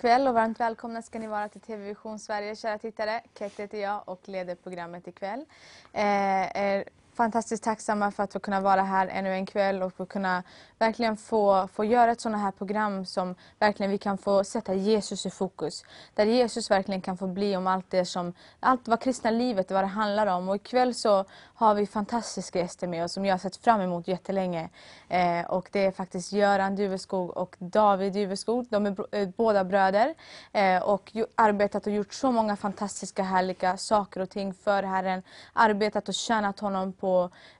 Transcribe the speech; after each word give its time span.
God 0.00 0.10
kväll 0.10 0.28
och 0.28 0.34
varmt 0.34 0.60
välkomna 0.60 1.02
ska 1.02 1.18
ni 1.18 1.26
vara 1.26 1.48
till 1.48 1.60
TV 1.60 1.84
Vision 1.84 2.18
Sverige, 2.18 2.56
kära 2.56 2.78
tittare. 2.78 3.20
Kate 3.34 3.62
heter 3.62 3.78
jag 3.78 4.02
och 4.08 4.20
leder 4.28 4.54
programmet 4.54 5.08
ikväll. 5.08 5.44
Eh, 5.92 6.56
er 6.56 6.84
fantastiskt 7.20 7.64
tacksamma 7.64 8.10
för 8.10 8.22
att 8.22 8.32
få 8.32 8.40
kunna 8.40 8.60
vara 8.60 8.82
här 8.82 9.06
ännu 9.06 9.32
en 9.32 9.46
kväll 9.46 9.82
och 9.82 9.94
få 9.94 10.06
kunna 10.06 10.42
verkligen 10.78 11.16
få, 11.16 11.68
få 11.72 11.84
göra 11.84 12.10
ett 12.10 12.20
sådant 12.20 12.42
här 12.42 12.50
program 12.50 13.06
som 13.06 13.34
verkligen 13.58 13.90
vi 13.90 13.98
kan 13.98 14.18
få 14.18 14.44
sätta 14.44 14.74
Jesus 14.74 15.26
i 15.26 15.30
fokus. 15.30 15.84
Där 16.14 16.26
Jesus 16.26 16.70
verkligen 16.70 17.00
kan 17.00 17.16
få 17.16 17.26
bli 17.26 17.56
om 17.56 17.66
allt 17.66 17.90
det 17.90 18.04
som, 18.04 18.32
allt 18.60 18.88
vad 18.88 19.00
kristna 19.00 19.30
livet, 19.30 19.70
vad 19.70 19.82
det 19.82 19.86
handlar 19.86 20.26
om. 20.26 20.48
Och 20.48 20.56
ikväll 20.56 20.94
så 20.94 21.24
har 21.54 21.74
vi 21.74 21.86
fantastiska 21.86 22.58
gäster 22.58 22.86
med 22.86 23.04
oss 23.04 23.12
som 23.12 23.24
jag 23.24 23.34
har 23.34 23.38
sett 23.38 23.56
fram 23.56 23.80
emot 23.80 24.08
jättelänge. 24.08 24.68
Eh, 25.08 25.50
och 25.50 25.68
det 25.72 25.84
är 25.86 25.92
faktiskt 25.92 26.32
Göran 26.32 26.76
Duveskog 26.76 27.36
och 27.36 27.56
David 27.58 28.12
Duveskog. 28.12 28.66
De 28.70 28.86
är 28.86 29.16
eh, 29.16 29.28
båda 29.36 29.64
bröder 29.64 30.14
eh, 30.52 30.82
och 30.82 31.10
ju, 31.14 31.26
arbetat 31.34 31.86
och 31.86 31.92
gjort 31.92 32.14
så 32.14 32.32
många 32.32 32.56
fantastiska 32.56 33.22
härliga 33.22 33.76
saker 33.76 34.20
och 34.20 34.30
ting 34.30 34.54
för 34.54 34.82
Herren. 34.82 35.22
Arbetat 35.52 36.08
och 36.08 36.14
tjänat 36.14 36.60
honom 36.60 36.92
på 36.92 37.09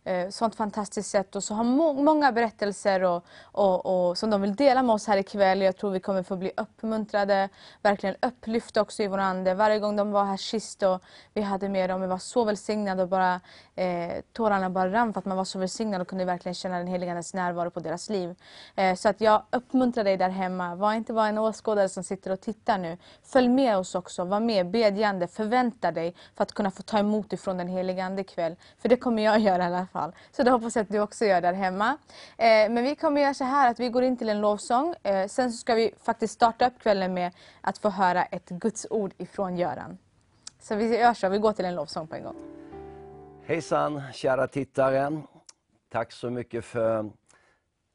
eh, 0.05 0.29
sånt 0.29 0.55
fantastiskt 0.55 1.11
sätt 1.11 1.37
och 1.37 1.45
så 1.45 1.55
har 1.55 1.65
må 1.65 1.93
många 1.93 2.33
berättelser 2.33 3.03
och, 3.03 3.25
och, 3.43 4.09
och, 4.09 4.19
som 4.19 4.31
de 4.31 4.43
vill 4.43 4.55
dela 4.55 4.83
med 4.83 4.95
oss 4.95 5.07
här 5.07 5.17
ikväll. 5.17 5.63
Jag 5.63 5.77
tror 5.77 5.91
vi 5.91 6.01
kommer 6.01 6.23
få 6.23 6.37
bli 6.37 6.53
uppmuntrade, 6.57 7.49
verkligen 7.83 8.17
upplyfta 8.23 8.81
också 8.81 9.03
i 9.03 9.07
vår 9.07 9.19
ande. 9.19 9.55
Varje 9.55 9.79
gång 9.79 9.97
de 9.97 10.13
var 10.13 10.25
här 10.25 10.37
sist 10.37 10.83
och 10.83 11.03
vi 11.35 11.43
hade 11.43 11.69
med 11.69 11.91
dem, 11.91 12.01
vi 12.01 12.07
var 12.07 12.19
så 12.19 12.45
välsignade 12.45 13.03
och 13.03 13.09
bara 13.09 13.41
eh, 13.75 14.13
tårarna 14.33 14.71
bara 14.71 14.93
rann 14.93 15.13
för 15.13 15.19
att 15.19 15.25
man 15.25 15.37
var 15.37 15.45
så 15.45 15.59
välsignad 15.59 16.01
och 16.01 16.09
kunde 16.09 16.25
verkligen 16.25 16.55
känna 16.55 16.79
den 16.79 16.87
heliga 16.87 17.11
Andes 17.11 17.35
närvaro 17.35 17.71
på 17.71 17.81
deras 17.81 18.11
liv. 18.11 18.35
Eh, 18.77 18.95
så 18.95 19.09
att 19.09 19.21
jag 19.21 19.43
uppmuntrar 19.51 20.05
dig 20.05 20.17
där 20.17 20.29
hemma. 20.29 20.75
Var 20.75 20.93
inte 20.93 21.13
bara 21.13 21.29
en 21.29 21.39
åskådare 21.39 21.89
som 21.89 22.05
sitter 22.05 22.31
och 22.31 22.41
tittar 22.41 22.79
nu. 22.79 22.99
Följ 23.23 23.49
med 23.49 23.77
oss 23.77 23.95
också, 23.95 24.25
var 24.25 24.41
med 24.41 24.71
bedjande, 24.71 25.27
förvänta 25.27 25.93
dig 25.93 26.15
för 26.37 26.43
att 26.43 26.53
kunna 26.53 26.71
få 26.71 26.83
ta 26.83 26.99
emot 26.99 27.33
ifrån 27.33 27.57
den 27.57 27.69
heliga 27.69 28.05
Ande 28.05 28.21
ikväll. 28.23 28.57
För 28.79 28.89
det 28.89 28.97
kommer 28.97 29.23
jag 29.23 29.40
göra 29.43 29.63
i 29.63 29.67
alla 29.67 29.87
fall. 29.87 30.13
Så 30.33 30.43
det 30.43 30.51
hoppas 30.51 30.77
jag 30.77 30.83
att 30.83 30.89
du 30.89 31.01
också 31.01 31.25
gör 31.25 31.41
där 31.41 31.53
hemma. 31.53 31.99
Eh, 32.39 32.47
men 32.47 32.83
vi 32.85 32.95
kommer 32.95 33.21
göra 33.21 33.35
så 33.35 33.45
här 33.45 33.71
att 33.71 33.81
vi 33.81 33.89
går 33.89 34.03
in 34.03 34.17
till 34.17 34.29
en 34.29 34.41
lovsång. 34.41 34.95
Eh, 35.03 35.27
sen 35.27 35.53
så 35.53 35.59
ska 35.59 35.75
vi 35.75 35.95
faktiskt 36.03 36.35
starta 36.35 36.67
upp 36.67 36.79
kvällen 36.79 37.15
med 37.15 37.33
att 37.61 37.79
få 37.79 37.89
höra 37.89 38.25
ett 38.25 38.49
Guds 38.49 38.87
ord 38.91 39.13
ifrån 39.19 39.57
Göran. 39.57 39.99
Så 40.61 40.75
vi 40.77 40.99
gör 40.99 41.15
så, 41.15 41.29
vi 41.29 41.39
går 41.39 41.53
till 41.53 41.65
en 41.65 41.75
lovsång 41.75 42.07
på 42.07 42.17
en 42.17 42.25
gång. 42.25 42.37
Hejsan 43.47 44.03
kära 44.13 44.47
tittare. 44.47 45.23
Tack 45.93 46.13
så 46.13 46.31
mycket 46.31 46.65
för 46.65 47.11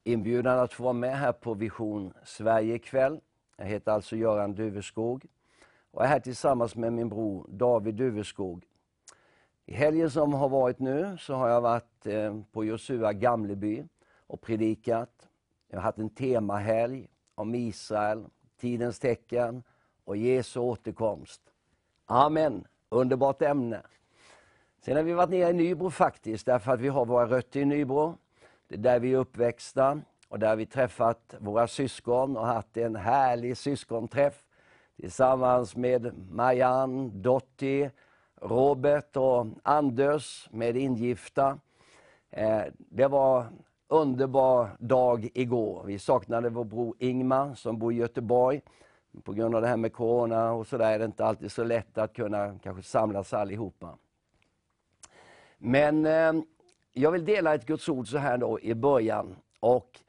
inbjudan 0.04 0.58
att 0.58 0.72
få 0.72 0.82
vara 0.82 0.92
med 0.92 1.18
här 1.18 1.32
på 1.32 1.54
Vision 1.54 2.12
Sverige 2.24 2.74
ikväll. 2.74 3.20
Jag 3.56 3.66
heter 3.66 3.92
alltså 3.92 4.16
Göran 4.16 4.54
Duveskog 4.54 5.26
och 5.90 6.04
är 6.04 6.08
här 6.08 6.20
tillsammans 6.20 6.76
med 6.76 6.92
min 6.92 7.08
bror 7.08 7.46
David 7.48 7.94
Duveskog. 7.94 8.64
I 9.68 9.74
helgen 9.74 10.10
som 10.10 10.32
har 10.32 10.48
varit 10.48 10.78
nu 10.78 11.16
så 11.18 11.34
har 11.34 11.48
jag 11.48 11.60
varit 11.60 12.06
eh, 12.06 12.40
på 12.52 12.64
Josua 12.64 13.12
Gamleby 13.12 13.84
och 14.26 14.40
predikat. 14.40 15.28
Jag 15.68 15.78
har 15.78 15.82
haft 15.82 15.98
en 15.98 16.10
temahelg 16.10 17.08
om 17.34 17.54
Israel, 17.54 18.24
tidens 18.60 18.98
tecken 18.98 19.62
och 20.04 20.16
Jesu 20.16 20.60
återkomst. 20.60 21.40
Amen, 22.04 22.66
underbart 22.88 23.42
ämne. 23.42 23.82
Sen 24.80 24.96
har 24.96 25.02
vi 25.02 25.12
varit 25.12 25.30
nere 25.30 25.50
i 25.50 25.52
Nybro 25.52 25.90
faktiskt, 25.90 26.46
därför 26.46 26.72
att 26.72 26.80
vi 26.80 26.88
har 26.88 27.06
våra 27.06 27.26
rötter 27.26 27.60
i 27.60 27.64
Nybro. 27.64 28.18
Det 28.68 28.74
är 28.74 28.78
där 28.78 29.00
vi 29.00 29.12
är 29.12 29.16
uppväxta 29.16 30.00
och 30.28 30.38
där 30.38 30.56
vi 30.56 30.66
träffat 30.66 31.34
våra 31.38 31.66
syskon 31.66 32.36
och 32.36 32.46
haft 32.46 32.76
en 32.76 32.96
härlig 32.96 33.56
syskonträff 33.56 34.44
tillsammans 34.96 35.76
med 35.76 36.30
Marianne, 36.30 37.10
Dottie, 37.14 37.90
Robert 38.40 39.16
och 39.16 39.46
Anders 39.62 40.48
med 40.50 40.76
ingifta. 40.76 41.58
Eh, 42.30 42.62
det 42.76 43.06
var 43.06 43.46
underbar 43.88 44.76
dag 44.78 45.28
igår. 45.34 45.82
Vi 45.86 45.98
saknade 45.98 46.50
vår 46.50 46.64
bror 46.64 46.94
Ingmar 46.98 47.54
som 47.54 47.78
bor 47.78 47.92
i 47.92 47.96
Göteborg. 47.96 48.60
På 49.24 49.32
grund 49.32 49.54
av 49.54 49.62
det 49.62 49.68
här 49.68 49.76
med 49.76 49.92
corona 49.92 50.52
och 50.52 50.66
så 50.66 50.78
där 50.78 50.92
är 50.92 50.98
det 50.98 51.04
inte 51.04 51.24
alltid 51.24 51.52
så 51.52 51.64
lätt 51.64 51.98
att 51.98 52.12
kunna 52.12 52.58
kanske 52.62 52.82
samlas 52.82 53.32
allihopa. 53.32 53.98
Men 55.58 56.06
eh, 56.06 56.32
jag 56.92 57.10
vill 57.10 57.24
dela 57.24 57.54
ett 57.54 57.66
Guds 57.66 57.88
ord 57.88 58.08
så 58.08 58.18
här 58.18 58.38
då 58.38 58.60
i 58.60 58.74
början. 58.74 59.36
Och 59.60 60.00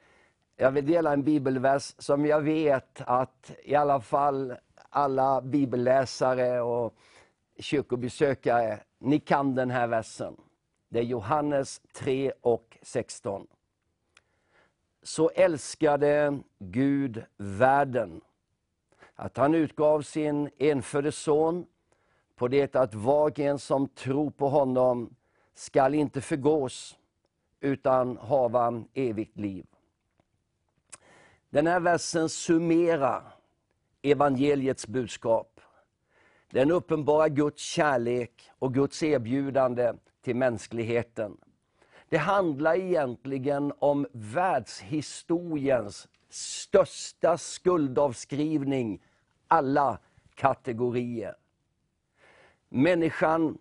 jag 0.56 0.70
vill 0.70 0.86
dela 0.86 1.12
en 1.12 1.22
bibelvers 1.22 1.94
som 1.98 2.26
jag 2.26 2.40
vet 2.40 3.02
att 3.06 3.52
i 3.64 3.74
alla 3.74 4.00
fall 4.00 4.54
alla 4.90 5.40
bibelläsare 5.40 6.60
och 6.60 6.94
kyrkobesökare, 7.58 8.72
eh, 8.72 8.78
ni 8.98 9.20
kan 9.20 9.54
den 9.54 9.70
här 9.70 9.86
versen. 9.86 10.36
Det 10.88 10.98
är 10.98 11.02
Johannes 11.02 11.80
3 11.92 12.32
och 12.40 12.78
16. 12.82 13.46
Så 15.02 15.30
älskade 15.30 16.38
Gud 16.58 17.24
världen 17.36 18.20
att 19.14 19.36
han 19.36 19.54
utgav 19.54 20.02
sin 20.02 20.50
enfödde 20.58 21.12
son 21.12 21.66
på 22.36 22.48
det 22.48 22.76
att 22.76 22.94
var 22.94 23.30
och 23.30 23.38
en 23.38 23.58
som 23.58 23.88
tror 23.88 24.30
på 24.30 24.48
honom 24.48 25.14
skall 25.54 25.94
inte 25.94 26.20
förgås 26.20 26.98
utan 27.60 28.16
hava 28.16 28.84
evigt 28.94 29.38
liv. 29.38 29.66
Den 31.50 31.66
här 31.66 31.80
versen 31.80 32.28
summerar 32.28 33.22
evangeliets 34.02 34.86
budskap. 34.86 35.47
Den 36.50 36.70
uppenbarar 36.70 37.28
Guds 37.28 37.62
kärlek 37.62 38.50
och 38.58 38.74
Guds 38.74 39.02
erbjudande 39.02 39.92
till 40.22 40.36
mänskligheten. 40.36 41.36
Det 42.08 42.16
handlar 42.16 42.74
egentligen 42.74 43.72
om 43.78 44.06
världshistoriens 44.12 46.08
största 46.28 47.38
skuldavskrivning, 47.38 49.02
alla 49.48 49.98
kategorier. 50.34 51.34
Människan 52.68 53.58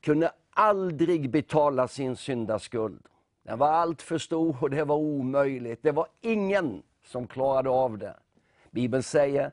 kunde 0.00 0.32
aldrig 0.50 1.30
betala 1.30 1.88
sin 1.88 2.16
syndaskuld. 2.16 3.06
Den 3.42 3.58
var 3.58 3.68
allt 3.68 4.02
för 4.02 4.18
stor 4.18 4.56
och 4.60 4.70
det 4.70 4.84
var 4.84 4.96
omöjligt. 4.96 5.82
Det 5.82 5.92
var 5.92 6.06
ingen 6.20 6.82
som 7.04 7.26
klarade 7.26 7.70
av 7.70 7.98
det. 7.98 8.16
Bibeln 8.70 9.02
säger 9.02 9.52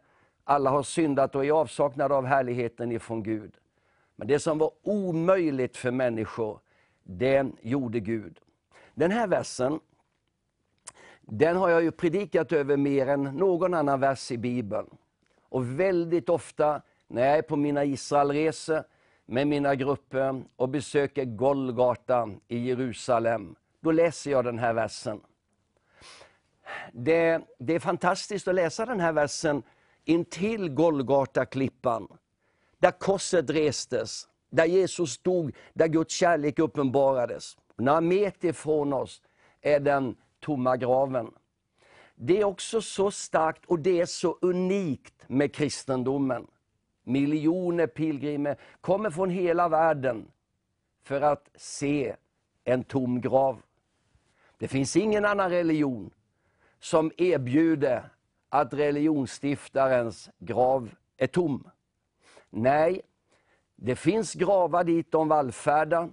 alla 0.50 0.70
har 0.70 0.84
syndat 0.84 1.36
och 1.36 1.46
är 1.46 1.52
avsaknad 1.52 2.12
av 2.12 2.26
härligheten 2.26 2.92
ifrån 2.92 3.24
Gud. 3.24 3.54
Men 4.16 4.28
det 4.28 4.40
som 4.40 4.58
var 4.58 4.72
omöjligt 4.84 5.78
för 5.78 5.92
människor, 5.92 6.60
det 7.04 7.48
gjorde 7.62 8.00
Gud. 8.00 8.40
Den 8.94 9.12
här 9.12 9.28
versen, 9.28 9.80
den 11.22 11.58
har 11.58 11.70
jag 11.70 11.84
ju 11.84 11.92
predikat 11.92 12.52
över 12.52 12.78
mer 12.78 13.08
än 13.08 13.24
någon 13.24 13.74
annan 13.74 14.00
vers 14.00 14.32
i 14.32 14.38
Bibeln. 14.38 14.90
Och 15.42 15.80
väldigt 15.80 16.30
ofta 16.30 16.82
när 17.08 17.26
jag 17.26 17.38
är 17.38 17.42
på 17.42 17.56
mina 17.56 17.86
Israelresor 17.86 18.84
med 19.26 19.48
mina 19.48 19.76
grupper 19.76 20.44
och 20.56 20.70
besöker 20.70 21.26
Golgata 21.26 22.30
i 22.48 22.58
Jerusalem, 22.58 23.56
då 23.80 23.92
läser 23.92 24.32
jag 24.32 24.46
den 24.46 24.60
här 24.60 24.74
versen. 24.74 25.22
Det, 26.92 27.42
det 27.60 27.76
är 27.76 27.80
fantastiskt 27.80 28.48
att 28.48 28.56
läsa 28.56 28.86
den 28.86 29.00
här 29.00 29.12
versen 29.14 29.64
intill 30.10 30.70
Golgata-klippan, 30.70 32.08
där 32.80 32.92
korset 32.92 33.50
restes, 33.50 34.28
där 34.50 34.66
Jesus 34.66 35.18
dog, 35.18 35.56
där 35.74 35.88
Guds 35.88 36.14
kärlek 36.14 36.60
uppenbarades. 36.60 37.58
Några 37.76 38.02
meter 38.02 38.48
ifrån 38.48 38.94
oss 38.94 39.22
är 39.62 39.80
den 39.80 40.16
tomma 40.40 40.78
graven. 40.78 41.32
Det 42.16 42.40
är 42.40 42.44
också 42.44 42.82
så 42.82 43.12
starkt 43.12 43.66
och 43.66 43.80
det 43.80 44.02
är 44.02 44.06
så 44.06 44.38
unikt 44.42 45.24
med 45.28 45.54
kristendomen. 45.56 46.48
Miljoner 47.04 47.88
pilgrimer 47.88 48.58
kommer 48.82 49.10
från 49.10 49.30
hela 49.30 49.70
världen 49.70 50.32
för 51.04 51.22
att 51.22 51.50
se 51.56 52.16
en 52.64 52.84
tom 52.84 53.22
grav. 53.22 53.62
Det 54.58 54.68
finns 54.68 54.96
ingen 54.96 55.26
annan 55.26 55.50
religion 55.50 56.10
som 56.80 57.12
erbjuder 57.18 58.10
att 58.50 58.74
religionsstiftarens 58.74 60.30
grav 60.40 60.90
är 61.18 61.28
tom. 61.28 61.70
Nej, 62.50 63.02
det 63.76 63.96
finns 63.96 64.34
gravar 64.34 64.84
dit 64.84 65.12
de 65.12 65.28
vallfärdar. 65.28 66.10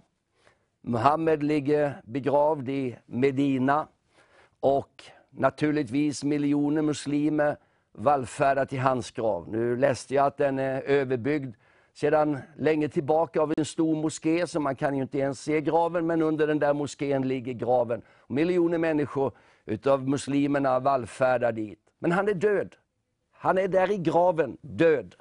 Muhammed 0.81 1.43
ligger 1.43 2.03
begravd 2.05 2.69
i 2.69 2.97
Medina 3.07 3.89
och 4.61 5.05
naturligtvis 5.31 6.25
miljoner 6.25 6.83
muslimer 6.83 7.57
vallfärdar 7.93 8.65
till 8.65 8.81
hans 8.81 9.11
grav. 9.11 9.49
Nu 9.49 9.77
läste 9.77 10.15
jag 10.15 10.27
att 10.27 10.37
den 10.37 10.59
är 10.59 10.83
överbyggd 10.83 11.55
sedan 11.93 12.39
länge 12.57 12.89
tillbaka 12.89 13.41
av 13.41 13.53
en 13.57 13.65
stor 13.65 13.97
moské, 13.97 14.47
så 14.47 14.61
man 14.61 14.77
kan 14.77 14.97
ju 14.97 15.03
inte 15.03 15.19
ens 15.19 15.41
se 15.41 15.61
graven, 15.61 16.07
men 16.07 16.23
under 16.23 16.47
den 16.47 16.59
där 16.59 16.75
moskén 16.75 17.29
ligger 17.29 17.53
graven. 17.53 18.03
Miljoner 18.29 18.79
människor 18.79 19.33
utav 19.65 20.09
muslimerna 20.09 20.81
vallfärdar 20.81 21.53
dit. 21.53 21.84
Men 21.99 22.13
han 22.13 22.29
är 22.29 22.35
död. 22.35 22.77
Han 23.33 23.59
är 23.59 23.69
där 23.69 23.91
i 23.91 23.99
graven, 23.99 24.57
död. 24.61 25.15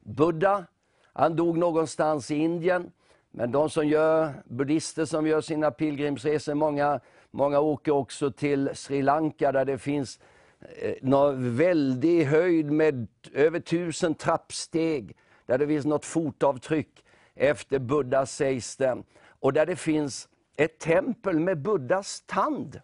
Buddha, 0.00 0.64
han 1.12 1.36
dog 1.36 1.58
någonstans 1.58 2.30
i 2.30 2.34
Indien. 2.34 2.92
Men 3.30 3.52
de 3.52 3.70
som 3.70 3.86
gör, 3.86 4.32
buddhister 4.44 5.04
som 5.04 5.26
gör 5.26 5.40
sina 5.40 5.70
pilgrimsresor, 5.70 6.54
många, 6.54 7.00
många 7.30 7.60
åker 7.60 7.92
också 7.92 8.30
till 8.30 8.70
Sri 8.74 9.02
Lanka 9.02 9.52
där 9.52 9.64
det 9.64 9.78
finns 9.78 10.20
eh, 10.60 10.94
någon 11.02 11.56
väldig 11.56 12.24
höjd 12.24 12.70
med 12.70 13.06
över 13.32 13.60
tusen 13.60 14.14
trappsteg. 14.14 15.16
Där 15.46 15.58
det 15.58 15.66
finns 15.66 15.86
något 15.86 16.04
fotavtryck 16.04 17.04
efter 17.34 17.78
Buddha 17.78 18.26
sägs 18.26 18.76
det. 18.76 19.02
Och 19.24 19.52
där 19.52 19.66
det 19.66 19.76
finns 19.76 20.28
ett 20.56 20.78
tempel 20.78 21.40
med 21.40 21.58
Buddhas 21.58 22.22
tand. 22.26 22.80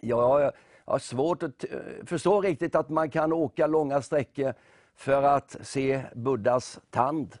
Ja, 0.00 0.52
har 0.90 0.98
svårt 0.98 1.42
att 1.42 1.64
eh, 1.64 1.78
förstå 2.06 2.40
riktigt 2.40 2.74
att 2.74 2.88
man 2.88 3.10
kan 3.10 3.32
åka 3.32 3.66
långa 3.66 4.02
sträckor 4.02 4.54
för 4.94 5.22
att 5.22 5.56
se 5.62 6.02
Buddhas 6.14 6.80
tand. 6.90 7.38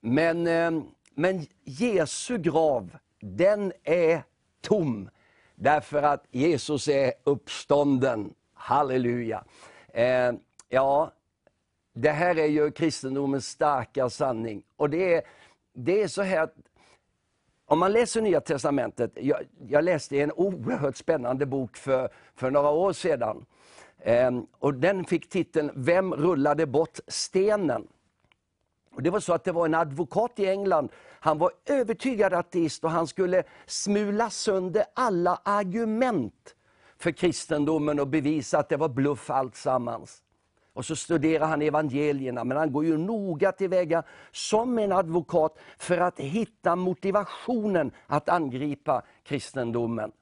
Men, 0.00 0.46
eh, 0.46 0.82
men 1.14 1.46
Jesu 1.64 2.38
grav, 2.38 2.96
den 3.20 3.72
är 3.84 4.22
tom. 4.60 5.10
Därför 5.54 6.02
att 6.02 6.24
Jesus 6.30 6.88
är 6.88 7.12
uppstånden. 7.24 8.34
Halleluja. 8.54 9.44
Eh, 9.88 10.32
ja, 10.68 11.12
det 11.92 12.10
här 12.10 12.38
är 12.38 12.46
ju 12.46 12.70
kristendomens 12.70 13.46
starka 13.46 14.10
sanning. 14.10 14.62
Och 14.76 14.90
det 14.90 15.14
är, 15.14 15.22
det 15.72 16.02
är 16.02 16.08
så 16.08 16.22
här 16.22 16.40
att 16.40 16.54
om 17.66 17.78
man 17.78 17.92
läser 17.92 18.22
Nya 18.22 18.40
Testamentet, 18.40 19.10
jag, 19.14 19.38
jag 19.68 19.84
läste 19.84 20.20
en 20.20 20.32
oerhört 20.32 20.96
spännande 20.96 21.46
bok 21.46 21.76
för, 21.76 22.08
för 22.34 22.50
några 22.50 22.70
år 22.70 22.92
sedan. 22.92 23.46
Eh, 23.98 24.30
och 24.58 24.74
Den 24.74 25.04
fick 25.04 25.28
titeln 25.28 25.70
Vem 25.74 26.14
rullade 26.14 26.66
bort 26.66 26.98
stenen? 27.06 27.86
Och 28.94 29.02
det 29.02 29.10
var 29.10 29.20
så 29.20 29.32
att 29.32 29.44
det 29.44 29.52
var 29.52 29.66
en 29.66 29.74
advokat 29.74 30.38
i 30.38 30.46
England, 30.46 30.88
han 31.20 31.38
var 31.38 31.50
övertygad 31.66 32.32
ateist 32.34 32.84
och 32.84 32.90
han 32.90 33.06
skulle 33.06 33.42
smula 33.66 34.30
sönder 34.30 34.84
alla 34.94 35.40
argument 35.44 36.54
för 36.98 37.12
kristendomen 37.12 38.00
och 38.00 38.08
bevisa 38.08 38.58
att 38.58 38.68
det 38.68 38.76
var 38.76 38.88
bluff 38.88 39.30
alltsammans. 39.30 40.22
Och 40.76 40.84
så 40.84 40.96
studerar 40.96 41.46
han 41.46 41.62
evangelierna, 41.62 42.44
men 42.44 42.56
han 42.56 42.72
går 42.72 42.84
ju 42.84 42.96
noga 42.96 43.52
tillväga 43.52 44.02
som 44.32 44.78
en 44.78 44.92
advokat 44.92 45.58
för 45.78 45.98
att 45.98 46.20
hitta 46.20 46.76
motivationen 46.76 47.92
att 48.06 48.28
angripa 48.28 49.02
kristendomen. 49.22 50.12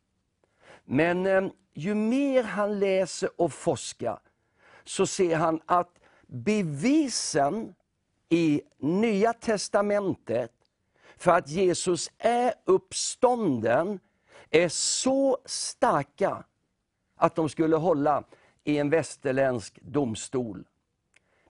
Men 0.85 1.27
eh, 1.27 1.45
ju 1.73 1.95
mer 1.95 2.43
han 2.43 2.79
läser 2.79 3.41
och 3.41 3.53
forskar, 3.53 4.19
så 4.85 5.06
ser 5.06 5.37
han 5.37 5.61
att 5.67 5.99
bevisen 6.27 7.75
i 8.29 8.62
Nya 8.79 9.33
Testamentet 9.33 10.53
för 11.17 11.31
att 11.31 11.49
Jesus 11.49 12.11
är 12.19 12.55
uppstånden 12.65 14.01
är 14.51 14.69
så 14.69 15.39
starka 15.45 16.45
att 17.17 17.35
de 17.35 17.49
skulle 17.49 17.77
hålla 17.77 18.25
i 18.65 18.79
en 18.79 18.91
västerländsk 18.91 19.79
domstol. 19.83 20.65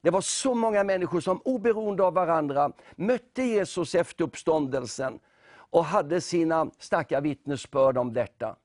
Det 0.00 0.10
var 0.10 0.20
så 0.20 0.54
många 0.54 0.84
människor 0.84 1.20
som 1.20 1.40
oberoende 1.44 2.04
av 2.04 2.14
varandra 2.14 2.72
mötte 2.96 3.42
Jesus 3.42 3.94
efter 3.94 4.24
uppståndelsen 4.24 5.18
och 5.54 5.84
hade 5.84 6.20
sina 6.20 6.70
starka 6.78 7.20
vittnesbörd 7.20 7.98
om 7.98 8.12
detta. 8.12 8.56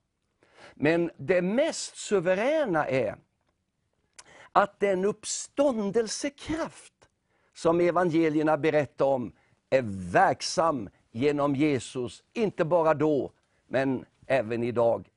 Men 0.74 1.12
det 1.18 1.42
mest 1.42 1.98
suveräna 1.98 2.88
är 2.88 3.16
att 4.52 4.80
den 4.80 5.06
uppståndelsekraft 5.06 6.94
som 7.54 7.82
evangelierna 7.82 8.58
berättar 8.58 9.06
om 9.06 9.32
är 9.70 9.82
verksam 10.12 10.90
genom 11.12 11.56
Jesus, 11.56 12.24
inte 12.34 12.66
bara 12.66 12.94
då, 12.94 13.32
men 13.68 14.06
även 14.28 14.64
idag. 14.64 15.09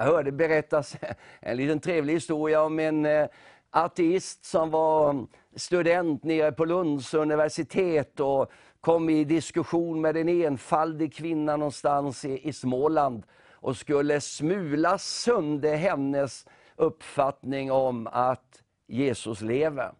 Jag 0.00 0.06
hörde 0.06 0.32
berättas 0.32 0.96
en 1.40 1.56
liten 1.56 1.80
trevlig 1.80 2.14
historia 2.14 2.62
om 2.62 2.78
en 2.78 3.06
eh, 3.06 3.28
ateist 3.70 4.44
som 4.44 4.70
var 4.70 5.10
mm, 5.10 5.26
student 5.56 6.24
nere 6.24 6.52
på 6.52 6.64
Lunds 6.64 7.14
universitet 7.14 8.20
och 8.20 8.50
kom 8.80 9.10
i 9.10 9.24
diskussion 9.24 10.00
med 10.00 10.16
en 10.16 10.28
enfaldig 10.28 11.14
kvinna 11.14 11.56
någonstans 11.56 12.24
i, 12.24 12.48
i 12.48 12.52
Småland 12.52 13.22
och 13.52 13.76
skulle 13.76 14.20
smula 14.20 14.98
sönder 14.98 15.76
hennes 15.76 16.46
uppfattning 16.76 17.72
om 17.72 18.06
att 18.06 18.62
Jesus 18.86 19.40
lever. 19.40 19.92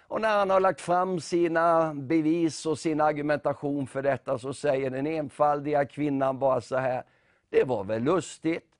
Och 0.00 0.20
när 0.20 0.38
han 0.38 0.50
har 0.50 0.60
lagt 0.60 0.80
fram 0.80 1.20
sina 1.20 1.94
bevis 1.94 2.66
och 2.66 2.78
sin 2.78 3.00
argumentation 3.00 3.86
för 3.86 4.02
detta 4.02 4.38
så 4.38 4.54
säger 4.54 4.90
den 4.90 5.06
enfaldiga 5.06 5.84
kvinnan 5.84 6.38
bara 6.38 6.60
så 6.60 6.76
här. 6.76 7.02
Det 7.50 7.64
var 7.64 7.84
väl 7.84 8.02
lustigt 8.02 8.73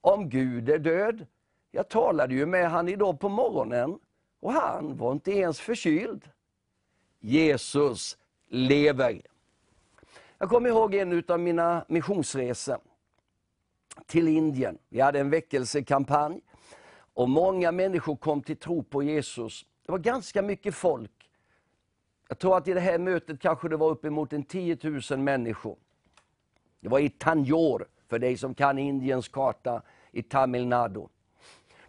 om 0.00 0.28
Gud 0.28 0.68
är 0.68 0.78
död. 0.78 1.26
Jag 1.70 1.88
talade 1.88 2.34
ju 2.34 2.46
med 2.46 2.70
han 2.70 2.88
idag 2.88 3.20
på 3.20 3.28
morgonen 3.28 3.98
och 4.40 4.52
han 4.52 4.96
var 4.96 5.12
inte 5.12 5.32
ens 5.32 5.60
förkyld. 5.60 6.24
Jesus 7.20 8.18
lever. 8.48 9.22
Jag 10.38 10.48
kommer 10.48 10.68
ihåg 10.68 10.94
en 10.94 11.22
av 11.28 11.40
mina 11.40 11.84
missionsresor 11.88 12.78
till 14.06 14.28
Indien. 14.28 14.78
Vi 14.88 15.00
hade 15.00 15.20
en 15.20 15.30
väckelsekampanj 15.30 16.40
och 17.14 17.28
många 17.28 17.72
människor 17.72 18.16
kom 18.16 18.42
till 18.42 18.56
tro 18.56 18.82
på 18.82 19.02
Jesus. 19.02 19.66
Det 19.86 19.92
var 19.92 19.98
ganska 19.98 20.42
mycket 20.42 20.74
folk. 20.74 21.30
Jag 22.28 22.38
tror 22.38 22.56
att 22.56 22.68
i 22.68 22.72
det 22.72 22.80
här 22.80 22.98
mötet 22.98 23.40
kanske 23.40 23.68
det 23.68 23.76
var 23.76 23.90
uppemot 23.90 24.32
en 24.32 24.42
10 24.42 24.78
000 25.10 25.18
människor. 25.18 25.76
Det 26.80 26.88
var 26.88 26.98
i 26.98 27.10
Tanjore, 27.10 27.84
för 28.08 28.18
dig 28.18 28.36
som 28.36 28.54
kan 28.54 28.78
Indiens 28.78 29.28
karta, 29.28 29.82
i 30.12 30.22
Tamil 30.22 30.66
Nadu. 30.66 31.06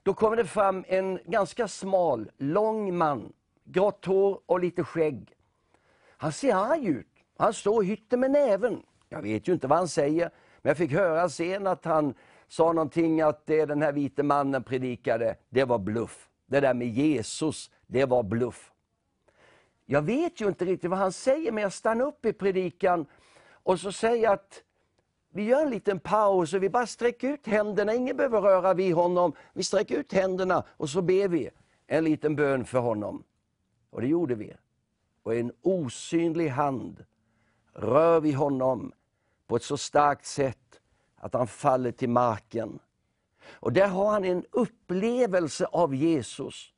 Då 0.04 0.14
kommer 0.14 0.38
det 0.38 0.46
fram 0.46 0.86
en 0.88 1.20
ganska 1.26 1.68
smal, 1.68 2.32
lång 2.38 2.98
man, 2.98 3.34
grått 3.64 4.06
hår 4.06 4.40
och 4.46 4.60
lite 4.60 4.84
skägg. 4.84 5.34
Han 6.18 6.32
ser 6.32 6.56
arg 6.56 6.88
ut. 6.88 7.08
Han 7.38 7.54
står 7.54 7.84
i 7.84 7.88
hytten 7.88 8.20
med 8.20 8.32
näven. 8.32 8.84
Jag 9.10 9.22
vet 9.22 9.48
ju 9.48 9.54
inte 9.54 9.68
vad 9.68 9.78
han 9.78 9.88
säger, 9.88 10.32
men 10.62 10.70
jag 10.70 10.78
fick 10.78 10.92
höra 10.92 11.30
sen 11.30 11.68
att 11.68 11.86
han 11.86 12.14
sa 12.48 12.74
någonting 12.74 13.22
att 13.22 13.46
det 13.46 13.66
den 13.66 13.82
här 13.82 13.92
vite 13.92 14.24
mannen 14.24 14.64
predikade, 14.64 15.36
det 15.50 15.64
var 15.64 15.80
bluff. 15.80 16.30
Det 16.46 16.60
där 16.60 16.74
med 16.74 16.88
Jesus, 16.88 17.72
det 17.88 18.06
var 18.06 18.24
bluff. 18.24 18.72
Jag 19.86 20.02
vet 20.02 20.42
ju 20.42 20.48
inte 20.48 20.66
riktigt 20.66 20.90
vad 20.90 21.00
han 21.00 21.12
säger, 21.12 21.52
men 21.52 21.64
jag 21.64 21.74
stannar 21.74 22.06
upp 22.06 22.26
i 22.26 22.34
predikan 22.34 23.06
och 23.64 23.80
så 23.80 23.92
säger 23.92 24.24
jag 24.24 24.34
att 24.34 24.64
vi 25.32 25.44
gör 25.44 25.62
en 25.62 25.70
liten 25.70 26.00
paus 26.00 26.54
och 26.54 26.64
vi 26.64 26.70
bara 26.70 26.88
sträcker 26.88 27.30
ut 27.30 27.48
händerna. 27.48 27.94
Ingen 27.94 28.18
behöver 28.18 28.42
röra 28.42 28.74
vid 28.74 28.94
honom. 28.94 29.34
Vi 29.54 29.64
sträcker 29.64 29.98
ut 29.98 30.14
händerna 30.14 30.64
och 30.70 30.90
så 30.90 31.02
ber 31.02 31.28
vi 31.28 31.50
en 31.88 32.04
liten 32.04 32.36
bön 32.36 32.66
för 32.66 32.80
honom. 32.80 33.24
Och 33.90 34.02
det 34.02 34.08
gjorde 34.08 34.36
vi. 34.36 34.54
Och 35.24 35.36
en 35.36 35.52
osynlig 35.62 36.48
hand 36.48 37.06
rör 37.74 38.20
vi 38.20 38.32
honom 38.32 38.92
på 39.48 39.56
ett 39.56 39.64
så 39.64 39.78
starkt 39.78 40.26
sätt 40.26 40.82
att 41.16 41.34
han 41.34 41.48
faller 41.48 41.92
till 41.92 42.10
marken. 42.10 42.80
Och 43.52 43.74
där 43.74 43.88
har 43.88 44.12
han 44.12 44.26
en 44.26 44.46
upplevelse 44.52 45.66
av 45.66 45.96
Jesus. 45.96 46.74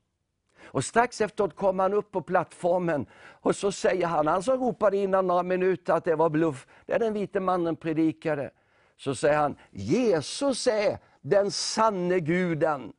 Och 0.73 0.85
strax 0.85 1.21
efteråt 1.21 1.55
kom 1.55 1.79
han 1.79 1.93
upp 1.93 2.11
på 2.11 2.21
plattformen 2.21 3.05
och 3.41 3.55
så 3.55 3.71
säger 3.71 4.07
han, 4.07 4.27
han 4.27 4.43
som 4.43 4.59
ropade 4.59 4.97
innan 4.97 5.27
några 5.27 5.43
minuter 5.43 5.93
att 5.93 6.05
det 6.05 6.15
var 6.15 6.29
bluff, 6.29 6.67
det 6.85 6.93
är 6.93 6.99
den 6.99 7.13
vite 7.13 7.39
mannen 7.39 7.75
predikade. 7.75 8.51
Så 8.97 9.15
säger 9.15 9.37
han, 9.37 9.55
Jesus 9.71 10.67
är 10.67 10.97
den 11.21 11.51
sanne 11.51 12.19
guden. 12.19 12.93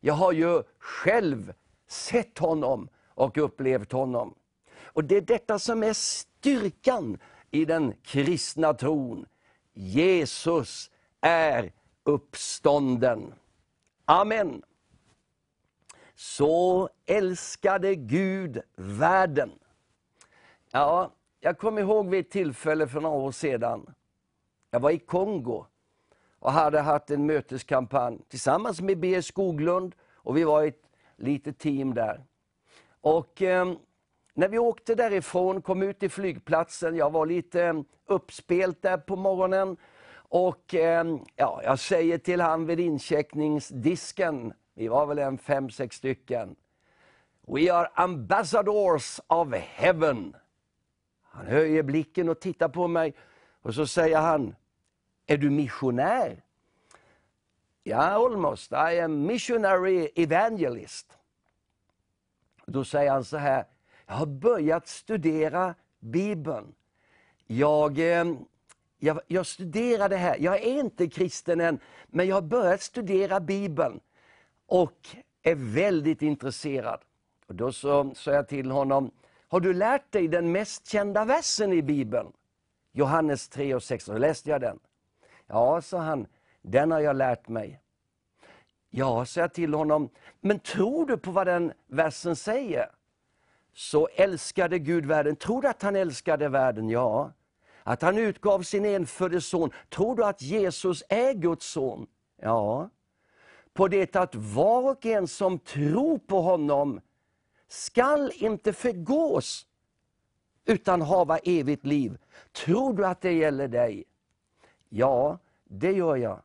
Jag 0.00 0.14
har 0.14 0.32
ju 0.32 0.62
själv 0.78 1.52
sett 1.88 2.38
honom 2.38 2.88
och 3.14 3.38
upplevt 3.38 3.92
honom. 3.92 4.34
Och 4.82 5.04
Det 5.04 5.16
är 5.16 5.20
detta 5.20 5.58
som 5.58 5.82
är 5.82 5.92
styrkan 5.92 7.18
i 7.50 7.64
den 7.64 7.94
kristna 8.02 8.74
tron. 8.74 9.26
Jesus 9.74 10.90
är 11.20 11.72
uppstånden. 12.04 13.34
Amen. 14.04 14.62
Så 16.20 16.88
älskade 17.06 17.94
Gud 17.94 18.60
världen. 18.76 19.50
Ja, 20.72 21.12
jag 21.40 21.58
kommer 21.58 21.82
ihåg 21.82 22.08
vid 22.08 22.20
ett 22.20 22.30
tillfälle 22.30 22.86
för 22.86 23.00
några 23.00 23.16
år 23.16 23.32
sedan. 23.32 23.94
Jag 24.70 24.80
var 24.80 24.90
i 24.90 24.98
Kongo 24.98 25.66
och 26.38 26.52
hade 26.52 26.80
haft 26.80 27.10
en 27.10 27.26
möteskampanj 27.26 28.18
tillsammans 28.28 28.80
med 28.80 28.98
B. 28.98 29.22
Skoglund 29.22 29.94
och 30.14 30.36
vi 30.36 30.44
var 30.44 30.64
ett 30.64 30.82
litet 31.16 31.58
team 31.58 31.94
där. 31.94 32.24
Och 33.00 33.42
eh, 33.42 33.72
när 34.34 34.48
vi 34.48 34.58
åkte 34.58 34.94
därifrån, 34.94 35.62
kom 35.62 35.82
ut 35.82 35.98
till 35.98 36.10
flygplatsen, 36.10 36.96
jag 36.96 37.10
var 37.10 37.26
lite 37.26 37.64
ehm, 37.64 37.84
uppspelt 38.06 38.82
där 38.82 38.98
på 38.98 39.16
morgonen 39.16 39.76
Och 40.30 40.74
eh, 40.74 41.16
ja, 41.36 41.60
jag 41.64 41.78
säger 41.78 42.18
till 42.18 42.40
han 42.40 42.66
vid 42.66 42.80
incheckningsdisken, 42.80 44.52
vi 44.78 44.88
var 44.88 45.06
väl 45.06 45.18
en 45.18 45.38
fem, 45.38 45.70
sex 45.70 45.96
stycken. 45.96 46.56
We 47.46 47.72
are 47.72 47.88
ambassadors 47.94 49.20
of 49.26 49.54
heaven. 49.54 50.36
Han 51.22 51.46
höjer 51.46 51.82
blicken 51.82 52.28
och 52.28 52.40
tittar 52.40 52.68
på 52.68 52.88
mig 52.88 53.14
och 53.62 53.74
så 53.74 53.86
säger 53.86 54.18
han, 54.18 54.54
är 55.26 55.36
du 55.36 55.50
missionär? 55.50 56.42
Ja, 57.82 57.96
yeah, 57.96 58.14
almost. 58.14 58.72
I 58.72 59.00
am 59.00 59.26
missionary 59.26 60.10
evangelist. 60.14 61.18
Då 62.66 62.84
säger 62.84 63.10
han 63.10 63.24
så 63.24 63.36
här, 63.36 63.64
jag 64.06 64.14
har 64.14 64.26
börjat 64.26 64.88
studera 64.88 65.74
Bibeln. 65.98 66.74
Jag, 67.46 67.98
eh, 67.98 68.24
jag, 68.98 69.20
jag 69.26 69.46
studerar 69.46 70.08
det 70.08 70.16
här, 70.16 70.36
jag 70.38 70.54
är 70.54 70.80
inte 70.80 71.08
kristen 71.08 71.60
än, 71.60 71.80
men 72.06 72.28
jag 72.28 72.36
har 72.36 72.42
börjat 72.42 72.82
studera 72.82 73.40
Bibeln 73.40 74.00
och 74.68 75.08
är 75.42 75.54
väldigt 75.54 76.22
intresserad. 76.22 77.00
Och 77.46 77.54
då 77.54 77.72
sa 77.72 78.14
jag 78.24 78.48
till 78.48 78.70
honom, 78.70 79.10
har 79.48 79.60
du 79.60 79.74
lärt 79.74 80.12
dig 80.12 80.28
den 80.28 80.52
mest 80.52 80.86
kända 80.86 81.24
versen 81.24 81.72
i 81.72 81.82
Bibeln? 81.82 82.32
Johannes 82.92 83.48
3 83.48 83.74
och 83.74 83.82
6? 83.82 84.04
då 84.04 84.18
läste 84.18 84.50
jag 84.50 84.60
den. 84.60 84.78
Ja, 85.46 85.82
sa 85.82 85.98
han, 85.98 86.26
den 86.62 86.90
har 86.90 87.00
jag 87.00 87.16
lärt 87.16 87.48
mig. 87.48 87.80
Ja, 88.90 89.24
sa 89.24 89.40
jag 89.40 89.52
till 89.52 89.74
honom, 89.74 90.10
men 90.40 90.58
tror 90.58 91.06
du 91.06 91.16
på 91.16 91.30
vad 91.30 91.46
den 91.46 91.72
versen 91.86 92.36
säger? 92.36 92.90
Så 93.74 94.08
älskade 94.14 94.78
Gud 94.78 95.06
världen. 95.06 95.36
Tror 95.36 95.62
du 95.62 95.68
att 95.68 95.82
han 95.82 95.96
älskade 95.96 96.48
världen? 96.48 96.88
Ja. 96.88 97.32
Att 97.82 98.02
han 98.02 98.18
utgav 98.18 98.62
sin 98.62 98.84
enfödde 98.84 99.40
son. 99.40 99.70
Tror 99.88 100.16
du 100.16 100.24
att 100.24 100.42
Jesus 100.42 101.02
är 101.08 101.32
Guds 101.32 101.66
son? 101.66 102.06
Ja. 102.42 102.90
På 103.78 103.88
det 103.88 104.16
att 104.16 104.34
var 104.34 104.90
och 104.90 105.06
en 105.06 105.28
som 105.28 105.58
tror 105.58 106.18
på 106.18 106.40
honom 106.40 107.00
skall 107.68 108.32
inte 108.34 108.72
förgås 108.72 109.66
utan 110.64 111.02
hava 111.02 111.38
evigt 111.38 111.86
liv. 111.86 112.18
Tror 112.52 112.92
du 112.92 113.06
att 113.06 113.20
det 113.20 113.32
gäller 113.32 113.68
dig? 113.68 114.04
Ja, 114.88 115.38
det 115.64 115.92
gör 115.92 116.16
jag. 116.16 116.42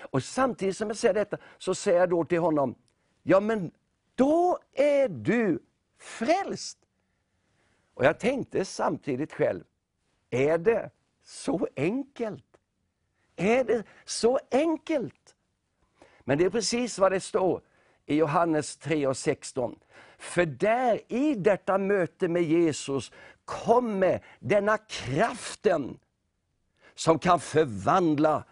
Och 0.00 0.22
samtidigt 0.22 0.76
som 0.76 0.88
jag 0.88 0.96
säger 0.96 1.14
detta 1.14 1.36
så 1.58 1.74
säger 1.74 1.98
jag 2.00 2.10
då 2.10 2.24
till 2.24 2.40
honom, 2.40 2.74
ja 3.22 3.40
men 3.40 3.70
då 4.14 4.58
är 4.72 5.08
du 5.08 5.62
frälst. 5.98 6.78
Och 7.94 8.04
jag 8.04 8.20
tänkte 8.20 8.64
samtidigt 8.64 9.32
själv, 9.32 9.64
är 10.30 10.58
det 10.58 10.90
så 11.22 11.68
enkelt? 11.76 12.46
Är 13.36 13.64
det 13.64 13.84
så 14.04 14.38
enkelt? 14.50 15.19
Men 16.30 16.38
det 16.38 16.44
är 16.44 16.50
precis 16.50 16.98
vad 16.98 17.12
det 17.12 17.20
står 17.20 17.62
i 18.06 18.16
Johannes 18.16 18.76
3 18.76 19.06
och 19.06 19.16
16. 19.16 19.78
För 20.18 20.46
där 20.46 21.00
i 21.12 21.34
detta 21.34 21.78
möte 21.78 22.28
med 22.28 22.42
Jesus 22.42 23.12
kommer 23.44 24.24
denna 24.38 24.78
kraften 24.78 25.98
som 26.94 27.18
kan 27.18 27.40
förvandla 27.40 28.44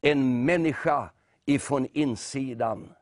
en 0.00 0.44
människa 0.44 1.10
ifrån 1.44 1.88
insidan. 1.92 2.92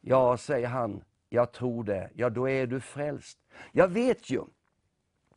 Ja, 0.00 0.36
säger 0.36 0.68
han, 0.68 1.04
jag 1.28 1.52
tror 1.52 1.84
det. 1.84 2.10
Ja, 2.14 2.30
då 2.30 2.48
är 2.48 2.66
du 2.66 2.80
frälst. 2.80 3.38
Jag 3.72 3.88
vet 3.88 4.30
ju 4.30 4.42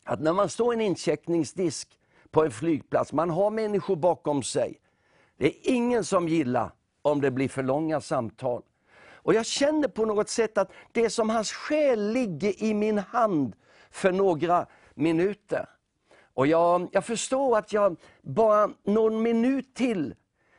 att 0.03 0.19
när 0.19 0.33
man 0.33 0.49
står 0.49 0.73
i 0.73 0.75
en 0.75 0.81
incheckningsdisk 0.81 1.99
på 2.31 2.43
en 2.43 2.51
flygplats, 2.51 3.13
man 3.13 3.29
har 3.29 3.49
människor 3.49 3.95
bakom 3.95 4.43
sig. 4.43 4.79
Det 5.37 5.45
är 5.45 5.73
ingen 5.73 6.03
som 6.03 6.27
gillar 6.27 6.71
om 7.11 7.21
det 7.21 7.31
blir 7.31 7.49
för 7.49 7.63
långa 7.63 8.01
samtal. 8.01 8.61
Och 9.27 9.33
jag 9.33 9.45
känner 9.45 9.87
på 9.87 10.05
något 10.05 10.29
sätt 10.29 10.57
att 10.57 10.71
det 10.91 11.09
som 11.09 11.29
hans 11.29 11.51
själ 11.51 12.11
ligger 12.11 12.63
i 12.63 12.73
min 12.73 12.97
hand 12.97 13.55
för 13.89 14.11
några 14.11 14.65
minuter. 14.93 15.69
Och 16.33 16.47
jag, 16.47 16.89
jag 16.91 17.05
förstår 17.05 17.57
att 17.57 17.73
jag 17.73 17.97
bara 18.21 18.69
någon 18.83 19.21
minut 19.21 19.75
till 19.75 20.15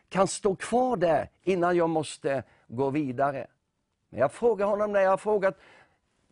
kan 0.09 0.29
stå 0.29 0.57
kvar 0.57 0.97
där 0.97 1.31
innan 1.43 1.77
jag 1.77 1.91
måste 1.91 2.43
gå 2.69 2.91
vidare. 2.91 3.47
Men 4.11 4.21
jag 4.21 4.33
frågar 4.33 4.67
honom 4.67 4.93
när 4.93 5.01
jag 5.01 5.11
har 5.11 5.17
frågat, 5.17 5.59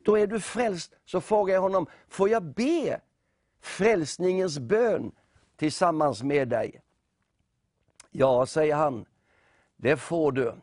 då 0.03 0.19
är 0.19 0.27
du 0.27 0.41
frälst, 0.41 0.95
så 1.05 1.21
frågar 1.21 1.55
jag 1.55 1.63
honom, 1.63 1.87
får 2.09 2.29
jag 2.29 2.43
be 2.43 3.01
frälsningens 3.61 4.59
bön 4.59 5.13
tillsammans 5.57 6.23
med 6.23 6.49
dig? 6.49 6.81
Ja, 8.11 8.47
säger 8.47 8.75
han, 8.75 9.07
det 9.77 9.97
får 9.97 10.33
du. 10.33 10.55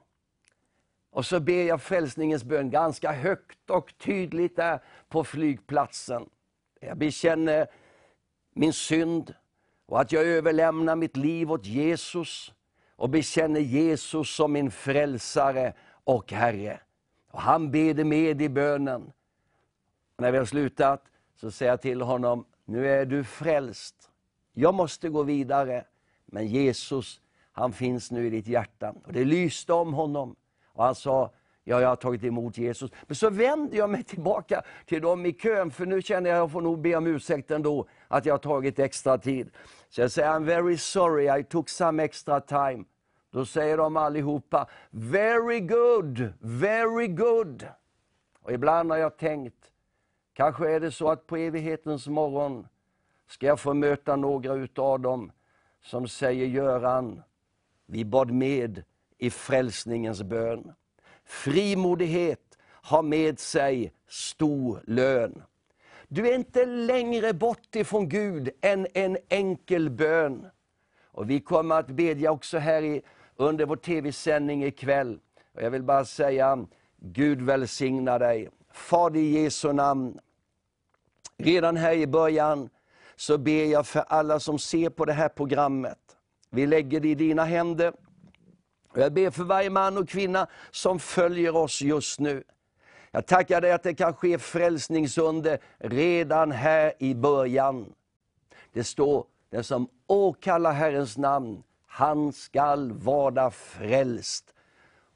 Och 1.11 1.25
så 1.25 1.39
ber 1.39 1.63
jag 1.63 1.81
frälsningens 1.81 2.43
bön 2.43 2.69
ganska 2.69 3.11
högt 3.11 3.69
och 3.69 3.97
tydligt 3.97 4.55
där 4.55 4.79
på 5.09 5.23
flygplatsen. 5.23 6.29
Jag 6.79 6.97
bekänner 6.97 7.67
min 8.53 8.73
synd 8.73 9.33
och 9.85 10.01
att 10.01 10.11
jag 10.11 10.23
överlämnar 10.23 10.95
mitt 10.95 11.17
liv 11.17 11.51
åt 11.51 11.65
Jesus 11.65 12.53
och 12.95 13.09
bekänner 13.09 13.59
Jesus 13.59 14.35
som 14.35 14.51
min 14.51 14.71
frälsare 14.71 15.73
och 16.03 16.31
Herre. 16.31 16.79
Och 17.31 17.41
han 17.41 17.71
beder 17.71 18.03
med 18.03 18.41
i 18.41 18.49
bönen. 18.49 19.11
När 20.17 20.31
vi 20.31 20.37
har 20.37 20.45
slutat 20.45 21.03
så 21.35 21.51
säger 21.51 21.71
jag 21.71 21.81
till 21.81 22.01
honom, 22.01 22.45
nu 22.65 22.87
är 22.87 23.05
du 23.05 23.23
frälst. 23.23 24.09
Jag 24.53 24.73
måste 24.73 25.09
gå 25.09 25.23
vidare, 25.23 25.85
men 26.25 26.47
Jesus 26.47 27.21
han 27.53 27.73
finns 27.73 28.11
nu 28.11 28.27
i 28.27 28.29
ditt 28.29 28.47
hjärta. 28.47 28.93
Och 29.05 29.13
Det 29.13 29.25
lyste 29.25 29.73
om 29.73 29.93
honom. 29.93 30.35
Och 30.73 30.83
han 30.83 30.95
sa, 30.95 31.31
ja, 31.63 31.81
jag 31.81 31.89
har 31.89 31.95
tagit 31.95 32.23
emot 32.23 32.57
Jesus. 32.57 32.91
Men 33.07 33.15
så 33.15 33.29
vände 33.29 33.77
jag 33.77 33.89
mig 33.89 34.03
tillbaka 34.03 34.61
till 34.85 35.01
dem 35.01 35.25
i 35.25 35.33
kön, 35.33 35.71
för 35.71 35.85
nu 35.85 36.01
känner 36.01 36.29
jag 36.29 36.37
att 36.37 36.41
jag 36.41 36.51
får 36.51 36.61
nog 36.61 36.81
be 36.81 36.95
om 36.95 37.07
ursäkt 37.07 37.51
ändå, 37.51 37.87
att 38.07 38.25
jag 38.25 38.33
har 38.33 38.37
tagit 38.37 38.79
extra 38.79 39.17
tid. 39.17 39.51
Så 39.89 40.01
jag 40.01 40.11
säger, 40.11 40.29
I'm 40.29 40.45
very 40.45 40.77
sorry, 40.77 41.39
I 41.39 41.43
took 41.43 41.69
some 41.69 42.03
extra 42.03 42.39
time. 42.41 42.83
Då 43.31 43.45
säger 43.45 43.77
de 43.77 43.97
allihopa, 43.97 44.67
very 44.89 45.59
good, 45.59 46.33
very 46.39 47.07
good. 47.07 47.67
Och 48.41 48.51
ibland 48.51 48.91
har 48.91 48.97
jag 48.97 49.17
tänkt, 49.17 49.71
kanske 50.33 50.71
är 50.71 50.79
det 50.79 50.91
så 50.91 51.09
att 51.09 51.27
på 51.27 51.37
evighetens 51.37 52.07
morgon 52.07 52.67
ska 53.27 53.45
jag 53.45 53.59
få 53.59 53.73
möta 53.73 54.15
några 54.15 54.53
utav 54.53 54.99
dem 54.99 55.31
som 55.81 56.07
säger, 56.07 56.45
Göran, 56.45 57.23
vi 57.93 58.05
bad 58.05 58.31
med 58.31 58.83
i 59.17 59.29
frälsningens 59.29 60.23
bön. 60.23 60.73
Frimodighet 61.25 62.57
har 62.65 63.01
med 63.03 63.39
sig 63.39 63.93
stor 64.07 64.83
lön. 64.87 65.43
Du 66.07 66.27
är 66.27 66.35
inte 66.35 66.65
längre 66.65 67.33
bort 67.33 67.75
ifrån 67.75 68.09
Gud 68.09 68.49
än 68.61 68.87
en 68.93 69.17
enkel 69.29 69.89
bön. 69.89 70.47
Och 71.03 71.29
Vi 71.29 71.39
kommer 71.39 71.75
att 71.75 71.87
bedja 71.87 72.31
också 72.31 72.57
här 72.57 72.81
i, 72.81 73.01
under 73.35 73.65
vår 73.65 73.75
tv-sändning 73.75 74.63
ikväll. 74.63 75.19
Och 75.55 75.61
jag 75.61 75.71
vill 75.71 75.83
bara 75.83 76.05
säga, 76.05 76.65
Gud 76.97 77.41
välsigna 77.41 78.19
dig. 78.19 78.49
Fader 78.71 79.19
i 79.19 79.41
Jesu 79.41 79.73
namn, 79.73 80.19
redan 81.37 81.77
här 81.77 81.93
i 81.93 82.07
början 82.07 82.69
så 83.15 83.37
ber 83.37 83.65
jag 83.65 83.87
för 83.87 84.03
alla 84.07 84.39
som 84.39 84.59
ser 84.59 84.89
på 84.89 85.05
det 85.05 85.13
här 85.13 85.29
programmet. 85.29 86.02
Vi 86.55 86.65
lägger 86.65 86.99
det 86.99 87.07
i 87.07 87.15
dina 87.15 87.43
händer. 87.43 87.93
Jag 88.95 89.13
ber 89.13 89.29
för 89.29 89.43
varje 89.43 89.69
man 89.69 89.97
och 89.97 90.09
kvinna 90.09 90.47
som 90.71 90.99
följer 90.99 91.55
oss 91.55 91.81
just 91.81 92.19
nu. 92.19 92.43
Jag 93.11 93.25
tackar 93.25 93.61
dig 93.61 93.71
att 93.71 93.83
det 93.83 93.93
kan 93.93 94.13
ske 94.13 94.37
frälsningsunder 94.37 95.59
redan 95.77 96.51
här 96.51 96.93
i 96.99 97.15
början. 97.15 97.93
Det 98.73 98.83
står, 98.83 99.25
den 99.49 99.63
som 99.63 99.87
åkallar 100.07 100.71
Herrens 100.71 101.17
namn, 101.17 101.63
han 101.87 102.33
skall 102.33 102.91
vara 102.91 103.51
frälst. 103.51 104.53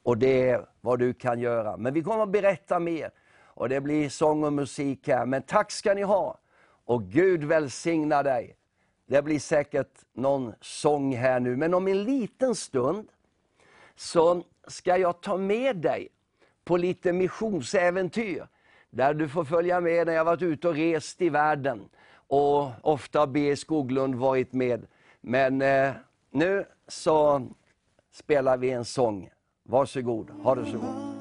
Och 0.03 0.17
det 0.17 0.49
är 0.49 0.65
vad 0.81 0.99
du 0.99 1.13
kan 1.13 1.39
göra. 1.39 1.77
Men 1.77 1.93
vi 1.93 2.03
kommer 2.03 2.23
att 2.23 2.31
berätta 2.31 2.79
mer. 2.79 3.11
Och 3.43 3.69
det 3.69 3.81
blir 3.81 4.09
sång 4.09 4.43
och 4.43 4.53
musik 4.53 5.07
här. 5.07 5.25
Men 5.25 5.41
tack 5.41 5.71
ska 5.71 5.93
ni 5.93 6.01
ha. 6.01 6.39
Och 6.85 7.03
Gud 7.03 7.43
välsigna 7.43 8.23
dig. 8.23 8.55
Det 9.07 9.21
blir 9.21 9.39
säkert 9.39 10.05
någon 10.13 10.53
sång 10.61 11.15
här 11.15 11.39
nu. 11.39 11.55
Men 11.55 11.73
om 11.73 11.87
en 11.87 12.03
liten 12.03 12.55
stund 12.55 13.07
så 13.95 14.43
ska 14.67 14.97
jag 14.97 15.21
ta 15.21 15.37
med 15.37 15.75
dig 15.75 16.07
på 16.63 16.77
lite 16.77 17.13
missionsäventyr. 17.13 18.47
Där 18.89 19.13
du 19.13 19.29
får 19.29 19.43
följa 19.43 19.79
med 19.79 20.07
när 20.07 20.13
jag 20.13 20.25
varit 20.25 20.41
ute 20.41 20.67
och 20.67 20.75
rest 20.75 21.21
i 21.21 21.29
världen. 21.29 21.89
Och 22.27 22.69
ofta 22.81 23.19
har 23.19 23.27
B. 23.27 23.55
Skoglund 23.55 24.15
varit 24.15 24.53
med. 24.53 24.87
Men 25.21 25.61
eh, 25.61 25.91
nu 26.31 26.65
så 26.87 27.47
spelar 28.11 28.57
vi 28.57 28.69
en 28.69 28.85
sång. 28.85 29.29
Varsågod, 29.63 30.29
ha 30.29 30.55
det 30.55 30.65
så 30.65 30.77
gott. 30.77 31.16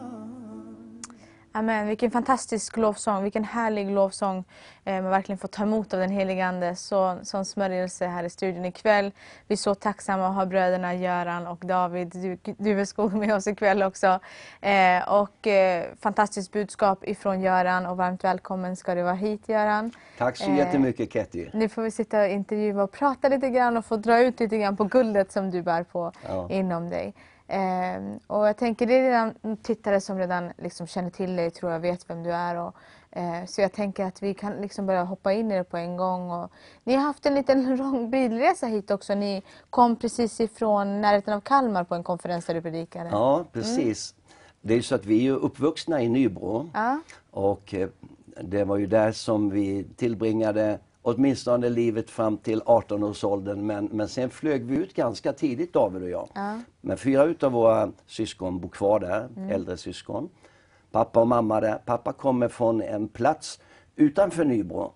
Amen. 1.56 1.86
Vilken 1.86 2.10
fantastisk 2.10 2.76
lovsång, 2.76 3.22
vilken 3.22 3.44
härlig 3.44 3.90
lovsång 3.90 4.44
eh, 4.84 5.02
man 5.02 5.10
verkligen 5.10 5.38
får 5.38 5.48
ta 5.48 5.62
emot 5.62 5.94
av 5.94 6.00
den 6.00 6.10
helige 6.10 6.46
Ande. 6.46 6.76
Så, 6.76 7.18
sån 7.22 7.44
smörjelse 7.44 8.06
här 8.06 8.24
i 8.24 8.30
studion 8.30 8.64
ikväll. 8.64 9.12
Vi 9.46 9.52
är 9.52 9.56
så 9.56 9.74
tacksamma 9.74 10.28
att 10.28 10.34
ha 10.34 10.46
bröderna 10.46 10.94
Göran 10.94 11.46
och 11.46 11.58
David 11.66 12.08
du, 12.08 12.38
Duveskog 12.52 13.12
med 13.14 13.34
oss 13.34 13.46
ikväll 13.46 13.82
också. 13.82 14.20
Eh, 14.60 15.08
och 15.08 15.46
eh, 15.46 15.84
fantastiskt 16.00 16.52
budskap 16.52 17.08
ifrån 17.08 17.40
Göran 17.40 17.86
och 17.86 17.96
varmt 17.96 18.24
välkommen 18.24 18.76
ska 18.76 18.94
du 18.94 19.02
vara 19.02 19.14
hit 19.14 19.48
Göran. 19.48 19.90
Tack 20.18 20.36
så 20.36 20.50
jättemycket 20.50 21.12
Ketty. 21.12 21.46
Nu 21.52 21.68
får 21.68 21.82
vi 21.82 21.90
sitta 21.90 22.20
och 22.20 22.28
intervjua 22.28 22.82
och 22.82 22.92
prata 22.92 23.28
lite 23.28 23.50
grann 23.50 23.76
och 23.76 23.84
få 23.84 23.96
dra 23.96 24.20
ut 24.20 24.40
lite 24.40 24.58
grann 24.58 24.76
på 24.76 24.84
guldet 24.84 25.32
som 25.32 25.50
du 25.50 25.62
bär 25.62 25.82
på 25.82 26.12
Ja. 26.28 26.48
inom 26.50 26.90
dig. 26.90 27.14
Eh, 27.48 28.00
och 28.26 28.48
jag 28.48 28.56
tänker 28.56 28.86
det 28.86 28.94
är 28.94 29.02
redan 29.02 29.56
tittare 29.62 30.00
som 30.00 30.18
redan 30.18 30.52
liksom 30.58 30.86
känner 30.86 31.10
till 31.10 31.36
dig, 31.36 31.50
tror 31.50 31.72
jag 31.72 31.80
vet 31.80 32.10
vem 32.10 32.22
du 32.22 32.32
är. 32.32 32.56
Och, 32.56 32.74
eh, 33.10 33.44
så 33.46 33.60
jag 33.60 33.72
tänker 33.72 34.04
att 34.04 34.22
vi 34.22 34.34
kan 34.34 34.52
liksom 34.52 34.86
börja 34.86 35.04
hoppa 35.04 35.32
in 35.32 35.50
i 35.50 35.56
det 35.56 35.64
på 35.64 35.76
en 35.76 35.96
gång. 35.96 36.30
Och, 36.30 36.50
ni 36.84 36.94
har 36.94 37.02
haft 37.02 37.26
en 37.26 37.34
liten 37.34 37.76
lång 37.76 38.10
bilresa 38.10 38.66
hit 38.66 38.90
också. 38.90 39.14
Ni 39.14 39.42
kom 39.70 39.96
precis 39.96 40.40
ifrån 40.40 41.00
närheten 41.00 41.34
av 41.34 41.40
Kalmar 41.40 41.84
på 41.84 41.94
en 41.94 42.02
konferens 42.02 42.46
där 42.46 42.54
du 42.54 42.62
predikade. 42.62 43.10
Ja, 43.10 43.44
precis. 43.52 44.14
Det 44.60 44.74
är 44.74 44.82
så 44.82 44.94
att 44.94 45.06
vi 45.06 45.26
är 45.26 45.32
uppvuxna 45.32 46.02
i 46.02 46.08
Nybro. 46.08 46.70
Ja. 46.74 47.00
Och 47.30 47.74
eh, 47.74 47.88
det 48.42 48.64
var 48.64 48.76
ju 48.76 48.86
där 48.86 49.12
som 49.12 49.50
vi 49.50 49.84
tillbringade 49.96 50.78
åtminstone 51.06 51.68
livet 51.68 52.10
fram 52.10 52.36
till 52.36 52.62
18-årsåldern. 52.62 53.66
Men, 53.66 53.84
men 53.92 54.08
sen 54.08 54.30
flög 54.30 54.64
vi 54.64 54.76
ut 54.76 54.94
ganska 54.94 55.32
tidigt, 55.32 55.72
David 55.72 56.02
och 56.02 56.10
jag. 56.10 56.28
Ja. 56.34 56.58
Men 56.80 56.96
fyra 56.96 57.24
utav 57.24 57.52
våra 57.52 57.92
syskon 58.06 58.60
bor 58.60 58.68
kvar 58.68 59.00
där, 59.00 59.28
Mm. 59.36 59.50
äldre 59.50 59.76
syskon. 59.76 60.28
Pappa 60.90 61.20
och 61.20 61.28
mamma 61.28 61.60
där. 61.60 61.78
Pappa 61.84 62.12
kommer 62.12 62.48
från 62.48 62.82
en 62.82 63.08
plats 63.08 63.60
utanför 63.96 64.44
Nybro 64.44 64.92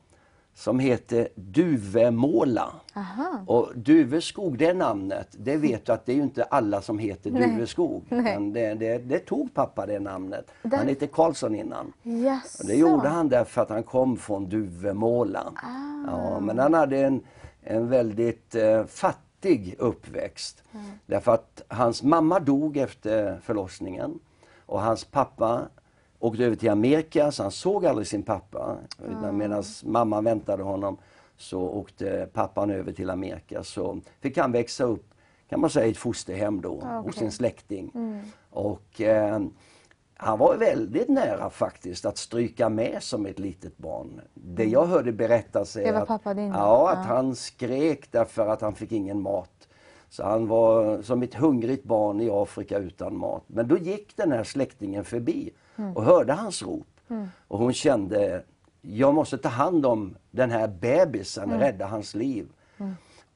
som 0.61 0.79
heter 0.79 1.29
Duvemåla. 1.35 2.73
Aha. 2.95 3.45
Och 3.47 3.69
Duveskog, 3.75 4.59
det 4.59 4.75
namnet, 4.75 5.29
det 5.39 5.57
vet 5.57 5.87
du 5.87 5.93
att 5.93 6.07
det 6.07 6.13
är 6.13 6.17
ju 6.17 6.23
inte 6.23 6.45
alla 6.45 6.83
som 6.83 6.99
heter 6.99 7.31
Nej. 7.31 7.49
Duveskog. 7.49 8.05
Men 8.09 8.53
det, 8.53 8.75
det, 8.75 8.99
det 8.99 9.19
tog 9.19 9.55
pappa 9.55 9.87
det 9.87 10.01
namnet. 10.01 10.51
Där- 10.63 10.77
Han 10.79 10.89
hette 10.89 11.07
Karlsson 11.07 11.55
innan. 11.55 11.93
Jaså. 12.03 12.63
Och 12.63 12.69
det 12.69 12.75
gjorde 12.77 13.09
han 13.09 13.29
därför 13.29 13.63
att 13.63 13.69
han 13.71 13.83
kom 13.83 14.17
från 14.17 14.49
Duvemåla. 14.49 15.53
Ah. 15.57 16.11
Ja, 16.11 16.41
men 16.41 16.59
han 16.59 16.75
hade 16.75 16.99
en, 16.99 17.21
en 17.63 17.89
väldigt 17.89 18.55
eh, 18.55 18.85
fattig 18.85 19.75
uppväxt. 19.79 20.63
Därför 21.07 21.33
att 21.35 21.63
hans 21.69 22.03
mamma 22.03 22.41
dog 22.41 22.77
efter 22.77 23.41
förlossningen. 23.43 24.19
Och 24.67 24.81
hans 24.83 25.05
pappa 25.05 25.61
åkte 26.21 26.45
över 26.45 26.57
till 26.57 26.71
Amerika 26.71 27.33
så 27.33 27.43
han 27.43 27.53
såg 27.53 27.87
aldrig 27.87 28.07
sin 28.07 28.23
pappa. 28.23 28.77
Utan 29.05 29.37
Medan 29.37 29.65
mamman 29.85 30.25
väntade 30.25 30.63
honom 30.63 30.97
så 31.37 31.61
åkte 31.61 32.29
pappan 32.33 32.71
över 32.71 32.93
till 32.93 33.11
Amerika. 33.11 33.63
Så 33.65 34.01
fick 34.21 34.39
han 34.39 34.53
växa 34.53 34.85
upp 34.85 35.07
kan 35.49 35.61
man 35.61 35.71
säga 35.71 35.87
i 35.87 35.91
ett 35.91 35.97
fosterhem 35.97 36.61
då 36.61 36.81
hos 36.81 37.17
Okej. 37.17 37.25
en 37.25 37.33
släkting. 37.33 37.93
Och 38.51 39.01
eh, 39.01 39.41
han 40.17 40.39
var 40.39 40.57
väldigt 40.57 41.09
nära 41.09 41.51
faktiskt 41.51 42.05
att 42.05 42.19
stryka 42.19 42.69
med 42.69 43.03
som 43.03 43.27
ett 43.27 43.39
litet 43.39 43.79
barn. 43.79 44.21
Det 44.35 44.65
jag 44.65 44.87
hörde 44.87 45.13
berättas 45.13 45.77
är 45.77 45.95
att, 45.95 46.09
pappa 46.09 46.35
din? 46.35 46.49
ja, 46.49 46.91
att 46.91 47.07
han 47.07 47.37
skrek 47.37 48.13
därför 48.13 48.47
att 48.47 48.61
han 48.61 48.75
fick 48.75 48.93
ingen 48.93 49.21
mat. 49.21 49.69
Så 50.09 50.25
han 50.25 50.49
var 50.49 51.03
som 51.03 51.23
ett 51.23 51.35
hungrigt 51.35 51.85
barn 51.85 52.21
i 52.21 52.31
Afrika 52.31 52.79
utan 52.79 53.17
mat. 53.17 53.43
Men 53.47 53.69
då 53.69 53.79
gick 53.79 54.17
den 54.17 54.33
här 54.33 54.45
släktingen 54.45 55.05
förbi 55.05 55.41
Mm. 55.43 55.53
Och 55.95 56.05
hörde 56.05 56.33
hans 56.33 56.63
rop. 56.63 56.87
Och 57.49 57.59
hon 57.59 57.73
kände, 57.73 58.43
jag 58.83 59.15
måste 59.15 59.39
ta 59.39 59.49
hand 59.49 59.87
om 59.87 60.17
den 60.31 60.51
här 60.51 60.69
bebisen, 60.69 61.45
Mm. 61.45 61.61
rädda 61.61 61.87
hans 61.87 62.15
liv. 62.15 62.49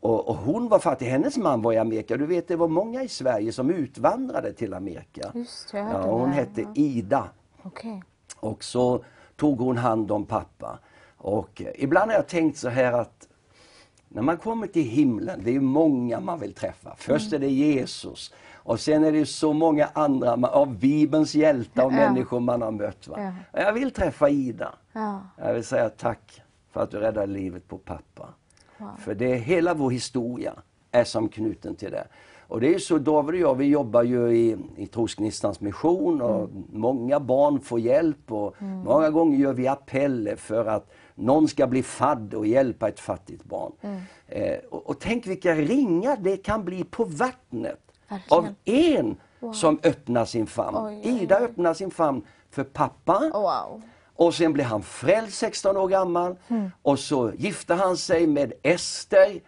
Och, 0.00 0.28
och 0.28 0.36
hon 0.36 0.68
var 0.68 0.78
fattig, 0.78 1.06
hennes 1.06 1.36
man 1.36 1.62
var 1.62 1.72
i 1.72 1.78
Amerika. 1.78 2.16
Du 2.16 2.26
vet 2.26 2.48
det 2.48 2.56
var 2.56 2.68
många 2.68 3.02
i 3.02 3.08
Sverige 3.08 3.52
som 3.52 3.70
utvandrade 3.70 4.52
till 4.52 4.74
Amerika. 4.74 5.30
Just 5.34 5.70
ja, 5.72 5.78
det 5.82 6.10
hon 6.10 6.30
hette 6.32 6.60
Ja. 6.62 6.68
Ida. 6.74 7.28
Okej. 7.62 8.02
Och 8.40 8.64
så 8.64 9.04
tog 9.36 9.58
hon 9.60 9.76
hand 9.76 10.10
om 10.12 10.26
pappa. 10.26 10.78
Och 11.16 11.62
eh, 11.62 11.72
ibland 11.74 12.10
har 12.10 12.18
jag 12.18 12.28
tänkt 12.28 12.58
så 12.58 12.68
här 12.68 12.92
att 12.92 13.28
när 14.08 14.22
man 14.22 14.36
kommer 14.36 14.66
till 14.66 14.82
himlen, 14.88 15.40
det 15.44 15.56
är 15.56 15.60
många 15.60 16.20
man 16.20 16.38
vill 16.40 16.54
träffa. 16.54 16.94
Först 16.98 17.32
Mm. 17.32 17.42
är 17.42 17.46
det 17.46 17.52
Jesus 17.52 18.34
och 18.64 18.80
sen 18.80 19.04
är 19.04 19.12
det 19.12 19.26
så 19.26 19.52
många 19.52 19.88
andra 19.92 20.32
av 20.48 20.78
Bibelns 20.78 21.34
hjältar 21.34 21.84
och 21.86 21.92
Ja. 21.92 21.96
människor 21.96 22.40
man 22.40 22.62
har 22.62 22.70
mött. 22.70 23.08
Va? 23.08 23.32
Ja. 23.52 23.60
Jag 23.60 23.72
vill 23.72 23.90
träffa 23.90 24.28
Ida. 24.28 24.74
Ja. 24.92 25.20
Jag 25.38 25.54
vill 25.54 25.64
säga 25.64 25.88
tack 25.88 26.42
för 26.72 26.82
att 26.82 26.90
du 26.90 26.98
räddade 26.98 27.26
livet 27.26 27.68
på 27.68 27.78
pappa. 27.78 28.28
Wow. 28.78 28.88
För 28.98 29.14
det, 29.14 29.34
hela 29.34 29.74
vår 29.74 29.90
historia 29.90 30.52
är 30.90 31.04
som 31.04 31.28
knuten 31.28 31.74
till 31.74 31.90
det. 31.90 32.06
Och 32.48 32.60
det 32.60 32.74
är 32.74 32.78
så, 32.78 32.98
David 32.98 33.34
och 33.44 33.50
jag, 33.50 33.54
vi 33.54 33.64
jobbar 33.66 34.02
ju 34.02 34.36
i, 34.36 34.56
i 34.76 34.86
Trosgnistans 34.86 35.60
mission 35.60 36.22
och 36.22 36.50
många 36.72 37.20
barn 37.20 37.60
får 37.60 37.80
hjälp 37.80 38.32
och 38.32 38.54
många 38.62 39.10
gånger 39.10 39.38
gör 39.38 39.52
vi 39.52 39.68
appeller 39.68 40.36
för 40.36 40.64
att 40.66 40.90
någon 41.14 41.48
ska 41.48 41.66
bli 41.66 41.82
fadd 41.82 42.34
och 42.34 42.46
hjälpa 42.46 42.88
ett 42.88 43.00
fattigt 43.00 43.44
barn. 43.44 43.72
Eh, 44.28 44.58
och, 44.70 44.86
och 44.86 45.00
tänk 45.00 45.26
vilka 45.26 45.54
ringar 45.54 46.16
det 46.20 46.36
kan 46.36 46.64
bli 46.64 46.84
på 46.84 47.04
vattnet 47.04 47.80
av 48.28 48.42
Verkligen. 48.42 49.16
en 49.44 49.52
som 49.54 49.78
öppnar 49.82 50.24
sin 50.24 50.46
famn. 50.46 50.76
Oj, 50.76 51.02
oj, 51.04 51.22
Ida 51.22 51.38
öppnar 51.38 51.74
sin 51.74 51.90
famn 51.90 52.22
för 52.50 52.64
pappa 52.64 53.30
Wow. 53.34 53.82
och 54.16 54.34
sen 54.34 54.52
blev 54.52 54.66
han 54.66 54.82
frälst 54.82 55.38
16 55.38 55.76
år 55.76 55.88
gammal. 55.88 56.36
Mm. 56.48 56.70
Och 56.82 56.98
så 56.98 57.32
gifte 57.38 57.74
han 57.74 57.96
sig 57.96 58.26
med 58.26 58.52
Ester. 58.62 59.40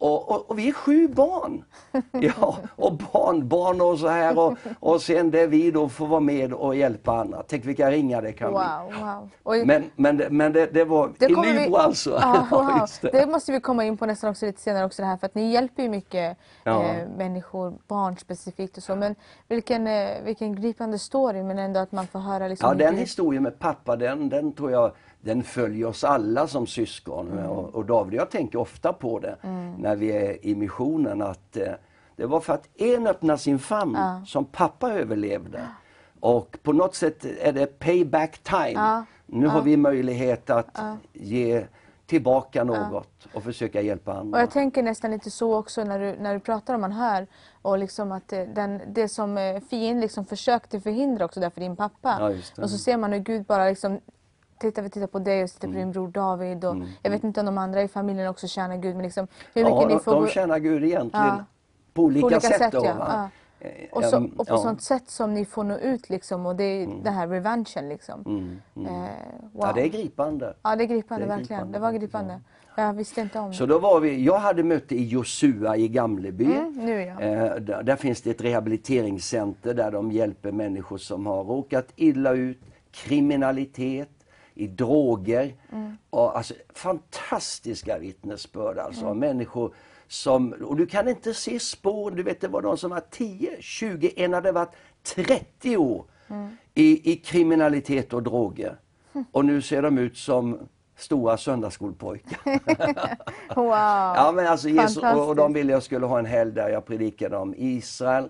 Och, 0.00 0.30
och, 0.30 0.50
och 0.50 0.58
vi 0.58 0.68
är 0.68 0.72
sju 0.72 1.08
barn. 1.08 1.64
Ja, 2.12 2.56
och 2.76 2.92
barnbarn 2.92 3.80
och 3.80 3.98
så 3.98 4.08
här. 4.08 4.38
Och, 4.38 4.58
och 4.80 5.02
sen 5.02 5.30
det 5.30 5.46
vi 5.46 5.70
då 5.70 5.88
får 5.88 6.06
vara 6.06 6.20
med 6.20 6.52
och 6.52 6.76
hjälpa 6.76 7.12
andra. 7.20 7.42
Tänk 7.48 7.64
vilka 7.64 7.90
ringar 7.90 8.22
det 8.22 8.32
kan 8.32 8.52
Wow, 8.52 8.60
bli. 8.90 8.98
wow. 9.00 9.30
Och 9.42 9.66
Men, 9.66 9.90
men, 9.96 10.22
men 10.30 10.52
det, 10.52 10.66
det 10.66 10.84
var 10.84 11.10
Det 11.18 11.26
i 11.30 11.34
kommer 11.34 11.52
vi- 11.52 11.58
Nybro 11.60 11.76
alltså. 11.76 12.10
Ja, 12.22 12.46
wow. 12.50 12.86
det. 13.02 13.10
det 13.10 13.26
måste 13.26 13.52
vi 13.52 13.60
komma 13.60 13.84
in 13.84 13.96
på 13.96 14.06
nästan 14.06 14.30
också 14.30 14.46
lite 14.46 14.60
senare 14.60 14.84
också 14.84 15.02
det 15.02 15.08
här 15.08 15.16
för 15.16 15.26
att 15.26 15.34
ni 15.34 15.52
hjälper 15.52 15.82
ju 15.82 15.88
mycket 15.88 16.36
Ja. 16.64 16.82
eh, 16.84 17.08
människor, 17.16 17.74
barn 17.88 18.16
specifikt 18.16 18.76
och 18.76 18.82
så. 18.82 18.96
Men 18.96 19.14
vilken, 19.48 19.86
eh, 19.86 20.08
vilken 20.24 20.54
gripande 20.62 20.98
story 20.98 21.42
men 21.42 21.58
ändå 21.58 21.80
att 21.80 21.92
man 21.92 22.06
får 22.06 22.18
höra 22.18 22.48
liksom 22.48 22.68
Ja, 22.68 22.74
den 22.74 22.96
historien 22.96 23.42
med 23.42 23.58
pappa, 23.58 23.96
den, 23.96 24.28
den 24.28 24.52
tror 24.52 24.70
jag 24.70 24.92
den 25.20 25.42
följer 25.42 25.86
oss 25.86 26.04
alla 26.04 26.46
som 26.46 26.66
syskon. 26.66 27.32
Mm. 27.32 27.46
Och, 27.46 27.74
och 27.74 27.84
David 27.84 28.14
och 28.14 28.20
jag 28.22 28.30
tänker 28.30 28.58
ofta 28.60 28.92
på 28.92 29.18
det 29.18 29.36
när 29.78 29.96
vi 29.96 30.10
är 30.12 30.46
i 30.46 30.54
missionen. 30.54 31.22
att 31.22 31.56
eh, 31.56 31.72
Det 32.16 32.26
var 32.26 32.40
för 32.40 32.52
att 32.54 32.68
en 32.80 33.06
öppnar 33.06 33.36
sin 33.36 33.58
famn 33.58 33.94
Ja. 33.94 34.22
som 34.26 34.44
pappa 34.44 34.92
överlevde. 34.92 35.60
Och 36.20 36.58
på 36.62 36.72
något 36.72 36.94
sätt 36.94 37.24
är 37.40 37.52
det 37.52 37.78
payback 37.78 38.38
time. 38.38 38.72
Ja. 38.72 39.04
Nu 39.26 39.46
har 39.46 39.62
vi 39.62 39.76
möjlighet 39.76 40.50
att 40.50 40.78
ge 41.12 41.64
tillbaka 42.06 42.64
något 42.64 43.26
och 43.34 43.42
försöka 43.42 43.80
hjälpa 43.80 44.12
Och 44.12 44.18
andra. 44.18 44.40
jag 44.40 44.50
tänker 44.50 44.82
nästan 44.82 45.10
lite 45.10 45.30
så 45.30 45.56
också 45.58 45.84
när 45.84 45.98
du, 45.98 46.16
när 46.20 46.34
du 46.34 46.40
pratar 46.40 46.74
om 46.74 46.80
man 46.80 46.92
hör 46.92 47.26
och 47.62 47.78
liksom 47.78 48.12
att 48.12 48.32
eh, 48.32 48.40
den, 48.54 48.80
det 48.86 49.08
som 49.08 49.38
eh, 49.38 49.60
fienden 49.70 50.00
liksom 50.00 50.24
försökte 50.24 50.80
förhindra 50.80 51.24
också 51.24 51.40
där 51.40 51.50
för 51.50 51.60
din 51.60 51.76
pappa. 51.76 52.16
Ja. 52.56 52.62
Och 52.62 52.70
så 52.70 52.78
ser 52.78 52.96
man 52.96 53.12
hur 53.12 53.20
Gud 53.20 53.44
bara 53.44 53.64
liksom 53.68 54.00
Tittar 54.60 54.82
vi 54.82 54.90
tittar 54.90 55.06
på 55.06 55.18
dig 55.18 55.42
och 55.42 55.48
tittar 55.50 55.68
på 55.68 55.74
Mm. 55.74 55.78
din 55.80 55.92
bror 55.92 56.08
David 56.08 56.64
och 56.64 56.76
jag 57.02 57.10
vet 57.10 57.24
inte 57.24 57.40
om 57.40 57.46
de 57.46 57.58
andra 57.58 57.82
i 57.82 57.88
familjen 57.88 58.28
också 58.28 58.46
tjänar 58.48 58.76
Gud 58.76 58.94
men 58.96 59.04
liksom 59.04 59.28
hur 59.54 59.64
mycket 59.64 59.80
Ja, 59.82 59.88
ni 59.88 59.94
de, 59.94 60.00
får 60.00 60.12
de 60.14 60.28
tjänar 60.28 60.58
Gud 60.58 60.84
egentligen 60.84 61.26
Ja. 61.26 61.44
på 61.94 62.02
olika, 62.02 62.20
på 62.20 62.26
olika 62.26 62.40
sätt. 62.40 62.58
sätt. 62.58 62.72
då, 62.72 62.84
ja. 62.84 62.94
ja. 62.98 63.28
Eh, 63.60 63.70
Och, 63.92 64.04
så, 64.04 64.16
och 64.36 64.46
på 64.46 64.54
ja. 64.54 64.58
sånt 64.58 64.82
sätt 64.82 65.10
som 65.10 65.34
ni 65.34 65.44
får 65.44 65.64
nå 65.64 65.76
ut 65.78 66.10
liksom 66.10 66.46
och 66.46 66.56
det 66.56 66.64
är 66.64 66.86
den 67.04 67.14
här 67.14 67.28
revanchen 67.28 67.88
liksom. 67.88 68.22
Mm, 68.26 68.60
mm. 68.76 68.94
Eh, 69.04 69.10
wow. 69.52 69.66
Ja, 69.66 69.72
det 69.72 69.82
är 69.82 69.88
gripande. 69.88 70.54
Ja, 70.62 70.76
det 70.76 70.84
är 70.84 70.86
gripande 70.86 71.26
det 71.26 71.32
är 71.32 71.36
verkligen. 71.36 71.60
gripande 71.60 71.78
Det 71.78 71.82
var 71.82 71.92
gripande. 71.92 72.40
Jag 72.76 72.92
visste 72.92 73.20
inte 73.20 73.38
om 73.38 73.54
Så 73.54 73.66
det. 73.66 73.72
då 73.72 73.78
var 73.78 74.00
vi, 74.00 74.24
jag 74.24 74.38
hade 74.38 74.62
möte 74.62 74.94
i 74.94 75.04
Josua 75.06 75.76
i 75.76 75.88
Gamleby. 75.88 76.44
Mm, 76.44 76.72
nu 76.72 77.02
ja. 77.02 77.20
Eh, 77.20 77.54
där, 77.56 77.82
där 77.82 77.96
finns 77.96 78.22
det 78.22 78.30
ett 78.30 78.40
rehabiliteringscenter 78.40 79.74
där 79.74 79.90
de 79.90 80.12
hjälper 80.12 80.52
människor 80.52 80.98
som 80.98 81.26
har 81.26 81.44
råkat 81.44 81.86
illa 81.96 82.32
ut, 82.32 82.60
kriminalitet, 82.90 84.08
i 84.58 84.66
droger. 84.66 85.54
Mm. 85.72 85.96
Och, 86.10 86.36
alltså, 86.36 86.54
fantastiska 86.74 87.98
vittnesbörd 87.98 88.78
alltså, 88.78 89.06
av 89.06 89.16
människor 89.16 89.74
som, 90.08 90.52
och 90.52 90.76
du 90.76 90.86
kan 90.86 91.08
inte 91.08 91.34
se 91.34 91.60
spår, 91.60 92.10
du 92.10 92.22
vet 92.22 92.40
det 92.40 92.48
var 92.48 92.62
de 92.62 92.76
som 92.78 92.90
var 92.90 93.02
10, 93.10 93.56
20, 93.60 94.12
en 94.16 94.32
hade 94.32 94.52
varit 94.52 94.72
30 95.02 95.76
år 95.76 96.04
Mm. 96.30 96.56
i, 96.74 97.12
i 97.12 97.16
kriminalitet 97.16 98.12
och 98.12 98.22
droger. 98.22 98.76
Och 99.32 99.44
nu 99.44 99.62
ser 99.62 99.82
de 99.82 99.98
ut 99.98 100.16
som 100.16 100.58
stora 100.96 101.36
söndagsskolpojkar. 101.36 102.38
Wow. 103.54 103.68
Ja, 104.16 104.32
men 104.36 104.46
alltså 104.46 104.68
Jesus, 104.68 105.02
och, 105.02 105.28
och 105.28 105.36
de 105.36 105.52
ville 105.52 105.72
jag 105.72 105.82
skulle 105.82 106.06
ha 106.06 106.18
en 106.18 106.26
helg 106.26 106.52
där 106.52 106.68
jag 106.68 106.86
predikade 106.86 107.36
om 107.36 107.54
Israel. 107.56 108.28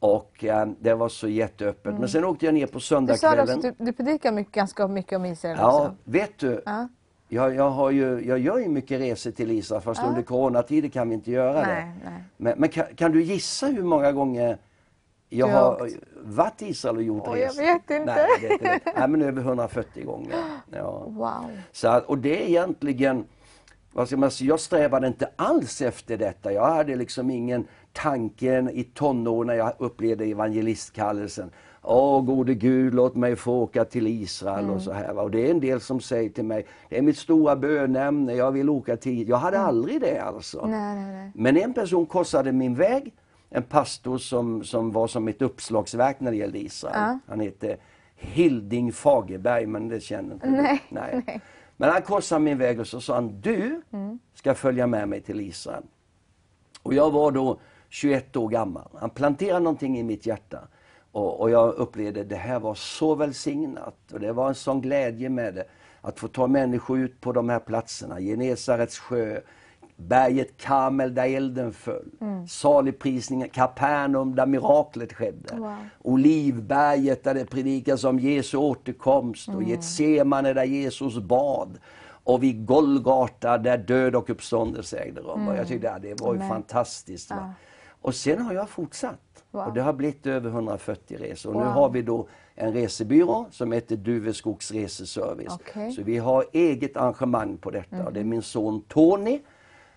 Och 0.00 0.44
eh, 0.44 0.68
det 0.80 0.94
var 0.94 1.08
så 1.08 1.28
jätteöppet. 1.28 1.98
Men 1.98 2.08
sen 2.08 2.24
åkte 2.24 2.44
jag 2.46 2.54
ner 2.54 2.66
på 2.66 2.72
Du 2.78 2.80
sa 2.80 2.96
också, 2.98 3.16
söndagskvällen. 3.16 3.60
du, 3.78 3.84
du 3.84 3.92
predikar 3.92 4.32
mycket, 4.32 4.54
ganska 4.54 4.88
mycket 4.88 5.16
om 5.16 5.24
Israel 5.24 5.56
Ja, 5.60 5.80
också. 5.80 5.94
vet 6.04 6.38
du? 6.38 6.62
Ja. 6.66 6.88
Jag, 7.28 7.54
jag, 7.54 7.70
har 7.70 7.90
ju, 7.90 8.20
jag 8.26 8.38
gör 8.38 8.58
ju 8.58 8.68
mycket 8.68 9.00
resor 9.00 9.30
till 9.30 9.50
Israel 9.50 9.82
fast 9.82 10.02
under 10.04 10.22
coronatider 10.22 10.88
kan 10.88 11.08
vi 11.08 11.14
inte 11.14 11.30
göra 11.30 11.52
det. 11.60 11.66
Nej, 11.66 11.92
nej. 12.04 12.24
Men, 12.36 12.54
men 12.58 12.68
kan, 12.68 12.84
kan 12.96 13.12
du 13.12 13.22
gissa 13.22 13.66
hur 13.66 13.82
många 13.82 14.12
gånger 14.12 14.58
jag 15.28 15.48
Du 15.48 15.52
har 15.52 15.82
åkt? 15.82 15.94
varit 16.22 16.62
i 16.62 16.66
Israel 16.68 16.96
och 16.96 17.02
gjort 17.02 17.22
jag 17.26 17.38
resor? 17.38 17.62
vet 17.62 17.90
inte. 17.90 18.04
Nej, 18.04 18.26
jag 18.42 18.48
vet 18.48 18.60
inte. 18.62 18.92
Nej, 18.98 19.08
men 19.08 19.22
över 19.22 19.40
140 19.42 20.04
gånger. 20.04 20.34
Ja. 20.70 21.04
Wow. 21.06 21.50
Så, 21.72 21.98
och 21.98 22.18
det 22.18 22.42
är 22.44 22.48
egentligen, 22.48 23.24
vad 23.92 24.06
ska 24.06 24.16
man 24.16 24.30
säga, 24.30 24.48
jag 24.48 24.60
strävade 24.60 25.06
inte 25.06 25.28
alls 25.36 25.82
efter 25.82 26.16
detta. 26.16 26.52
Jag 26.52 26.66
hade 26.66 26.96
liksom 26.96 27.30
ingen 27.30 27.66
tanke 27.92 28.70
i 28.72 28.84
tonåren 28.84 29.46
när 29.46 29.54
jag 29.54 29.72
upplevde 29.78 30.24
evangelistkallelsen. 30.24 31.50
Åh 31.82 32.24
gode 32.24 32.54
Gud, 32.54 32.94
låt 32.94 33.14
mig 33.16 33.36
få 33.36 33.52
åka 33.52 33.84
till 33.84 34.06
Israel 34.06 34.64
Mm. 34.64 34.76
och 34.76 34.82
så 34.82 34.92
här. 34.92 35.18
Och 35.18 35.30
det 35.30 35.46
är 35.46 35.50
en 35.50 35.60
del 35.60 35.80
som 35.80 36.00
säger 36.00 36.30
till 36.30 36.44
mig, 36.44 36.66
det 36.88 36.98
är 36.98 37.02
mitt 37.02 37.18
stora 37.18 37.56
bönämne, 37.56 38.34
jag 38.34 38.52
vill 38.52 38.70
åka 38.70 38.96
till 38.96 39.28
Jag 39.28 39.36
hade 39.36 39.58
aldrig 39.58 40.00
det 40.00 40.18
alltså. 40.18 40.58
Mm. 40.58 40.70
Nej, 40.70 40.94
nej, 40.94 41.12
nej. 41.12 41.30
Men 41.34 41.56
en 41.56 41.74
person 41.74 42.06
korsade 42.06 42.52
min 42.52 42.74
väg, 42.74 43.12
en 43.50 43.62
pastor 43.62 44.18
som, 44.18 44.64
som 44.64 44.92
var 44.92 45.06
som 45.06 45.28
ett 45.28 45.42
uppslagsverk 45.42 46.20
när 46.20 46.30
det 46.30 46.36
gällde 46.36 46.58
Israel. 46.58 46.94
Ja. 46.96 47.18
Han 47.26 47.40
hette 47.40 47.76
Hilding 48.16 48.92
Fagerberg, 48.92 49.66
men 49.66 49.88
det 49.88 50.00
känner 50.00 50.34
inte 50.34 50.50
Nej. 50.50 50.82
Nej. 50.88 51.12
Mm. 51.12 51.40
Men 51.76 51.90
han 51.90 52.02
korsade 52.02 52.40
min 52.40 52.58
väg 52.58 52.80
och 52.80 52.86
så 52.86 53.00
sa 53.00 53.14
han, 53.14 53.40
du 53.40 53.82
ska 54.34 54.54
följa 54.54 54.86
med 54.86 55.08
mig 55.08 55.20
till 55.20 55.40
Israel. 55.40 55.82
Och 56.82 56.94
jag 56.94 57.10
var 57.10 57.30
då 57.30 57.60
21 57.90 58.36
år 58.36 58.48
gammal. 58.48 58.88
Han 58.94 59.10
planterade 59.10 59.60
någonting 59.60 59.98
i 59.98 60.02
mitt 60.02 60.26
hjärta. 60.26 60.58
Och, 61.12 61.40
och 61.40 61.50
jag 61.50 61.74
upplevde 61.74 62.24
det 62.24 62.36
här 62.36 62.60
var 62.60 62.74
så 62.74 63.14
välsignat. 63.14 64.12
Och 64.12 64.20
det 64.20 64.32
var 64.32 64.48
en 64.48 64.54
sån 64.54 64.80
glädje 64.80 65.28
med 65.28 65.54
det. 65.54 65.64
Att 66.00 66.18
få 66.18 66.28
ta 66.28 66.46
människor 66.46 66.98
ut 66.98 67.20
på 67.20 67.32
de 67.32 67.48
här 67.48 67.58
platserna. 67.58 68.20
Genesarets 68.20 68.98
sjö, 68.98 69.40
berget 69.96 70.56
Karmel 70.56 71.14
där 71.14 71.36
elden 71.36 71.72
föll. 71.72 72.10
Saligprisningen, 72.48 73.48
Kapernaum 73.48 74.34
där 74.34 74.46
miraklet 74.46 75.12
skedde. 75.12 75.56
Wow. 75.56 75.76
Olivberget 76.02 77.24
där 77.24 77.34
det 77.34 77.44
predikas 77.44 78.04
om 78.04 78.18
Jesu 78.18 78.56
återkomst 78.56 79.48
och 79.48 79.62
Getsemane 79.62 80.52
där 80.52 80.64
Jesus 80.64 81.18
bad. 81.18 81.78
Och 82.24 82.42
vid 82.42 82.66
Golgata 82.66 83.58
där 83.58 83.78
död 83.78 84.14
och 84.14 84.30
uppståndelse 84.30 84.98
ägde 84.98 85.20
rum. 85.20 85.48
Och 85.48 85.56
jag 85.56 85.68
tyckte 85.68 85.86
ja, 85.86 85.98
det 85.98 86.20
var 86.20 86.34
ju 86.34 86.38
Amen. 86.38 86.48
fantastiskt. 86.48 87.30
Va? 87.30 87.36
Ja. 87.40 87.54
Och 88.02 88.14
sen 88.14 88.40
har 88.42 88.52
jag 88.54 88.68
fortsatt. 88.68 89.44
Wow. 89.50 89.66
Och 89.66 89.72
det 89.74 89.82
har 89.82 89.92
blivit 89.92 90.26
över 90.26 90.50
140 90.50 91.16
resor. 91.20 91.50
Och 91.50 91.56
Nu 91.56 91.64
Wow. 91.64 91.72
har 91.72 91.88
vi 91.90 92.02
då 92.02 92.28
en 92.54 92.72
resebyrå 92.72 93.46
som 93.50 93.72
heter 93.72 93.96
Duveskogs 93.96 94.70
reseservice. 94.70 95.58
Mhm. 95.74 95.92
Så 95.92 96.02
vi 96.02 96.18
har 96.18 96.44
eget 96.52 96.96
engagemang 96.96 97.56
på 97.56 97.70
detta. 97.70 98.04
Och 98.06 98.12
det 98.12 98.20
är 98.20 98.24
min 98.24 98.42
son 98.42 98.82
Tony 98.88 99.40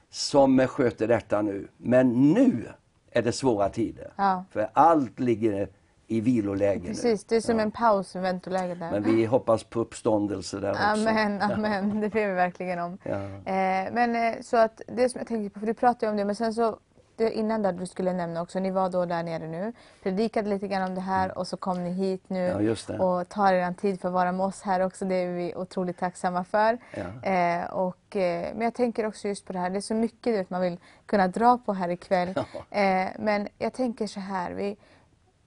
som 0.10 0.68
sköter 0.68 1.08
detta 1.08 1.42
nu. 1.42 1.68
Men 1.78 2.32
nu 2.34 2.66
är 3.12 3.22
det 3.22 3.32
svåra 3.32 3.70
tider. 3.70 4.14
Ja. 4.16 4.44
För 4.52 4.70
allt 4.74 5.20
ligger 5.20 5.68
i 6.08 6.22
viloläge 6.22 6.80
nu. 6.82 6.88
Precis, 6.88 7.24
det 7.26 7.36
är 7.36 7.42
som 7.42 7.60
en 7.60 7.72
paus 7.72 8.16
i 8.16 8.20
väntoläget 8.20 8.80
där. 8.80 8.92
Men 8.92 9.04
vi 9.04 9.26
hoppas 9.26 9.64
på 9.64 9.80
uppståndelse 9.80 10.60
där 10.60 10.72
också. 10.72 10.84
Amen, 10.84 11.42
amen. 11.42 12.02
Det 12.02 12.10
ber 12.10 12.28
vi 12.28 12.34
verkligen 12.34 12.80
om. 12.80 12.98
Ja. 13.04 13.12
Eh, 13.24 13.94
men 13.94 14.16
eh, 14.16 14.42
så 14.42 14.58
att 14.58 14.82
det 14.88 15.10
som 15.10 15.20
jag 15.20 15.28
tänkte 15.28 15.50
på, 15.54 15.60
för 15.60 15.68
du 15.68 15.74
pratade 15.74 16.06
ju 16.06 16.10
om 16.12 16.18
det, 16.18 16.26
men 16.26 16.36
sen 16.36 16.54
så 16.54 16.78
det 17.16 17.32
innan 17.32 17.62
där 17.62 17.74
du 17.74 17.86
skulle 17.86 18.14
nämna 18.14 18.42
också, 18.42 18.60
ni 18.60 18.72
var 18.72 18.90
då 18.90 19.06
där 19.06 19.24
nere 19.24 19.48
nu, 19.48 19.74
predikade 20.04 20.50
lite 20.50 20.68
grann 20.68 20.90
om 20.90 20.96
det 20.96 21.02
här 21.02 21.38
och 21.38 21.48
så 21.48 21.58
kom 21.58 21.84
ni 21.84 21.92
hit 21.92 22.24
nu 22.28 22.44
Mm. 22.54 22.76
Ja, 22.88 23.04
och 23.06 23.30
tar 23.30 23.54
er 23.54 23.74
tid 23.74 24.02
för 24.02 24.08
att 24.08 24.14
vara 24.14 24.32
med 24.32 24.46
oss 24.46 24.62
här 24.62 24.80
också. 24.80 25.06
Det 25.06 25.16
är 25.16 25.34
vi 25.34 25.56
otroligt 25.56 25.98
tacksamma 25.98 26.44
för. 26.44 26.78
Ja. 26.92 27.30
Eh, 27.30 27.66
och, 27.66 28.16
eh, 28.16 28.54
men 28.56 28.62
jag 28.62 28.74
tänker 28.74 29.06
också 29.06 29.28
just 29.28 29.46
på 29.46 29.54
det 29.54 29.60
här, 29.60 29.70
det 29.70 29.78
är 29.78 29.82
så 29.82 29.94
mycket 29.94 30.34
vet, 30.34 30.50
man 30.50 30.62
vill 30.62 30.78
kunna 31.06 31.28
dra 31.28 31.58
på 31.58 31.74
här 31.74 31.90
ikväll. 31.90 32.34
Ja. 32.36 32.80
Eh, 32.80 33.08
men 33.20 33.48
jag 33.58 33.74
tänker 33.74 34.08
så 34.08 34.20
här, 34.20 34.52
vi, 34.52 34.78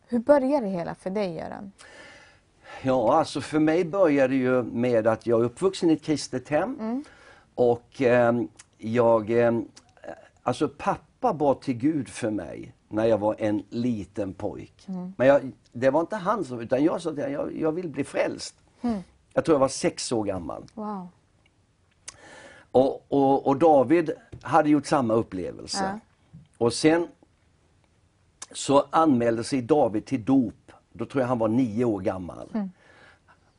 hur 0.09 0.19
börjar 0.19 0.61
det 0.61 0.69
hela 0.69 0.95
för 0.95 1.11
dig 1.11 1.35
Göran? 1.35 1.73
Ja, 2.83 3.19
alltså 3.19 3.41
för 3.41 3.59
mig 3.59 3.85
började 3.85 4.29
det 4.29 4.39
ju 4.39 4.63
med 4.63 5.07
att 5.07 5.27
jag 5.27 5.41
är 5.41 5.45
uppvuxen 5.45 5.91
i 5.91 5.93
ett 5.93 6.05
kristet 6.05 6.49
hem. 6.49 7.05
Och 7.55 8.03
eh, 8.03 8.33
jag, 8.79 9.31
eh, 9.31 9.53
alltså 10.43 10.69
pappa 10.69 11.16
bad 11.35 11.61
till 11.61 11.75
Gud 11.75 12.09
för 12.09 12.31
mig 12.31 12.75
när 12.89 13.05
jag 13.05 13.19
var 13.19 13.37
en 13.39 13.63
liten 13.71 14.35
pojk. 14.35 14.87
Men 15.17 15.27
jag, 15.27 15.53
det 15.73 15.91
var 15.91 16.01
inte 16.01 16.17
han 16.17 16.45
som, 16.45 16.61
utan 16.61 16.85
jag 16.85 17.03
sa 17.03 17.11
att 17.11 17.19
jag, 17.19 17.57
jag 17.57 17.73
vill 17.73 17.89
bli 17.89 18.05
frälst. 18.05 18.55
Jag 19.33 19.45
tror 19.45 19.55
jag 19.55 19.61
var 19.61 19.69
sex 19.69 20.13
år 20.13 20.25
gammal. 20.25 20.65
Wow. 20.75 21.09
Och, 22.71 23.07
och, 23.09 23.47
och 23.47 23.57
David 23.57 24.11
hade 24.43 24.71
gjort 24.71 24.87
samma 24.87 25.15
upplevelse. 25.15 25.91
Ja. 25.93 26.01
Och 26.59 26.73
sen 26.73 27.09
så 28.53 28.87
anmälde 28.91 29.45
sig 29.45 29.63
David 29.63 30.05
till 30.07 30.25
dop. 30.25 30.73
Då 30.93 31.07
tror 31.07 31.21
jag 31.21 31.29
han 31.29 31.39
var 31.39 31.49
nio 31.49 31.85
år 31.85 32.01
gammal. 32.01 32.49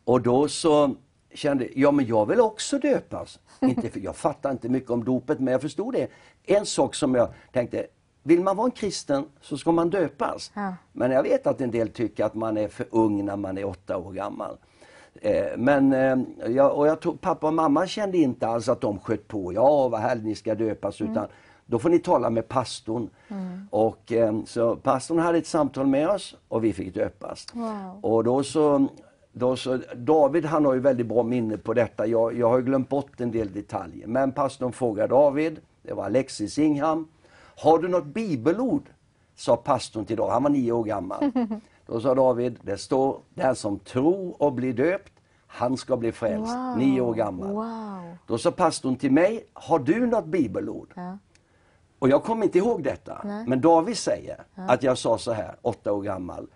Och 0.03 0.21
då 0.21 0.47
så 0.47 0.95
kände 1.34 1.68
ja 1.76 1.92
men 1.92 2.06
jag 2.06 2.26
vill 2.26 2.42
också 2.42 2.80
döpas. 2.80 3.40
inte 3.62 3.90
för, 3.90 4.00
jag 4.00 4.16
fattar 4.16 4.52
inte 4.52 4.70
mycket 4.70 4.90
om 4.90 5.04
dopet 5.04 5.40
men 5.40 5.52
jag 5.52 5.62
förstod 5.62 5.94
det. 5.94 6.08
En 6.44 6.66
sak 6.66 6.96
som 6.96 7.16
jag 7.16 7.30
tänkte, 7.52 7.88
vill 8.24 8.42
man 8.42 8.56
vara 8.58 8.66
en 8.66 8.72
kristen 8.72 9.26
så 9.42 9.58
ska 9.58 9.72
man 9.72 9.90
döpas. 9.90 10.52
Ja. 10.54 10.74
Men 10.92 11.12
jag 11.12 11.24
vet 11.24 11.48
att 11.48 11.62
en 11.62 11.72
del 11.72 11.90
tycker 11.90 12.26
att 12.26 12.36
man 12.36 12.58
är 12.58 12.68
för 12.68 12.86
ung 12.92 13.26
när 13.26 13.36
man 13.36 13.58
är 13.58 13.66
åtta 13.66 13.98
år 13.98 14.12
gammal. 14.12 14.58
Eh, 15.22 15.58
Men 15.58 15.94
eh, 15.94 16.18
jag, 16.48 16.78
och 16.78 16.88
jag 16.88 17.00
tror, 17.00 17.16
pappa 17.18 17.48
och 17.48 17.54
mamma 17.54 17.88
kände 17.88 18.18
inte 18.18 18.48
alls 18.48 18.70
att 18.70 18.82
de 18.82 19.00
sköt 19.00 19.28
på. 19.28 19.54
Ja, 19.54 19.88
vad 19.88 20.00
härligt 20.00 20.26
ni 20.26 20.36
ska 20.36 20.56
döpas. 20.56 21.02
Utan 21.02 21.28
då 21.66 21.80
får 21.80 21.90
ni 21.90 22.00
tala 22.00 22.30
med 22.30 22.48
pastorn. 22.48 23.10
Och, 23.70 24.12
eh, 24.12 24.44
så 24.46 24.76
pastorn 24.76 25.20
hade 25.20 25.38
ett 25.38 25.48
samtal 25.48 25.88
med 25.88 26.10
oss 26.10 26.36
och 26.48 26.63
vi 26.63 26.74
fick 26.74 26.94
döpas. 26.94 27.46
Wow. 27.54 28.00
Och 28.02 28.24
då 28.24 28.44
så, 28.44 28.88
då 29.38 29.56
så, 29.56 29.80
David 29.95 30.45
han 30.45 30.65
har 30.65 30.73
ju 30.73 30.80
väldigt 30.80 31.08
bra 31.08 31.23
minne 31.23 31.58
på 31.58 31.73
detta. 31.73 32.08
Jag, 32.08 32.38
jag 32.38 32.50
har 32.50 32.62
glömt 32.62 32.89
bort 32.89 33.21
en 33.21 33.32
del 33.32 33.54
detaljer. 33.54 34.08
Men 34.08 34.32
pastorn 34.32 34.71
frågade 34.71 35.08
David, 35.08 35.60
det 35.82 35.93
var 35.93 36.06
Alexis 36.06 36.58
Ingham. 36.58 37.08
Har 37.62 37.80
du 37.80 37.88
något 37.88 38.06
bibelord? 38.06 38.84
Sa 39.36 39.56
pastorn 39.56 40.06
till 40.06 40.17
David, 40.17 40.34
han 40.34 40.43
var 40.43 40.50
nio 40.50 40.71
år 40.71 40.84
gammal. 40.84 41.32
Då 41.86 42.02
sa 42.02 42.15
David, 42.15 42.60
det 42.62 42.78
står, 42.78 43.19
den 43.34 43.56
som 43.56 43.80
tror 43.80 44.41
och 44.41 44.54
blir 44.54 44.73
döpt, 44.73 45.13
han 45.47 45.78
ska 45.78 45.97
bli 45.97 46.12
frälst. 46.12 46.56
Wow. 46.56 46.78
Nio 46.78 47.02
år 47.02 47.13
gammal. 47.13 47.52
Wow. 47.52 48.17
Då 48.28 48.38
sa 48.38 48.52
pastorn 48.52 48.95
till 48.95 49.12
mig, 49.12 49.45
har 49.54 49.80
du 49.80 50.06
något 50.06 50.26
bibelord? 50.26 50.93
Ja. 50.95 51.17
Och 52.00 52.10
jag 52.10 52.23
kommer 52.23 52.45
inte 52.45 52.58
ihåg 52.58 52.84
detta. 52.84 53.21
Nej. 53.23 53.47
Men 53.47 53.62
David 53.62 53.97
säger 53.97 54.43
att 54.56 54.84
jag 54.84 54.97
sa 54.97 55.17
så 55.17 55.32
här, 55.32 55.56
åtta 55.62 55.93
år 55.93 56.02
gammal. 56.02 56.47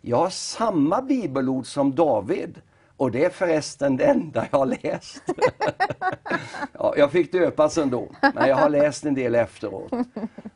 Jag 0.00 0.16
har 0.16 0.30
samma 0.30 1.02
bibelord 1.02 1.66
som 1.66 1.94
David. 1.94 2.60
Och 2.96 3.10
det 3.10 3.24
är 3.24 3.30
förresten 3.30 3.96
det 3.96 4.04
enda 4.04 4.46
jag 4.50 4.58
har 4.58 4.66
läst. 4.66 5.22
ja, 6.72 6.94
jag 6.96 7.10
fick 7.12 7.32
döpas 7.32 7.78
ändå, 7.78 8.08
men 8.34 8.48
jag 8.48 8.56
har 8.56 8.68
läst 8.68 9.04
en 9.04 9.14
del 9.14 9.34
efteråt. 9.34 9.92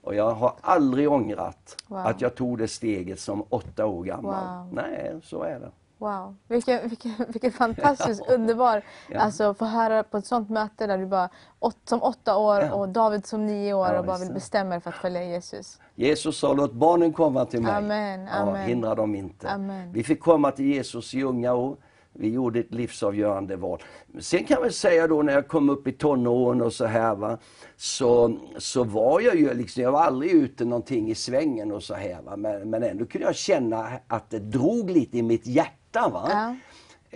Och 0.03 0.15
jag 0.15 0.31
har 0.31 0.55
aldrig 0.61 1.11
ångrat 1.11 1.77
Wow. 1.87 1.99
att 2.07 2.21
jag 2.21 2.35
tog 2.35 2.59
det 2.59 2.69
steget 2.69 3.21
som 3.21 3.45
åtta 3.49 3.87
år 3.87 4.05
gammal. 4.05 4.65
Wow. 4.65 4.75
Nej, 4.75 5.21
så 5.23 5.43
är 5.43 5.61
det. 5.61 5.71
Wow, 6.05 6.37
vilken, 6.49 6.89
vilken, 6.89 7.13
vilken 7.29 7.53
fantastisk, 7.53 8.23
underbar, 8.29 8.83
Ja. 9.11 9.21
alltså 9.21 9.55
få 9.55 9.65
höra 9.65 10.03
på 10.03 10.17
ett 10.17 10.27
sånt 10.27 10.51
möte 10.51 10.87
där 10.87 10.99
du 10.99 11.07
bara, 11.07 11.29
åt, 11.61 11.77
som 11.85 12.03
åtta 12.03 12.37
år 12.37 12.61
Ja. 12.61 12.73
och 12.75 12.89
David 12.89 13.27
som 13.27 13.47
nio 13.47 13.75
år 13.75 13.87
Ja, 13.89 13.99
och 13.99 14.05
bara 14.07 14.19
vill 14.19 14.33
bestämma 14.33 14.71
dig 14.71 14.81
för 14.81 14.91
att 14.91 14.97
följa 14.97 15.25
Jesus. 15.25 15.81
Jesus 15.95 16.39
sa 16.39 16.53
låt 16.53 16.73
barnen 16.73 17.13
komma 17.13 17.45
till 17.45 17.63
mig. 17.63 17.73
Amen, 17.73 18.21
Ja, 18.21 18.33
amen. 18.33 18.69
hindra 18.69 18.95
dem 18.95 19.15
inte. 19.15 19.49
Amen. 19.51 19.93
Vi 19.93 20.05
fick 20.05 20.21
komma 20.21 20.51
till 20.51 20.65
Jesus 20.65 21.15
i 21.15 21.23
unga 21.23 21.55
år. 21.55 21.77
Vi 22.17 22.29
gjorde 22.31 22.61
ett 22.61 22.75
livsavgörande 22.75 23.57
val. 23.57 23.83
Sen 24.21 24.45
kan 24.45 24.57
jag 24.63 24.75
säga 24.75 25.07
då 25.07 25.23
när 25.23 25.33
jag 25.33 25.49
kom 25.49 25.69
upp 25.71 25.89
i 25.89 25.93
tonåren 25.93 26.63
och 26.63 26.73
så 26.73 26.85
här 26.85 27.15
va, 27.15 27.39
så, 27.77 28.39
så 28.59 28.85
var 28.85 29.21
jag 29.21 29.37
ju 29.37 29.55
liksom, 29.55 29.83
jag 29.83 29.93
var 29.93 30.01
aldrig 30.03 30.31
ute 30.33 30.65
någonting 30.65 31.11
i 31.11 31.15
svängen 31.15 31.73
och 31.73 31.83
så 31.83 31.95
här 31.95 32.23
va, 32.23 32.37
men, 32.37 32.71
men 32.71 32.83
ändå 32.83 33.07
kunde 33.07 33.27
jag 33.27 33.35
känna 33.37 33.89
att 34.09 34.31
det 34.31 34.39
drog 34.39 34.91
lite 34.91 35.19
i 35.19 35.23
mitt 35.23 35.47
hjärta 35.47 35.71
va. 36.01 36.29
Ja. 36.31 36.57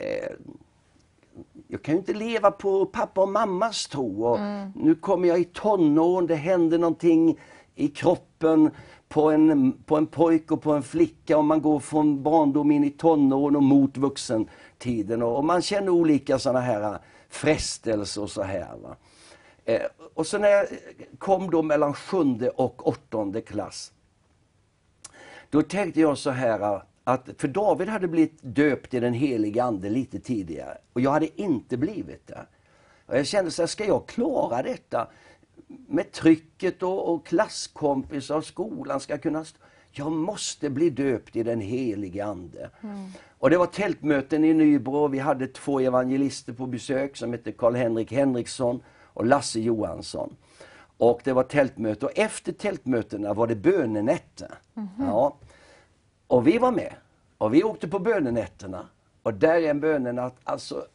Eh, 0.03 0.31
jag 1.69 1.83
kan 1.83 1.95
ju 1.95 1.99
inte 1.99 2.15
leva 2.15 2.51
på 2.51 2.87
pappa 2.87 3.21
och 3.21 3.29
mammas 3.29 3.87
tro. 3.87 4.25
Och 4.25 4.39
Mm. 4.39 4.73
Nu 4.77 4.95
kommer 4.95 5.29
jag 5.29 5.41
i 5.41 5.45
tonåren, 5.45 6.27
det 6.27 6.35
händer 6.35 6.79
någonting 6.79 7.39
i 7.75 7.89
kroppen 7.89 8.71
på 9.09 9.31
en, 9.31 9.73
på 9.73 9.97
en 9.97 10.07
pojke 10.07 10.55
och 10.55 10.63
på 10.63 10.73
en 10.73 10.83
flicka 10.83 11.39
och 11.39 11.45
man 11.45 11.63
går 11.63 11.81
från 11.81 12.23
barndom 12.23 12.71
in 12.71 12.85
i 12.85 12.91
tonåren 12.91 13.57
och 13.57 13.63
mot 13.63 13.97
vuxentiden. 13.97 15.23
Och, 15.23 15.37
och 15.37 15.45
man 15.45 15.63
känner 15.63 15.89
olika 15.89 16.39
sådana 16.39 16.61
här 16.61 16.99
frestelser 17.29 18.23
och 18.23 18.31
så 18.31 18.43
här. 18.43 18.77
Va? 18.83 18.97
Eh, 19.65 19.83
och 20.15 20.27
så 20.27 20.39
när 20.39 20.49
jag 20.49 20.67
kom 21.19 21.51
då 21.51 21.63
mellan 21.63 21.95
sjunde 21.95 22.51
och 22.51 22.89
åttonde 22.89 23.41
klass 23.41 23.93
då 25.51 25.63
tänkte 25.63 26.01
jag 26.01 26.19
så 26.19 26.31
här 26.31 26.83
att, 27.09 27.29
för 27.39 27.49
David 27.49 27.89
hade 27.89 28.09
blivit 28.09 28.39
döpt 28.43 28.95
i 28.95 29.01
den 29.01 29.13
helige 29.13 29.65
Ande 29.65 29.91
lite 29.91 30.21
tidigare 30.21 30.79
och 30.93 31.01
jag 31.01 31.11
hade 31.11 31.43
inte 31.43 31.77
blivit 31.77 32.27
det. 32.27 32.47
Och 33.07 33.19
jag 33.19 33.27
kände 33.27 33.51
så 33.51 33.63
här, 33.63 33.67
ska 33.67 33.85
jag 33.85 34.07
klara 34.07 34.63
detta? 34.63 35.09
Med 35.67 36.13
trycket 36.13 36.83
och, 36.83 37.15
och 37.15 37.27
klasskompisar 37.27 38.37
och 38.37 38.45
skolan 38.45 39.01
ska 39.01 39.19
kunna... 39.19 39.45
Jag 39.91 40.13
måste 40.13 40.71
bli 40.71 40.91
döpt 40.91 41.37
i 41.37 41.43
den 41.43 41.61
helige 41.61 42.25
Ande. 42.25 42.71
Mm. 42.81 43.11
Och 43.39 43.51
det 43.51 43.59
var 43.59 43.67
tältmöten 43.67 44.45
i 44.45 44.55
Nybro. 44.55 45.09
Vi 45.09 45.19
hade 45.19 45.47
två 45.47 45.81
evangelister 45.81 46.53
på 46.53 46.67
besök 46.67 47.17
som 47.17 47.33
hette 47.33 47.53
Karl-Henrik 47.53 48.13
Henriksson 48.13 48.83
och 49.05 49.27
Lasse 49.27 49.61
Johansson. 49.61 50.37
Och 50.97 51.21
det 51.25 51.33
var 51.33 51.43
tältmöte 51.43 52.07
och 52.07 52.19
efter 52.19 52.53
tältmötena 52.53 53.35
var 53.35 53.47
det 53.47 53.57
bönenätter. 53.57 54.55
Mm 54.75 54.89
-hmm. 54.97 55.07
ja. 55.07 55.37
Och 56.29 56.47
vi 56.47 56.59
var 56.59 56.71
med. 56.71 56.95
Och 57.39 57.55
vi 57.55 57.65
åkte 57.65 57.89
på 57.89 57.99
bönenätterna. 57.99 58.87
Och 59.23 59.35
där 59.35 59.55
är 59.55 59.71
en 59.71 59.81
bönenatt, 59.81 60.37
alltså 60.45 60.87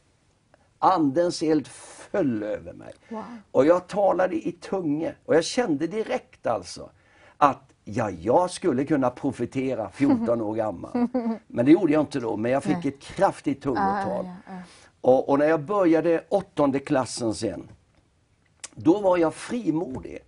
Andens 0.80 1.44
eld 1.44 1.68
föll 1.68 2.44
över 2.44 2.74
mig. 2.74 2.94
Wow. 3.10 3.24
Och 3.52 3.66
jag 3.66 3.88
talade 3.88 4.48
i 4.48 4.52
tunge 4.52 5.16
och 5.26 5.36
jag 5.36 5.44
kände 5.44 5.88
direkt 5.88 6.48
alltså 6.48 6.90
att 7.38 7.74
ja, 7.84 8.10
jag 8.10 8.52
skulle 8.52 8.86
kunna 8.86 9.10
profetera 9.10 9.90
14 9.90 10.42
år 10.42 10.56
gammal. 10.56 11.08
Men 11.48 11.66
det 11.66 11.72
gjorde 11.72 11.94
jag 11.94 12.02
inte 12.02 12.20
då, 12.20 12.38
men 12.38 12.52
jag 12.52 12.64
fick 12.64 12.86
ett 12.86 13.00
kraftigt 13.00 13.64
tungotal. 13.64 14.26
Ah. 14.48 14.52
Och, 15.02 15.30
och, 15.30 15.40
när 15.40 15.46
jag 15.46 15.62
började 15.62 16.24
åttonde 16.30 16.80
klassen 16.80 17.34
sen, 17.34 17.68
då 18.76 19.00
var 19.00 19.18
jag 19.18 19.34
frimodig. 19.34 20.20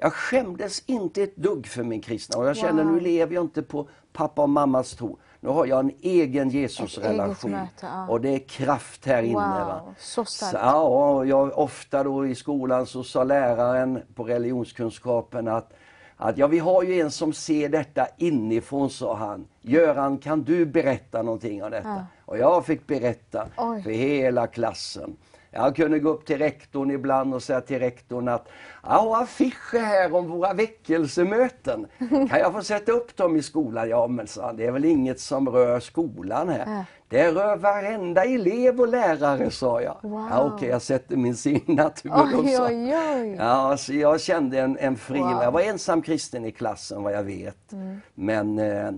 Jag 0.00 0.12
skämdes 0.12 0.82
inte 0.86 1.22
ett 1.22 1.36
dugg 1.36 1.66
för 1.66 1.82
min 1.82 2.00
kristna 2.00 2.38
och 2.38 2.46
jag 2.46 2.56
känner 2.56 2.84
wow. 2.84 2.92
nu 2.92 3.00
lever 3.00 3.34
jag 3.34 3.44
inte 3.44 3.62
på 3.62 3.88
pappa 4.12 4.42
och 4.42 4.48
mammas 4.48 4.90
tro. 4.90 5.18
Nu 5.40 5.48
har 5.48 5.66
jag 5.66 5.80
en 5.80 5.92
egen 6.00 6.50
Jesusrelation 6.50 7.58
ja. 7.82 8.08
och 8.08 8.20
det 8.20 8.28
är 8.28 8.38
kraft 8.38 9.06
här 9.06 9.22
inne. 9.22 9.64
Wow, 9.64 9.94
så 9.98 10.24
starkt. 10.24 10.50
Så, 10.50 10.56
ja, 10.56 11.24
jag, 11.24 11.58
ofta 11.58 12.04
då 12.04 12.26
i 12.26 12.34
skolan 12.34 12.86
så 12.86 13.04
sa 13.04 13.24
läraren 13.24 14.02
på 14.14 14.24
religionskunskapen 14.24 15.48
att 15.48 15.72
att 16.20 16.38
ja, 16.38 16.46
vi 16.46 16.58
har 16.58 16.82
ju 16.82 17.00
en 17.00 17.10
som 17.10 17.32
ser 17.32 17.68
detta 17.68 18.06
inifrån, 18.16 18.90
sa 18.90 19.16
han. 19.16 19.46
Göran, 19.60 20.18
kan 20.18 20.42
du 20.42 20.66
berätta 20.66 21.22
någonting 21.22 21.64
om 21.64 21.70
detta? 21.70 21.88
Ja. 21.88 22.06
Och 22.24 22.38
jag 22.38 22.66
fick 22.66 22.86
berätta 22.86 23.48
Oj. 23.56 23.82
för 23.82 23.90
hela 23.90 24.46
klassen. 24.46 25.16
Jag 25.50 25.76
kunde 25.76 25.98
gå 25.98 26.08
upp 26.08 26.26
till 26.26 26.38
rektorn 26.38 26.90
ibland 26.90 27.34
och 27.34 27.42
säga 27.42 27.60
till 27.60 27.78
rektorn 27.78 28.28
att 28.28 28.48
jag 28.82 28.90
har 28.90 29.22
affischer 29.22 29.78
här 29.78 30.14
om 30.14 30.30
våra 30.30 30.52
väckelsemöten. 30.52 31.86
Kan 32.08 32.38
jag 32.38 32.52
få 32.52 32.62
sätta 32.62 32.92
upp 32.92 33.16
dem 33.16 33.36
i 33.36 33.42
skolan? 33.42 33.88
Ja 33.88 34.06
men 34.06 34.26
sa 34.26 34.46
han, 34.46 34.56
det 34.56 34.66
är 34.66 34.72
väl 34.72 34.84
inget 34.84 35.20
som 35.20 35.48
rör 35.48 35.80
skolan 35.80 36.48
här. 36.48 36.84
Det 37.08 37.30
rör 37.30 37.56
varenda 37.56 38.24
elev 38.24 38.80
och 38.80 38.88
lärare, 38.88 39.50
sa 39.50 39.82
jag. 39.82 39.96
Wow. 40.02 40.28
Ja, 40.30 40.44
Okej, 40.44 40.54
okay, 40.54 40.68
jag 40.68 40.82
sätter 40.82 41.16
min 41.16 41.36
signatur. 41.36 42.12
Oj, 42.14 42.34
oj, 42.60 42.96
oj. 42.98 43.36
Ja, 43.38 43.76
så 43.76 43.92
jag 43.92 44.20
kände 44.20 44.60
en, 44.60 44.78
en 44.78 44.96
fri... 44.96 45.18
Wow. 45.18 45.42
Jag 45.42 45.52
var 45.52 45.60
ensam 45.60 46.02
kristen 46.02 46.44
i 46.44 46.52
klassen 46.52 47.02
vad 47.02 47.12
jag 47.12 47.22
vet. 47.22 47.72
Mm. 47.72 48.00
Men 48.14 48.58
eh, 48.58 48.90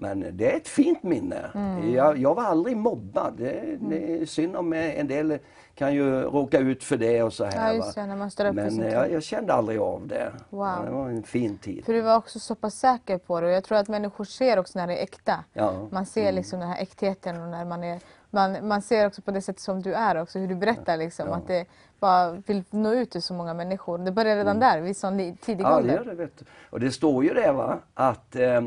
men 0.00 0.24
det 0.32 0.52
är 0.52 0.56
ett 0.56 0.68
fint 0.68 1.02
minne. 1.02 1.50
Mm. 1.54 1.94
Jag, 1.94 2.18
jag, 2.18 2.34
var 2.34 2.42
aldrig 2.42 2.76
mobbad. 2.76 3.34
Det, 3.36 3.78
det 3.80 4.22
är 4.22 4.26
synd 4.26 4.56
om 4.56 4.72
en 4.72 5.06
del 5.06 5.38
kan 5.78 5.94
ju 5.94 6.20
råka 6.22 6.58
ut 6.58 6.84
för 6.84 6.96
det 6.96 7.22
och 7.22 7.32
så 7.32 7.44
här. 7.44 7.74
Ja, 7.74 7.92
det, 8.36 8.52
Men 8.52 8.78
jag, 8.78 9.12
jag, 9.12 9.22
kände 9.22 9.54
aldrig 9.54 9.78
av 9.78 10.06
det. 10.06 10.32
Wow. 10.50 10.84
Det 10.84 10.90
var 10.90 11.08
en 11.08 11.22
fin 11.22 11.58
tid. 11.58 11.84
För 11.84 11.92
du 11.92 12.00
var 12.00 12.16
också 12.16 12.38
så 12.38 12.54
pass 12.54 12.74
säker 12.74 13.18
på 13.18 13.40
det 13.40 13.46
och 13.46 13.52
jag 13.52 13.64
tror 13.64 13.78
att 13.78 13.88
människor 13.88 14.24
ser 14.24 14.58
också 14.58 14.78
när 14.78 14.86
det 14.86 14.96
är 14.96 15.02
äkta. 15.02 15.44
Ja. 15.52 15.88
Man 15.90 16.06
ser 16.06 16.22
mm. 16.22 16.34
liksom 16.34 16.60
den 16.60 16.68
här 16.68 16.82
äktheten 16.82 17.42
och 17.42 17.48
när 17.48 17.64
man 17.64 17.84
är 17.84 18.00
man, 18.30 18.68
man 18.68 18.82
ser 18.82 19.06
också 19.06 19.22
på 19.22 19.30
det 19.30 19.42
sätt 19.42 19.60
som 19.60 19.82
du 19.82 19.94
är 19.94 20.22
också, 20.22 20.38
hur 20.38 20.48
du 20.48 20.54
berättar 20.54 20.96
liksom. 20.96 21.28
Ja. 21.28 21.34
Att 21.34 21.46
det 21.46 21.66
bara 22.00 22.30
vill 22.30 22.64
nå 22.70 22.92
ut 22.92 23.10
till 23.10 23.22
så 23.22 23.34
många 23.34 23.54
människor. 23.54 23.98
Det 23.98 24.12
börjar 24.12 24.36
redan 24.36 24.56
mm. 24.56 24.68
där, 24.68 24.80
vid 24.80 24.96
sån 24.96 25.36
tidig 25.36 25.64
ja, 25.64 25.76
ålder. 25.76 25.94
Ja, 25.94 26.00
det 26.00 26.04
gör 26.04 26.16
det. 26.16 26.22
Vet 26.22 26.38
du. 26.38 26.44
Och 26.70 26.80
det 26.80 26.90
står 26.90 27.24
ju 27.24 27.34
det 27.34 27.52
va, 27.52 27.78
att 27.94 28.36
eh, 28.36 28.60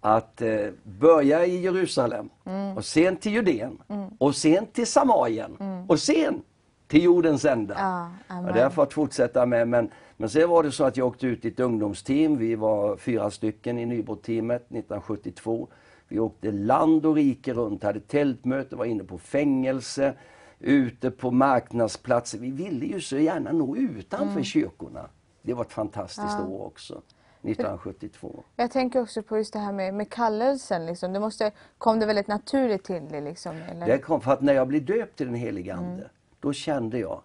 att 0.00 0.42
eh, 0.42 0.66
börja 0.82 1.46
i 1.46 1.60
Jerusalem 1.60 2.30
mm. 2.44 2.76
och 2.76 2.84
sen 2.84 3.16
till 3.16 3.32
Judeen 3.32 3.78
mm. 3.88 4.08
och 4.18 4.36
sen 4.36 4.66
till 4.66 4.86
Samarien 4.86 5.56
mm. 5.60 5.86
och 5.86 5.98
sen 5.98 6.42
till 6.90 7.02
jordens 7.04 7.44
ända. 7.44 7.74
Ja, 7.78 8.38
och 8.38 8.46
det 8.46 8.52
har 8.52 8.58
jag 8.58 8.74
fått 8.74 8.92
fortsätta 8.92 9.46
med. 9.46 9.68
Men, 9.68 9.90
men 10.16 10.28
sen 10.28 10.48
var 10.48 10.62
det 10.62 10.72
så 10.72 10.84
att 10.84 10.96
jag 10.96 11.06
åkte 11.06 11.26
ut 11.26 11.44
i 11.44 11.48
ett 11.48 11.60
ungdomsteam. 11.60 12.36
Vi 12.36 12.54
var 12.54 12.96
fyra 12.96 13.30
stycken 13.30 13.78
i 13.78 13.86
Nybroteamet 13.86 14.62
1972. 14.62 15.68
Vi 16.08 16.18
åkte 16.18 16.52
land 16.52 17.06
och 17.06 17.14
rike 17.14 17.52
runt, 17.52 17.82
hade 17.82 18.00
tältmöte, 18.00 18.76
var 18.76 18.84
inne 18.84 19.04
på 19.04 19.18
fängelse, 19.18 20.14
ute 20.58 21.10
på 21.10 21.30
marknadsplatser. 21.30 22.38
Vi 22.38 22.50
ville 22.50 22.86
ju 22.86 23.00
så 23.00 23.18
gärna 23.18 23.52
nå 23.52 23.76
utanför 23.76 24.32
mm. 24.32 24.44
kyrkorna. 24.44 25.08
Det 25.42 25.54
var 25.54 25.64
ett 25.64 25.72
fantastiskt 25.72 26.36
ja. 26.38 26.46
år 26.46 26.66
också. 26.66 27.02
1972. 27.42 28.44
Jag 28.56 28.70
tänker 28.70 29.02
också 29.02 29.22
på 29.22 29.36
just 29.36 29.52
det 29.52 29.58
här 29.58 29.72
med, 29.72 29.94
med 29.94 30.10
kallelsen. 30.10 30.86
Liksom. 30.86 31.12
Det 31.12 31.20
måste, 31.20 31.50
kom 31.78 32.00
det 32.00 32.06
väldigt 32.06 32.28
naturligt 32.28 32.84
till 32.84 33.08
dig? 33.08 33.20
Liksom, 33.20 33.56
eller? 33.70 33.86
Det 33.86 33.98
kom 33.98 34.20
för 34.20 34.32
att 34.32 34.40
när 34.40 34.52
jag 34.52 34.68
blev 34.68 34.84
döpt 34.84 35.16
till 35.16 35.26
den 35.26 35.34
helige 35.34 35.74
Ande, 35.74 35.92
mm. 35.92 36.08
då 36.40 36.52
kände 36.52 36.98
jag 36.98 37.22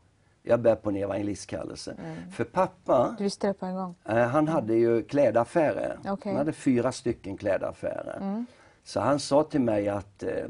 jag 0.48 0.60
bär 0.60 0.76
på 0.76 0.90
en 0.90 0.96
evangelistkallelse. 0.96 1.96
Mm. 2.04 2.32
För 2.32 2.44
pappa, 2.44 3.16
du 3.18 3.24
visste 3.24 3.48
det 3.48 3.54
på 3.54 3.66
en 3.66 3.76
gång? 3.76 3.96
Eh, 4.06 4.18
han 4.18 4.48
hade 4.48 4.76
ju 4.76 5.04
klädaffärer. 5.04 6.00
Okay. 6.04 6.32
Han 6.32 6.38
hade 6.38 6.54
fyra 6.54 6.92
stycken 6.92 7.38
klädaffärer. 7.38 8.18
Mm. 8.22 8.46
Så 8.84 9.00
han 9.00 9.20
sa 9.20 9.44
till 9.44 9.62
mig 9.62 9.90
att 9.90 10.24
eh, 10.24 10.46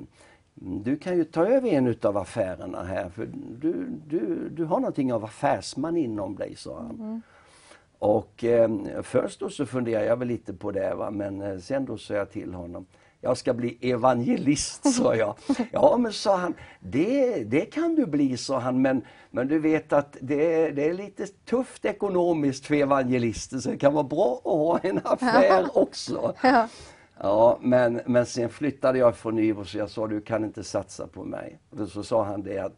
du 0.55 0.97
kan 0.97 1.17
ju 1.17 1.23
ta 1.23 1.45
över 1.45 1.69
en 1.69 1.95
av 2.01 2.17
affärerna 2.17 2.83
här 2.83 3.09
för 3.09 3.29
du, 3.59 3.87
du, 4.07 4.49
du 4.49 4.65
har 4.65 4.79
någonting 4.79 5.13
av 5.13 5.25
affärsman 5.25 5.97
inom 5.97 6.35
dig, 6.35 6.55
sa 6.55 6.77
han. 6.77 7.21
Och 7.99 8.43
eh, 8.43 8.69
först 9.03 9.39
då 9.39 9.49
så 9.49 9.65
funderade 9.65 10.05
jag 10.05 10.17
väl 10.17 10.27
lite 10.27 10.53
på 10.53 10.71
det, 10.71 10.95
va? 10.95 11.11
men 11.11 11.41
eh, 11.41 11.57
sen 11.57 11.85
då 11.85 11.97
sa 11.97 12.13
jag 12.13 12.31
till 12.31 12.53
honom 12.53 12.85
jag 13.25 13.37
ska 13.37 13.53
bli 13.53 13.77
evangelist, 13.81 14.93
sa 14.93 15.15
jag. 15.15 15.35
Ja, 15.71 15.97
men 15.99 16.13
sa 16.13 16.37
han, 16.37 16.53
det, 16.79 17.43
det 17.43 17.61
kan 17.61 17.95
du 17.95 18.05
bli, 18.05 18.37
sa 18.37 18.59
han, 18.59 18.81
men, 18.81 19.01
men 19.31 19.47
du 19.47 19.59
vet 19.59 19.93
att 19.93 20.17
det, 20.21 20.69
det 20.71 20.89
är 20.89 20.93
lite 20.93 21.27
tufft 21.27 21.85
ekonomiskt 21.85 22.65
för 22.65 22.75
evangelister, 22.75 23.57
så 23.57 23.69
det 23.69 23.77
kan 23.77 23.93
vara 23.93 24.03
bra 24.03 24.35
att 24.37 24.43
ha 24.43 24.79
en 24.79 24.99
affär 25.03 25.77
också. 25.77 26.33
Ja. 26.43 26.67
Ja, 27.19 27.59
men, 27.61 28.01
men 28.05 28.25
sen 28.25 28.49
flyttade 28.49 28.99
jag 28.99 29.15
från 29.15 29.35
Nybro 29.35 29.65
så 29.65 29.77
jag 29.77 29.89
sa 29.89 30.07
du 30.07 30.21
kan 30.21 30.43
inte 30.43 30.63
satsa 30.63 31.07
på 31.07 31.23
mig. 31.23 31.59
Och 31.69 31.87
så 31.87 32.03
sa 32.03 32.23
han 32.23 32.43
det 32.43 32.59
att 32.59 32.73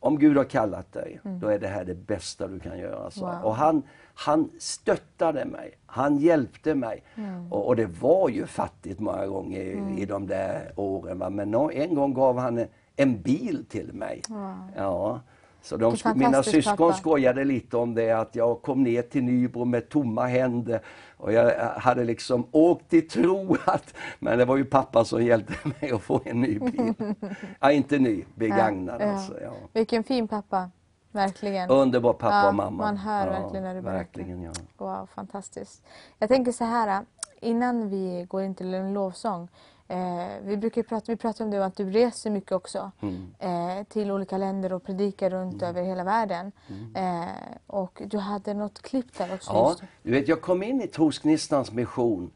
om 0.00 0.18
Gud 0.18 0.36
har 0.36 0.44
kallat 0.44 0.92
dig, 0.92 1.20
mm. 1.24 1.40
då 1.40 1.48
är 1.48 1.58
det 1.58 1.68
här 1.68 1.84
det 1.84 1.94
bästa 1.94 2.48
du 2.48 2.60
kan 2.60 2.78
göra. 2.78 3.10
Så. 3.10 3.26
Wow. 3.26 3.44
Och 3.44 3.54
han, 3.54 3.82
han 4.20 4.50
stöttade 4.58 5.44
mig, 5.44 5.78
han 5.86 6.18
hjälpte 6.18 6.74
mig. 6.74 7.02
Mm. 7.14 7.52
Och, 7.52 7.66
och, 7.66 7.76
det 7.76 7.86
var 7.86 8.28
ju 8.28 8.46
fattigt 8.46 9.00
många 9.00 9.26
gånger 9.26 9.72
mm. 9.72 9.98
i 9.98 10.06
de 10.06 10.26
där 10.26 10.72
åren. 10.76 11.18
Va? 11.18 11.30
Men 11.30 11.54
en 11.54 11.94
gång 11.94 12.14
gav 12.14 12.38
han 12.38 12.58
en, 12.58 12.68
en 12.96 13.22
bil 13.22 13.64
till 13.68 13.92
mig. 13.92 14.22
Wow. 14.28 14.70
Ja. 14.76 15.20
Så 15.62 15.76
de, 15.76 15.96
mina 16.14 16.42
syskon 16.42 16.76
pappa. 16.76 16.92
skojade 16.92 17.44
lite 17.44 17.76
om 17.76 17.94
det, 17.94 18.12
att 18.12 18.34
jag 18.36 18.62
kom 18.62 18.82
ner 18.82 19.02
till 19.02 19.24
Nybro 19.24 19.64
med 19.64 19.88
tomma 19.88 20.26
händer. 20.26 20.80
Och 21.16 21.32
jag 21.32 21.70
hade 21.80 22.04
liksom 22.04 22.46
åkt 22.50 22.94
i 22.94 23.02
tro 23.02 23.56
att, 23.64 23.94
men 24.18 24.38
det 24.38 24.44
var 24.44 24.56
ju 24.56 24.64
pappa 24.64 25.04
som 25.04 25.24
hjälpte 25.24 25.68
mig 25.80 25.90
att 25.90 26.02
få 26.02 26.20
en 26.24 26.40
ny 26.40 26.58
bil. 26.58 26.94
ja, 27.60 27.72
inte 27.72 27.98
ny, 27.98 28.24
begagnad 28.34 29.00
ja, 29.00 29.12
alltså. 29.12 29.40
Ja. 29.42 29.52
Vilken 29.72 30.04
fin 30.04 30.28
pappa. 30.28 30.70
Verkligen. 31.12 31.70
Underbar 31.70 32.12
pappa 32.12 32.36
ja, 32.36 32.48
och 32.48 32.54
mamma. 32.54 32.84
Man 32.84 32.96
hör 32.96 33.26
ja, 33.26 33.32
verkligen 33.32 33.64
när 33.64 33.74
du 33.74 33.80
berättar. 33.80 33.98
Verkligen, 33.98 34.42
ja. 34.42 34.52
Wow, 34.76 35.08
fantastiskt. 35.14 35.82
Jag 36.18 36.28
tänker 36.28 36.52
så 36.52 36.64
här, 36.64 37.04
innan 37.40 37.88
vi 37.88 38.26
går 38.28 38.42
in 38.42 38.54
till 38.54 38.74
en 38.74 38.92
lovsång. 38.92 39.48
Eh, 39.90 40.26
vi 40.42 40.56
brukar 40.56 40.82
prata, 40.82 41.12
vi 41.12 41.16
pratar 41.16 41.44
om 41.44 41.50
det 41.50 41.64
att 41.64 41.76
du 41.76 41.90
reser 41.90 42.30
mycket 42.30 42.52
också 42.52 42.90
mm. 43.00 43.34
eh, 43.38 43.84
till 43.84 44.10
olika 44.10 44.38
länder 44.38 44.72
och 44.72 44.84
predikar 44.84 45.30
runt 45.30 45.62
mm. 45.62 45.68
över 45.68 45.82
hela 45.82 46.04
världen. 46.04 46.52
Mm. 46.68 47.22
Eh, 47.22 47.28
och 47.66 48.02
du 48.06 48.18
hade 48.18 48.54
något 48.54 48.82
klipp 48.82 49.18
där 49.18 49.34
också. 49.34 49.52
Ja, 49.52 49.76
du 50.02 50.10
vet 50.10 50.28
jag 50.28 50.42
kom 50.42 50.62
in 50.62 50.82
i 50.82 50.86
Trosgnistans 50.86 51.72
mission 51.72 52.30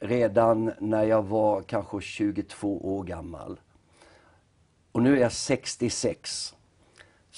redan 0.00 0.72
när 0.78 1.04
jag 1.04 1.22
var 1.22 1.62
kanske 1.62 2.00
22 2.00 2.96
år 2.96 3.04
gammal. 3.04 3.60
Och 4.92 5.02
nu 5.02 5.16
är 5.16 5.20
jag 5.20 5.32
66. 5.32 6.54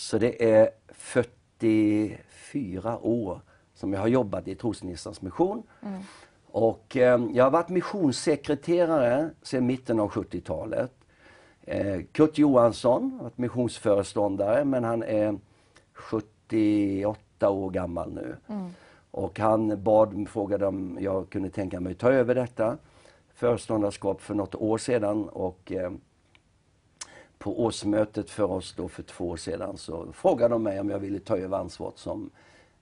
Så 0.01 0.19
det 0.19 0.53
är 0.53 0.71
44 0.89 2.99
år 2.99 3.41
som 3.75 3.93
jag 3.93 4.01
har 4.01 4.09
jobbat 4.09 4.49
i 4.49 4.55
Trosgnistans 4.55 5.23
mission. 5.23 5.63
Mm. 5.83 6.01
Och 6.47 6.97
eh, 6.97 7.21
jag 7.33 7.45
har 7.45 7.51
varit 7.51 7.69
missionssekreterare 7.69 9.31
sedan 9.43 9.67
mitten 9.67 10.01
av 10.01 10.11
70-talet. 10.11 10.93
Eh, 11.63 12.01
Kurt 12.13 12.39
Johansson 12.39 13.13
har 13.13 13.25
varit 13.25 13.39
missionsföreståndare 13.39 14.65
men 14.65 14.85
han 14.85 15.03
är 15.03 15.39
78 15.95 17.51
år 17.51 17.71
gammal 17.71 18.13
nu. 18.13 18.37
Mm. 18.47 18.71
Och 19.11 19.39
han 19.39 19.83
bad, 19.83 20.29
frågade 20.29 20.67
om 20.67 20.99
jag 21.01 21.31
kunde 21.31 21.51
tänka 21.51 21.81
mig 21.81 21.93
att 21.93 21.99
ta 21.99 22.11
över 22.11 22.35
detta. 22.35 22.79
föreståndarskap 23.35 24.21
för 24.21 24.35
något 24.35 24.55
år 24.55 24.79
sedan 24.79 25.29
och 25.29 25.73
eh, 25.73 25.91
på 27.41 27.63
årsmötet 27.65 28.31
för 28.31 28.51
oss 28.51 28.75
då 28.77 28.89
för 28.89 29.03
två 29.03 29.29
år 29.29 29.37
sedan 29.37 29.77
så 29.77 30.13
frågade 30.13 30.55
de 30.55 30.63
mig 30.63 30.81
om 30.81 30.91
jag 30.91 30.99
ville 30.99 31.21
ta 31.21 31.37
över 31.37 31.57
ansvaret 31.59 31.99
som 31.99 32.31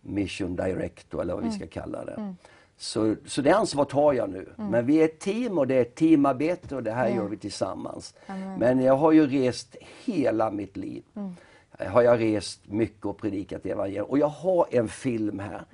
mission 0.01 0.57
director 0.57 1.23
eller 1.23 1.35
vad 1.35 1.44
vi 1.44 1.51
ska 1.51 1.66
kalla 1.66 2.05
det. 2.05 2.35
Så, 2.77 3.14
så 3.27 3.42
det 3.42 3.51
ansvaret 3.51 3.92
har 3.92 4.12
jag 4.12 4.31
nu. 4.31 4.49
Men 4.57 4.87
vi 4.87 4.97
är 5.01 5.05
ett 5.05 5.18
team 5.18 5.59
och 5.59 5.66
det 5.66 5.75
är 5.75 5.83
ett 5.83 5.94
teamarbete 5.94 6.77
och 6.77 6.83
det 6.83 6.90
här 6.92 7.09
gör 7.09 7.29
vi 7.29 7.37
tillsammans. 7.37 8.14
Men 8.59 8.81
jag 8.81 8.97
har 8.97 9.12
ju 9.12 9.27
rest 9.27 9.77
hela 10.05 10.51
mitt 10.51 10.77
liv. 10.77 11.03
Har 11.79 12.03
jag 12.03 12.21
rest 12.21 12.61
mycket 12.68 13.05
och 13.07 13.18
predikat 13.18 13.66
evangelium. 13.66 14.07
Och 14.07 14.18
jag 14.18 14.29
har 14.29 14.66
en 14.71 14.88
film 14.88 15.38
här. 15.38 15.64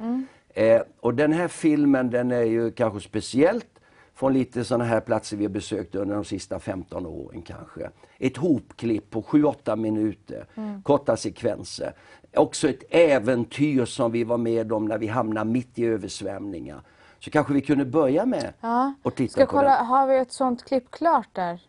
Eh, 0.55 0.83
och 1.01 1.14
den 1.14 1.33
här 1.33 1.49
filmen 1.49 2.11
den 2.11 2.31
är 2.31 2.42
ju 2.42 2.70
kanske 2.70 3.01
speciellt 3.09 3.74
från 4.14 4.33
lite 4.33 4.64
sådana 4.64 4.85
här 4.85 5.00
platser 5.00 5.37
vi 5.37 5.44
har 5.44 5.50
besökt 5.50 5.94
under 5.94 6.14
de 6.14 6.24
sista 6.24 6.59
15 6.59 7.07
åren 7.07 7.42
kanske. 7.42 7.90
Ett 8.18 8.37
hopklipp 8.37 9.11
på 9.11 9.22
7-8 9.22 9.77
minuter, 9.77 10.46
korta 10.83 11.16
sekvenser. 11.16 11.94
Också 12.37 12.68
ett 12.68 12.83
äventyr 12.90 13.85
som 13.85 14.12
vi 14.12 14.24
var 14.24 14.38
med 14.38 14.72
om 14.72 14.85
när 14.85 14.98
vi 14.98 15.07
hamnade 15.07 15.50
mitt 15.50 15.79
i 15.79 15.85
översvämningar. 15.87 16.81
Så 17.18 17.31
kanske 17.31 17.53
vi 17.53 17.61
kunde 17.61 17.85
börja 17.85 18.27
med 18.27 18.53
Ja. 18.61 18.94
att 19.03 19.16
titta 19.16 19.33
Ska 19.33 19.46
på 19.46 19.50
kolla, 19.50 19.77
den. 19.77 19.87
har 19.87 20.07
vi 20.07 20.16
ett 20.18 20.33
sånt 20.33 20.64
klipp 20.64 20.90
klart 20.90 21.29
där? 21.33 21.61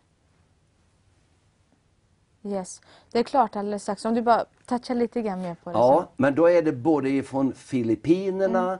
Yes, 2.44 2.80
det 3.12 3.18
är 3.18 3.22
klart 3.22 3.56
alldeles 3.56 3.82
strax. 3.82 4.04
Om 4.04 4.14
du 4.14 4.22
bara 4.22 4.44
touchar 4.66 4.94
lite 4.94 5.22
grann 5.22 5.42
mer 5.42 5.54
på 5.64 5.70
det. 5.70 5.78
Ja, 5.78 6.02
så. 6.02 6.08
men 6.16 6.34
då 6.34 6.46
är 6.50 6.62
det 6.62 6.72
både 6.72 7.08
ifrån 7.10 7.52
Filippinerna, 7.52 8.66
Mm. 8.68 8.78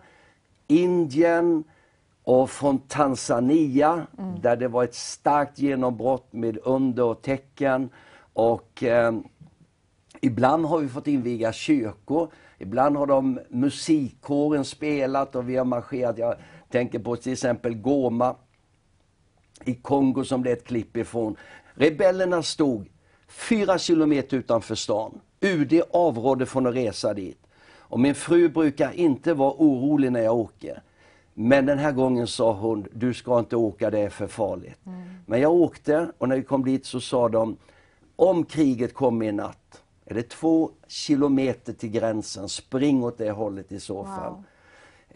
Indien 0.69 1.65
och 2.27 2.51
från 2.51 2.79
Tanzania 2.79 4.07
Mm. 4.19 4.41
där 4.41 4.57
det 4.57 4.69
var 4.69 4.85
ett 4.85 4.95
starkt 4.95 5.59
genombrott 5.59 6.33
med 6.33 6.59
under 6.65 7.05
och 7.05 7.23
tecken. 7.23 7.91
Och 8.33 8.83
eh, 8.83 9.13
ibland 10.21 10.67
har 10.67 10.79
vi 10.79 10.89
fått 10.89 11.07
inviga 11.07 11.53
kyrkor, 11.53 12.29
ibland 12.59 12.97
har 12.97 13.07
de 13.07 13.41
musikkåren 13.49 14.65
spelat 14.65 15.37
och 15.37 15.49
vi 15.49 15.57
har 15.57 15.65
marscherat. 15.65 16.19
Jag 16.19 16.35
tänker 16.71 16.99
på 16.99 17.17
till 17.17 17.33
exempel 17.33 17.75
Goma 17.75 18.37
i 19.65 19.75
Kongo 19.75 20.25
som 20.25 20.43
det 20.43 20.51
är 20.51 20.57
ett 20.57 20.67
klipp 20.67 20.97
ifrån. 20.97 21.37
Rebellerna 21.75 22.43
stod 22.43 22.89
fyra 23.29 23.79
kilometer 23.79 24.37
utanför 24.37 24.75
stan. 24.75 25.21
UD 25.41 25.83
avrådde 25.93 26.47
från 26.47 26.67
att 26.67 26.75
resa 26.75 27.15
dit. 27.15 27.39
Och 27.89 28.01
min 28.01 28.15
fru 28.15 28.49
brukar 28.49 28.93
inte 28.93 29.35
vara 29.35 29.53
orolig 29.53 30.13
när 30.13 30.21
jag 30.21 30.35
åker. 30.37 30.83
Men 31.39 31.67
den 31.67 31.79
här 31.79 31.93
gången 31.93 32.27
sa 32.27 32.53
hon, 32.53 32.87
du 32.93 33.15
ska 33.15 33.39
inte 33.39 33.57
åka, 33.57 33.91
det 33.91 33.99
är 33.99 34.09
för 34.09 34.27
farligt. 34.27 34.79
Men 35.27 35.41
jag 35.41 35.53
åkte 35.53 36.09
och 36.19 36.29
när 36.29 36.37
vi 36.37 36.43
kom 36.43 36.65
dit 36.65 36.87
så 36.87 37.01
sa 37.01 37.29
de, 37.29 37.57
om 38.17 38.45
kriget 38.45 38.95
kommer 38.95 39.27
i 39.27 39.33
natt, 39.33 39.83
är 40.05 40.15
det 40.15 40.29
två 40.29 40.71
kilometer 40.89 41.73
till 41.73 41.91
gränsen, 41.91 42.49
spring 42.49 43.05
åt 43.05 43.19
det 43.19 43.31
hållet 43.31 43.73
i 43.73 43.81
så 43.81 44.05
fall. 44.05 44.33
Wow. 44.33 44.45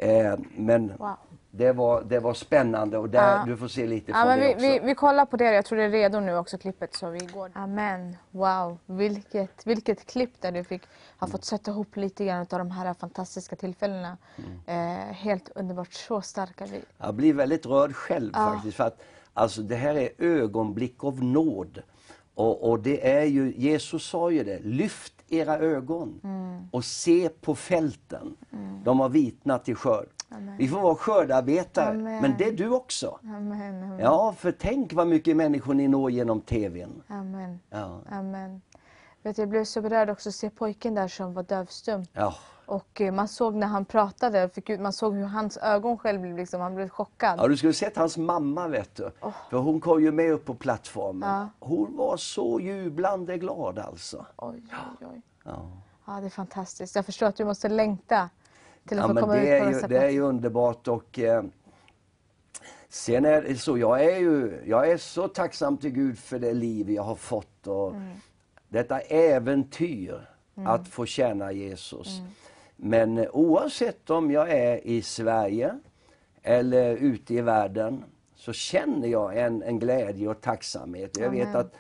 Eh, 0.09 0.39
men 0.57 0.93
Wow. 0.99 1.17
Det, 1.51 1.73
var, 1.73 2.03
det 2.03 2.19
var 2.21 2.35
spännande 2.35 2.99
och 2.99 3.11
där, 3.11 3.37
Ja. 3.39 3.45
du 3.47 3.57
får 3.57 3.69
se 3.69 3.87
lite 3.87 4.11
Ja, 4.11 4.17
från 4.17 4.29
men 4.29 4.39
det 4.39 4.47
vi, 4.47 4.53
också. 4.55 4.63
vi, 4.67 4.79
vi 4.87 4.95
kollar 4.95 5.25
på 5.27 5.37
det. 5.37 5.45
Jag 5.53 5.65
tror 5.65 5.79
det 5.79 5.85
är 5.85 5.91
redo 5.91 6.21
nu 6.21 6.37
också, 6.37 6.59
klippet. 6.59 6.95
Så 6.95 7.11
vi 7.11 7.19
går. 7.19 7.51
Amen. 7.55 8.17
Wow, 8.31 8.79
vilket, 8.87 9.67
vilket 9.67 10.07
klipp 10.07 10.41
där 10.41 10.53
du 10.53 10.65
fick 10.65 10.83
ha 11.19 11.27
fått 11.27 11.45
sätta 11.45 11.71
ihop 11.71 11.97
lite 11.97 12.25
grann 12.25 12.41
av 12.41 12.59
de 12.59 12.71
här 12.71 12.95
fantastiska 12.95 13.57
tillfällena. 13.57 14.17
Mm. 14.67 14.99
Eh, 14.99 15.13
helt 15.15 15.51
underbart, 15.55 15.93
så 15.93 16.21
starka 16.23 16.67
vi. 16.67 16.81
Jag 16.99 17.15
blir 17.15 17.35
väldigt 17.35 17.67
rörd 17.67 17.95
själv 17.95 18.31
Ja. 18.35 18.51
faktiskt. 18.55 18.77
För 18.77 18.85
att, 18.85 19.01
alltså, 19.35 19.63
det 19.63 19.77
här 19.77 19.95
är 19.95 20.09
ögonblick 20.19 21.05
av 21.05 21.25
nåd. 21.25 21.83
Och, 22.35 22.71
och 22.71 22.81
det 22.81 23.11
är 23.13 23.25
ju, 23.25 23.55
Jesus 23.57 24.05
sa 24.07 24.31
ju 24.31 24.45
det, 24.45 24.59
lyft 24.59 25.13
era 25.31 25.59
ögon 25.59 26.21
Mm. 26.25 26.69
och 26.71 26.85
se 26.85 27.29
på 27.29 27.55
fälten. 27.55 28.37
De 28.85 29.01
har 29.01 29.09
vitnat 29.09 29.65
till 29.65 29.75
skörd. 29.77 30.09
Amen. 30.29 30.57
Vi 30.59 30.69
får 30.69 30.81
vara 30.81 30.95
skördarbetare, 30.95 31.91
Amen. 31.91 32.23
men 32.23 32.35
det 32.39 32.45
är 32.45 32.53
du 32.53 32.71
också. 32.71 33.19
Amen, 33.25 33.99
Ja, 33.99 34.35
för 34.39 34.53
tänk 34.53 34.93
vad 34.93 35.07
mycket 35.07 35.37
människor 35.37 35.75
ni 35.75 35.89
når 35.89 36.11
genom 36.11 36.41
TVn. 36.41 37.03
amen, 37.09 37.61
Ja. 37.71 38.01
amen. 38.11 38.61
Vet 39.23 39.39
jag 39.39 39.49
blev 39.49 39.65
så 39.65 39.81
berörd 39.83 40.11
också 40.11 40.29
att 40.29 40.35
se 40.35 40.51
pojken 40.51 40.95
där 40.95 41.09
som 41.09 41.35
var 41.35 41.43
dövstum. 41.43 42.05
Ja. 42.13 42.35
Och 42.71 43.01
eh, 43.01 43.13
man 43.13 43.29
såg 43.29 43.55
när 43.55 43.67
han 43.67 43.85
pratade, 43.85 44.49
fick 44.49 44.71
ut, 44.71 44.81
man 44.81 44.93
såg 44.93 45.15
hur 45.15 45.25
hans 45.25 45.57
ögon 45.57 45.99
själv 45.99 46.21
blev 46.21 46.37
liksom, 46.37 46.61
han 46.61 46.75
blev 46.75 46.89
chockad. 46.89 47.39
Ja, 47.39 47.49
du 47.49 47.57
skulle 47.57 47.73
sett 47.73 47.97
hans 47.97 48.17
mamma 48.17 48.69
vet 48.69 48.95
du. 48.97 49.11
För 49.51 49.57
hon 49.59 49.81
kom 49.81 50.03
ju 50.03 50.13
med 50.13 50.33
upp 50.33 50.45
på 50.45 50.55
plattformen. 50.55 51.29
Ja. 51.31 51.49
Hon 51.67 51.97
var 51.97 52.17
så 52.17 52.61
jublande 52.61 53.39
glad 53.39 53.79
alltså. 53.79 54.27
Oj, 54.37 54.63
oj, 55.01 55.07
oj. 55.15 55.23
Ja. 55.45 55.71
Ja, 56.07 56.21
det 56.21 56.27
är 56.27 56.31
fantastiskt. 56.31 56.95
Jag 56.97 57.07
förstår 57.07 57.27
att 57.27 57.37
du 57.37 57.45
måste 57.45 57.69
längta 57.69 58.29
till 58.89 58.99
att 58.99 59.03
Ja, 59.03 59.09
få 59.09 59.15
men 59.15 59.23
komma 59.23 59.35
det, 59.35 59.41
ut 59.41 59.63
på 59.63 59.69
är 59.69 59.81
ju, 59.83 59.87
det 59.89 59.99
är 60.07 60.11
ju 60.11 60.21
underbart 60.21 60.89
och 60.89 61.19
eh, 61.19 61.43
sen 62.89 63.25
är 63.25 63.43
det 63.43 63.57
så, 63.57 63.79
jag 63.79 64.05
är 64.05 64.19
ju 64.19 64.63
jag 64.67 64.91
är 64.91 64.97
så 64.97 65.29
tacksam 65.29 65.77
till 65.77 65.91
Gud 65.91 66.19
för 66.19 66.39
det 66.39 66.53
liv 66.55 66.91
jag 66.91 67.03
har 67.03 67.15
fått 67.15 67.67
och 67.67 67.91
Mm. 67.95 68.17
detta 68.69 69.01
äventyr 69.01 70.29
att 70.67 70.89
få 70.89 71.07
tjäna 71.07 71.53
Jesus. 71.53 72.21
Men 72.83 73.19
eh, 73.19 73.27
oavsett 73.33 74.11
om 74.11 74.31
jag 74.31 74.51
är 74.51 74.87
i 74.87 75.03
Sverige 75.03 75.79
eller 76.43 76.97
ute 76.97 77.35
i 77.35 77.41
världen 77.41 78.05
så 78.35 78.53
känner 78.53 79.09
jag 79.09 79.39
en, 79.39 79.63
en 79.63 79.79
glädje 79.79 80.29
och 80.29 80.41
tacksamhet. 80.41 81.19
Jag 81.19 81.31
vet 81.31 81.55
att 81.55 81.75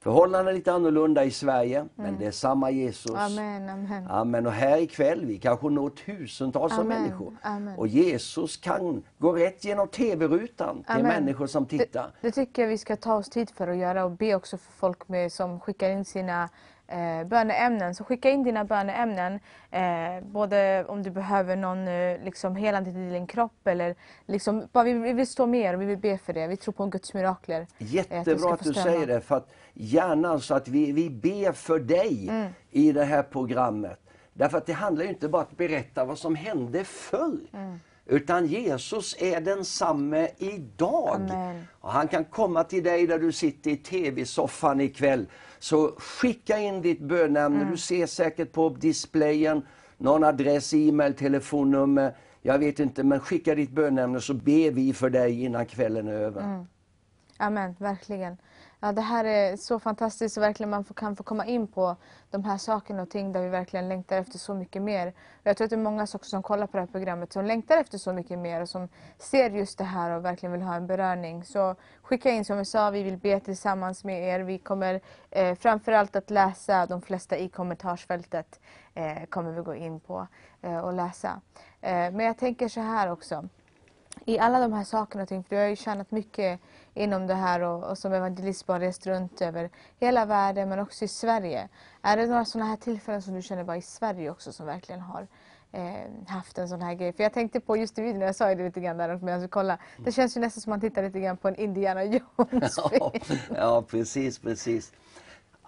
förhållandena 0.00 0.50
är 0.50 0.54
lite 0.54 0.72
annorlunda 0.72 1.24
i 1.24 1.30
Sverige, 1.30 1.84
men 1.94 2.18
det 2.18 2.26
är 2.26 2.30
samma 2.30 2.70
Jesus. 2.70 3.16
Amen, 3.16 3.68
amen. 3.68 4.06
Amen. 4.10 4.46
Och 4.46 4.52
här 4.52 4.78
ikväll, 4.78 5.26
vi 5.26 5.38
kanske 5.38 5.68
når 5.68 5.90
tusentals 5.90 6.72
av 6.72 6.80
Amen. 6.80 7.02
människor. 7.02 7.36
Amen. 7.42 7.78
Och 7.78 7.86
Jesus 7.86 8.56
kan 8.56 9.02
gå 9.18 9.32
rätt 9.32 9.64
genom 9.64 9.88
TV-rutan 9.88 10.84
till 10.94 11.02
människor 11.02 11.46
som 11.46 11.66
tittar. 11.66 12.02
Det, 12.02 12.28
det 12.28 12.30
tycker 12.30 12.62
jag 12.62 12.68
vi 12.68 12.78
ska 12.78 12.96
ta 12.96 13.14
oss 13.14 13.28
tid 13.28 13.50
för 13.50 13.68
att 13.68 13.76
göra 13.76 14.04
och 14.04 14.10
be 14.10 14.34
också 14.34 14.58
för 14.58 14.72
folk 14.72 15.08
med, 15.08 15.32
som 15.32 15.60
skickar 15.60 15.90
in 15.90 16.04
sina 16.04 16.48
eh, 16.88 17.24
böneämnen. 17.26 17.94
Så 17.94 18.04
skicka 18.04 18.30
in 18.30 18.42
dina 18.42 18.64
böneämnen, 18.64 19.40
eh, 19.70 20.24
både 20.24 20.84
om 20.88 21.02
du 21.02 21.10
behöver 21.10 21.56
någon 21.56 21.88
eh, 21.88 22.18
liksom 22.24 22.56
helande 22.56 22.90
till 22.92 23.10
din 23.12 23.26
kropp 23.26 23.66
eller 23.66 23.94
liksom, 24.26 24.68
bara 24.72 24.84
vi, 24.84 24.92
vi 24.92 25.12
vill 25.12 25.26
stå 25.26 25.46
mer 25.46 25.74
och 25.74 25.80
vi 25.82 25.86
vill 25.86 25.98
be 25.98 26.18
för 26.18 26.32
det. 26.32 26.46
Vi 26.46 26.56
tror 26.56 26.72
på 26.72 26.86
Guds 26.86 27.14
mirakler. 27.14 27.60
eh, 27.78 27.94
Jättebra 27.94 28.52
att 28.54 28.62
få 28.62 28.68
du 28.68 28.74
säger 28.74 29.06
det, 29.06 29.20
för 29.20 29.36
att 29.36 29.48
gärna 29.72 30.40
så 30.40 30.54
att 30.54 30.68
vi, 30.68 30.92
vi 30.92 31.10
ber 31.10 31.52
för 31.52 31.78
dig 31.78 32.28
Mm. 32.28 32.52
i 32.70 32.92
det 32.92 33.04
här 33.04 33.22
programmet. 33.22 34.00
Därför 34.32 34.58
att 34.58 34.66
det 34.66 34.72
handlar 34.72 35.04
ju 35.04 35.10
inte 35.10 35.28
bara 35.28 35.42
om 35.42 35.48
att 35.50 35.56
berätta 35.56 36.04
vad 36.04 36.18
som 36.18 36.34
hände 36.34 36.84
förr. 36.84 37.38
Mm. 37.52 37.80
Utan 38.06 38.46
Jesus 38.46 39.16
är 39.22 39.40
densamme 39.40 40.28
idag. 40.38 41.14
Amen. 41.30 41.66
Och 41.80 41.92
han 41.92 42.08
kan 42.08 42.24
komma 42.24 42.64
till 42.64 42.84
dig 42.84 43.06
där 43.06 43.18
du 43.18 43.32
sitter 43.32 43.70
i 43.70 43.76
TV-soffan 43.76 44.80
ikväll. 44.80 45.26
Så 45.64 45.94
skicka 45.98 46.58
in 46.58 46.82
ditt 46.82 47.00
bönämne. 47.00 47.60
Mm. 47.60 47.70
Du 47.70 47.76
ser 47.76 48.06
säkert 48.06 48.52
på 48.52 48.68
displayen 48.68 49.62
någon 49.98 50.24
adress, 50.24 50.74
e-mail, 50.74 51.14
telefonnummer. 51.14 52.16
Jag 52.42 52.58
vet 52.58 52.80
inte, 52.80 53.02
men 53.02 53.20
skicka 53.20 53.54
ditt 53.54 53.70
bönämne 53.70 54.20
så 54.20 54.34
ber 54.34 54.70
vi 54.70 54.92
för 54.92 55.10
dig 55.10 55.42
innan 55.42 55.66
kvällen 55.66 56.08
är 56.08 56.12
över. 56.12 56.42
Mm. 56.42 56.66
Amen, 57.36 57.76
verkligen. 57.78 58.36
Ja, 58.84 58.92
det 58.92 59.00
här 59.00 59.24
är 59.24 59.56
så 59.56 59.78
fantastiskt 59.78 60.36
och 60.36 60.42
verkligen 60.42 60.70
man 60.70 60.84
får, 60.84 60.94
kan 60.94 61.16
få 61.16 61.22
komma 61.22 61.46
in 61.46 61.66
på 61.66 61.96
de 62.30 62.44
här 62.44 62.58
sakerna 62.58 63.02
och 63.02 63.10
ting 63.10 63.32
där 63.32 63.42
vi 63.42 63.48
verkligen 63.48 63.88
längtar 63.88 64.16
efter 64.16 64.38
så 64.38 64.54
mycket 64.54 64.82
mer. 64.82 65.08
Och 65.08 65.46
jag 65.46 65.56
tror 65.56 65.64
att 65.64 65.70
det 65.70 65.76
är 65.76 65.82
många 65.82 66.02
också 66.02 66.18
som 66.24 66.42
kollar 66.42 66.66
på 66.66 66.76
det 66.76 66.80
här 66.80 66.86
programmet 66.86 67.32
som 67.32 67.44
längtar 67.44 67.78
efter 67.78 67.98
så 67.98 68.12
mycket 68.12 68.38
mer 68.38 68.60
och 68.60 68.68
som 68.68 68.88
ser 69.18 69.50
just 69.50 69.78
det 69.78 69.84
här 69.84 70.10
och 70.10 70.24
verkligen 70.24 70.52
vill 70.52 70.62
ha 70.62 70.74
en 70.74 70.86
beröring. 70.86 71.44
Så 71.44 71.74
skicka 72.02 72.30
in 72.30 72.44
som 72.44 72.58
vi 72.58 72.64
sa, 72.64 72.90
vi 72.90 73.02
vill 73.02 73.16
be 73.16 73.40
tillsammans 73.40 74.04
med 74.04 74.28
er. 74.28 74.40
Vi 74.40 74.58
kommer 74.58 75.00
eh, 75.30 75.54
framförallt 75.54 76.16
att 76.16 76.30
läsa 76.30 76.86
de 76.86 77.02
flesta 77.02 77.36
i 77.38 77.48
kommentarsfältet. 77.48 78.60
Eh, 78.94 79.24
kommer 79.28 79.52
vi 79.52 79.62
gå 79.62 79.74
in 79.74 80.00
på 80.00 80.26
eh, 80.62 80.78
och 80.78 80.92
läsa. 80.92 81.40
Eh, 81.80 81.90
men 81.90 82.20
jag 82.20 82.38
tänker 82.38 82.68
så 82.68 82.80
här 82.80 83.12
också 83.12 83.48
i 84.24 84.38
alla 84.38 84.60
de 84.60 84.72
här 84.72 84.84
sakerna 84.84 85.22
och 85.22 85.28
ting, 85.28 85.44
för 85.44 85.56
du 85.56 85.62
har 85.62 85.68
ju 85.68 85.76
tjänat 85.76 86.10
mycket 86.10 86.60
inom 86.94 87.26
det 87.26 87.34
här 87.34 87.60
och, 87.60 87.90
och 87.90 87.98
som 87.98 88.12
evangelist 88.12 88.66
bara 88.66 88.80
rest 88.80 89.06
runt 89.06 89.42
över 89.42 89.70
hela 89.98 90.24
världen 90.24 90.68
men 90.68 90.78
också 90.78 91.04
i 91.04 91.08
Sverige. 91.08 91.68
Är 92.02 92.16
det 92.16 92.26
några 92.26 92.44
sådana 92.44 92.70
här 92.70 92.76
tillfällen 92.76 93.22
som 93.22 93.34
du 93.34 93.42
känner 93.42 93.64
bara 93.64 93.76
i 93.76 93.82
Sverige 93.82 94.30
också 94.30 94.52
som 94.52 94.66
verkligen 94.66 95.00
har 95.00 95.26
eh, 95.72 95.92
haft 96.28 96.58
en 96.58 96.68
sån 96.68 96.82
här 96.82 96.94
grej? 96.94 97.12
För 97.12 97.22
jag 97.22 97.32
tänkte 97.32 97.60
på 97.60 97.76
just 97.76 97.98
i 97.98 98.02
videon, 98.02 98.20
jag 98.20 98.36
sa 98.36 98.50
ju 98.50 98.54
det 98.56 98.64
lite 98.64 98.80
grann 98.80 98.96
där 98.96 99.18
medan 99.18 99.40
vi 99.40 99.48
kollade. 99.48 99.78
Det 99.96 100.12
känns 100.12 100.36
ju 100.36 100.40
nästan 100.40 100.60
som 100.60 100.70
man 100.70 100.80
tittar 100.80 101.02
lite 101.02 101.20
grann 101.20 101.36
på 101.36 101.48
en 101.48 101.56
Indiana 101.56 102.04
Jones 102.04 102.78
Ja, 102.92 103.12
ja, 103.56 103.82
precis, 103.82 104.38
precis. 104.38 104.92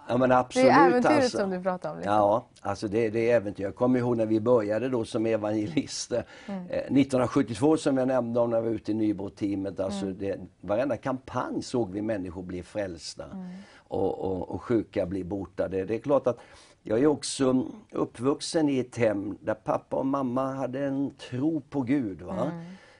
Ja, 0.09 0.17
men 0.17 0.29
Det 0.29 0.37
absolut, 0.37 0.67
är 0.71 0.87
äventyret 0.87 1.23
alltså. 1.23 1.37
som 1.37 1.49
du 1.49 1.61
pratar 1.61 1.91
om. 1.91 1.97
Liksom. 1.97 2.13
Ja, 2.13 2.45
alltså 2.61 2.87
det, 2.87 3.09
det 3.09 3.31
är 3.31 3.35
äventyr. 3.35 3.63
Jag 3.63 3.75
kommer 3.75 3.99
ihåg 3.99 4.17
när 4.17 4.25
vi 4.25 4.39
började 4.39 4.89
då 4.89 5.05
som 5.05 5.25
evangelister. 5.25 6.23
Mm. 6.47 6.61
Eh, 6.69 6.77
1972 6.77 7.77
som 7.77 7.97
jag 7.97 8.07
nämnde 8.07 8.39
om 8.39 8.49
när 8.49 8.61
vi 8.61 8.67
var 8.69 8.75
ute 8.75 8.91
i 8.91 8.95
Nybro-teamet. 8.95 9.79
Alltså 9.79 10.05
Mm. 10.05 10.17
det, 10.17 10.37
varenda 10.61 10.97
kampanj 10.97 11.61
såg 11.63 11.91
vi 11.91 12.01
människor 12.01 12.43
bli 12.43 12.63
frälsta 12.63 13.23
Mm. 13.23 13.47
och, 13.77 14.19
och, 14.19 14.49
och 14.49 14.61
sjuka 14.63 15.05
bli 15.05 15.23
botade. 15.23 15.85
Det 15.85 15.95
är 15.95 15.99
klart 15.99 16.27
att 16.27 16.37
jag 16.83 16.99
är 16.99 17.07
också 17.07 17.65
uppvuxen 17.91 18.69
i 18.69 18.79
ett 18.79 18.95
hem 18.97 19.37
där 19.41 19.53
pappa 19.53 19.95
och 19.97 20.05
mamma 20.05 20.53
hade 20.53 20.85
en 20.85 21.11
tro 21.29 21.61
på 21.69 21.81
Gud. 21.81 22.21
Va? 22.21 22.51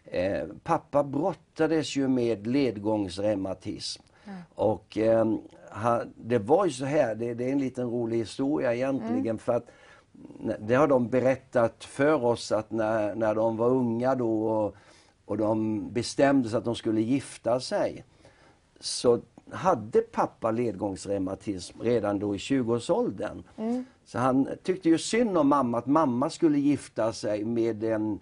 Eh, 0.06 0.44
pappa 0.64 1.04
brottades 1.04 1.96
ju 1.96 2.08
med 2.08 2.48
ledgångsreumatism. 2.48 4.04
Och 4.56 4.98
eh, 4.98 5.26
han, 5.72 6.14
det 6.16 6.40
var 6.40 6.66
ju 6.66 6.72
så 6.72 6.86
här, 6.86 7.16
det, 7.16 7.34
det 7.34 7.46
är 7.46 7.52
en 7.52 7.60
liten 7.60 7.90
rolig 7.90 8.18
historia 8.18 8.74
egentligen 8.74 9.38
för 9.38 9.54
att 9.54 9.68
det 10.60 10.76
har 10.76 10.88
de 10.88 11.10
berättat 11.10 11.84
för 11.84 12.26
oss 12.26 12.52
att 12.52 12.72
när, 12.72 13.16
när 13.16 13.36
de 13.36 13.58
var 13.58 13.70
unga 13.70 14.16
då 14.16 14.48
och, 14.48 14.76
och 15.26 15.38
de 15.38 15.84
bestämde 15.94 16.50
sig 16.50 16.58
att 16.58 16.66
de 16.66 16.76
skulle 16.76 17.02
gifta 17.02 17.60
sig 17.60 18.06
så 18.80 19.20
hade 19.52 20.02
pappa 20.02 20.52
ledgångsreumatism 20.52 21.82
redan 21.82 22.20
då 22.20 22.36
i 22.36 22.38
20-årsåldern. 22.38 23.44
Så 24.06 24.20
han 24.20 24.48
tyckte 24.64 24.90
ju 24.90 24.98
synd 24.98 25.38
om 25.38 25.48
mamma, 25.48 25.78
att 25.78 25.86
mamma 25.86 26.30
skulle 26.30 26.60
gifta 26.60 27.14
sig 27.14 27.46
med 27.46 27.84
en 27.84 28.20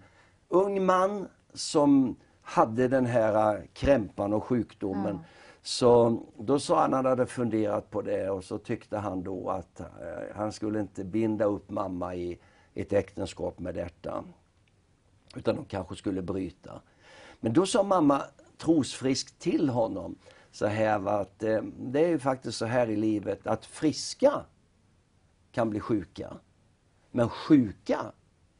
ung 0.48 0.86
man 0.86 1.28
som 1.54 2.16
hade 2.42 2.88
den 2.88 3.06
här 3.06 3.66
krämpan 3.72 4.32
och 4.32 4.44
sjukdomen. 4.44 5.18
Så 5.66 6.22
då 6.38 6.58
sa 6.58 6.80
han, 6.80 6.92
han 6.92 7.04
hade 7.06 7.26
funderat 7.26 7.90
på 7.90 8.02
det 8.02 8.30
och 8.30 8.44
så 8.44 8.58
tyckte 8.58 8.96
han 8.96 9.22
då 9.22 9.50
att 9.50 9.80
eh, 9.80 9.86
han 10.34 10.52
skulle 10.52 10.80
inte 10.80 11.04
binda 11.04 11.44
upp 11.44 11.70
mamma 11.70 12.14
i 12.14 12.38
ett 12.74 12.92
äktenskap 12.92 13.58
med 13.58 13.74
detta. 13.74 14.24
Utan 15.36 15.56
de 15.56 15.64
kanske 15.64 15.96
skulle 15.96 16.22
bryta. 16.22 16.80
Men 17.40 17.52
då 17.52 17.66
sa 17.66 17.82
mamma 17.82 18.22
trosfriskt 18.58 19.38
till 19.38 19.68
honom 19.68 20.18
så 20.50 20.66
här 20.66 21.08
att 21.08 21.42
eh, 21.42 21.62
det 21.78 22.04
är 22.04 22.08
ju 22.08 22.18
faktiskt 22.18 22.58
så 22.58 22.66
här 22.66 22.90
i 22.90 22.96
livet 22.96 23.46
att 23.46 23.66
friska 23.66 24.32
kan 25.52 25.70
bli 25.70 25.80
sjuka. 25.80 26.32
Men 27.10 27.28
sjuka 27.28 28.00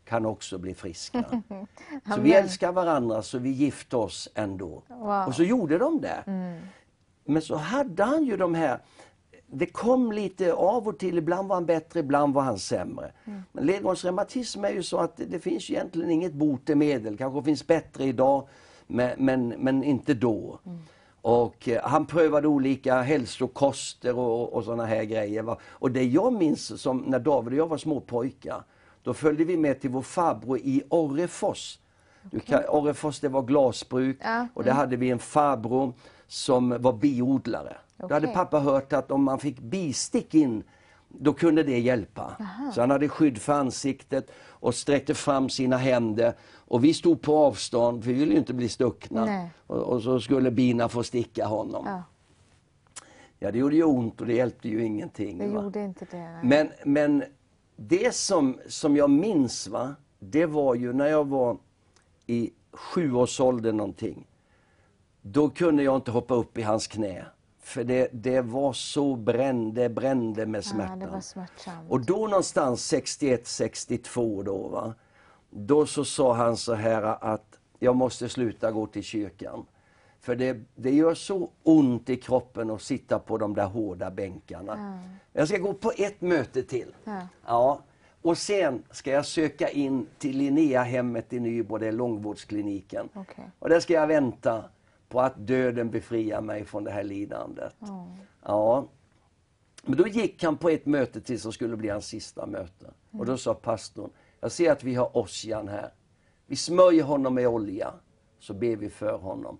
kan 0.05 0.27
också 0.27 0.59
bli 0.59 0.75
friska. 0.75 1.43
så 2.15 2.21
vi 2.21 2.33
älskar 2.33 2.73
varandra 2.73 3.23
så 3.23 3.39
vi 3.39 3.51
gifte 3.51 3.97
oss 3.97 4.29
ändå. 4.35 4.83
Wow. 4.89 5.27
Och 5.27 5.35
så 5.35 5.43
gjorde 5.43 5.79
de 5.79 6.01
det. 6.01 6.25
Men 7.27 7.43
så 7.43 7.57
hade 7.57 8.05
han 8.05 8.25
ju 8.25 8.37
de 8.37 8.55
här 8.55 8.81
det 9.47 9.67
kom 9.67 10.13
lite 10.13 10.53
av 10.53 10.89
och 10.89 10.99
till, 10.99 11.19
ibland 11.19 11.49
var 11.49 11.57
han 11.57 11.67
bättre, 11.67 12.01
ibland 12.01 12.35
var 12.35 12.43
han 12.43 12.59
sämre. 12.59 13.13
Men 13.53 13.67
ledgångsreumatism 13.67 14.65
är 14.65 14.71
ju 14.71 14.83
så 14.83 14.99
att 14.99 15.17
det, 15.17 15.25
det 15.25 15.39
finns 15.39 15.71
egentligen 15.71 16.11
inget 16.11 16.33
botemedel, 16.33 17.17
kanske 17.17 17.43
finns 17.43 17.67
bättre 17.67 18.05
idag, 18.05 18.49
men, 18.87 19.11
men, 19.19 19.49
men 19.49 19.85
inte 19.85 20.15
då. 20.15 20.59
Och 21.21 21.69
eh, 21.69 21.83
han 21.83 22.07
prövade 22.07 22.49
olika 22.49 23.03
hälsokoster 23.03 24.19
och, 24.19 24.53
och 24.53 24.65
sådana 24.65 24.85
här 24.85 25.05
grejer. 25.05 25.43
Va? 25.43 25.59
Och 25.65 25.91
det 25.91 26.05
jag 26.05 26.33
minns 26.33 26.83
som 26.83 26.99
när 26.99 27.19
David 27.19 27.53
och 27.53 27.59
jag 27.59 27.67
var 27.67 27.79
små 27.79 28.01
pojkar, 28.01 28.63
då 29.03 29.15
följde 29.15 29.45
vi 29.45 29.57
med 29.57 29.81
till 29.81 29.91
vår 29.91 30.03
farbror 30.03 30.59
i 30.59 30.83
Orrefors. 30.89 31.79
Kan, 32.47 32.63
Orrefors 32.69 33.21
det 33.21 33.29
var 33.29 33.43
glasbruk 33.43 34.19
Ja, 34.23 34.47
och 34.55 34.65
där 34.65 34.73
hade 34.73 34.97
vi 34.97 35.11
en 35.11 35.19
farbror 35.19 35.93
som 36.29 36.83
var 36.83 36.93
biodlare. 36.93 37.77
Då 37.97 38.15
hade 38.15 38.29
pappa 38.29 38.61
hört 38.61 38.93
att 38.93 39.11
om 39.11 39.23
man 39.23 39.39
fick 39.39 39.61
bistick 39.61 40.35
in, 40.35 40.63
då 41.09 41.33
kunde 41.33 41.63
det 41.63 41.79
hjälpa. 41.79 42.37
Så 42.75 42.81
han 42.81 42.91
hade 42.91 43.09
skydd 43.09 43.39
för 43.39 43.53
ansiktet 43.53 44.31
och 44.49 44.75
sträckte 44.75 45.15
fram 45.15 45.49
sina 45.49 45.77
händer. 45.77 46.35
Och 46.55 46.85
vi 46.85 46.95
stod 46.95 47.23
på 47.23 47.37
avstånd, 47.39 48.05
för 48.05 48.11
vi 48.11 48.19
ville 48.19 48.33
ju 48.33 48.39
inte 48.39 48.55
bli 48.55 48.69
stuckna. 48.69 49.49
Och, 49.67 49.77
och 49.77 50.03
så 50.03 50.21
skulle 50.21 50.51
bina 50.51 50.89
få 50.89 51.03
sticka 51.03 51.47
honom. 51.47 51.85
Ja. 51.87 52.03
Ja, 53.39 53.51
det 53.53 53.59
gjorde 53.59 53.77
ju 53.77 53.85
ont 53.85 54.21
och 54.21 54.27
det 54.27 54.35
hjälpte 54.35 54.69
ju 54.69 54.85
ingenting. 54.85 55.39
det 55.39 55.49
va? 55.49 55.63
gjorde 55.63 55.85
inte 55.85 56.07
det. 56.11 56.17
nej. 56.19 56.41
Men, 56.45 56.71
men 56.85 57.25
det 57.77 58.15
som, 58.15 58.59
som 58.69 58.97
jag 58.97 59.11
minns, 59.11 59.69
va, 59.69 59.95
det 60.19 60.47
var 60.47 60.75
ju 60.75 60.93
när 60.93 61.07
jag 61.07 61.29
var 61.29 61.59
i 62.27 62.51
sjuårsåldern 62.73 63.77
någonting. 63.77 64.27
Då 65.33 65.51
kunde 65.51 65.83
jag 65.83 65.97
inte 65.97 66.11
hoppa 66.11 66.35
upp 66.35 66.59
i 66.59 66.63
hans 66.63 66.87
knä. 66.87 67.25
För 67.61 67.85
det, 67.85 68.09
det 68.13 68.41
var 68.41 68.73
så 68.73 69.17
brände, 69.17 69.89
brände 69.89 70.47
med 70.47 70.59
ja, 70.59 70.63
smärtan. 70.63 71.23
smärtsamt. 71.23 71.91
Och 71.91 72.01
då 72.01 72.27
någonstans 72.27 72.87
61, 72.87 73.47
62 73.47 74.43
då, 74.43 74.69
va, 74.69 74.95
då 75.51 75.87
så 75.87 76.05
sa 76.05 76.35
han 76.35 76.57
så 76.57 76.75
här 76.75 77.03
att 77.03 77.59
jag 77.79 77.97
måste 77.97 78.29
sluta 78.29 78.71
gå 78.73 78.87
till 78.87 79.03
kyrkan. 79.03 79.67
För 80.21 80.37
det, 80.37 80.61
det 80.75 80.91
gör 80.91 81.15
så 81.15 81.51
ont 81.63 82.11
i 82.11 82.17
kroppen 82.17 82.71
att 82.71 82.83
sitta 82.83 83.19
på 83.19 83.39
de 83.39 83.55
där 83.55 83.67
hårda 83.67 84.11
bänkarna. 84.11 85.03
Jag 85.33 85.49
ska 85.49 85.59
gå 85.59 85.73
på 85.73 85.93
ett 85.97 86.21
möte 86.21 86.63
till. 86.63 86.95
Ja. 87.05 87.21
Ja. 87.47 87.81
Och 88.23 88.39
sen 88.39 88.83
ska 88.91 89.11
jag 89.11 89.27
söka 89.27 89.69
in 89.69 90.07
till 90.19 90.37
Linneahemmet 90.39 91.33
i 91.33 91.41
Nybro, 91.41 91.79
det 91.79 91.87
är 91.87 91.93
långvårdskliniken. 91.93 93.09
Okej. 93.15 93.51
Och 93.59 93.69
där 93.69 93.81
ska 93.81 93.93
jag 93.93 94.07
vänta 94.07 94.65
på 95.09 95.21
att 95.21 95.47
döden 95.47 95.91
befriar 95.91 96.41
mig 96.41 96.65
från 96.65 96.85
det 96.85 96.91
här 96.91 97.05
lidandet. 97.05 97.77
Ja. 98.45 98.89
Men 99.83 99.99
då 99.99 100.07
gick 100.07 100.43
han 100.43 100.57
på 100.57 100.69
ett 100.69 100.87
möte 100.87 101.21
till 101.21 101.41
som 101.41 101.53
skulle 101.53 101.77
bli 101.77 101.89
hans 101.89 102.07
sista 102.07 102.47
möte. 102.47 102.91
Och 103.11 103.27
då 103.27 103.37
sa 103.37 103.55
pastorn, 103.55 104.11
jag 104.41 104.53
ser 104.53 104.73
att 104.73 104.85
vi 104.85 104.95
har 104.95 105.17
Ossian 105.17 105.69
här. 105.69 105.91
Vi 106.47 106.57
smörjer 106.57 107.05
honom 107.05 107.35
med 107.35 107.49
olja, 107.49 107.95
så 108.39 108.55
ber 108.55 108.77
vi 108.77 108.91
för 108.91 109.19
honom. 109.19 109.59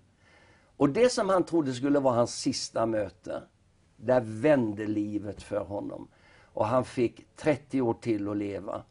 Och 0.77 0.89
det 0.89 1.13
som 1.13 1.29
han 1.29 1.45
trodde 1.45 1.73
skulle 1.73 1.99
vara 1.99 2.15
hans 2.15 2.35
sista 2.35 2.87
möte, 2.87 3.43
där 3.97 4.21
vände 4.21 4.87
livet 4.87 5.43
för 5.43 5.61
honom. 5.61 6.09
Och 6.45 6.67
han 6.67 6.85
fick 6.85 7.37
30 7.37 7.81
år 7.81 7.95
till 7.95 8.29
att 8.29 8.37
leva. 8.37 8.83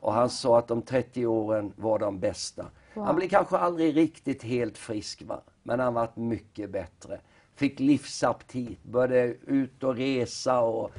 Och 0.00 0.12
han 0.12 0.30
sa 0.30 0.58
att 0.58 0.68
de 0.68 0.82
30 0.82 1.26
åren 1.26 1.72
var 1.76 1.98
de 1.98 2.20
bästa. 2.20 2.66
Han 2.94 3.16
blev 3.16 3.28
kanske 3.28 3.56
aldrig 3.56 3.96
riktigt 3.96 4.42
helt 4.42 4.78
frisk, 4.78 5.22
va? 5.22 5.40
Men 5.68 5.80
han 5.80 5.94
var 5.94 6.10
mycket 6.14 6.70
bättre. 6.70 7.20
Fick 7.54 7.80
livsaptit, 7.80 8.82
började 8.84 9.34
ut 9.46 9.82
och 9.84 9.96
resa 9.96 10.60
och 10.60 10.90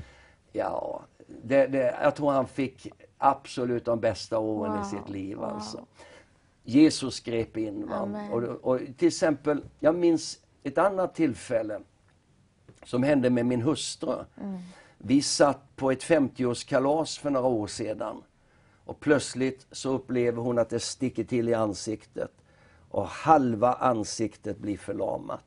ja, 0.51 1.01
det, 1.43 1.67
det, 1.67 1.97
jag 2.01 2.15
tror 2.15 2.31
han 2.31 2.47
fick 2.47 2.87
absolut 3.17 3.85
de 3.85 3.99
bästa 3.99 4.39
åren 4.39 4.73
i 4.73 4.77
Wow, 4.77 4.83
sitt 4.83 5.09
liv. 5.09 5.37
wow. 5.37 5.45
Alltså. 5.45 5.85
Jesus 6.63 7.19
grep 7.19 7.57
in. 7.57 7.87
Va? 7.87 8.27
Och, 8.31 8.43
och 8.43 8.79
till 8.97 9.07
exempel, 9.07 9.61
jag 9.79 9.95
minns 9.95 10.39
ett 10.63 10.77
annat 10.77 11.15
tillfälle 11.15 11.79
som 12.83 13.03
hände 13.03 13.29
med 13.29 13.45
min 13.45 13.61
hustru. 13.61 14.15
Vi 14.97 15.21
satt 15.21 15.75
på 15.75 15.91
ett 15.91 16.03
50-årskalas 16.03 17.19
för 17.19 17.29
några 17.29 17.47
år 17.47 17.67
sedan. 17.67 18.23
Och 18.85 18.99
plötsligt 18.99 19.67
så 19.71 19.91
upplever 19.93 20.41
hon 20.41 20.57
att 20.59 20.69
det 20.69 20.79
sticker 20.79 21.23
till 21.23 21.49
i 21.49 21.53
ansiktet. 21.53 22.31
Och 22.89 23.07
halva 23.07 23.73
ansiktet 23.73 24.57
blir 24.57 24.77
förlamat. 24.77 25.43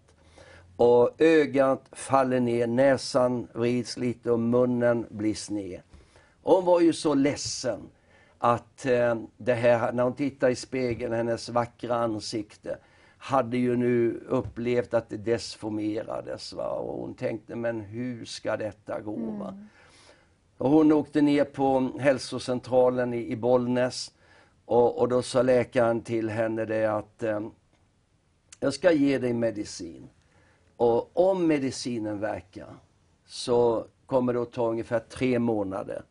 Och 0.77 1.11
ögat 1.19 1.89
faller 1.93 2.41
ner, 2.41 2.67
näsan 2.67 3.49
vrids 3.55 3.97
lite 3.97 4.31
och 4.31 4.41
munnen 4.41 5.07
blir 5.11 5.35
sned. 5.35 5.81
Och 6.43 6.55
hon 6.55 6.65
var 6.65 6.81
ju 6.81 6.93
så 6.93 7.15
ledsen 7.15 7.81
att 8.39 8.87
eh, 8.87 9.17
det 9.37 9.55
här, 9.55 9.93
när 9.93 10.03
hon 10.03 10.15
tittade 10.15 10.53
i 10.53 10.57
spegeln, 10.57 11.13
hennes 11.13 11.49
vackra 11.49 11.97
ansikte, 11.97 12.79
hade 13.19 13.57
ju 13.57 13.77
nu 13.77 14.21
upplevt 14.29 14.95
att 14.95 15.09
det 15.09 15.17
desformerades. 15.17 16.53
Va? 16.53 16.69
Och 16.69 17.01
hon 17.01 17.15
tänkte, 17.15 17.57
men 17.57 17.81
hur 17.81 18.25
ska 18.25 18.57
detta 18.57 19.01
gå? 19.01 19.17
Va? 19.17 19.59
Och 20.59 20.71
hon 20.71 20.93
åkte 20.93 21.21
ner 21.21 21.45
på 21.45 21.91
hälsocentralen 21.99 23.15
i, 23.15 23.33
i 23.33 23.37
Bollnäs 23.37 24.13
och, 24.73 24.99
och 24.99 25.09
då 25.09 25.23
sa 25.23 25.43
läkaren 25.43 26.03
till 26.03 26.31
henne 26.31 26.65
det 26.65 26.87
att 26.87 27.23
eh, 27.23 27.41
jag 28.61 28.75
ska 28.75 28.93
ge 28.93 29.19
dig 29.19 29.33
medicin. 29.33 30.09
Och 30.77 31.31
om 31.31 31.47
medicinen 31.47 32.21
verkar 32.21 32.77
så 33.27 33.87
kommer 34.07 34.33
det 34.33 34.43
att 34.43 34.53
ta 34.53 34.71
ungefär 34.71 34.99
tre 34.99 35.39
månader 35.39 36.03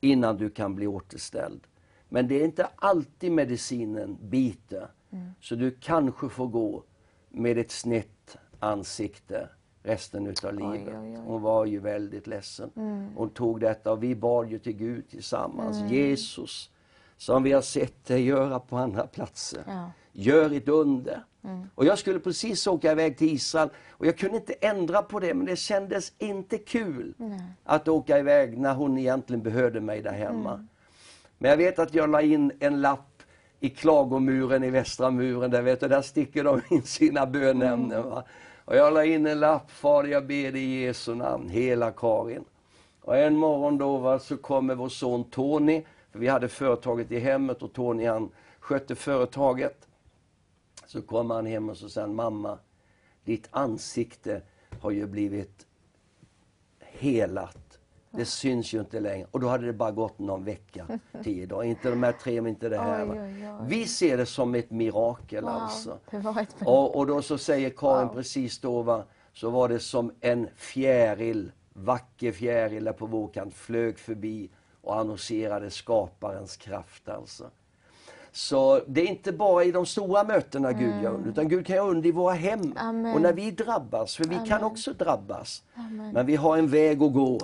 innan 0.00 0.36
du 0.36 0.50
kan 0.50 0.74
bli 0.74 0.86
återställd. 0.86 1.60
Men 2.08 2.28
det 2.28 2.40
är 2.40 2.44
inte 2.44 2.68
alltid 2.76 3.32
medicinen 3.32 4.18
biter. 4.20 4.88
Så 5.40 5.54
du 5.54 5.70
kanske 5.70 6.28
får 6.28 6.46
gå 6.46 6.82
med 7.28 7.58
ett 7.58 7.70
snett 7.70 8.36
ansikte 8.58 9.48
resten 9.82 10.26
utav 10.26 10.54
livet. 10.54 10.94
oj, 10.94 10.98
oj. 10.98 11.16
Hon 11.26 11.42
var 11.42 11.66
ju 11.66 11.78
väldigt 11.78 12.26
ledsen. 12.26 12.70
Hon 13.16 13.30
tog 13.30 13.60
detta 13.60 13.92
och 13.92 14.02
vi 14.02 14.14
bad 14.14 14.50
ju 14.50 14.58
till 14.58 14.76
Gud 14.76 15.08
tillsammans. 15.08 15.90
Jesus, 15.90 16.70
som 17.22 17.42
vi 17.42 17.52
har 17.52 17.62
sett 17.62 18.04
dig 18.04 18.24
göra 18.24 18.60
på 18.60 18.76
andra 18.76 19.06
platser. 19.06 19.62
Ja. 19.66 19.90
Gör 20.12 20.56
ett 20.56 20.68
under. 20.68 21.24
Och 21.74 21.84
jag 21.84 21.98
skulle 21.98 22.20
precis 22.20 22.66
åka 22.66 22.92
iväg 22.92 23.18
till 23.18 23.28
Israel 23.28 23.68
och 23.88 24.06
jag 24.06 24.18
kunde 24.18 24.36
inte 24.36 24.52
ändra 24.52 25.02
på 25.02 25.20
det 25.20 25.34
men 25.34 25.46
det 25.46 25.56
kändes 25.56 26.12
inte 26.18 26.58
kul 26.58 27.14
att 27.64 27.88
åka 27.88 28.18
iväg 28.18 28.58
när 28.58 28.74
hon 28.74 28.98
egentligen 28.98 29.42
behövde 29.42 29.80
mig 29.80 30.02
där 30.02 30.12
hemma. 30.12 30.66
Men 31.38 31.50
jag 31.50 31.56
vet 31.56 31.78
att 31.78 31.94
jag 31.94 32.10
la 32.10 32.22
in 32.22 32.52
en 32.60 32.80
lapp 32.80 33.22
i 33.60 33.70
klagomuren 33.70 34.64
i 34.64 34.70
västra 34.70 35.10
muren, 35.10 35.50
där, 35.50 35.62
vet 35.62 35.80
du, 35.80 35.88
där 35.88 36.02
sticker 36.02 36.44
de 36.44 36.60
in 36.70 36.82
sina 36.82 37.26
bönämnen. 37.26 38.10
Va? 38.10 38.24
Och 38.64 38.76
jag 38.76 38.94
la 38.94 39.04
in 39.04 39.26
en 39.26 39.40
lapp, 39.40 39.70
Fader 39.70 40.08
jag 40.08 40.26
ber 40.26 40.52
dig 40.52 40.64
i 40.64 40.84
Jesu 40.84 41.14
namn, 41.14 41.48
hela 41.48 41.90
Karin. 41.90 42.44
Och 43.00 43.16
en 43.16 43.36
morgon 43.36 43.78
då 43.78 43.98
va, 43.98 44.18
så 44.18 44.36
kommer 44.36 44.74
vår 44.74 44.88
son 44.88 45.24
Tony, 45.24 45.82
för 46.12 46.18
vi 46.18 46.28
hade 46.28 46.48
företaget 46.48 47.12
i 47.12 47.18
hemmet 47.18 47.62
och 47.62 47.72
Tony 47.72 48.06
han 48.06 48.30
skötte 48.60 48.94
företaget. 48.94 49.88
Så 50.86 51.02
kommer 51.02 51.34
han 51.34 51.46
hem 51.46 51.68
och 51.68 51.76
så 51.76 51.88
säger 51.88 52.06
han, 52.06 52.16
mamma, 52.16 52.58
ditt 53.24 53.48
ansikte 53.50 54.42
har 54.80 54.90
ju 54.90 55.06
blivit 55.06 55.66
helat. 56.80 57.78
Det 58.10 58.24
syns 58.24 58.74
ju 58.74 58.80
inte 58.80 59.00
längre. 59.00 59.26
Och 59.30 59.40
då 59.40 59.48
hade 59.48 59.66
det 59.66 59.72
bara 59.72 59.90
gått 59.90 60.18
någon 60.18 60.44
vecka, 60.44 60.86
tio 61.24 61.46
dagar. 61.46 61.64
Inte 61.64 61.90
de 61.90 62.02
här 62.02 62.12
tre, 62.12 62.40
men 62.40 62.50
inte 62.50 62.68
det 62.68 62.78
här. 62.78 63.10
Oj, 63.10 63.20
oj, 63.20 63.48
oj. 63.48 63.66
Vi 63.68 63.86
ser 63.86 64.16
det 64.16 64.26
som 64.26 64.54
ett 64.54 64.70
mirakel 64.70 65.44
Wow, 65.44 65.52
alltså. 65.52 65.98
ett 66.12 66.54
Och, 66.64 66.96
och 66.96 67.06
då 67.06 67.22
så 67.22 67.38
säger 67.38 67.70
Karin 67.70 68.06
Wow. 68.06 68.14
precis 68.14 68.60
då, 68.60 68.82
va, 68.82 69.04
så 69.32 69.50
var 69.50 69.68
det 69.68 69.78
som 69.78 70.12
en 70.20 70.48
fjäril, 70.56 71.52
vacker 71.72 72.32
fjäril 72.32 72.84
där 72.84 72.92
på 72.92 73.06
vår 73.06 73.28
kant, 73.28 73.54
flög 73.54 73.98
förbi 73.98 74.50
och 74.82 74.98
annonserade 74.98 75.70
skaparens 75.70 76.56
kraft 76.56 77.08
alltså. 77.08 77.50
Så 78.34 78.80
det 78.86 79.00
är 79.00 79.06
inte 79.06 79.32
bara 79.32 79.64
i 79.64 79.72
de 79.72 79.86
stora 79.86 80.24
mötena 80.24 80.72
Gud 80.72 81.02
gör 81.02 81.14
under, 81.14 81.30
utan 81.30 81.48
Gud 81.48 81.66
kan 81.66 81.76
göra 81.76 81.88
under 81.88 82.08
i 82.08 82.12
våra 82.12 82.32
hem. 82.34 82.60
Mm. 82.60 82.76
Amen. 82.76 83.14
Och 83.14 83.20
när 83.20 83.32
vi 83.32 83.50
drabbas, 83.50 84.16
för 84.16 84.24
vi 84.24 84.34
kan 84.34 84.52
Amen. 84.52 84.64
också 84.64 84.92
drabbas. 84.92 85.62
Amen. 85.74 86.12
Men 86.12 86.26
vi 86.26 86.36
har 86.36 86.58
en 86.58 86.68
väg 86.68 87.02
att 87.02 87.12
gå. 87.12 87.38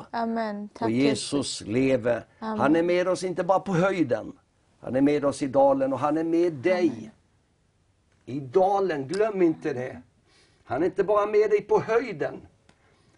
Och 0.80 0.91
Jesus 0.91 1.61
lever. 1.61 2.24
Han 2.39 2.76
är 2.76 2.82
med 2.82 3.09
oss 3.09 3.24
inte 3.24 3.45
bara 3.45 3.61
på 3.61 3.72
höjden. 3.72 4.32
Han 4.80 4.97
är 4.97 5.01
med 5.01 5.24
oss 5.24 5.43
i 5.43 5.47
dalen 5.47 5.93
och 5.93 5.99
han 5.99 6.18
är 6.18 6.24
med 6.24 6.53
dig. 6.53 7.11
I 8.26 8.41
dalen, 8.41 9.09
glöm 9.09 9.43
inte 9.43 9.72
det. 9.72 10.03
Han 10.64 10.82
är 10.82 10.86
inte 10.86 11.05
bara 11.05 11.26
med 11.26 11.51
dig 11.51 11.61
på 11.61 11.80
höjden. 11.80 12.41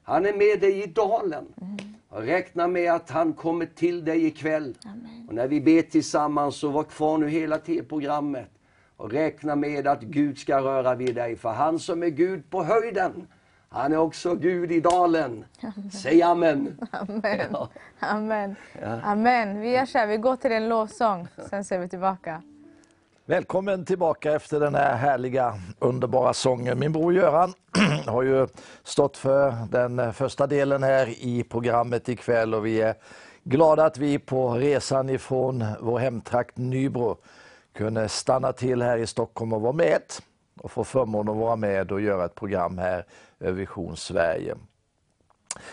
Han 0.03 0.27
är 0.27 0.33
med 0.33 0.61
dig 0.61 0.83
i 0.83 0.87
dalen. 0.87 1.47
Och 1.57 1.89
räkna 2.11 2.69
med 2.69 2.93
att 2.93 3.11
han 3.11 3.33
kommer 3.33 3.67
till 3.67 4.05
dig 4.05 4.27
ikväll. 4.27 4.77
Och 5.29 5.35
när 5.35 5.49
vi 5.49 5.61
ber 5.61 5.83
tillsammans 5.83 6.57
så 6.57 6.69
var 6.69 6.85
kvar 6.85 7.19
nu 7.19 7.29
hela 7.29 7.59
TV-programmet. 7.59 8.51
Och 8.97 9.13
räkna 9.13 9.57
med 9.57 9.87
att 9.87 10.03
Gud 10.03 10.39
ska 10.39 10.61
röra 10.61 10.95
vid 10.95 11.15
dig. 11.15 11.37
För 11.37 11.49
han 11.49 11.79
som 11.79 12.03
är 12.03 12.09
Gud 12.09 12.51
på 12.51 12.63
höjden, 12.63 13.27
han 13.69 13.93
är 13.93 13.97
också 13.97 14.35
Gud 14.35 14.73
i 14.73 14.81
dalen. 14.81 15.45
Säg 16.03 16.23
amen. 16.23 16.79
Amen. 16.91 17.41
Ja. 17.53 17.69
Amen. 17.99 18.57
Amen. 19.03 19.61
Vi 19.61 19.71
gör 19.71 19.87
så 19.87 19.99
här, 19.99 20.07
vi 20.07 20.17
går 20.17 20.37
till 20.37 20.53
en 20.53 20.69
lovsång, 20.69 21.29
sen 21.51 21.65
ser 21.65 21.79
vi 21.79 21.89
tillbaka. 21.89 22.43
Välkommen 23.31 23.85
tillbaka 23.85 24.33
efter 24.33 24.61
den 24.61 24.74
här 24.74 24.97
härliga, 24.97 25.55
underbara 25.78 26.35
sången. 26.35 26.78
Min 26.78 26.93
bror 26.93 27.14
Göran 27.14 27.55
har 28.07 28.22
ju 28.22 28.49
stått 28.83 29.16
för 29.16 29.55
den 29.70 30.12
första 30.12 30.47
delen 30.47 30.83
här 30.83 31.07
i 31.09 31.43
programmet 31.43 32.09
ikväll 32.09 32.55
och 32.55 32.66
vi 32.66 32.81
är 32.81 32.95
glada 33.45 33.85
att 33.85 33.99
vi 33.99 34.18
på 34.18 34.55
resan 34.55 35.11
ifrån 35.11 35.64
vår 35.81 35.99
hemtrakt 35.99 36.57
Nybro 36.57 37.16
kunde 37.74 38.09
stanna 38.09 38.53
till 38.53 38.83
här 38.83 38.99
i 38.99 39.07
Stockholm 39.07 39.53
och 39.53 39.61
vara 39.61 39.72
med 39.72 40.03
och 40.61 40.70
få 40.70 40.85
förmånen 40.85 41.35
att 41.35 41.41
vara 41.41 41.57
med 41.57 41.93
och 41.93 42.01
göra 42.01 42.24
ett 42.24 42.35
program 42.35 42.78
här 42.78 43.07
över 43.41 43.53
Vision 43.53 43.97
Sverige. 43.97 44.57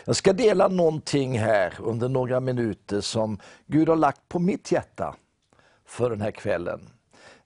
Jag 0.05 0.15
ska 0.15 0.33
dela 0.33 0.67
någonting 0.67 1.39
här 1.39 1.73
under 1.79 2.09
några 2.09 2.39
minuter 2.39 3.01
som 3.01 3.39
Gud 3.65 3.89
har 3.89 3.95
lagt 3.95 4.29
på 4.29 4.39
mitt 4.39 4.71
hjärta 4.71 5.15
för 5.85 6.09
den 6.09 6.21
här 6.21 6.31
kvällen. 6.31 6.89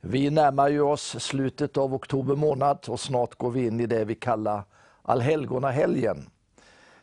Vi 0.03 0.29
närmar 0.29 0.69
ju 0.69 0.81
oss 0.81 1.23
slutet 1.23 1.77
av 1.77 1.93
oktober 1.93 2.35
månad 2.35 2.85
och 2.87 2.99
snart 2.99 3.35
går 3.35 3.51
vi 3.51 3.67
in 3.67 3.79
i 3.79 3.85
det 3.85 4.05
vi 4.05 4.15
kallar 4.15 4.63
allhelgonahelgen. 5.01 6.29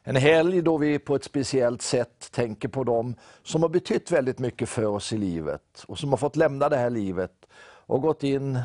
En 0.02 0.16
helg 0.16 0.62
då 0.62 0.78
vi 0.78 0.98
på 0.98 1.14
ett 1.14 1.24
speciellt 1.24 1.82
sätt 1.82 2.32
tänker 2.32 2.68
på 2.68 2.84
dem 2.84 3.14
som 3.42 3.62
har 3.62 3.68
betytt 3.68 4.10
väldigt 4.10 4.38
mycket 4.38 4.68
för 4.68 4.86
oss 4.86 5.12
i 5.12 5.16
livet 5.16 5.84
och 5.86 5.98
som 5.98 6.10
har 6.10 6.16
fått 6.16 6.36
lämna 6.36 6.68
det 6.68 6.76
här 6.76 6.90
livet 6.90 7.46
och 7.62 8.02
gått 8.02 8.22
in, 8.22 8.58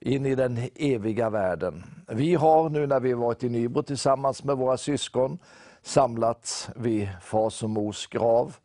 in 0.00 0.26
i 0.26 0.34
den 0.34 0.68
eviga 0.74 1.30
världen. 1.30 1.84
Vi 2.08 2.34
har 2.34 2.68
nu 2.68 2.86
när 2.86 3.00
vi 3.00 3.12
varit 3.12 3.44
i 3.44 3.48
Nybro 3.48 3.82
tillsammans 3.82 4.44
med 4.44 4.56
våra 4.56 4.76
syskon 4.76 5.38
samlats 5.82 6.68
vid 6.76 7.08
fars 7.22 7.62
och 7.62 7.70
mors 7.70 8.06
grav 8.06 8.56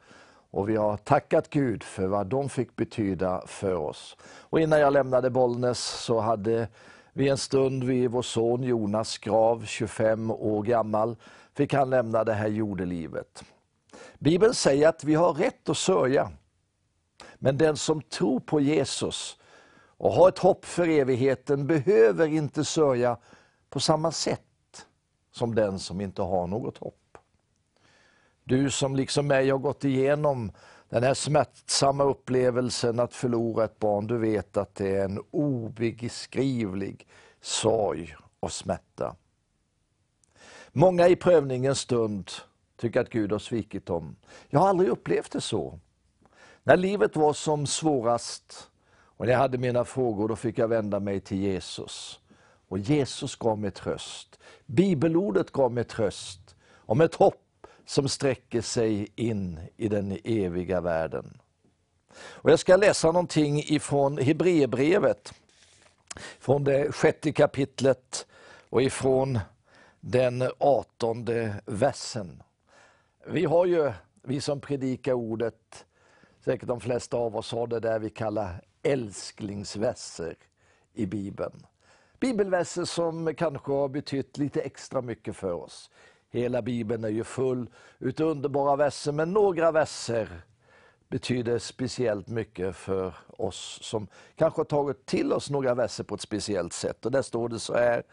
och 0.55 0.69
vi 0.69 0.75
har 0.75 0.97
tackat 0.97 1.49
Gud 1.49 1.83
för 1.83 2.07
vad 2.07 2.27
de 2.27 2.49
fick 2.49 2.75
betyda 2.75 3.43
för 3.47 3.75
oss. 3.75 4.17
Och 4.21 4.59
innan 4.59 4.79
jag 4.79 4.93
lämnade 4.93 5.29
Bollnäs 5.29 5.79
så 5.79 6.19
hade 6.19 6.67
vi 7.13 7.29
en 7.29 7.37
stund 7.37 7.83
vid 7.83 8.11
vår 8.11 8.21
son 8.21 8.63
Jonas 8.63 9.17
grav, 9.17 9.65
25 9.65 10.31
år 10.31 10.63
gammal, 10.63 11.15
fick 11.53 11.73
han 11.73 11.89
lämna 11.89 12.23
det 12.23 12.33
här 12.33 12.47
jordelivet. 12.47 13.43
Bibeln 14.19 14.53
säger 14.53 14.87
att 14.87 15.03
vi 15.03 15.15
har 15.15 15.33
rätt 15.33 15.69
att 15.69 15.77
sörja. 15.77 16.31
Men 17.35 17.57
den 17.57 17.77
som 17.77 18.01
tror 18.01 18.39
på 18.39 18.59
Jesus 18.59 19.37
och 19.97 20.11
har 20.11 20.29
ett 20.29 20.39
hopp 20.39 20.65
för 20.65 20.87
evigheten 20.87 21.67
behöver 21.67 22.27
inte 22.27 22.65
sörja 22.65 23.17
på 23.69 23.79
samma 23.79 24.11
sätt 24.11 24.41
som 25.31 25.55
den 25.55 25.79
som 25.79 26.01
inte 26.01 26.21
har 26.21 26.47
något 26.47 26.77
hopp. 26.77 27.04
Du 28.47 28.71
som 28.71 28.95
liksom 28.95 29.27
mig 29.27 29.49
har 29.49 29.57
gått 29.57 29.83
igenom 29.83 30.51
den 30.89 31.03
här 31.03 31.13
smärtsamma 31.13 32.03
upplevelsen 32.03 32.99
att 32.99 33.13
förlora 33.13 33.65
ett 33.65 33.79
barn, 33.79 34.07
du 34.07 34.17
vet 34.17 34.57
att 34.57 34.75
det 34.75 34.89
är 34.89 35.05
en 35.05 35.19
obeskrivlig 35.31 37.07
sorg 37.41 38.15
och 38.39 38.51
smärta. 38.51 39.15
Många 40.71 41.07
i 41.07 41.15
prövningens 41.15 41.79
stund 41.79 42.31
tycker 42.77 43.01
att 43.01 43.09
Gud 43.09 43.31
har 43.31 43.39
svikit 43.39 43.85
dem. 43.85 44.15
Jag 44.49 44.59
har 44.59 44.67
aldrig 44.67 44.89
upplevt 44.89 45.31
det 45.31 45.41
så. 45.41 45.79
När 46.63 46.77
livet 46.77 47.15
var 47.15 47.33
som 47.33 47.67
svårast 47.67 48.69
och 48.87 49.25
när 49.25 49.33
jag 49.33 49.39
hade 49.39 49.57
mina 49.57 49.85
frågor, 49.85 50.27
då 50.27 50.35
fick 50.35 50.57
jag 50.57 50.67
vända 50.67 50.99
mig 50.99 51.19
till 51.19 51.37
Jesus. 51.37 52.19
Och 52.67 52.79
Jesus 52.79 53.35
gav 53.35 53.59
mig 53.59 53.71
tröst. 53.71 54.39
Bibelordet 54.65 55.51
gav 55.51 55.71
mig 55.71 55.83
tröst 55.83 56.55
om 56.75 57.01
ett 57.01 57.15
hopp 57.15 57.44
som 57.85 58.09
sträcker 58.09 58.61
sig 58.61 59.07
in 59.15 59.59
i 59.77 59.87
den 59.87 60.19
eviga 60.23 60.81
världen. 60.81 61.41
Och 62.17 62.51
jag 62.51 62.59
ska 62.59 62.75
läsa 62.75 63.11
någonting 63.11 63.63
ifrån 63.65 64.17
Hebreerbrevet, 64.17 65.33
från 66.39 66.63
det 66.63 66.91
sjätte 66.91 67.31
kapitlet 67.31 68.27
och 68.69 68.81
ifrån 68.81 69.39
den 69.99 70.49
artonde 70.57 71.55
versen. 71.65 72.43
Vi 73.27 73.45
har 73.45 73.65
ju, 73.65 73.91
vi 74.21 74.41
som 74.41 74.59
predikar 74.59 75.13
ordet, 75.13 75.85
säkert 76.43 76.67
de 76.67 76.79
flesta 76.79 77.17
av 77.17 77.35
oss 77.35 77.51
har 77.51 77.67
det 77.67 77.79
där 77.79 77.99
vi 77.99 78.09
kallar 78.09 78.61
älsklingsverser 78.83 80.35
i 80.93 81.05
Bibeln. 81.05 81.65
Bibelverser 82.19 82.85
som 82.85 83.35
kanske 83.35 83.71
har 83.71 83.87
betytt 83.87 84.37
lite 84.37 84.61
extra 84.61 85.01
mycket 85.01 85.35
för 85.35 85.53
oss. 85.53 85.89
Hela 86.35 86.61
Bibeln 86.61 87.03
är 87.03 87.09
ju 87.09 87.23
full 87.23 87.69
av 88.19 88.21
underbara 88.21 88.75
verser, 88.75 89.11
men 89.11 89.33
några 89.33 89.71
verser 89.71 90.41
betyder 91.09 91.59
speciellt 91.59 92.27
mycket 92.27 92.75
för 92.75 93.15
oss 93.37 93.79
som 93.81 94.07
kanske 94.35 94.59
har 94.59 94.65
tagit 94.65 95.05
till 95.05 95.33
oss 95.33 95.49
några 95.49 95.73
verser 95.75 96.03
på 96.03 96.15
ett 96.15 96.21
speciellt 96.21 96.73
sätt. 96.73 97.05
Och 97.05 97.11
där 97.11 97.21
står 97.21 97.49
det 97.49 97.59
så 97.59 97.73
här. 97.73 98.03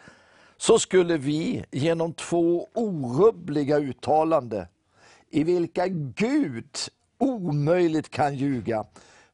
Så 0.57 0.79
skulle 0.79 1.17
vi 1.17 1.65
genom 1.71 2.13
två 2.13 2.69
orubbliga 2.75 3.79
uttalanden, 3.79 4.67
i 5.31 5.45
vilka 5.45 5.89
Gud 5.89 6.77
omöjligt 7.19 8.11
kan 8.11 8.35
ljuga 8.35 8.85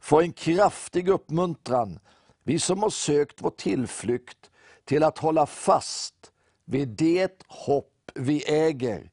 få 0.01 0.21
en 0.21 0.33
kraftig 0.33 1.09
uppmuntran, 1.09 1.99
vi 2.43 2.59
som 2.59 2.83
har 2.83 2.91
sökt 2.91 3.43
vår 3.43 3.51
tillflykt 3.51 4.51
till 4.85 5.03
att 5.03 5.19
hålla 5.19 5.47
fast 5.47 6.33
vid 6.65 6.89
det 6.89 7.43
hopp 7.49 7.98
vi 8.19 8.45
äger. 8.47 9.11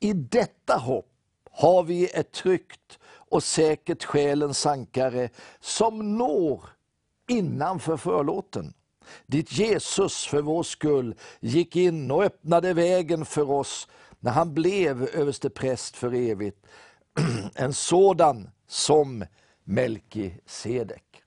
I 0.00 0.12
detta 0.12 0.76
hopp 0.76 1.08
har 1.50 1.82
vi 1.82 2.08
ett 2.08 2.32
tryggt 2.32 2.98
och 3.04 3.42
säkert 3.42 4.04
själens 4.04 4.66
ankare 4.66 5.28
som 5.60 6.18
når 6.18 6.64
innanför 7.28 7.96
förlåten. 7.96 8.74
Dit 9.26 9.52
Jesus 9.52 10.26
för 10.26 10.42
vår 10.42 10.62
skull 10.62 11.14
gick 11.40 11.76
in 11.76 12.10
och 12.10 12.24
öppnade 12.24 12.74
vägen 12.74 13.24
för 13.24 13.50
oss 13.50 13.88
när 14.20 14.30
han 14.30 14.54
blev 14.54 15.02
överstepräst 15.02 15.96
för 15.96 16.14
evigt. 16.14 16.66
En 17.54 17.72
sådan 17.72 18.50
som 18.66 19.24
Melkisedek. 19.64 21.22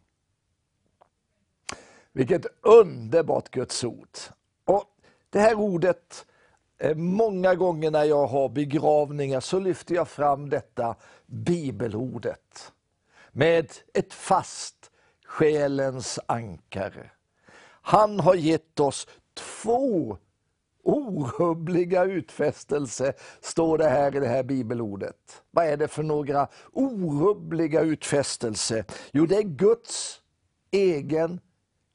Vilket 2.12 2.46
underbart 2.62 3.50
Guds 3.50 3.84
ord. 3.84 4.18
Och 4.66 4.84
det 5.30 5.40
här 5.40 5.56
ordet, 5.56 6.26
eh, 6.28 6.35
Eh, 6.78 6.96
många 6.96 7.56
gånger 7.56 7.92
när 7.92 8.04
jag 8.04 8.28
har 8.28 8.50
begravningar 8.50 9.40
så 9.40 9.60
lyfter 9.60 9.96
jag 9.96 10.08
fram 10.08 10.50
detta 10.50 10.96
bibelordet 11.26 12.74
med 13.32 13.72
ett 13.94 14.14
fast 14.14 14.92
själens 15.26 16.20
ankare. 16.26 17.12
Han 17.82 18.20
har 18.20 18.36
gett 18.36 18.80
oss 18.80 19.08
två 19.34 20.18
orubbliga 20.84 22.04
utfästelser, 22.04 23.14
står 23.42 23.78
det 23.78 23.90
här 23.90 24.16
i 24.16 24.20
det 24.20 24.28
här 24.28 24.44
bibelordet. 24.44 25.44
Vad 25.52 25.66
är 25.66 25.78
det 25.78 25.88
för 25.88 26.04
några 26.04 26.48
orubbliga 26.72 27.82
utfästelser? 27.82 28.86
Jo, 29.12 29.26
det 29.26 29.36
är 29.36 29.44
Guds 29.44 30.22
egen, 30.72 31.40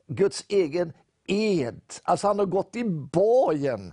Guds 0.07 0.45
egen 0.49 0.93
ed. 1.26 1.81
Alltså 2.03 2.26
han 2.26 2.39
har 2.39 2.47
gått 2.47 2.76
i 2.76 2.85
borgen 2.85 3.93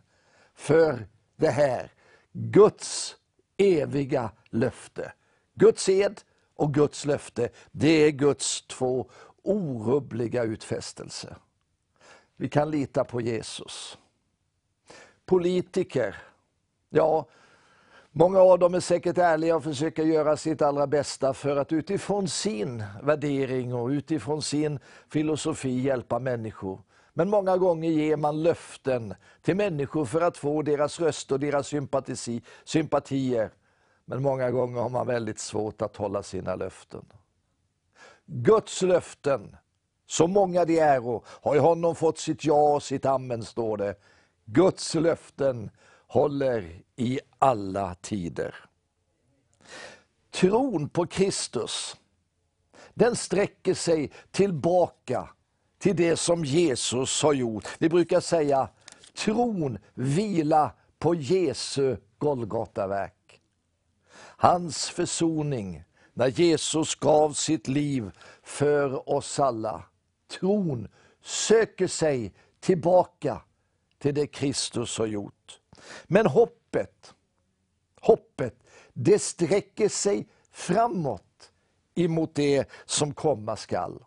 för 0.57 1.07
det 1.35 1.49
här. 1.49 1.91
Guds 2.33 3.15
eviga 3.57 4.31
löfte. 4.49 5.13
Guds 5.53 5.89
ed 5.89 6.21
och 6.55 6.73
Guds 6.73 7.05
löfte, 7.05 7.49
det 7.71 7.87
är 7.87 8.11
Guds 8.11 8.61
två 8.67 9.09
orubbliga 9.43 10.43
utfästelser. 10.43 11.37
Vi 12.35 12.49
kan 12.49 12.71
lita 12.71 13.03
på 13.03 13.21
Jesus. 13.21 13.97
Politiker, 15.25 16.15
ja, 16.89 17.27
många 18.11 18.39
av 18.39 18.59
dem 18.59 18.73
är 18.73 18.79
säkert 18.79 19.17
ärliga 19.17 19.55
och 19.55 19.63
försöker 19.63 20.03
göra 20.03 20.37
sitt 20.37 20.61
allra 20.61 20.87
bästa 20.87 21.33
för 21.33 21.55
att 21.55 21.71
utifrån 21.71 22.27
sin 22.27 22.83
värdering 23.03 23.73
och 23.73 23.87
utifrån 23.87 24.41
sin 24.41 24.79
filosofi 25.09 25.79
hjälpa 25.79 26.19
människor. 26.19 26.81
Men 27.18 27.30
många 27.30 27.57
gånger 27.57 27.89
ger 27.89 28.18
man 28.18 28.43
löften 28.43 29.15
till 29.41 29.55
människor 29.55 30.05
för 30.05 30.22
att 30.22 30.38
få 30.38 30.61
deras 30.61 30.99
röst 30.99 31.32
och 31.32 31.39
deras 31.39 31.74
sympatier. 32.65 33.51
Men 34.05 34.22
många 34.22 34.51
gånger 34.51 34.82
har 34.82 34.89
man 34.89 35.07
väldigt 35.07 35.39
svårt 35.39 35.82
att 35.82 35.95
hålla 35.95 36.24
sina 36.24 36.55
löften. 36.55 37.05
Guds 38.26 38.82
löften, 38.82 39.57
så 40.07 40.28
många 40.28 40.65
de 40.65 40.80
äro, 40.80 41.24
har 41.28 41.55
i 41.55 41.59
honom 41.59 41.95
fått 41.95 42.18
sitt 42.18 42.45
ja 42.45 42.74
och 42.76 42.84
sitt 42.84 43.05
amen, 43.05 43.43
står 43.43 43.78
det. 43.78 43.95
Guds 44.45 44.95
löften 44.95 45.70
håller 46.07 46.82
i 46.95 47.20
alla 47.39 47.95
tider. 47.95 48.55
Tron 50.32 50.89
på 50.89 51.07
Kristus, 51.07 51.97
den 52.93 53.15
sträcker 53.15 53.74
sig 53.74 54.11
tillbaka 54.32 55.30
till 55.80 55.95
det 55.95 56.17
som 56.17 56.45
Jesus 56.45 57.23
har 57.23 57.34
gjort. 57.34 57.67
Vi 57.80 57.89
brukar 57.89 58.19
säga 58.19 58.69
tron 59.13 59.78
vila 59.93 60.71
på 60.99 61.15
Jesu 61.15 61.97
Golgataverk. 62.17 63.41
Hans 64.19 64.89
försoning 64.89 65.84
när 66.13 66.28
Jesus 66.28 66.95
gav 66.95 67.34
sitt 67.34 67.67
liv 67.67 68.11
för 68.43 69.09
oss 69.09 69.39
alla. 69.39 69.84
Tron 70.39 70.88
söker 71.21 71.88
sig 71.88 72.34
tillbaka 72.59 73.41
till 73.99 74.15
det 74.15 74.28
Kristus 74.28 74.97
har 74.97 75.05
gjort. 75.05 75.59
Men 76.05 76.28
hoppet, 76.28 77.13
hoppet, 78.01 78.63
det 78.93 79.19
sträcker 79.19 79.89
sig 79.89 80.28
framåt 80.51 81.51
emot 81.95 82.36
det 82.36 82.69
som 82.86 83.13
komma 83.13 83.55
skall. 83.55 84.03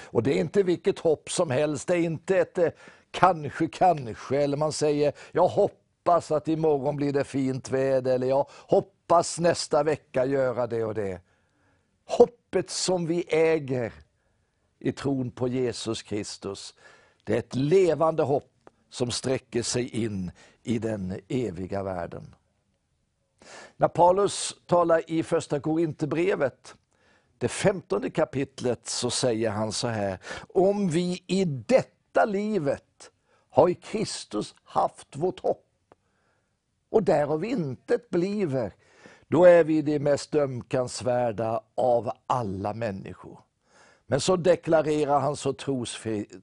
Och 0.00 0.22
det 0.22 0.32
är 0.32 0.40
inte 0.40 0.62
vilket 0.62 0.98
hopp 0.98 1.30
som 1.30 1.50
helst, 1.50 1.88
det 1.88 1.94
är 1.94 2.02
inte 2.02 2.38
ett 2.38 2.58
eh, 2.58 2.70
kanske, 3.10 3.68
kanske, 3.68 4.36
eller 4.36 4.56
man 4.56 4.72
säger 4.72 5.12
jag 5.32 5.48
hoppas 5.48 6.30
att 6.30 6.48
imorgon 6.48 6.96
blir 6.96 7.12
det 7.12 7.24
fint 7.24 7.70
väder, 7.70 8.14
eller 8.14 8.26
jag 8.26 8.46
hoppas 8.50 9.38
nästa 9.38 9.82
vecka 9.82 10.24
göra 10.24 10.66
det 10.66 10.84
och 10.84 10.94
det. 10.94 11.20
Hoppet 12.04 12.70
som 12.70 13.06
vi 13.06 13.24
äger 13.28 13.92
i 14.78 14.92
tron 14.92 15.30
på 15.30 15.48
Jesus 15.48 16.02
Kristus, 16.02 16.74
det 17.24 17.34
är 17.34 17.38
ett 17.38 17.54
levande 17.54 18.22
hopp 18.22 18.52
som 18.90 19.10
sträcker 19.10 19.62
sig 19.62 20.04
in 20.04 20.30
i 20.62 20.78
den 20.78 21.20
eviga 21.28 21.82
världen. 21.82 22.34
När 23.76 23.88
Paulus 23.88 24.54
talar 24.66 25.10
i 25.10 25.22
första 25.22 25.60
Korinthierbrevet, 25.60 26.74
det 27.38 27.48
femtonde 27.48 28.10
kapitlet, 28.10 28.88
så 28.88 29.10
säger 29.10 29.50
han 29.50 29.72
så 29.72 29.88
här. 29.88 30.18
Om 30.54 30.88
vi 30.88 31.24
i 31.26 31.44
detta 31.44 32.24
livet 32.24 33.10
har 33.50 33.68
i 33.68 33.74
Kristus 33.74 34.54
haft 34.64 35.16
vårt 35.16 35.40
hopp 35.40 35.64
och 36.90 37.02
därav 37.02 37.44
intet 37.44 38.10
bliver, 38.10 38.72
då 39.28 39.44
är 39.44 39.64
vi 39.64 39.82
de 39.82 39.98
mest 39.98 40.34
ömkansvärda 40.34 41.60
av 41.74 42.10
alla 42.26 42.74
människor. 42.74 43.40
Men 44.06 44.20
så 44.20 44.36
deklarerar 44.36 45.20
han 45.20 45.36
så 45.36 45.52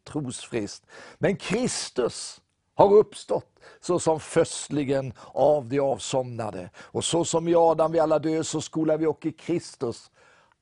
trosfriskt. 0.03 0.85
Men 1.17 1.35
Kristus 1.35 2.41
har 2.75 2.93
uppstått 2.93 3.59
såsom 3.81 4.19
förstligen 4.19 5.13
av 5.33 5.69
de 5.69 5.79
avsomnade. 5.79 6.69
Och 6.77 7.03
så 7.03 7.25
som 7.25 7.47
i 7.47 7.55
Adam 7.55 7.91
vi 7.91 7.99
alla 7.99 8.19
dö, 8.19 8.43
så 8.43 8.61
skola 8.61 8.97
vi 8.97 9.05
och 9.05 9.25
i 9.25 9.31
Kristus 9.31 10.11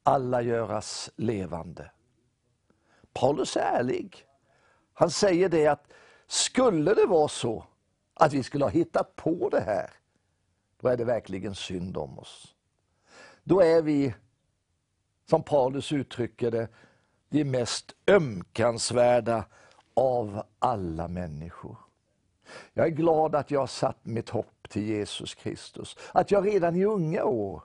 alla 0.04 0.42
göras 0.42 1.10
levande. 1.16 1.92
Paulus 3.14 3.58
är 3.58 3.62
ärlig. 3.62 4.26
Han 4.94 5.10
säger 5.10 5.50
det 5.50 5.68
att 5.68 5.94
skulle 6.28 6.94
det 6.94 7.06
vara 7.06 7.28
så 7.28 7.66
att 8.14 8.34
vi 8.34 8.44
skulle 8.44 8.66
ha 8.66 8.70
hittat 8.70 9.16
på 9.16 9.50
det 9.50 9.62
här, 9.62 9.90
då 10.82 10.88
är 10.88 10.98
det 10.98 11.06
verkligen 11.06 11.56
synd 11.56 11.98
om 11.98 12.20
oss. 12.20 12.56
Då 13.44 13.62
är 13.62 13.82
vi, 13.82 14.14
som 15.30 15.44
Paulus 15.44 15.92
uttrycker 15.92 16.52
det, 16.52 16.68
de 17.30 17.46
mest 17.46 17.96
ömkansvärda 18.08 19.46
av 19.94 20.44
alla 20.60 21.08
människor. 21.08 21.78
Jag 22.74 22.86
är 22.86 22.92
glad 22.92 23.36
att 23.36 23.52
jag 23.52 23.60
har 23.60 23.68
satt 23.68 24.06
mitt 24.06 24.30
hopp 24.30 24.70
till 24.70 24.84
Jesus 24.84 25.36
Kristus. 25.36 25.98
Att 26.12 26.32
jag 26.32 26.48
redan 26.48 26.76
i 26.76 26.86
unga 26.86 27.24
år 27.24 27.64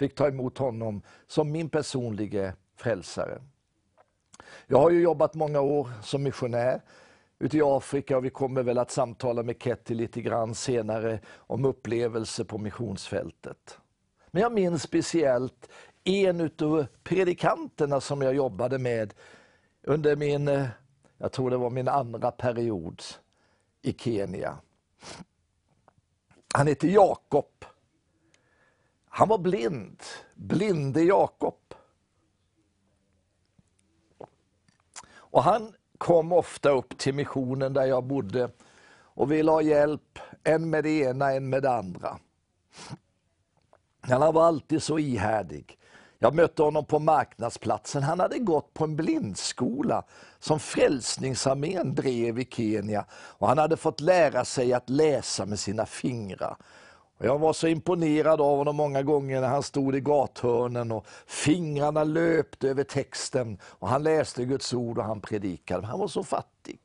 fick 0.00 0.14
ta 0.14 0.28
emot 0.28 0.58
honom 0.58 1.02
som 1.26 1.52
min 1.52 1.68
personliga 1.68 2.52
frälsare. 2.76 3.42
Jag 4.66 4.78
har 4.78 4.90
ju 4.90 5.00
jobbat 5.00 5.34
många 5.34 5.60
år 5.60 5.90
som 6.02 6.22
missionär 6.22 6.80
ute 7.38 7.56
i 7.56 7.62
Afrika 7.64 8.16
och 8.16 8.24
vi 8.24 8.30
kommer 8.30 8.62
väl 8.62 8.78
att 8.78 8.90
samtala 8.90 9.42
med 9.42 9.62
Ketty 9.62 9.94
lite 9.94 10.20
grann 10.20 10.54
senare 10.54 11.20
om 11.36 11.64
upplevelser 11.64 12.44
på 12.44 12.58
missionsfältet. 12.58 13.78
Men 14.30 14.42
jag 14.42 14.52
minns 14.52 14.82
speciellt 14.82 15.68
en 16.04 16.40
av 16.40 16.86
predikanterna 17.02 18.00
som 18.00 18.22
jag 18.22 18.34
jobbade 18.34 18.78
med 18.78 19.14
under 19.82 20.16
min, 20.16 20.68
jag 21.18 21.32
tror 21.32 21.50
det 21.50 21.56
var 21.56 21.70
min 21.70 21.88
andra 21.88 22.30
period 22.30 23.02
i 23.82 23.92
Kenya. 23.92 24.58
Han 26.54 26.66
heter 26.66 26.88
Jakob. 26.88 27.64
Han 29.12 29.28
var 29.28 29.38
blind, 29.38 30.02
blinde 30.34 31.02
Jakob. 31.02 31.74
Och 35.12 35.42
han 35.42 35.74
kom 35.98 36.32
ofta 36.32 36.70
upp 36.70 36.98
till 36.98 37.14
missionen 37.14 37.72
där 37.72 37.84
jag 37.84 38.04
bodde 38.04 38.50
och 38.92 39.32
ville 39.32 39.50
ha 39.50 39.62
hjälp, 39.62 40.18
en 40.44 40.70
med 40.70 40.84
det 40.84 40.90
ena, 40.90 41.32
en 41.32 41.48
med 41.48 41.62
det 41.62 41.70
andra. 41.70 42.18
Han 44.00 44.34
var 44.34 44.44
alltid 44.44 44.82
så 44.82 44.98
ihärdig. 44.98 45.78
Jag 46.18 46.34
mötte 46.34 46.62
honom 46.62 46.84
på 46.84 46.98
marknadsplatsen. 46.98 48.02
Han 48.02 48.20
hade 48.20 48.38
gått 48.38 48.74
på 48.74 48.84
en 48.84 48.96
blindskola 48.96 50.04
som 50.38 50.60
Frälsningsarmén 50.60 51.94
drev 51.94 52.38
i 52.38 52.44
Kenya. 52.50 53.04
Och 53.12 53.48
han 53.48 53.58
hade 53.58 53.76
fått 53.76 54.00
lära 54.00 54.44
sig 54.44 54.72
att 54.72 54.90
läsa 54.90 55.46
med 55.46 55.58
sina 55.58 55.86
fingrar. 55.86 56.56
Jag 57.22 57.38
var 57.38 57.52
så 57.52 57.66
imponerad 57.66 58.40
av 58.40 58.56
honom 58.56 58.76
många 58.76 59.02
gånger 59.02 59.40
när 59.40 59.48
han 59.48 59.62
stod 59.62 59.96
i 59.96 60.00
gathörnen 60.00 60.92
och 60.92 61.06
fingrarna 61.26 62.04
löpte 62.04 62.68
över 62.68 62.84
texten. 62.84 63.58
Och 63.62 63.88
Han 63.88 64.02
läste 64.02 64.44
Guds 64.44 64.74
ord 64.74 64.98
och 64.98 65.04
han 65.04 65.20
predikade. 65.20 65.86
Han 65.86 65.98
var 65.98 66.08
så 66.08 66.22
fattig. 66.22 66.80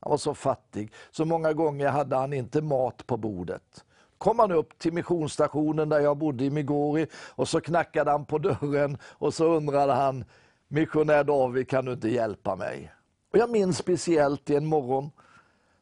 Han 0.00 0.10
var 0.10 0.16
så 0.16 0.34
fattig, 0.34 0.92
så 1.10 1.24
många 1.24 1.52
gånger 1.52 1.88
hade 1.88 2.16
han 2.16 2.32
inte 2.32 2.62
mat 2.62 3.06
på 3.06 3.16
bordet 3.16 3.84
kom 4.24 4.38
han 4.38 4.52
upp 4.52 4.78
till 4.78 4.92
missionsstationen 4.92 5.88
där 5.88 6.00
jag 6.00 6.16
bodde 6.16 6.44
i 6.44 6.50
Migori 6.50 7.06
och 7.14 7.48
så 7.48 7.60
knackade 7.60 8.10
han 8.10 8.24
på 8.24 8.38
dörren 8.38 8.98
och 9.02 9.34
så 9.34 9.44
undrade 9.44 9.92
han, 9.92 10.24
missionär 10.68 11.24
David 11.24 11.68
kan 11.68 11.84
du 11.84 11.92
inte 11.92 12.08
hjälpa 12.08 12.56
mig? 12.56 12.92
Och 13.32 13.38
Jag 13.38 13.50
minns 13.50 13.78
speciellt 13.78 14.50
en 14.50 14.66
morgon 14.66 15.10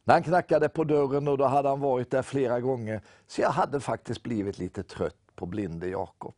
när 0.03 0.13
han 0.13 0.23
knackade 0.23 0.69
på 0.69 0.83
dörren 0.83 1.27
och 1.27 1.37
då 1.37 1.45
hade 1.45 1.69
han 1.69 1.79
varit 1.79 2.11
där 2.11 2.21
flera 2.21 2.59
gånger. 2.59 3.01
Så 3.27 3.41
jag 3.41 3.49
hade 3.49 3.79
faktiskt 3.79 4.23
blivit 4.23 4.59
lite 4.59 4.83
trött 4.83 5.15
på 5.35 5.45
blinde 5.45 5.87
Jakob. 5.87 6.33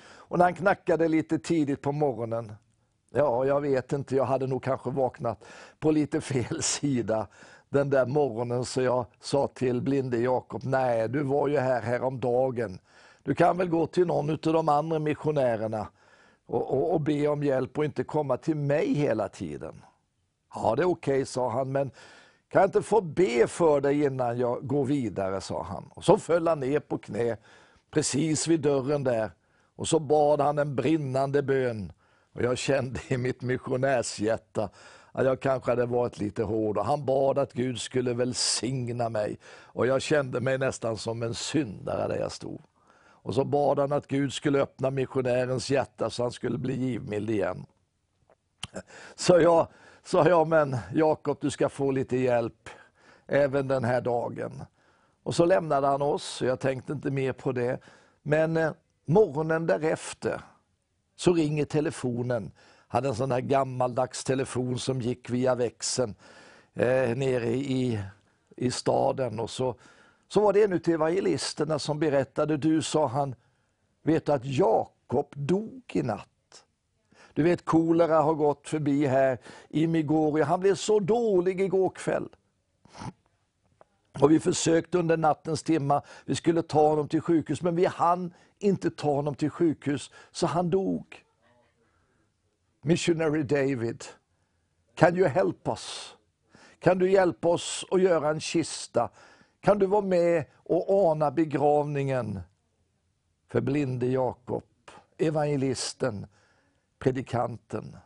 Och 0.00 0.38
när 0.38 0.44
han 0.44 0.54
knackade 0.54 1.08
lite 1.08 1.38
tidigt 1.38 1.82
på 1.82 1.92
morgonen, 1.92 2.52
ja, 3.10 3.44
jag 3.44 3.60
vet 3.60 3.92
inte, 3.92 4.16
jag 4.16 4.24
hade 4.24 4.46
nog 4.46 4.62
kanske 4.62 4.90
vaknat 4.90 5.44
på 5.78 5.90
lite 5.90 6.20
fel 6.20 6.62
sida 6.62 7.26
den 7.68 7.90
där 7.90 8.06
morgonen 8.06 8.64
så 8.64 8.82
jag 8.82 9.06
sa 9.20 9.48
till 9.48 9.82
blinde 9.82 10.18
Jakob, 10.18 10.62
nej 10.64 11.08
du 11.08 11.22
var 11.22 11.48
ju 11.48 11.58
här 11.58 11.82
häromdagen. 11.82 12.78
Du 13.22 13.34
kan 13.34 13.56
väl 13.56 13.68
gå 13.68 13.86
till 13.86 14.06
någon 14.06 14.30
av 14.30 14.38
de 14.38 14.68
andra 14.68 14.98
missionärerna 14.98 15.88
och, 16.46 16.70
och, 16.70 16.94
och 16.94 17.00
be 17.00 17.28
om 17.28 17.42
hjälp 17.42 17.78
och 17.78 17.84
inte 17.84 18.04
komma 18.04 18.36
till 18.36 18.56
mig 18.56 18.94
hela 18.94 19.28
tiden. 19.28 19.84
Ja, 20.54 20.74
det 20.76 20.82
är 20.82 20.90
okej, 20.90 21.14
okay, 21.14 21.24
sa 21.24 21.50
han, 21.50 21.72
men 21.72 21.90
kan 22.48 22.60
jag 22.60 22.68
inte 22.68 22.82
få 22.82 23.00
be 23.00 23.46
för 23.46 23.80
dig 23.80 24.04
innan 24.04 24.38
jag 24.38 24.66
går 24.66 24.84
vidare, 24.84 25.40
sa 25.40 25.62
han. 25.62 25.90
Och 25.94 26.04
så 26.04 26.18
föll 26.18 26.48
han 26.48 26.60
ner 26.60 26.80
på 26.80 26.98
knä 26.98 27.36
precis 27.90 28.48
vid 28.48 28.60
dörren 28.60 29.04
där 29.04 29.30
och 29.76 29.88
så 29.88 29.98
bad 29.98 30.40
han 30.40 30.58
en 30.58 30.76
brinnande 30.76 31.42
bön. 31.42 31.92
Och 32.34 32.42
jag 32.42 32.58
kände 32.58 33.00
i 33.08 33.16
mitt 33.16 33.42
missionärshjärta 33.42 34.70
att 35.12 35.24
jag 35.24 35.40
kanske 35.40 35.70
hade 35.70 35.86
varit 35.86 36.18
lite 36.18 36.42
hård. 36.42 36.78
Och 36.78 36.84
han 36.84 37.04
bad 37.04 37.38
att 37.38 37.52
Gud 37.52 37.80
skulle 37.80 38.14
välsigna 38.14 39.08
mig. 39.08 39.38
Och 39.62 39.86
jag 39.86 40.02
kände 40.02 40.40
mig 40.40 40.58
nästan 40.58 40.96
som 40.96 41.22
en 41.22 41.34
syndare 41.34 42.08
där 42.08 42.20
jag 42.20 42.32
stod. 42.32 42.60
Och 43.22 43.34
så 43.34 43.44
bad 43.44 43.78
han 43.78 43.92
att 43.92 44.06
Gud 44.06 44.32
skulle 44.32 44.62
öppna 44.62 44.90
missionärens 44.90 45.70
hjärta 45.70 46.10
så 46.10 46.22
han 46.22 46.32
skulle 46.32 46.58
bli 46.58 46.76
givmild 46.76 47.30
igen. 47.30 47.66
Så 49.14 49.40
jag 49.40 49.68
sa 50.08 50.28
jag, 50.28 50.48
men 50.48 50.76
Jakob 50.94 51.38
du 51.40 51.50
ska 51.50 51.68
få 51.68 51.90
lite 51.90 52.16
hjälp 52.16 52.68
även 53.26 53.68
den 53.68 53.84
här 53.84 54.00
dagen. 54.00 54.62
Och 55.22 55.34
så 55.34 55.44
lämnade 55.44 55.86
han 55.86 56.02
oss, 56.02 56.42
jag 56.42 56.60
tänkte 56.60 56.92
inte 56.92 57.10
mer 57.10 57.32
på 57.32 57.52
det. 57.52 57.80
Men 58.22 58.56
eh, 58.56 58.72
morgonen 59.04 59.66
därefter 59.66 60.40
så 61.16 61.32
ringer 61.32 61.64
telefonen. 61.64 62.50
Hade 62.88 63.08
en 63.08 63.14
sån 63.14 63.32
här 63.32 63.40
gammaldags 63.40 64.24
telefon 64.24 64.78
som 64.78 65.00
gick 65.00 65.30
via 65.30 65.54
växeln 65.54 66.14
eh, 66.74 67.16
nere 67.16 67.48
i, 67.48 68.00
i 68.56 68.70
staden. 68.70 69.40
Och 69.40 69.50
så, 69.50 69.74
så 70.28 70.40
var 70.40 70.52
det 70.52 70.62
en 70.62 70.72
av 70.72 70.88
evangelisterna 70.88 71.78
som 71.78 71.98
berättade, 71.98 72.56
du 72.56 72.82
sa 72.82 73.06
han, 73.06 73.34
vet 74.02 74.26
du 74.26 74.32
att 74.32 74.44
Jakob 74.44 75.32
dog 75.36 75.82
i 75.92 76.02
natt? 76.02 76.37
Du 77.38 77.44
vet 77.44 77.64
kolera 77.64 78.20
har 78.20 78.34
gått 78.34 78.68
förbi 78.68 79.06
här 79.06 79.38
i 79.68 79.86
Migoria. 79.86 80.44
Han 80.44 80.60
blev 80.60 80.74
så 80.74 81.00
dålig 81.00 81.60
igår 81.60 81.90
kväll. 81.90 82.28
Och 84.20 84.30
vi 84.30 84.40
försökte 84.40 84.98
under 84.98 85.16
nattens 85.16 85.62
timma, 85.62 86.02
vi 86.24 86.34
skulle 86.34 86.62
ta 86.62 86.88
honom 86.88 87.08
till 87.08 87.20
sjukhus, 87.20 87.62
men 87.62 87.76
vi 87.76 87.84
hann 87.84 88.34
inte 88.58 88.90
ta 88.90 89.14
honom 89.14 89.34
till 89.34 89.50
sjukhus, 89.50 90.10
så 90.30 90.46
han 90.46 90.70
dog. 90.70 91.24
Missionary 92.82 93.42
David, 93.42 94.04
kan 94.94 95.14
du 95.14 95.20
hjälpa 95.20 95.70
oss? 95.70 96.16
Kan 96.78 96.98
du 96.98 97.10
hjälpa 97.10 97.48
oss 97.48 97.84
att 97.90 98.02
göra 98.02 98.30
en 98.30 98.40
kista? 98.40 99.10
Kan 99.60 99.78
du 99.78 99.86
vara 99.86 100.04
med 100.04 100.44
och 100.54 101.10
ana 101.10 101.30
begravningen 101.30 102.40
för 103.48 103.60
blinde 103.60 104.06
Jakob, 104.06 104.64
evangelisten, 105.18 106.26
predikanten? 106.98 107.96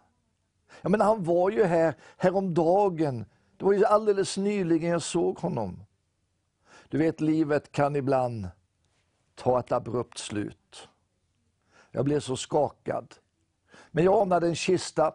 Jag 0.81 0.91
menar, 0.91 1.05
han 1.05 1.25
var 1.25 1.51
ju 1.51 1.65
här 1.65 1.95
häromdagen. 2.17 3.25
Det 3.57 3.65
var 3.65 3.73
ju 3.73 3.85
alldeles 3.85 4.37
nyligen 4.37 4.91
jag 4.91 5.03
såg 5.03 5.39
honom. 5.39 5.85
Du 6.89 6.99
vet, 6.99 7.21
livet 7.21 7.73
kan 7.73 7.97
ibland 7.97 8.49
ta 9.35 9.61
ett 9.61 9.73
abrupt 9.73 10.19
slut. 10.19 10.89
Jag 11.91 12.05
blev 12.05 12.21
så 12.21 12.37
skakad. 12.37 13.15
Men 13.91 14.05
jag 14.05 14.23
anade 14.23 14.47
en 14.47 14.55
kista, 14.55 15.15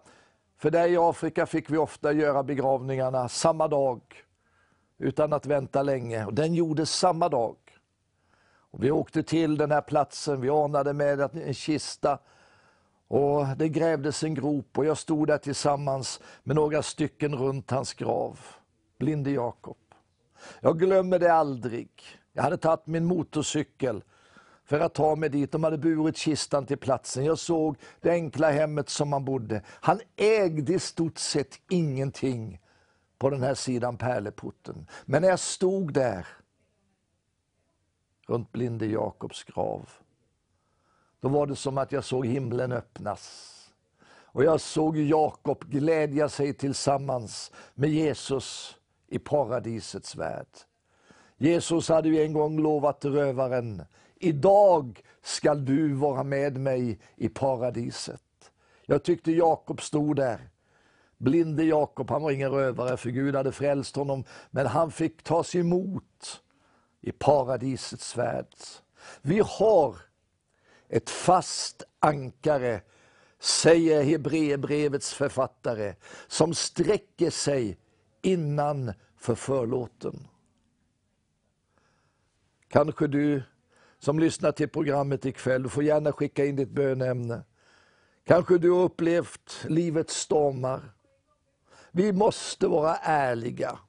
för 0.58 0.72
där 0.72 0.88
i 0.88 0.98
Afrika 0.98 1.46
fick 1.46 1.70
vi 1.70 1.78
ofta 1.78 2.12
göra 2.12 2.44
begravningarna 2.44 3.30
samma 3.30 3.68
dag, 3.68 4.02
utan 4.98 5.34
att 5.34 5.46
vänta 5.46 5.84
länge. 5.84 6.26
Och 6.26 6.34
den 6.34 6.54
gjordes 6.54 6.92
samma 6.92 7.30
dag. 7.30 7.58
Och 8.72 8.84
vi 8.84 8.92
åkte 8.92 9.24
till 9.24 9.58
den 9.58 9.72
här 9.72 9.82
platsen, 9.82 10.42
vi 10.42 10.50
anade 10.50 10.94
med 10.94 11.20
en 11.20 11.54
kista, 11.54 12.20
och 13.08 13.48
det 13.58 13.70
grävdes 13.70 14.24
en 14.24 14.34
grop 14.34 14.78
och 14.78 14.86
jag 14.86 14.98
stod 14.98 15.28
där 15.28 15.38
tillsammans 15.38 16.20
med 16.44 16.56
några 16.56 16.84
stycken 16.84 17.36
runt 17.36 17.72
hans 17.72 17.94
grav. 17.94 18.40
Blinde 19.00 19.32
Jakob. 19.32 19.78
Jag 20.62 20.80
glömmer 20.80 21.20
det 21.20 21.34
aldrig. 21.34 21.90
Jag 22.34 22.44
hade 22.44 22.58
tagit 22.58 22.88
min 22.88 23.06
motorcykel 23.06 24.04
för 24.66 24.80
att 24.80 24.94
ta 24.94 25.16
mig 25.16 25.30
dit. 25.30 25.52
De 25.52 25.64
hade 25.64 25.78
burit 25.78 26.18
kistan 26.18 26.66
till 26.66 26.78
platsen. 26.78 27.26
Jag 27.26 27.40
såg 27.40 27.78
det 28.02 28.12
enkla 28.12 28.52
hemmet 28.52 28.90
som 28.90 29.14
han 29.14 29.26
bodde. 29.26 29.62
Han 29.68 30.00
ägde 30.16 30.74
i 30.74 30.80
stort 30.80 31.18
sett 31.18 31.60
ingenting 31.70 32.62
på 33.18 33.30
den 33.30 33.44
här 33.44 33.54
sidan 33.54 33.98
pärleporten. 33.98 34.88
Men 35.06 35.22
när 35.22 35.30
jag 35.30 35.40
stod 35.40 35.94
där 35.94 36.28
runt 38.28 38.52
blinde 38.52 38.86
Jakobs 38.86 39.44
grav, 39.44 39.90
då 41.22 41.28
var 41.28 41.48
det 41.48 41.56
som 41.56 41.78
att 41.78 41.92
jag 41.92 42.04
såg 42.04 42.26
himlen 42.26 42.72
öppnas. 42.72 43.54
Och 44.38 44.44
jag 44.44 44.62
såg 44.62 44.98
Jakob 44.98 45.66
glädja 45.66 46.30
sig 46.30 46.54
tillsammans 46.54 47.52
med 47.74 47.90
Jesus 47.90 48.78
i 49.08 49.20
paradisets 49.20 50.16
värld. 50.16 50.48
Jesus 51.38 51.90
hade 51.90 52.10
ju 52.10 52.24
en 52.24 52.34
gång 52.34 52.60
lovat 52.60 53.06
rövaren, 53.06 53.84
idag 54.16 55.02
skall 55.22 55.66
du 55.66 55.94
vara 55.94 56.24
med 56.24 56.58
mig 56.58 57.00
i 57.16 57.30
paradiset. 57.30 58.22
Jag 58.86 59.04
tyckte 59.04 59.32
Jakob 59.32 59.82
stod 59.82 60.16
där. 60.16 60.50
Blinde 61.18 61.64
Jakob, 61.64 62.10
han 62.10 62.22
var 62.22 62.32
ingen 62.32 62.52
rövare 62.52 62.98
för 62.98 63.10
Gud 63.10 63.36
hade 63.36 63.52
frälst 63.52 63.96
honom, 63.96 64.24
men 64.52 64.68
han 64.68 64.92
fick 64.92 65.24
tas 65.24 65.56
emot 65.56 66.42
i 67.02 67.12
paradisets 67.12 68.18
värld. 68.18 68.48
Vi 69.22 69.40
har 69.46 69.96
ett 70.90 71.10
fast 71.10 71.84
ankare, 72.00 72.82
säger 73.40 74.04
Hebreerbrevets 74.04 75.14
författare, 75.14 75.96
som 76.28 76.54
sträcker 76.54 77.30
sig 77.30 77.78
innan 78.22 78.94
för 79.18 79.36
förlåten. 79.36 80.28
Kanske 82.70 83.08
du 83.08 83.44
som 84.00 84.20
lyssnar 84.20 84.52
till 84.52 84.70
programmet 84.70 85.26
ikväll, 85.26 85.64
du 85.64 85.70
får 85.70 85.84
gärna 85.84 86.12
skicka 86.12 86.46
in 86.46 86.56
ditt 86.56 86.70
bönämne. 86.70 87.42
Kanske 88.26 88.58
du 88.58 88.72
har 88.72 88.84
upplevt 88.84 89.66
livets 89.68 90.16
stormar. 90.16 90.94
Vi 91.92 92.14
måste 92.14 92.68
vara 92.68 92.96
ärliga. 92.96 93.80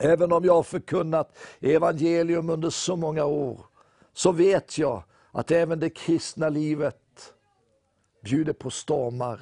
Även 0.00 0.32
om 0.32 0.44
jag 0.44 0.54
har 0.54 0.62
förkunnat 0.62 1.38
evangelium 1.60 2.50
under 2.50 2.70
så 2.70 2.96
många 2.96 3.24
år, 3.24 3.66
så 4.12 4.32
vet 4.32 4.78
jag 4.78 5.02
att 5.30 5.50
även 5.50 5.80
det 5.80 5.90
kristna 5.90 6.48
livet 6.48 7.34
bjuder 8.24 8.52
på 8.52 8.70
stormar, 8.70 9.40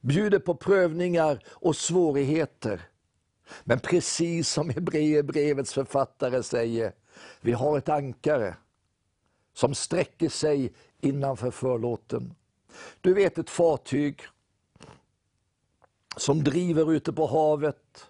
bjuder 0.00 0.38
på 0.38 0.54
prövningar 0.54 1.42
och 1.48 1.76
svårigheter. 1.76 2.80
Men 3.64 3.80
precis 3.80 4.48
som 4.48 4.70
Hebreerbrevets 4.70 5.72
författare 5.72 6.42
säger, 6.42 6.92
vi 7.40 7.52
har 7.52 7.78
ett 7.78 7.88
ankare 7.88 8.56
som 9.54 9.74
sträcker 9.74 10.28
sig 10.28 10.72
innanför 11.00 11.50
förlåten. 11.50 12.34
Du 13.00 13.14
vet 13.14 13.38
ett 13.38 13.50
fartyg 13.50 14.22
som 16.16 16.44
driver 16.44 16.92
ute 16.92 17.12
på 17.12 17.26
havet. 17.26 18.06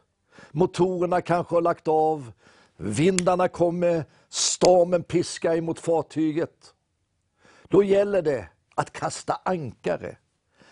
Motorerna 0.51 1.21
kanske 1.21 1.55
har 1.55 1.63
lagt 1.63 1.89
av, 1.89 2.33
vindarna 2.77 3.49
kommer, 3.49 4.05
stormen 4.29 5.03
piskar 5.03 5.57
emot 5.57 5.81
fartyget. 5.81 6.75
Då 7.71 7.83
gäller 7.83 8.23
det 8.23 8.49
att 8.75 8.93
kasta 8.93 9.41
ankare. 9.45 10.17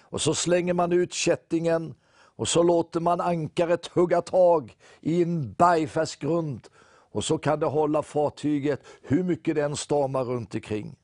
Och 0.01 0.21
så 0.21 0.35
slänger 0.35 0.75
man 0.75 0.93
ut 0.93 1.13
kättingen 1.13 1.95
och 2.11 2.49
så 2.49 2.63
låter 2.63 3.01
man 3.01 3.21
ankaret 3.21 3.87
hugga 3.87 4.23
tag 4.23 4.77
i 5.01 5.23
en 5.23 5.53
bergfast 5.53 6.19
grund 6.19 6.69
och 7.11 7.25
så 7.25 7.39
kan 7.39 7.61
det 7.61 7.67
hålla 7.67 8.03
fartyget 8.03 8.81
hur 9.03 9.23
mycket 9.23 9.55
den 9.55 9.77
stormar 9.77 10.25
runt 10.25 10.55
omkring. 10.55 10.97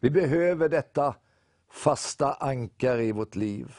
Vi 0.00 0.10
behöver 0.10 0.68
detta 0.68 1.14
fasta 1.70 2.32
ankare 2.32 3.04
i 3.04 3.12
vårt 3.12 3.36
liv. 3.36 3.74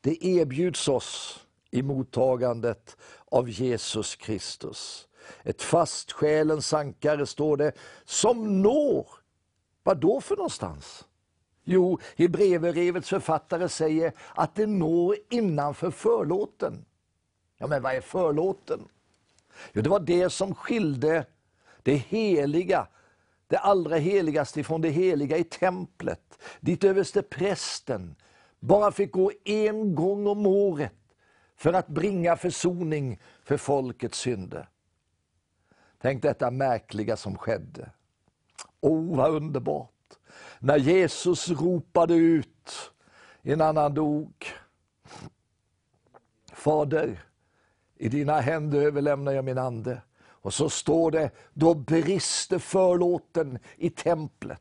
Det 0.00 0.24
erbjuds 0.24 0.88
oss 0.88 1.40
i 1.70 1.82
mottagandet 1.82 2.96
av 3.30 3.50
Jesus 3.50 4.16
Kristus. 4.16 5.08
Ett 5.42 5.62
fast 5.62 6.12
själens 6.12 6.72
ankare, 6.72 7.26
står 7.26 7.56
det, 7.56 7.72
som 8.04 8.62
når. 8.62 9.23
Vad 9.84 9.96
då 9.96 10.20
för 10.20 10.36
någonstans? 10.36 11.04
Jo, 11.64 11.98
Hebreerbrevets 12.16 13.08
författare 13.08 13.68
säger 13.68 14.12
att 14.34 14.54
det 14.54 14.66
når 14.66 15.16
innanför 15.28 15.90
förlåten. 15.90 16.84
Ja, 17.58 17.66
men 17.66 17.82
vad 17.82 17.94
är 17.94 18.00
förlåten? 18.00 18.88
Jo, 19.72 19.82
det 19.82 19.90
var 19.90 20.00
det 20.00 20.30
som 20.30 20.54
skilde 20.54 21.26
det 21.82 21.94
heliga 21.94 22.86
det 23.46 23.58
allra 23.58 23.96
heligaste 23.96 24.60
ifrån 24.60 24.80
det 24.80 24.88
heliga 24.88 25.36
i 25.36 25.44
templet, 25.44 26.38
dit 26.60 26.84
överste 26.84 27.22
prästen 27.22 28.16
bara 28.60 28.92
fick 28.92 29.12
gå 29.12 29.32
en 29.44 29.94
gång 29.94 30.26
om 30.26 30.46
året 30.46 30.94
för 31.56 31.72
att 31.72 31.88
bringa 31.88 32.36
försoning 32.36 33.20
för 33.44 33.56
folkets 33.56 34.18
synder. 34.18 34.68
Tänk 36.00 36.22
detta 36.22 36.50
märkliga 36.50 37.16
som 37.16 37.38
skedde. 37.38 37.90
Åh, 38.84 39.16
vad 39.16 39.30
underbart! 39.30 39.90
När 40.58 40.76
Jesus 40.76 41.50
ropade 41.50 42.14
ut 42.14 42.92
innan 43.42 43.76
han 43.76 43.94
dog. 43.94 44.46
Fader, 46.52 47.24
i 47.96 48.08
dina 48.08 48.40
händer 48.40 48.80
överlämnar 48.80 49.32
jag 49.32 49.44
min 49.44 49.58
ande. 49.58 50.02
Och 50.24 50.54
så 50.54 50.70
står 50.70 51.10
det, 51.10 51.30
då 51.52 51.74
brister 51.74 52.58
förlåten 52.58 53.58
i 53.76 53.90
templet. 53.90 54.60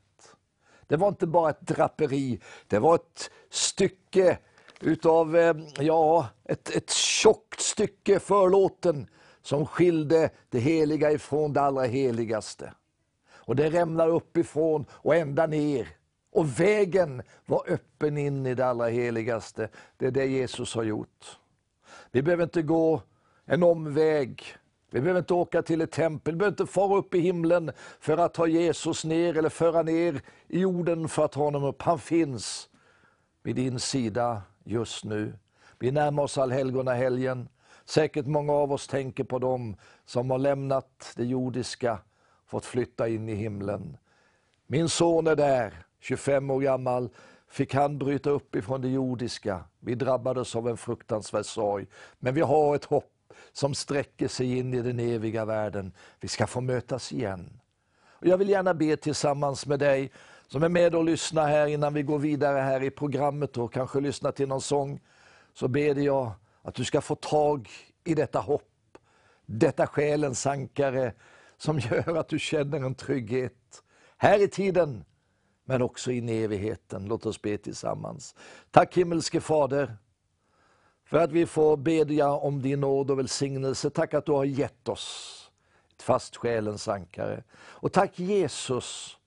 Det 0.88 0.96
var 0.98 1.08
inte 1.08 1.28
bara 1.28 1.50
ett 1.50 1.62
draperi, 1.62 2.40
det 2.68 2.80
var 2.80 2.96
ett 2.96 3.32
stycke 3.50 4.38
utav, 4.82 5.36
eh, 5.36 5.56
ja, 5.80 6.28
ett, 6.44 6.70
ett 6.70 6.90
tjockt 6.90 7.62
stycke 7.62 8.20
förlåten 8.20 9.08
som 9.42 9.66
skilde 9.66 10.30
det 10.50 10.60
heliga 10.60 11.12
ifrån 11.12 11.54
det 11.54 11.62
allra 11.62 11.84
heligaste. 11.84 12.74
Och 13.46 13.56
det 13.56 13.70
rämnar 13.70 14.10
uppifrån 14.10 14.86
och 14.92 15.16
ända 15.16 15.48
ner. 15.48 15.88
Och 16.32 16.60
vägen 16.60 17.22
var 17.46 17.64
öppen 17.68 18.18
in 18.18 18.46
i 18.46 18.56
det 18.56 18.66
allra 18.66 18.88
heligaste. 18.88 19.70
Det 19.98 20.06
är 20.06 20.12
det 20.12 20.26
Jesus 20.26 20.76
har 20.76 20.84
gjort. 20.84 21.38
Vi 22.12 22.22
behöver 22.22 22.44
inte 22.44 22.62
gå 22.62 23.02
en 23.46 23.64
omväg. 23.64 24.44
Vi 24.94 25.02
behöver 25.02 25.20
inte 25.20 25.34
åka 25.34 25.62
till 25.62 25.82
ett 25.82 25.92
tempel, 25.92 26.34
vi 26.34 26.38
behöver 26.38 26.54
inte 26.54 26.74
fara 26.74 26.98
upp 26.98 27.16
i 27.16 27.20
himlen 27.20 27.72
för 28.00 28.18
att 28.18 28.34
ta 28.34 28.48
Jesus 28.48 29.06
ner 29.06 29.38
eller 29.38 29.50
föra 29.50 29.82
ner 29.82 30.22
i 30.48 30.60
jorden 30.60 31.08
för 31.08 31.26
att 31.26 31.32
ta 31.32 31.44
honom 31.44 31.64
upp. 31.64 31.82
Han 31.82 32.00
finns 32.00 32.70
vid 33.44 33.56
din 33.56 33.80
sida 33.80 34.42
just 34.64 35.06
nu. 35.06 35.34
Vi 35.80 35.92
närmar 35.92 36.24
oss 36.24 36.38
allhelgonahelgen. 36.38 37.50
Säkert 37.86 38.26
många 38.26 38.54
av 38.54 38.72
oss 38.72 38.88
tänker 38.88 39.24
på 39.24 39.40
dem 39.40 39.76
som 40.06 40.32
har 40.32 40.38
lämnat 40.38 41.14
det 41.16 41.26
jordiska, 41.26 42.00
fått 42.48 42.66
flytta 42.66 43.08
in 43.08 43.30
i 43.30 43.36
himlen. 43.36 43.98
Min 44.68 44.90
son 44.90 45.28
är 45.28 45.36
där, 45.36 45.86
25 46.00 46.52
år 46.52 46.60
gammal, 46.60 47.10
fick 47.48 47.74
han 47.74 47.98
bryta 47.98 48.30
upp 48.30 48.56
ifrån 48.56 48.82
det 48.82 48.90
jordiska. 48.90 49.64
Vi 49.80 49.96
drabbades 49.96 50.56
av 50.56 50.70
en 50.70 50.78
fruktansvärd 50.78 51.46
sorg. 51.46 51.88
Men 52.20 52.34
vi 52.34 52.42
har 52.42 52.76
ett 52.76 52.86
hopp 52.86 53.12
som 53.52 53.76
sträcker 53.76 54.28
sig 54.28 54.58
in 54.58 54.74
i 54.74 54.82
den 54.82 55.00
eviga 55.00 55.46
världen. 55.46 55.94
Vi 56.20 56.28
ska 56.28 56.48
få 56.48 56.62
mötas 56.62 57.12
igen. 57.12 57.60
Och 58.06 58.28
jag 58.28 58.38
vill 58.38 58.50
gärna 58.50 58.74
be 58.74 58.98
tillsammans 58.98 59.66
med 59.66 59.80
dig 59.80 60.12
som 60.48 60.64
är 60.64 60.70
med 60.70 60.96
och 60.96 61.04
lyssnar 61.04 61.48
här 61.48 61.68
innan 61.68 61.94
vi 61.94 62.04
går 62.04 62.20
vidare 62.20 62.60
här 62.60 62.84
i 62.84 62.90
programmet 62.90 63.58
och 63.58 63.74
kanske 63.74 64.00
lyssnar 64.00 64.32
till 64.32 64.48
någon 64.48 64.62
sång. 64.62 65.00
Så 65.54 65.68
ber 65.68 66.00
jag 66.00 66.32
att 66.62 66.76
du 66.76 66.86
ska 66.86 67.02
få 67.02 67.16
tag 67.16 67.70
i 68.04 68.14
detta 68.14 68.40
hopp, 68.40 68.98
detta 69.46 69.88
själens 69.88 70.48
ankare 70.48 71.14
som 71.64 71.80
gör 71.80 72.16
att 72.16 72.28
du 72.28 72.40
känner 72.40 72.80
en 72.80 72.96
trygghet 72.96 73.84
här 74.18 74.42
i 74.42 74.48
tiden 74.48 75.06
men 75.66 75.82
också 75.82 76.12
in 76.12 76.30
i 76.30 76.44
evigheten. 76.44 77.06
Låt 77.06 77.26
oss 77.26 77.42
be 77.42 77.58
tillsammans. 77.58 78.36
Tack 78.72 78.98
himmelske 78.98 79.42
Fader 79.42 79.98
för 81.06 81.18
att 81.18 81.32
vi 81.32 81.46
får 81.46 81.78
bedja 81.78 82.32
om 82.32 82.62
din 82.62 82.80
nåd 82.80 83.12
och 83.12 83.20
välsignelse. 83.20 83.90
Tack 83.90 84.14
att 84.14 84.26
du 84.26 84.32
har 84.32 84.46
gett 84.46 84.90
oss 84.90 85.38
ett 85.96 86.02
fast 86.02 86.36
själens 86.36 86.88
ankare. 86.88 87.44
Och 87.54 87.92
tack 87.92 88.20
Jesus 88.20 89.18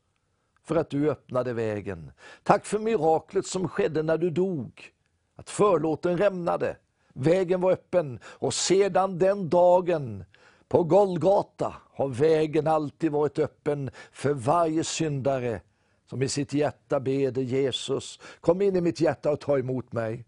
för 0.62 0.76
att 0.76 0.90
du 0.90 1.10
öppnade 1.10 1.52
vägen. 1.52 2.12
Tack 2.42 2.66
för 2.66 2.78
miraklet 2.78 3.46
som 3.46 3.68
skedde 3.68 4.02
när 4.02 4.18
du 4.18 4.30
dog. 4.30 4.92
Att 5.36 5.50
förlåten 5.50 6.18
rämnade, 6.18 6.76
vägen 7.14 7.60
var 7.60 7.72
öppen 7.72 8.20
och 8.24 8.54
sedan 8.54 9.18
den 9.18 9.48
dagen 9.48 10.24
på 10.68 10.84
Golgata 10.84 11.76
har 11.92 12.08
vägen 12.08 12.66
alltid 12.66 13.12
varit 13.12 13.38
öppen 13.38 13.90
för 14.12 14.34
varje 14.34 14.84
syndare 14.84 15.60
som 16.06 16.22
i 16.22 16.28
sitt 16.28 16.52
hjärta 16.52 17.00
beder 17.00 17.42
Jesus, 17.42 18.20
kom 18.40 18.62
in 18.62 18.76
i 18.76 18.80
mitt 18.80 19.00
hjärta 19.00 19.30
och 19.30 19.40
ta 19.40 19.58
emot 19.58 19.92
mig. 19.92 20.26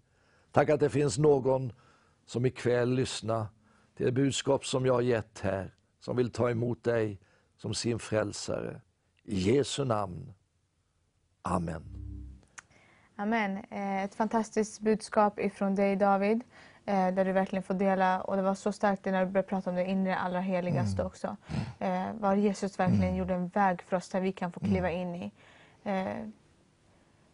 Tack 0.53 0.71
att 0.71 0.81
det 0.81 0.91
finns 0.91 1.19
någon 1.19 1.73
som 2.27 2.47
ikväll 2.47 2.95
lyssnar 2.95 3.47
till 3.97 4.07
det 4.07 4.13
budskap 4.13 4.67
som 4.67 4.87
jag 4.87 4.95
har 4.95 5.01
gett 5.01 5.39
här, 5.41 5.75
som 6.01 6.17
vill 6.17 6.31
ta 6.31 6.51
emot 6.51 6.85
dig 6.85 7.21
som 7.57 7.75
sin 7.75 7.99
frälsare. 7.99 8.81
I 9.25 9.39
Jesu 9.39 9.85
namn. 9.85 10.33
Amen. 11.43 11.83
Amen. 13.17 13.57
Eh, 13.71 14.05
ett 14.05 14.15
fantastiskt 14.15 14.81
budskap 14.81 15.39
ifrån 15.39 15.75
dig 15.75 15.97
David. 15.97 16.45
Eh, 16.89 17.15
där 17.15 17.25
du 17.25 17.33
verkligen 17.33 17.63
får 17.63 17.75
dela, 17.75 18.21
och 18.21 18.37
det 18.37 18.43
var 18.43 18.55
så 18.55 18.73
starkt 18.73 19.05
när 19.05 19.25
du 19.25 19.31
började 19.31 19.49
prata 19.49 19.71
om 19.71 19.77
det 19.77 19.85
inre 19.85 20.17
allra 20.17 20.41
heligaste 20.41 21.03
mm. 21.03 21.07
också. 21.07 21.37
Eh, 21.79 22.05
var 22.13 22.35
Jesus 22.35 22.79
verkligen 22.79 23.05
mm. 23.05 23.17
gjorde 23.17 23.35
en 23.35 23.49
väg 23.49 23.83
för 23.83 23.97
oss 23.97 24.09
där 24.09 24.21
vi 24.21 24.33
kan 24.33 24.53
få 24.53 24.61
kliva 24.61 24.91
mm. 24.91 25.01
in 25.01 25.23
i. 25.23 25.33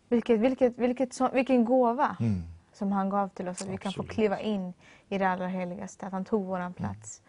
Vilket, 0.09 0.41
vilket, 0.41 0.79
vilket, 0.79 1.21
vilken 1.33 1.65
gåva 1.65 2.17
mm. 2.21 2.43
som 2.73 2.93
han 2.93 3.09
gav 3.09 3.29
till 3.29 3.49
oss, 3.49 3.63
att 3.63 3.69
vi 3.69 3.77
kan 3.77 3.93
få 3.93 4.03
kliva 4.03 4.41
in 4.41 4.73
i 5.09 5.19
det 5.19 5.29
allra 5.29 5.47
heligaste, 5.47 6.07
att 6.07 6.13
han 6.13 6.25
tog 6.25 6.45
våran 6.45 6.73
plats. 6.73 7.23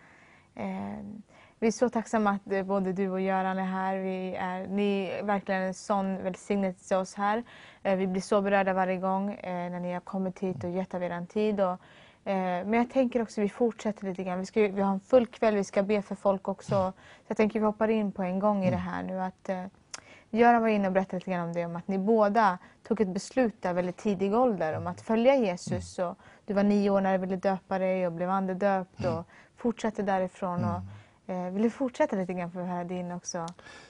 Mm. 0.56 1.22
Vi 1.60 1.68
är 1.68 1.72
så 1.72 1.90
tacksamma 1.90 2.30
att 2.32 2.52
eh, 2.52 2.64
både 2.64 2.94
du 2.94 3.10
och 3.10 3.22
Göran 3.22 3.60
är 3.60 3.66
här. 3.66 3.98
Vi 3.98 4.36
är, 4.36 4.68
ni 4.68 5.06
är 5.06 5.24
verkligen 5.24 5.62
en 5.62 5.74
sån 5.74 6.24
välsignelse 6.24 6.88
till 6.88 6.98
oss 6.98 7.16
här. 7.16 7.44
Eh, 7.84 7.96
vi 7.96 8.08
blir 8.08 8.22
så 8.22 8.42
berörda 8.42 8.74
varje 8.74 8.98
gång 8.98 9.34
eh, 9.34 9.72
när 9.72 9.80
ni 9.80 9.94
har 9.94 10.00
kommit 10.00 10.40
hit 10.40 10.64
och 10.64 10.70
gett 10.70 10.94
av 10.94 11.04
er 11.04 11.26
tid. 11.26 11.62
Och, 11.62 11.80
men 12.34 12.74
jag 12.74 12.90
tänker 12.90 13.22
också 13.22 13.42
att 13.42 13.46
vi 13.46 13.50
fortsätter 13.50 14.06
lite 14.06 14.24
grann. 14.24 14.40
Vi, 14.40 14.46
ska, 14.46 14.62
vi 14.62 14.82
har 14.82 14.94
en 14.94 15.00
full 15.00 15.28
kväll, 15.28 15.56
vi 15.56 15.64
ska 15.64 15.84
be 15.84 16.02
för 16.02 16.16
folk 16.16 16.48
också. 16.48 16.70
Så 16.70 16.94
jag 17.28 17.38
tänker 17.38 17.60
att 17.60 17.62
vi 17.62 17.66
hoppar 17.66 17.88
in 17.88 18.12
på 18.12 18.24
en 18.24 18.40
gång 18.40 18.66
i 18.66 18.72
det 18.72 18.78
här 18.78 19.04
nu. 19.04 19.22
Att, 19.22 19.50
Göran 20.30 20.62
var 20.62 20.70
inne 20.70 20.88
och 20.88 20.94
berättade 20.94 21.18
lite 21.18 21.32
grann 21.32 21.48
om 21.48 21.54
det, 21.54 21.66
om 21.66 21.76
att 21.76 21.88
ni 21.88 21.98
båda 21.98 22.58
tog 22.88 23.02
ett 23.02 23.08
beslut 23.08 23.62
där 23.62 23.74
väldigt 23.74 23.98
tidig 23.98 24.34
ålder 24.34 24.78
om 24.78 24.88
att 24.88 25.02
följa 25.02 25.36
Jesus. 25.36 26.00
Och 26.00 26.18
du 26.46 26.54
var 26.54 26.64
nio 26.64 26.90
år 26.90 27.02
när 27.02 27.12
du 27.14 27.18
ville 27.18 27.36
döpa 27.36 27.80
dig 27.80 28.08
och 28.08 28.14
blev 28.14 28.30
andedöpt 28.30 29.06
och 29.06 29.26
fortsatte 29.58 30.02
därifrån. 30.02 30.66
Och, 30.66 30.82
Eh, 31.28 31.50
vill 31.52 31.64
du 31.64 31.70
fortsätta 31.70 32.16
lite 32.16 32.34
grann 32.34 32.52
för 32.52 32.62
att 32.62 32.68
höra 32.68 32.84
din 32.84 33.12
också? 33.12 33.46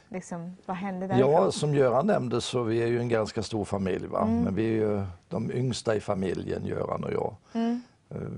Liksom, 0.09 0.57
vad 0.65 0.77
hände 0.77 1.07
därifrån? 1.07 1.31
Ja, 1.31 1.51
som 1.51 1.73
Göran 1.75 2.07
nämnde 2.07 2.41
så 2.41 2.63
vi 2.63 2.83
är 2.83 2.87
ju 2.87 2.99
en 2.99 3.09
ganska 3.09 3.43
stor 3.43 3.65
familj. 3.65 4.07
Va? 4.07 4.21
Mm. 4.21 4.41
Men 4.41 4.55
vi 4.55 4.63
är 4.65 4.73
ju 4.73 5.05
de 5.29 5.51
yngsta 5.51 5.95
i 5.95 5.99
familjen, 5.99 6.65
Göran 6.65 7.03
och 7.03 7.13
jag. 7.13 7.35
Mm. 7.53 7.81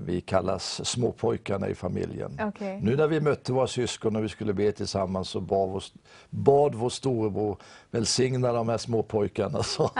Vi 0.06 0.20
kallas 0.20 0.88
småpojkarna 0.88 1.68
i 1.68 1.74
familjen. 1.74 2.40
Okay. 2.48 2.80
Nu 2.80 2.96
när 2.96 3.06
vi 3.06 3.20
mötte 3.20 3.52
våra 3.52 3.66
syskon 3.66 4.16
och 4.16 4.24
vi 4.24 4.28
skulle 4.28 4.52
be 4.52 4.72
tillsammans 4.72 5.28
så 5.28 5.40
bad 5.40 5.68
vår, 5.68 5.82
bad 6.30 6.74
vår 6.74 6.88
storebror 6.88 7.56
välsigna 7.90 8.52
de 8.52 8.68
här 8.68 8.78
småpojkarna. 8.78 9.62
Så. 9.68 9.90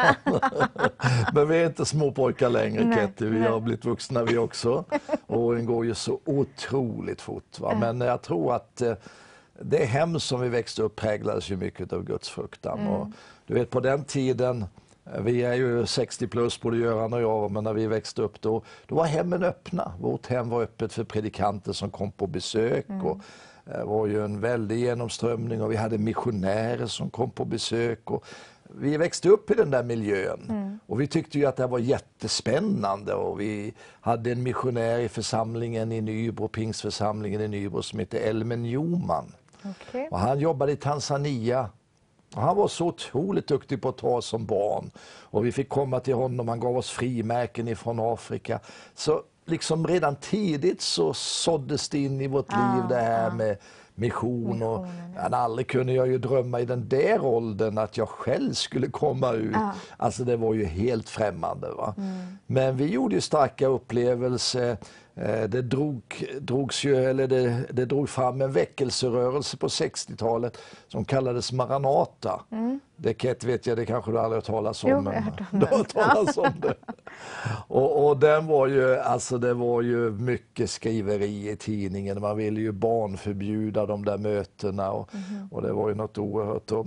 Men 1.35 1.49
vi 1.49 1.57
är 1.57 1.67
inte 1.67 1.85
småpojkar 1.85 2.51
längre 2.51 2.95
Ketty, 2.95 3.27
vi 3.27 3.41
har 3.41 3.61
blivit 3.61 3.85
vuxna 3.85 4.25
vi 4.25 4.39
också. 4.39 4.85
Åren 5.27 5.67
går 5.67 5.85
ju 5.85 5.95
så 5.95 6.21
otroligt 6.25 7.21
fort. 7.21 7.61
Va? 7.61 7.77
Men 7.81 8.01
jag 8.01 8.23
tror 8.23 8.55
att 8.55 8.83
eh, 8.83 8.95
det 9.63 9.85
hem 9.85 10.21
som 10.21 10.41
vi 10.41 10.49
växte 10.49 10.83
upp 10.83 10.97
präglades 10.97 11.51
ju 11.51 11.57
mycket 11.57 11.93
av 11.93 12.05
Guds 12.05 12.29
fruktan. 12.29 12.79
Mm. 12.79 12.93
Och, 12.93 13.09
du 13.47 13.55
vet 13.55 13.71
på 13.71 13.81
den 13.81 14.05
tiden 14.05 14.65
vi 15.19 15.43
är 15.43 15.55
ju 15.55 15.87
60 15.87 16.27
plus, 16.27 16.61
både 16.61 16.77
Göran 16.77 17.13
och 17.13 17.21
jag, 17.21 17.51
men 17.51 17.65
när 17.65 17.73
vi 17.73 17.87
växte 17.87 18.23
upp 18.23 18.41
då, 18.41 18.63
då 18.87 18.95
var 18.95 19.05
hemmen 19.05 19.43
öppna. 19.43 19.93
Vårt 20.01 20.27
hem 20.27 20.49
var 20.49 20.63
öppet 20.63 20.93
för 20.93 21.05
predikanter 21.05 21.73
som 21.73 21.91
kom 21.91 22.13
på 22.13 22.27
besök. 22.27 22.89
Mm. 22.89 23.07
Och, 23.07 23.21
det 23.65 23.79
eh, 23.79 23.85
var 23.85 24.07
ju 24.07 24.25
en 24.25 24.41
väldig 24.41 24.79
genomströmning 24.79 25.63
och 25.63 25.73
vi 25.73 25.77
hade 25.77 25.99
missionärer 25.99 26.87
som 26.87 27.11
kom 27.11 27.31
på 27.31 27.45
besök. 27.45 28.11
Och 28.11 28.25
vi 28.63 28.97
växte 28.97 29.29
upp 29.29 29.51
i 29.51 29.55
den 29.55 29.71
där 29.71 29.83
miljön 29.83 30.47
mm. 30.49 30.79
och 30.87 31.01
vi 31.01 31.07
tyckte 31.07 31.39
ju 31.39 31.47
att 31.47 31.57
det 31.57 31.67
var 31.67 31.79
jättespännande. 31.79 33.15
Och 33.15 33.41
vi 33.41 33.75
hade 34.01 34.33
en 34.33 34.43
missionär 34.43 34.99
i 34.99 35.09
församlingen 35.09 35.93
i 35.93 36.01
Nybro, 36.01 36.49
pingstförsamlingen 36.49 37.41
i 37.41 37.49
Nybro 37.49 37.83
som 37.83 37.99
hette 37.99 38.19
Elmen 38.19 38.65
Joman. 38.65 39.33
Okay. 39.65 40.09
Och 40.09 40.19
han 40.19 40.39
jobbade 40.39 40.73
i 40.73 40.77
Tanzania 40.77 41.69
han 42.35 42.57
var 42.57 42.69
så 42.69 42.87
otroligt 42.87 43.47
duktig 43.47 43.83
på 43.83 43.89
att 43.89 43.97
ta 43.97 44.23
som 44.23 44.47
barn. 44.47 44.91
Och 45.21 45.47
vi 45.47 45.53
fick 45.53 45.69
komma 45.69 46.01
till 46.01 46.15
honom, 46.15 46.49
han 46.49 46.61
gav 46.61 46.77
oss 46.77 46.91
frimärken 46.91 47.69
ifrån 47.69 48.01
Afrika. 48.01 48.61
Så 48.95 49.23
liksom 49.45 49.87
redan 49.87 50.17
tidigt 50.17 50.81
så 50.81 51.15
såddes 51.15 51.89
det 51.89 51.99
in 51.99 52.21
i 52.21 52.27
vårt 52.27 52.47
ah, 52.49 52.75
liv 52.75 52.85
det 52.89 53.01
här 53.01 53.31
ah. 53.31 53.35
med 53.35 53.57
mission. 53.95 54.63
Och, 54.63 54.87
ja. 55.17 55.37
Aldrig 55.37 55.69
kunde 55.69 55.93
jag 55.93 56.09
ju 56.09 56.19
drömma 56.19 56.61
i 56.61 56.65
den 56.65 56.89
där 56.89 57.25
åldern 57.25 57.79
att 57.79 57.97
jag 57.97 58.09
själv 58.09 58.53
skulle 58.53 58.89
komma 58.89 59.33
ut. 59.33 59.57
Ah. 59.57 59.73
Alltså 59.97 60.25
det 60.25 60.37
var 60.37 60.55
ju 60.55 60.65
helt 60.65 61.09
främmande. 61.09 61.71
Va? 61.71 61.95
Mm. 61.99 62.39
Men 62.47 62.77
vi 62.77 62.87
gjorde 62.87 63.21
starka 63.21 63.67
upplevelser. 63.67 64.77
Eh, 65.23 65.49
det, 65.49 65.63
drog, 65.63 66.03
drogs 66.41 66.85
ju, 66.85 66.97
eller 66.97 67.27
det, 67.27 67.65
det 67.71 67.85
drog 67.85 68.09
fram 68.09 68.43
en 68.43 68.53
väckelserörelse 68.53 69.57
på 69.57 69.67
60-talet 69.67 70.59
som 70.89 71.05
kallades 71.05 71.53
Maranata. 71.53 72.41
Mm. 72.51 72.81
Det 72.97 73.45
vet 73.45 73.67
jag, 73.67 73.77
det 73.77 73.87
kanske 73.87 74.11
du 74.11 74.19
aldrig 74.19 74.31
har 74.31 74.35
hört 74.37 74.45
talas 74.45 74.85
om. 74.85 74.91
Jo, 74.91 75.01
men 75.01 75.25
du 75.51 75.67
har 75.67 75.77
hört 75.79 75.89
talas 75.89 76.37
om 76.37 76.53
det. 76.61 76.75
Och, 77.69 78.07
och, 78.07 78.17
den 78.17 78.47
var 78.47 78.67
ju, 78.67 78.97
alltså 78.97 79.39
det 79.39 79.55
var 79.55 79.83
ju 79.83 80.11
mycket 80.11 80.71
skriveri 80.71 81.51
i 81.51 81.57
tidningen. 81.57 82.21
Man 82.21 82.37
ville 82.37 82.61
ju 82.61 82.73
barnförbjuda 82.73 83.87
de 83.87 84.05
där 84.05 84.19
mötena 84.19 84.91
och, 84.91 85.11
mm. 85.15 85.49
och 85.51 85.63
det 85.63 85.73
var 85.73 85.89
ju 85.89 85.95
något 85.95 86.19
oerhört. 86.19 86.73
Och, 86.73 86.87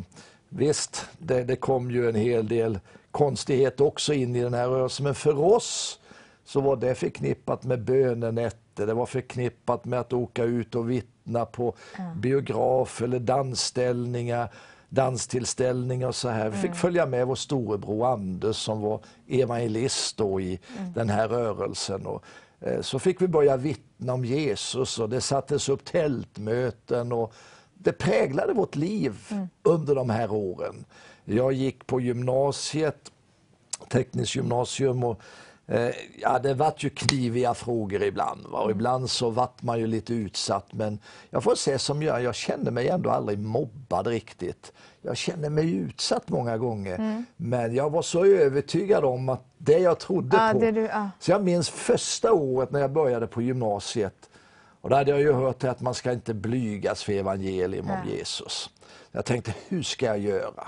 visst, 0.49 1.05
det, 1.17 1.43
det 1.43 1.55
kom 1.55 1.91
ju 1.91 2.09
en 2.09 2.15
hel 2.15 2.47
del 2.47 2.79
konstighet 3.11 3.81
också 3.81 4.13
in 4.13 4.35
i 4.35 4.41
den 4.41 4.53
här 4.53 4.67
rörelsen, 4.67 5.03
men 5.03 5.15
för 5.15 5.39
oss 5.39 5.99
så 6.45 6.61
var 6.61 6.75
det 6.75 6.95
förknippat 6.95 7.63
med 7.63 7.83
bönenätter, 7.83 8.87
det 8.87 8.93
var 8.93 9.05
förknippat 9.05 9.85
med 9.85 9.99
att 9.99 10.13
åka 10.13 10.43
ut 10.43 10.75
och 10.75 10.91
vittna 10.91 11.45
på 11.45 11.75
mm. 11.99 12.21
biograf 12.21 13.01
eller 13.01 13.19
dansställningar, 13.19 14.49
danstillställningar 14.89 16.07
och 16.07 16.15
så 16.15 16.29
här. 16.29 16.49
Vi 16.49 16.57
fick 16.57 16.65
mm. 16.65 16.77
följa 16.77 17.05
med 17.05 17.27
vår 17.27 17.35
storebror 17.35 18.13
Anders 18.13 18.55
som 18.55 18.81
var 18.81 18.99
evangelist 19.27 20.17
då 20.17 20.41
i 20.41 20.59
mm. 20.77 20.93
den 20.93 21.09
här 21.09 21.27
rörelsen. 21.27 22.05
Och, 22.05 22.23
eh, 22.59 22.81
så 22.81 22.99
fick 22.99 23.21
vi 23.21 23.27
börja 23.27 23.57
vittna 23.57 24.13
om 24.13 24.25
Jesus 24.25 24.99
och 24.99 25.09
det 25.09 25.21
sattes 25.21 25.69
upp 25.69 25.85
tältmöten 25.85 27.11
och 27.11 27.33
det 27.73 27.91
präglade 27.91 28.53
vårt 28.53 28.75
liv 28.75 29.15
mm. 29.29 29.47
under 29.63 29.95
de 29.95 30.09
här 30.09 30.31
åren. 30.31 30.85
Jag 31.25 31.53
gick 31.53 31.87
på 31.87 32.01
gymnasiet, 32.01 33.11
tekniskt 33.89 34.35
gymnasium 34.35 35.03
och 35.03 35.21
ja, 36.15 36.39
det 36.39 36.53
vart 36.53 36.83
ju 36.83 36.89
kniviga 36.89 37.53
frågor 37.53 38.03
ibland. 38.03 38.47
Va? 38.47 38.57
Och 38.59 38.65
mm. 38.65 38.77
ibland 38.77 39.09
så 39.09 39.29
vart 39.29 39.61
man 39.61 39.79
ju 39.79 39.87
lite 39.87 40.13
utsatt. 40.13 40.73
Men 40.73 40.99
jag 41.29 41.43
får 41.43 41.55
säga 41.55 41.79
som 41.79 42.03
jag, 42.03 42.23
jag 42.23 42.35
känner 42.35 42.71
mig 42.71 42.87
ändå 42.87 43.09
aldrig 43.09 43.39
mobbad 43.39 44.07
riktigt. 44.07 44.71
Jag 45.01 45.17
känner 45.17 45.49
mig 45.49 45.75
utsatt 45.75 46.29
många 46.29 46.57
gånger. 46.57 46.95
Mm. 46.95 47.25
Men 47.37 47.75
jag 47.75 47.89
var 47.89 48.01
så 48.01 48.25
övertygad 48.25 49.05
om 49.05 49.29
att 49.29 49.45
det 49.57 49.79
jag 49.79 49.99
trodde 49.99 50.37
ah, 50.39 50.53
på. 50.53 50.59
Du, 50.59 50.89
ah. 50.89 51.09
Så 51.19 51.31
jag 51.31 51.43
minns 51.43 51.69
första 51.69 52.33
året 52.33 52.71
när 52.71 52.79
jag 52.79 52.91
började 52.91 53.27
på 53.27 53.41
gymnasiet. 53.41 54.29
Och 54.81 54.89
då 54.89 54.95
hade 54.95 55.11
jag 55.11 55.19
ju 55.19 55.33
hört 55.33 55.63
att 55.63 55.81
man 55.81 55.93
ska 55.93 56.11
inte 56.11 56.33
blygas 56.33 57.03
för 57.03 57.13
evangelium 57.13 57.89
ah. 57.89 57.93
om 57.93 58.09
Jesus. 58.09 58.69
Jag 59.11 59.25
tänkte, 59.25 59.53
hur 59.67 59.83
ska 59.83 60.05
jag 60.05 60.19
göra? 60.19 60.67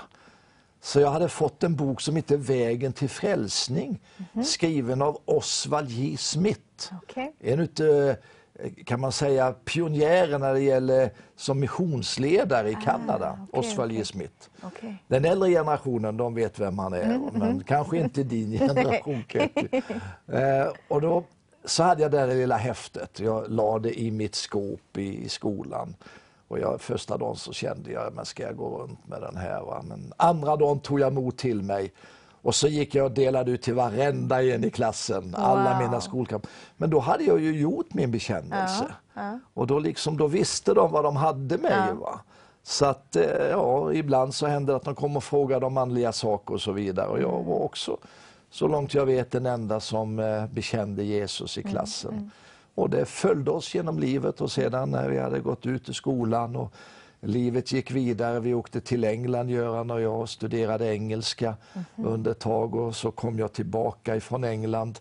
Så 0.84 1.00
jag 1.00 1.10
hade 1.10 1.28
fått 1.28 1.62
en 1.62 1.76
bok 1.76 2.00
som 2.00 2.16
heter 2.16 2.36
Vägen 2.36 2.92
till 2.92 3.08
frälsning, 3.08 4.00
mm 4.32 4.44
skriven 4.44 5.02
av 5.02 5.18
Oswald 5.24 5.90
J. 5.90 6.16
Smith. 6.16 6.94
Okay. 7.02 7.28
En 7.40 7.60
utav, 7.60 8.14
kan 8.84 9.00
man 9.00 9.12
säga, 9.12 9.52
pionjärer 9.64 10.38
när 10.38 10.54
det 10.54 10.60
gäller 10.60 11.10
som 11.36 11.60
missionsledare 11.60 12.70
i 12.70 12.74
ah, 12.74 12.80
Kanada, 12.80 13.38
okay, 13.48 13.60
Oswald 13.60 13.90
okay. 13.90 13.98
J. 13.98 14.04
Smith. 14.04 14.48
Okay. 14.66 14.94
Den 15.06 15.24
äldre 15.24 15.50
generationen, 15.50 16.16
de 16.16 16.34
vet 16.34 16.58
vem 16.60 16.78
han 16.78 16.92
är, 16.92 17.02
mm 17.02 17.30
men 17.32 17.64
kanske 17.64 17.98
inte 17.98 18.22
din 18.22 18.58
generation, 18.58 19.24
eh, 20.26 20.72
Och 20.88 21.00
då 21.00 21.24
så 21.64 21.82
hade 21.82 22.02
jag 22.02 22.10
det 22.10 22.26
lilla 22.26 22.56
häftet, 22.56 23.20
jag 23.20 23.50
la 23.50 23.78
det 23.78 24.00
i 24.00 24.10
mitt 24.10 24.34
skåp 24.34 24.98
i, 24.98 25.24
i 25.24 25.28
skolan. 25.28 25.94
Och 26.48 26.58
jag, 26.58 26.80
första 26.80 27.16
dagen 27.16 27.36
så 27.36 27.52
kände 27.52 27.92
jag, 27.92 28.12
men 28.14 28.24
ska 28.24 28.42
jag 28.42 28.56
gå 28.56 28.78
runt 28.78 29.06
med 29.06 29.20
den 29.20 29.36
här? 29.36 29.60
Va? 29.60 29.82
Men 29.84 30.12
andra 30.16 30.56
dagen 30.56 30.80
tog 30.80 31.00
jag 31.00 31.12
mod 31.12 31.36
till 31.36 31.62
mig. 31.62 31.92
Och 32.42 32.54
så 32.54 32.68
gick 32.68 32.94
jag 32.94 33.04
och 33.04 33.12
delade 33.12 33.50
ut 33.50 33.62
till 33.62 33.74
varenda 33.74 34.42
en 34.42 34.64
i 34.64 34.70
klassen, 34.70 35.30
wow. 35.30 35.40
alla 35.40 35.78
mina 35.78 36.00
skolkamrater. 36.00 36.50
Men 36.76 36.90
då 36.90 36.98
hade 36.98 37.24
jag 37.24 37.40
ju 37.40 37.60
gjort 37.60 37.94
min 37.94 38.10
bekännelse. 38.10 38.86
Ja, 39.14 39.22
ja. 39.22 39.38
Och 39.54 39.66
då, 39.66 39.78
liksom, 39.78 40.16
då 40.16 40.26
visste 40.26 40.74
de 40.74 40.92
vad 40.92 41.04
de 41.04 41.16
hade 41.16 41.58
mig. 41.58 41.72
Ja. 41.88 41.94
Va? 41.94 42.20
Så 42.62 42.86
att, 42.86 43.16
eh, 43.16 43.46
ja, 43.50 43.92
ibland 43.92 44.34
så 44.34 44.46
hände 44.46 44.72
det 44.72 44.76
att 44.76 44.84
de 44.84 44.94
kom 44.94 45.16
och 45.16 45.24
frågade 45.24 45.66
om 45.66 45.74
manliga 45.74 46.12
saker 46.12 46.54
och 46.54 46.60
så 46.60 46.72
vidare. 46.72 47.06
Och 47.06 47.20
jag 47.20 47.44
var 47.44 47.62
också, 47.62 47.96
så 48.50 48.68
långt 48.68 48.94
jag 48.94 49.06
vet, 49.06 49.30
den 49.30 49.46
enda 49.46 49.80
som 49.80 50.18
eh, 50.18 50.46
bekände 50.46 51.04
Jesus 51.04 51.58
i 51.58 51.60
mm, 51.60 51.72
klassen. 51.72 52.10
Mm, 52.10 52.20
mm. 52.20 52.30
Och 52.74 52.90
det 52.90 53.04
följde 53.04 53.50
oss 53.50 53.74
genom 53.74 53.98
livet 53.98 54.40
och 54.40 54.52
sedan 54.52 54.90
när 54.90 55.08
vi 55.08 55.18
hade 55.18 55.40
gått 55.40 55.66
ut 55.66 55.88
i 55.88 55.94
skolan 55.94 56.56
och 56.56 56.74
livet 57.20 57.72
gick 57.72 57.90
vidare. 57.90 58.40
Vi 58.40 58.54
åkte 58.54 58.80
till 58.80 59.04
England, 59.04 59.50
Göran 59.50 59.90
och 59.90 60.00
jag, 60.00 60.20
och 60.20 60.30
studerade 60.30 60.94
engelska 60.94 61.56
mm 61.72 61.84
-hmm. 61.96 62.06
under 62.06 62.30
ett 62.30 62.38
tag 62.38 62.74
och 62.74 62.96
så 62.96 63.10
kom 63.10 63.38
jag 63.38 63.52
tillbaka 63.52 64.16
ifrån 64.16 64.44
England 64.44 64.98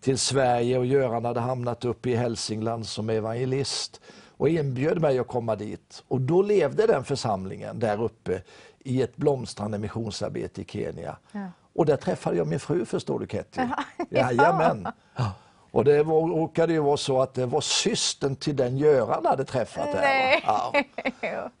till 0.00 0.18
Sverige 0.18 0.78
och 0.78 0.86
Göran 0.86 1.24
hade 1.24 1.40
hamnat 1.40 1.84
uppe 1.84 2.10
i 2.10 2.14
Hälsingland 2.14 2.86
som 2.86 3.10
evangelist 3.10 4.00
och 4.36 4.48
inbjöd 4.48 5.00
mig 5.00 5.18
att 5.18 5.28
komma 5.28 5.56
dit. 5.56 6.02
Och 6.08 6.20
då 6.20 6.42
levde 6.42 6.86
den 6.86 7.04
församlingen 7.04 7.78
där 7.78 8.02
uppe 8.02 8.42
i 8.78 9.02
ett 9.02 9.16
blomstrande 9.16 9.78
missionsarbete 9.78 10.60
i 10.60 10.64
Kenya. 10.64 11.16
Ja. 11.32 11.46
Och 11.74 11.86
där 11.86 11.96
träffade 11.96 12.36
jag 12.36 12.46
min 12.46 12.60
fru 12.60 12.84
förstår 12.84 13.18
du 13.18 13.26
Ketty. 13.26 13.60
Ja. 13.68 13.84
Jajamän. 14.10 14.86
Ja. 15.16 15.32
Och 15.74 15.84
det 15.84 16.02
var, 16.02 16.20
råkade 16.20 16.72
ju 16.72 16.78
vara 16.78 16.96
så 16.96 17.20
att 17.22 17.34
det 17.34 17.46
var 17.46 17.60
systern 17.60 18.36
till 18.36 18.56
den 18.56 18.78
Göran 18.78 19.26
hade 19.26 19.44
träffat 19.44 19.92
där. 19.92 20.40
Ja. 20.46 20.72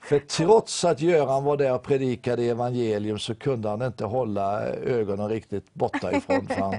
För 0.00 0.18
trots 0.18 0.84
att 0.84 1.00
Göran 1.00 1.44
var 1.44 1.56
där 1.56 1.74
och 1.74 1.82
predikade 1.82 2.42
evangelium 2.42 3.18
så 3.18 3.34
kunde 3.34 3.68
han 3.68 3.82
inte 3.82 4.04
hålla 4.04 4.62
ögonen 4.66 5.28
riktigt 5.28 5.74
borta 5.74 6.12
ifrån 6.12 6.46
för 6.46 6.60
han 6.60 6.74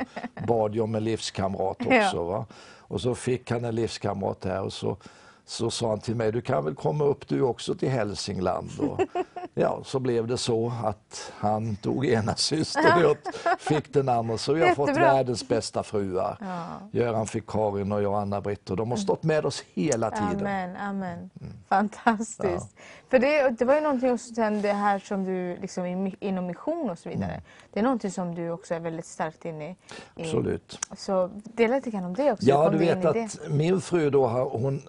bad 0.48 0.76
ju 0.76 0.82
om 0.82 0.96
en 0.96 1.04
livskamrat 1.04 1.78
också. 1.86 2.24
Va? 2.24 2.46
Och 2.78 3.02
så 3.02 3.16
fick 3.16 3.52
han 3.52 3.66
en 3.66 3.76
livskamrat 3.76 4.46
här 4.46 4.62
och 4.62 4.74
så 4.74 4.98
så 5.46 5.72
sa 5.72 5.90
han 5.90 6.00
till 6.00 6.16
mig, 6.16 6.32
du 6.32 6.42
kan 6.42 6.66
väl 6.66 6.76
komma 6.76 7.04
upp 7.04 7.28
du 7.28 7.42
också 7.42 7.76
till 7.76 7.90
Hälsingland. 7.90 8.70
Och, 8.80 9.02
ja, 9.54 9.80
så 9.84 10.00
blev 10.00 10.28
det 10.28 10.38
så 10.38 10.74
att 10.84 11.32
han 11.38 11.76
tog 11.76 12.06
ena 12.06 12.36
systern 12.36 13.06
och 13.06 13.18
fick 13.60 13.94
den 13.94 14.10
andra. 14.10 14.38
Så 14.38 14.54
vi 14.54 14.60
har 14.60 14.68
Jättebra. 14.68 14.94
fått 14.94 14.98
världens 14.98 15.48
bästa 15.48 15.84
fruar. 15.84 16.38
Ja. 16.40 16.66
Göran 16.92 17.28
fick 17.28 17.48
Karin 17.48 17.92
och 17.92 18.02
jag 18.02 18.14
Anna-Britt 18.14 18.70
och 18.70 18.78
de 18.78 18.90
har 18.90 18.98
stått 18.98 19.24
med 19.24 19.46
oss 19.46 19.64
hela 19.74 20.12
tiden. 20.12 20.40
Amen, 20.40 20.76
amen. 20.76 21.30
Mm. 21.42 21.54
Fantastiskt. 21.70 22.74
Ja. 22.76 22.82
För 23.10 23.20
det, 23.20 23.50
det 23.50 23.66
var 23.66 23.76
ju 23.76 23.82
någonting 23.82 24.12
också 24.12 24.34
sen 24.34 24.62
det 24.62 24.74
här 24.74 25.00
som 25.00 25.24
du, 25.24 25.58
liksom 25.62 26.12
inom 26.20 26.46
mission 26.46 26.90
och 26.90 27.00
så 27.00 27.10
vidare. 27.10 27.32
Mm. 27.32 27.42
Det 27.74 27.80
är 27.80 27.84
någonting 27.84 28.12
som 28.12 28.36
du 28.36 28.52
också 28.52 28.74
är 28.74 28.80
väldigt 28.80 29.06
starkt 29.06 29.46
inne 29.46 29.70
i. 29.70 29.76
Absolut. 30.16 30.80
Så 30.98 31.30
dela 31.44 31.76
lite 31.76 31.90
grann 31.90 32.06
om 32.06 32.14
det 32.14 32.32
också. 32.32 32.46
Ja, 32.46 32.70
du 32.70 32.78
vet 32.78 33.06
att 33.06 33.50
min 33.50 33.82
fru 33.82 34.10
då, 34.10 34.28
hon 34.28 34.82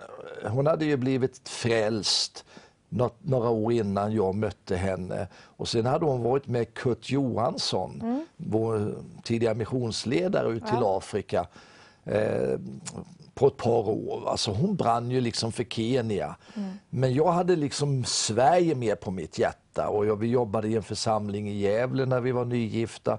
hon 0.42 0.66
hade 0.66 0.84
ju 0.84 0.96
blivit 0.96 1.48
frälst 1.48 2.44
några 3.22 3.48
år 3.48 3.72
innan 3.72 4.12
jag 4.12 4.34
mötte 4.34 4.76
henne. 4.76 5.28
Och 5.34 5.68
sen 5.68 5.86
hade 5.86 6.04
hon 6.04 6.22
varit 6.22 6.46
med 6.46 6.74
Kurt 6.74 7.10
Johansson, 7.10 8.00
mm. 8.02 8.26
vår 8.36 8.94
tidigare 9.22 9.54
missionsledare 9.54 10.48
ut 10.48 10.66
till 10.66 10.78
ja. 10.80 10.98
Afrika 10.98 11.46
eh, 12.04 12.58
på 13.34 13.46
ett 13.46 13.56
par 13.56 13.88
år. 13.88 14.28
Alltså 14.28 14.50
hon 14.50 14.76
brann 14.76 15.10
ju 15.10 15.20
liksom 15.20 15.52
för 15.52 15.64
Kenya. 15.64 16.36
Mm. 16.54 16.70
Men 16.90 17.14
jag 17.14 17.32
hade 17.32 17.56
liksom 17.56 18.04
Sverige 18.04 18.74
mer 18.74 18.94
på 18.94 19.10
mitt 19.10 19.38
hjärta 19.38 19.88
och 19.88 20.06
jag, 20.06 20.16
vi 20.16 20.26
jobbade 20.26 20.68
i 20.68 20.76
en 20.76 20.82
församling 20.82 21.48
i 21.48 21.58
Gävle 21.58 22.06
när 22.06 22.20
vi 22.20 22.32
var 22.32 22.44
nygifta. 22.44 23.18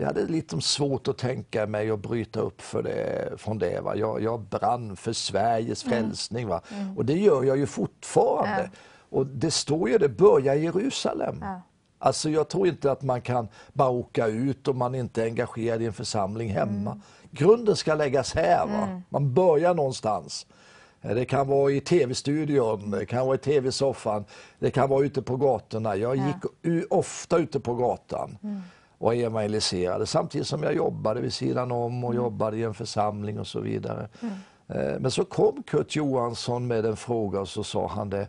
Jag 0.00 0.06
hade 0.06 0.26
lite 0.26 0.60
svårt 0.60 1.08
att 1.08 1.18
tänka 1.18 1.66
mig 1.66 1.90
att 1.90 2.00
bryta 2.00 2.40
upp 2.40 2.62
för 2.62 2.82
det, 2.82 3.32
från 3.40 3.58
det. 3.58 3.80
Va? 3.80 3.96
Jag, 3.96 4.22
jag 4.22 4.40
brann 4.40 4.96
för 4.96 5.12
Sveriges 5.12 5.84
mm. 5.84 5.98
frälsning. 5.98 6.48
Va? 6.48 6.60
Mm. 6.70 6.96
Och 6.96 7.04
det 7.04 7.18
gör 7.18 7.44
jag 7.44 7.56
ju 7.56 7.66
fortfarande. 7.66 8.70
Ja. 8.72 8.78
Och 9.10 9.26
det 9.26 9.50
står 9.50 9.88
ju 9.88 9.98
det, 9.98 10.08
börja 10.08 10.54
i 10.54 10.62
Jerusalem. 10.62 11.38
Ja. 11.40 11.60
Alltså 11.98 12.30
jag 12.30 12.48
tror 12.48 12.68
inte 12.68 12.92
att 12.92 13.02
man 13.02 13.20
kan 13.20 13.48
bara 13.72 13.90
åka 13.90 14.26
ut 14.26 14.68
om 14.68 14.78
man 14.78 14.94
inte 14.94 15.22
är 15.22 15.26
engagerad 15.26 15.82
i 15.82 15.86
en 15.86 15.92
församling 15.92 16.50
hemma. 16.50 16.90
Mm. 16.90 17.02
Grunden 17.30 17.76
ska 17.76 17.94
läggas 17.94 18.34
här. 18.34 18.66
Va? 18.66 18.86
Mm. 18.86 19.02
Man 19.08 19.34
börjar 19.34 19.74
någonstans. 19.74 20.46
Det 21.00 21.24
kan 21.24 21.48
vara 21.48 21.72
i 21.72 21.80
tv-studion, 21.80 22.90
det 22.90 23.06
kan 23.06 23.26
vara 23.26 23.34
i 23.34 23.38
tv-soffan, 23.38 24.24
det 24.58 24.70
kan 24.70 24.88
vara 24.88 25.04
ute 25.04 25.22
på 25.22 25.36
gatorna. 25.36 25.96
Jag 25.96 26.16
gick 26.16 26.82
ofta 26.90 27.38
ute 27.38 27.60
på 27.60 27.74
gatan. 27.74 28.38
Mm 28.42 28.62
och 28.98 29.14
evangeliserade 29.14 30.06
samtidigt 30.06 30.46
som 30.46 30.62
jag 30.62 30.74
jobbade 30.74 31.20
vid 31.20 31.32
sidan 31.32 31.72
om 31.72 32.04
och 32.04 32.10
mm. 32.10 32.24
jobbade 32.24 32.56
i 32.56 32.62
en 32.62 32.74
församling 32.74 33.38
och 33.38 33.46
så 33.46 33.60
vidare. 33.60 34.08
Mm. 34.20 34.34
Eh, 34.68 35.00
men 35.00 35.10
så 35.10 35.24
kom 35.24 35.62
Kurt 35.62 35.96
Johansson 35.96 36.66
med 36.66 36.86
en 36.86 36.96
fråga 36.96 37.40
och 37.40 37.48
så 37.48 37.64
sa 37.64 37.86
han 37.86 38.10
det. 38.10 38.28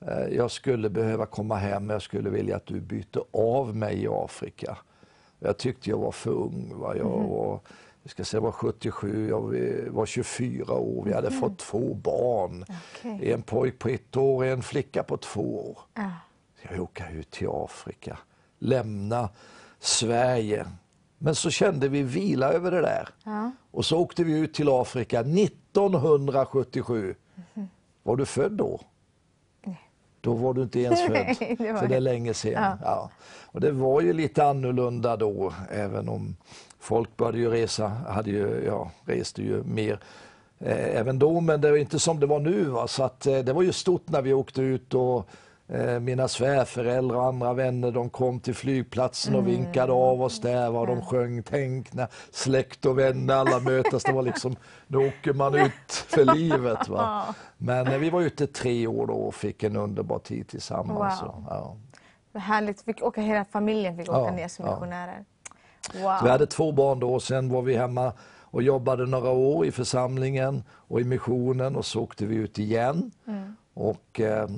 Eh, 0.00 0.26
jag 0.36 0.50
skulle 0.50 0.90
behöva 0.90 1.26
komma 1.26 1.56
hem, 1.56 1.90
jag 1.90 2.02
skulle 2.02 2.30
vilja 2.30 2.56
att 2.56 2.66
du 2.66 2.80
bytte 2.80 3.20
av 3.32 3.76
mig 3.76 4.02
i 4.02 4.08
Afrika. 4.08 4.78
Jag 5.38 5.58
tyckte 5.58 5.90
jag 5.90 5.98
var 5.98 6.12
för 6.12 6.30
ung. 6.30 6.72
Va? 6.74 6.96
Jag 6.96 7.14
mm. 7.14 7.28
var, 7.28 7.60
jag 8.02 8.10
ska 8.10 8.24
säga, 8.24 8.40
var 8.40 8.52
77, 8.52 9.28
jag 9.28 9.40
var 9.90 10.06
24 10.06 10.74
år, 10.74 11.04
vi 11.04 11.12
hade 11.12 11.28
mm. 11.28 11.40
fått 11.40 11.58
två 11.58 11.94
barn. 11.94 12.64
Okay. 12.98 13.32
En 13.32 13.42
pojk 13.42 13.78
på 13.78 13.88
ett 13.88 14.16
år 14.16 14.36
och 14.36 14.46
en 14.46 14.62
flicka 14.62 15.02
på 15.02 15.16
två 15.16 15.70
år. 15.70 15.78
Ah. 15.94 16.10
Jag 16.62 16.80
åka 16.80 17.10
ut 17.10 17.30
till 17.30 17.48
Afrika, 17.50 18.18
lämna 18.58 19.28
Sverige. 19.80 20.66
Men 21.18 21.34
så 21.34 21.50
kände 21.50 21.88
vi 21.88 22.02
vila 22.02 22.52
över 22.52 22.70
det 22.70 22.80
där. 22.80 23.08
Ja. 23.24 23.50
Och 23.70 23.84
så 23.84 23.98
åkte 23.98 24.24
vi 24.24 24.38
ut 24.38 24.54
till 24.54 24.68
Afrika. 24.68 25.20
1977. 25.20 27.14
Var 28.02 28.16
du 28.16 28.26
född 28.26 28.52
då? 28.52 28.80
Då 30.20 30.32
var 30.32 30.54
du 30.54 30.62
inte 30.62 30.80
ens 30.80 31.00
född, 31.00 31.36
det 31.58 31.78
för 31.78 31.88
det 31.88 31.96
är 31.96 32.00
länge 32.00 32.34
sedan. 32.34 32.62
Ja. 32.62 32.78
Ja. 32.82 33.10
Och 33.46 33.60
det 33.60 33.70
var 33.70 34.00
ju 34.00 34.12
lite 34.12 34.44
annorlunda 34.44 35.16
då, 35.16 35.52
även 35.70 36.08
om 36.08 36.36
folk 36.78 37.16
började 37.16 37.38
ju 37.38 37.50
resa, 37.50 37.88
hade 37.88 38.30
ju, 38.30 38.64
ja, 38.66 38.90
reste 39.04 39.42
ju 39.42 39.62
mer 39.62 40.00
eh, 40.58 40.96
även 40.98 41.18
då, 41.18 41.40
men 41.40 41.60
det 41.60 41.70
var 41.70 41.78
inte 41.78 41.98
som 41.98 42.20
det 42.20 42.26
var 42.26 42.40
nu. 42.40 42.64
Va? 42.64 42.88
Så 42.88 43.02
att, 43.04 43.26
eh, 43.26 43.38
det 43.38 43.52
var 43.52 43.62
ju 43.62 43.72
stort 43.72 44.08
när 44.08 44.22
vi 44.22 44.32
åkte 44.32 44.62
ut 44.62 44.94
och 44.94 45.28
mina 46.00 46.28
svärföräldrar 46.28 47.16
och 47.16 47.24
andra 47.26 47.52
vänner 47.54 47.90
de 47.90 48.10
kom 48.10 48.40
till 48.40 48.54
flygplatsen 48.54 49.34
och 49.34 49.48
vinkade 49.48 49.92
av 49.92 50.22
oss 50.22 50.40
där. 50.40 50.70
Va? 50.70 50.86
De 50.86 51.02
sjöng 51.02 51.42
Tänk 51.42 51.92
när 51.92 52.08
släkt 52.30 52.86
och 52.86 52.98
vänner 52.98 53.34
alla 53.34 53.58
mötas. 53.60 54.02
Det 54.04 54.12
var 54.12 54.22
liksom, 54.22 54.56
nu 54.86 54.98
åker 54.98 55.32
man 55.32 55.54
ut 55.54 55.92
för 55.92 56.34
livet. 56.34 56.88
Va? 56.88 57.34
Men 57.56 57.86
eh, 57.86 57.98
vi 57.98 58.10
var 58.10 58.20
ute 58.20 58.46
tre 58.46 58.86
år 58.86 59.06
då 59.06 59.14
och 59.14 59.34
fick 59.34 59.62
en 59.62 59.76
underbar 59.76 60.18
tid 60.18 60.48
tillsammans. 60.48 61.22
Wow. 61.22 61.28
Så, 61.28 61.44
ja. 61.50 61.76
Vad 62.32 62.42
härligt. 62.42 62.80
Fick 62.82 63.02
åka, 63.02 63.20
hela 63.20 63.44
familjen 63.44 63.96
fick 63.96 64.08
åka 64.08 64.18
Ja, 64.18 64.30
ner 64.30 64.48
som 64.48 64.64
ja. 64.66 64.72
missionärer. 64.72 65.24
Vi 65.94 66.02
Wow. 66.02 66.10
hade 66.12 66.46
två 66.46 66.72
barn 66.72 67.00
då 67.00 67.14
och 67.14 67.22
sen 67.22 67.48
var 67.48 67.62
vi 67.62 67.76
hemma 67.76 68.12
och 68.50 68.62
jobbade 68.62 69.06
några 69.06 69.30
år 69.30 69.66
i 69.66 69.70
församlingen 69.72 70.62
och 70.70 71.00
i 71.00 71.04
missionen 71.04 71.76
och 71.76 71.86
så 71.86 72.02
åkte 72.02 72.26
vi 72.26 72.34
ut 72.36 72.58
igen. 72.58 73.10
Och 73.80 74.20
eh, 74.20 74.48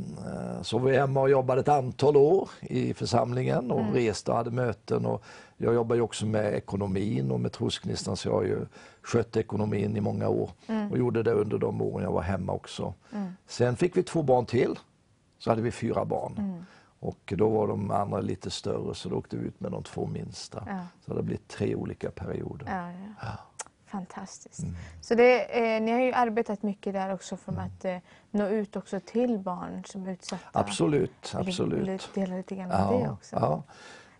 så 0.63 0.79
var 0.79 0.91
vi 0.91 0.97
hemma 0.97 1.21
och 1.21 1.31
jobbade 1.31 1.61
ett 1.61 1.69
antal 1.69 2.17
år 2.17 2.51
i 2.61 2.95
församlingen 2.95 3.71
och 3.71 3.95
reste 3.95 4.31
och 4.31 4.37
hade 4.37 4.51
möten. 4.51 5.07
Och 5.07 5.23
jag 5.57 5.75
jobbar 5.75 5.97
ju 5.97 6.03
också 6.03 6.27
med 6.27 6.55
ekonomin 6.55 7.31
och 7.31 7.41
med 7.41 7.53
Trosgnistan 7.53 8.17
så 8.17 8.29
jag 8.29 8.35
har 8.35 8.43
ju 8.43 8.67
skött 9.03 9.37
ekonomin 9.37 9.97
i 9.97 10.01
många 10.01 10.29
år 10.29 10.51
och 10.91 10.99
gjorde 10.99 11.23
det 11.23 11.33
under 11.33 11.59
de 11.59 11.83
åren 11.83 12.05
jag 12.05 12.13
var 12.13 12.23
hemma 12.23 12.53
också. 12.53 12.95
Sen 13.47 13.77
fick 13.77 13.97
vi 13.97 14.03
två 14.03 14.23
barn 14.23 14.47
till, 14.47 14.79
så 15.39 15.51
hade 15.51 15.63
vi 15.63 15.71
fyra 15.71 16.05
barn. 16.05 16.65
Och 17.01 17.33
då 17.37 17.49
var 17.49 17.69
de 17.69 17.91
andra 17.91 18.21
lite 18.21 18.51
större 18.51 18.95
så 18.95 19.09
då 19.09 19.17
åkte 19.17 19.37
vi 19.37 19.47
ut 19.47 19.61
med 19.61 19.73
de 19.73 19.83
två 19.83 20.07
minsta. 20.07 20.65
Ja. 20.67 20.79
Så 21.05 21.13
det 21.13 21.19
har 21.19 21.23
blivit 21.23 21.49
tre 21.49 21.75
olika 21.75 22.11
perioder. 22.11 22.67
Ja, 22.69 22.91
ja. 23.23 23.33
Fantastiskt. 23.91 24.63
Mm. 24.63 24.75
Så 25.01 25.15
det, 25.15 25.59
eh, 25.77 25.83
ni 25.83 25.91
har 25.93 26.01
ju 26.01 26.13
arbetat 26.13 26.63
mycket 26.63 26.93
där 26.93 27.15
också 27.15 27.37
för 27.37 27.53
att 27.53 27.85
eh, 27.85 27.97
nå 28.31 28.49
ut 28.49 28.77
också 28.77 29.01
till 29.01 29.39
barn 29.39 29.83
som 29.87 30.07
är 30.07 30.13
utsatta. 30.13 30.43
Absolut, 30.59 31.35
absolut. 31.35 32.11
Dela 32.15 32.37
lite 32.37 32.55
grann 32.55 32.71
om 32.71 33.03
det 33.03 33.11
också? 33.11 33.37
ja. 33.37 33.63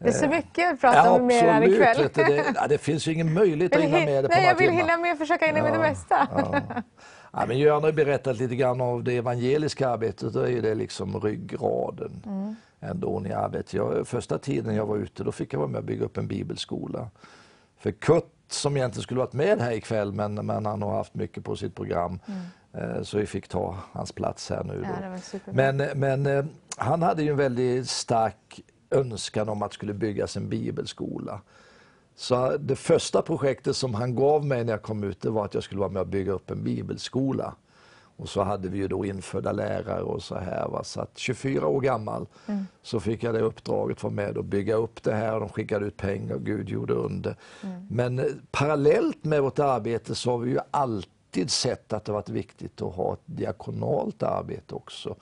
Det 0.03 0.09
är 0.09 0.13
så 0.13 0.29
mycket 0.29 0.73
att 0.75 0.81
prata 0.81 0.97
Ja, 0.97 1.11
om 1.11 1.27
med 1.27 1.37
er 1.45 1.49
absolut. 1.49 2.19
ikväll. 2.19 2.27
Det, 2.37 2.53
ja, 2.55 2.67
det 2.69 2.79
finns 2.79 3.09
ju 3.09 3.13
ingen 3.13 3.33
möjlighet 3.35 3.77
att 3.77 3.83
hinna 3.83 3.99
hi- 3.99 4.05
med 4.05 4.25
det 4.25 4.29
på 4.29 4.35
Nej, 4.35 4.45
jag 4.47 4.55
vill 4.59 4.71
hinna 4.71 4.97
med 4.97 5.19
försöka 5.19 5.47
hinna 5.47 5.63
med 5.63 5.73
det 5.73 5.79
mesta. 5.79 6.29
Ja. 6.37 6.61
Ja, 7.33 7.45
men 7.49 7.59
Göran 7.59 7.83
har 7.85 7.93
berättat 7.93 8.37
lite 8.37 8.57
grann 8.57 8.81
av 8.81 9.05
det 9.05 9.17
evangeliska 9.17 9.89
arbetet. 9.89 10.33
Då 10.33 10.41
är 10.49 10.63
det 10.63 10.75
liksom 10.75 11.21
ryggraden 11.21 12.23
Mm. 12.27 12.57
ändå 12.81 13.23
i 13.27 13.33
arbetet. 13.33 13.75
Jag, 13.75 14.07
första 14.07 14.39
tiden 14.39 14.75
jag 14.75 14.87
var 14.87 14.97
ute 14.97 15.25
då 15.25 15.33
fick 15.33 15.53
jag 15.55 15.59
vara 15.59 15.69
med 15.69 15.79
och 15.79 15.85
bygga 15.85 16.05
upp 16.05 16.17
en 16.17 16.27
bibelskola. 16.27 17.09
För 17.79 17.91
Kurt 17.91 18.33
som 18.53 18.77
egentligen 18.77 19.03
skulle 19.03 19.21
varit 19.21 19.33
med 19.33 19.61
här 19.61 19.73
ikväll 19.73 20.13
men, 20.13 20.35
men 20.35 20.67
han 20.67 20.83
har 20.83 20.97
haft 20.97 21.15
mycket 21.15 21.45
på 21.45 21.57
sitt 21.57 21.75
program. 21.75 22.19
eh, 22.73 23.03
Så 23.03 23.19
vi 23.19 23.27
fick 23.27 23.49
ta 23.49 23.77
hans 23.93 24.13
plats 24.13 24.51
här 24.51 24.65
nu. 24.65 24.75
Mm. 24.75 24.91
Ja. 25.13 25.39
Men, 25.53 25.77
men 25.77 26.27
eh, 26.27 26.45
han 26.77 27.03
hade 27.03 27.23
ju 27.23 27.31
en 27.31 27.37
väldigt 27.37 27.89
stark 27.89 28.61
önskan 28.91 29.49
om 29.49 29.63
att 29.63 29.71
det 29.71 29.75
skulle 29.75 29.95
byggas 29.95 30.37
en 30.37 30.49
bibelskola. 30.49 31.41
Så 32.17 32.57
det 32.57 32.77
första 32.77 33.23
projektet 33.23 33.77
som 33.77 33.95
han 33.95 34.15
gav 34.15 34.47
mig 34.47 34.65
när 34.65 34.73
jag 34.73 34.83
kom 34.83 35.05
ut 35.05 35.21
det 35.21 35.31
var 35.31 35.45
att 35.45 35.55
jag 35.55 35.63
skulle 35.63 35.81
vara 35.81 35.91
med 35.91 36.01
och 36.01 36.09
bygga 36.09 36.33
upp 36.33 36.51
en 36.51 36.65
bibelskola. 36.65 37.55
Och 38.21 38.29
så 38.29 38.43
hade 38.43 38.69
vi 38.69 38.79
ju 38.79 38.89
då 38.89 39.05
infödda 39.05 39.53
lärare 39.53 40.03
och 40.03 40.23
så 40.23 40.35
här. 40.35 40.69
Va? 40.69 40.85
Så 40.85 41.01
att 41.01 41.19
24 41.19 41.67
år 41.67 41.81
gammal 41.81 42.27
så 42.83 43.01
fick 43.01 43.23
jag 43.23 43.35
det 43.35 43.41
uppdraget 43.41 44.03
vara 44.03 44.13
med 44.13 44.37
och 44.37 44.45
bygga 44.45 44.75
upp 44.75 45.03
det 45.03 45.15
här. 45.15 45.41
De 45.41 45.49
skickade 45.49 45.87
ut 45.87 45.97
pengar 45.97 46.35
och 46.35 46.43
Gud 46.43 46.69
gjorde 46.69 46.95
under. 46.95 47.37
Men 47.89 48.19
eh, 48.19 48.25
parallellt 48.51 49.25
med 49.25 49.43
vårt 49.43 49.59
arbete 49.59 50.15
så 50.15 50.31
har 50.31 50.39
vi 50.39 50.51
ju 50.51 50.59
alltid 50.71 51.51
sett 51.51 51.93
att 51.93 52.05
det 52.05 52.13
varit 52.13 52.29
viktigt 52.29 52.83
att 52.83 52.95
ha 52.95 53.13
ett 53.13 53.21
diakonalt 53.25 54.23
arbete 54.23 54.75
också. 54.75 55.17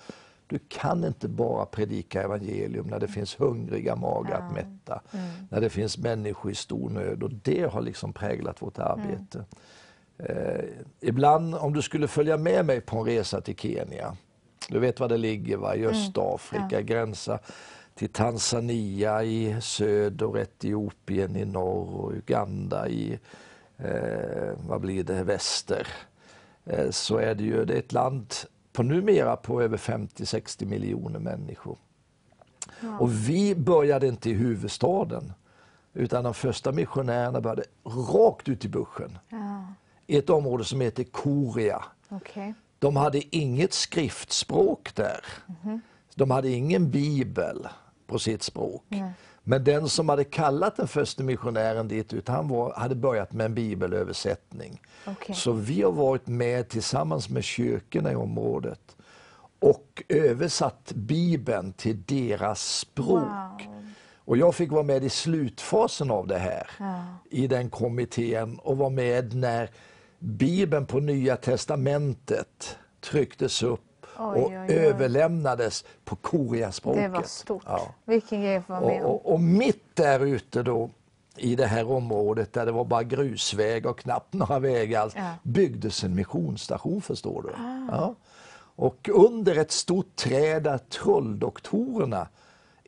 Du 0.47 0.59
kan 0.69 1.05
inte 1.05 1.29
bara 1.29 1.67
predika 1.67 2.23
evangelium 2.23 2.87
när 2.87 3.01
det 3.01 3.09
finns 3.09 3.41
hungriga 3.41 3.97
magar 3.97 4.41
att 4.41 4.53
mätta. 4.53 5.01
När 5.51 5.61
det 5.61 5.71
finns 5.71 5.99
människor 5.99 6.51
i 6.51 6.55
stor 6.55 6.91
nöd 6.91 7.23
och 7.23 7.31
det 7.31 7.73
har 7.73 7.83
liksom 7.83 8.13
präglat 8.13 8.63
vårt 8.63 8.79
arbete. 8.79 9.45
Eh, 10.19 10.65
ibland 11.01 11.55
om 11.55 11.73
du 11.73 11.83
skulle 11.83 12.09
följa 12.09 12.37
med 12.37 12.65
mig 12.65 12.81
på 12.81 12.99
en 12.99 13.05
resa 13.05 13.41
till 13.41 13.57
Kenya, 13.57 14.17
du 14.69 14.79
vet 14.79 15.01
var 15.01 15.09
det 15.09 15.17
ligger 15.17 15.57
va? 15.57 15.77
i 15.77 15.87
Östafrika, 15.87 16.83
gränsa 16.83 17.39
till 17.95 18.09
Tanzania 18.09 19.25
i 19.25 19.57
söder 19.61 20.39
Etiopien 20.39 21.37
i 21.37 21.45
norr 21.45 21.97
och 21.97 22.13
Uganda 22.13 22.89
i 22.89 23.19
eh, 23.77 24.53
vad 24.69 24.81
blir 24.81 25.05
det, 25.05 25.23
väster. 25.25 25.87
Eh, 26.65 26.91
så 26.91 27.17
är 27.17 27.35
det 27.35 27.45
ju 27.45 27.65
det 27.65 27.75
är 27.75 27.79
ett 27.79 27.93
land 27.93 28.35
på 28.73 28.83
numera 28.83 29.37
på 29.37 29.63
över 29.63 29.77
50-60 29.77 30.67
miljoner 30.67 31.19
människor. 31.19 31.79
Och 32.99 33.13
vi 33.13 33.55
började 33.55 34.07
inte 34.09 34.31
i 34.31 34.33
huvudstaden 34.33 35.33
utan 35.95 36.25
de 36.25 36.35
första 36.35 36.73
missionärerna 36.73 37.41
började 37.41 37.65
rakt 37.85 38.49
ut 38.49 38.65
i 38.65 38.69
buschen 38.69 39.19
Ja, 39.29 39.65
i 40.09 40.17
ett 40.17 40.31
område 40.31 40.65
som 40.65 40.81
heter 40.81 41.05
Korea. 41.05 41.85
okej. 42.09 42.55
De 42.79 42.97
hade 42.97 43.37
inget 43.37 43.73
skriftspråk 43.73 44.95
där. 44.95 45.25
De 46.15 46.31
hade 46.31 46.49
ingen 46.49 46.91
bibel 46.91 47.69
på 48.07 48.19
sitt 48.19 48.43
språk. 48.43 48.85
Men 49.43 49.65
den 49.65 49.89
som 49.89 50.09
hade 50.09 50.25
kallat 50.25 50.77
den 50.77 50.89
första 50.89 51.23
missionären 51.23 51.89
dit 51.89 52.13
ut, 52.13 52.29
han 52.29 52.49
var, 52.49 52.73
hade 52.75 52.95
börjat 52.95 53.33
med 53.33 53.47
en 53.47 53.55
bibelöversättning. 53.55 54.81
Okej. 55.07 55.35
Så 55.35 55.53
vi 55.53 55.83
har 55.83 55.93
varit 55.93 56.27
med 56.27 56.69
tillsammans 56.69 57.29
med 57.29 57.45
kyrkorna 57.45 58.13
i 58.13 58.15
området 58.15 58.97
och 59.59 60.03
översatt 60.09 60.93
bibeln 60.95 61.73
till 61.73 62.03
deras 62.03 62.79
språk. 62.79 63.69
Och 64.17 64.37
jag 64.37 64.55
fick 64.55 64.71
vara 64.71 64.83
med 64.83 65.05
i 65.05 65.11
slutfasen 65.11 66.11
av 66.11 66.27
det 66.27 66.39
här 66.39 66.71
i 67.31 67.47
den 67.47 67.71
kommittén 67.71 68.59
och 68.59 68.77
var 68.77 68.91
med 68.91 69.35
när 69.35 69.71
Bibeln 70.19 70.87
på 70.87 71.01
Nya 71.01 71.37
Testamentet 71.37 72.77
trycktes 73.01 73.63
upp 73.63 73.81
och 74.17 74.37
oj, 74.37 74.59
oj. 74.59 74.75
överlämnades 74.75 75.85
på 76.05 76.17
koreaspråket. 76.17 77.03
Det 77.03 77.09
var 77.09 77.23
stort. 77.23 77.63
Ja. 77.67 77.95
Vilken 78.05 78.43
grej 78.43 78.63
vara 78.67 78.81
med 78.81 79.05
Och, 79.05 79.15
och, 79.27 79.33
och 79.33 79.41
mitt 79.41 79.97
där 79.97 80.21
ute 80.21 80.63
då 80.63 80.91
i 81.37 81.57
det 81.57 81.67
här 81.67 81.91
området 81.91 82.53
där 82.53 82.67
det 82.67 82.73
var 82.73 82.85
bara 82.85 83.03
grusväg 83.03 83.87
och 83.87 83.99
knappt 83.99 84.33
några 84.33 84.59
vägar 84.59 85.03
alls, 85.03 85.13
Ja. 85.17 85.23
Ah. 85.23 85.35
byggdes 85.43 86.05
en 86.05 86.15
missionsstation 86.15 87.03
förstår 87.03 87.43
du. 87.43 87.49
Ja. 87.93 88.15
Och 88.77 89.09
under 89.13 89.57
ett 89.59 89.71
stort 89.73 90.17
träd 90.17 90.63
där 90.63 90.79
trolldoktorerna, 90.79 92.29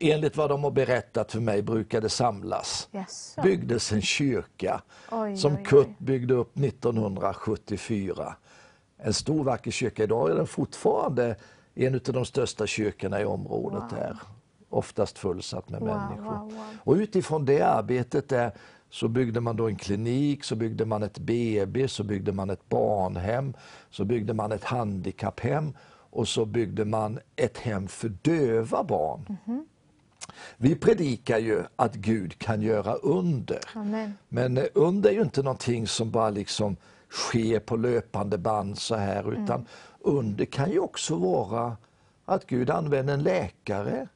enligt 0.00 0.36
vad 0.36 0.50
de 0.50 0.64
har 0.64 0.70
berättat 0.70 1.32
för 1.32 1.40
mig, 1.40 1.62
brukade 1.62 2.08
samlas 2.08 2.88
Jaså? 2.90 3.42
byggdes 3.42 3.92
en 3.92 4.02
kyrka 4.02 4.82
Oj, 5.10 5.36
som 5.36 5.52
oj, 5.52 5.58
oj. 5.60 5.64
Kurt 5.66 5.98
byggde 5.98 6.34
upp 6.34 6.58
1974. 6.58 8.34
En 8.98 9.14
stor 9.14 9.44
vacker 9.44 9.70
kyrka. 9.70 10.02
Idag 10.04 10.30
är 10.30 10.34
den 10.34 10.46
fortfarande 10.46 11.36
en 11.74 11.94
av 11.94 12.00
de 12.00 12.24
största 12.24 12.66
kyrkorna 12.66 13.20
i 13.20 13.24
området 13.24 13.92
här. 13.92 14.16
Oftast 14.68 15.18
fullsatt 15.18 15.68
med 15.68 15.80
Wow, 15.80 15.88
människor. 15.88 16.24
wow, 16.24 16.52
wow. 16.52 16.64
Och 16.84 16.94
utifrån 16.94 17.44
det 17.44 17.60
arbetet 17.60 18.28
där 18.28 18.52
så 18.90 19.08
byggde 19.08 19.40
man 19.40 19.56
då 19.56 19.66
en 19.68 19.76
klinik, 19.76 20.44
så 20.44 20.56
byggde 20.56 20.84
man 20.84 21.02
ett 21.02 21.18
BB, 21.18 21.88
så 21.88 22.04
byggde 22.04 22.32
man 22.32 22.50
ett 22.50 22.68
barnhem, 22.68 23.54
så 23.90 24.04
byggde 24.04 24.34
man 24.34 24.52
ett 24.52 24.64
handikapphem 24.64 25.72
och 26.10 26.28
så 26.28 26.44
byggde 26.44 26.84
man 26.84 27.18
ett 27.36 27.58
hem 27.58 27.88
för 27.88 28.08
döva 28.08 28.84
barn. 28.84 29.36
Mhm. 29.44 29.66
Vi 30.56 30.74
predikar 30.74 31.38
ju 31.38 31.62
att 31.76 31.94
Gud 31.94 32.38
kan 32.38 32.62
göra 32.62 32.94
under. 32.94 33.60
Amen. 33.74 34.14
Men 34.28 34.56
eh, 34.58 34.64
under 34.74 35.10
är 35.10 35.14
ju 35.14 35.22
inte 35.22 35.42
någonting 35.42 35.86
som 35.86 36.10
bara 36.10 36.30
liksom 36.30 36.76
sker 37.10 37.60
på 37.60 37.76
löpande 37.76 38.38
band 38.38 38.78
så 38.78 38.94
här 38.94 39.22
Mm. 39.22 39.44
utan 39.44 39.66
under 40.00 40.44
kan 40.44 40.70
ju 40.70 40.78
också 40.80 41.16
vara 41.16 41.76
att 42.24 42.46
Gud 42.46 42.70
använder 42.70 43.14
en 43.14 43.22
läkare, 43.22 44.08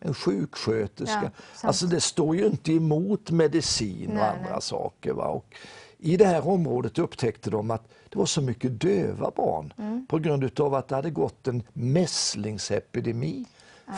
en 0.00 0.14
sjuksköterska. 0.14 1.18
Mm. 1.18 1.30
Ja, 1.62 1.68
alltså 1.68 1.86
det 1.86 2.00
står 2.00 2.36
ju 2.36 2.46
inte 2.46 2.72
emot 2.72 3.30
medicin 3.30 4.08
och 4.08 4.14
Nej, 4.14 4.28
andra 4.28 4.52
nej. 4.52 4.62
saker. 4.62 5.12
Va? 5.12 5.24
Och 5.24 5.54
I 5.98 6.16
det 6.16 6.24
här 6.24 6.48
området 6.48 6.98
upptäckte 6.98 7.50
de 7.50 7.70
att 7.70 7.88
det 8.08 8.18
var 8.18 8.26
så 8.26 8.42
mycket 8.42 8.80
döva 8.80 9.30
barn 9.36 9.72
Mm. 9.78 10.06
på 10.06 10.18
grund 10.18 10.44
utav 10.44 10.74
att 10.74 10.88
det 10.88 10.94
hade 10.96 11.10
gått 11.10 11.48
en 11.48 11.62
mässlingsepidemi 11.72 13.44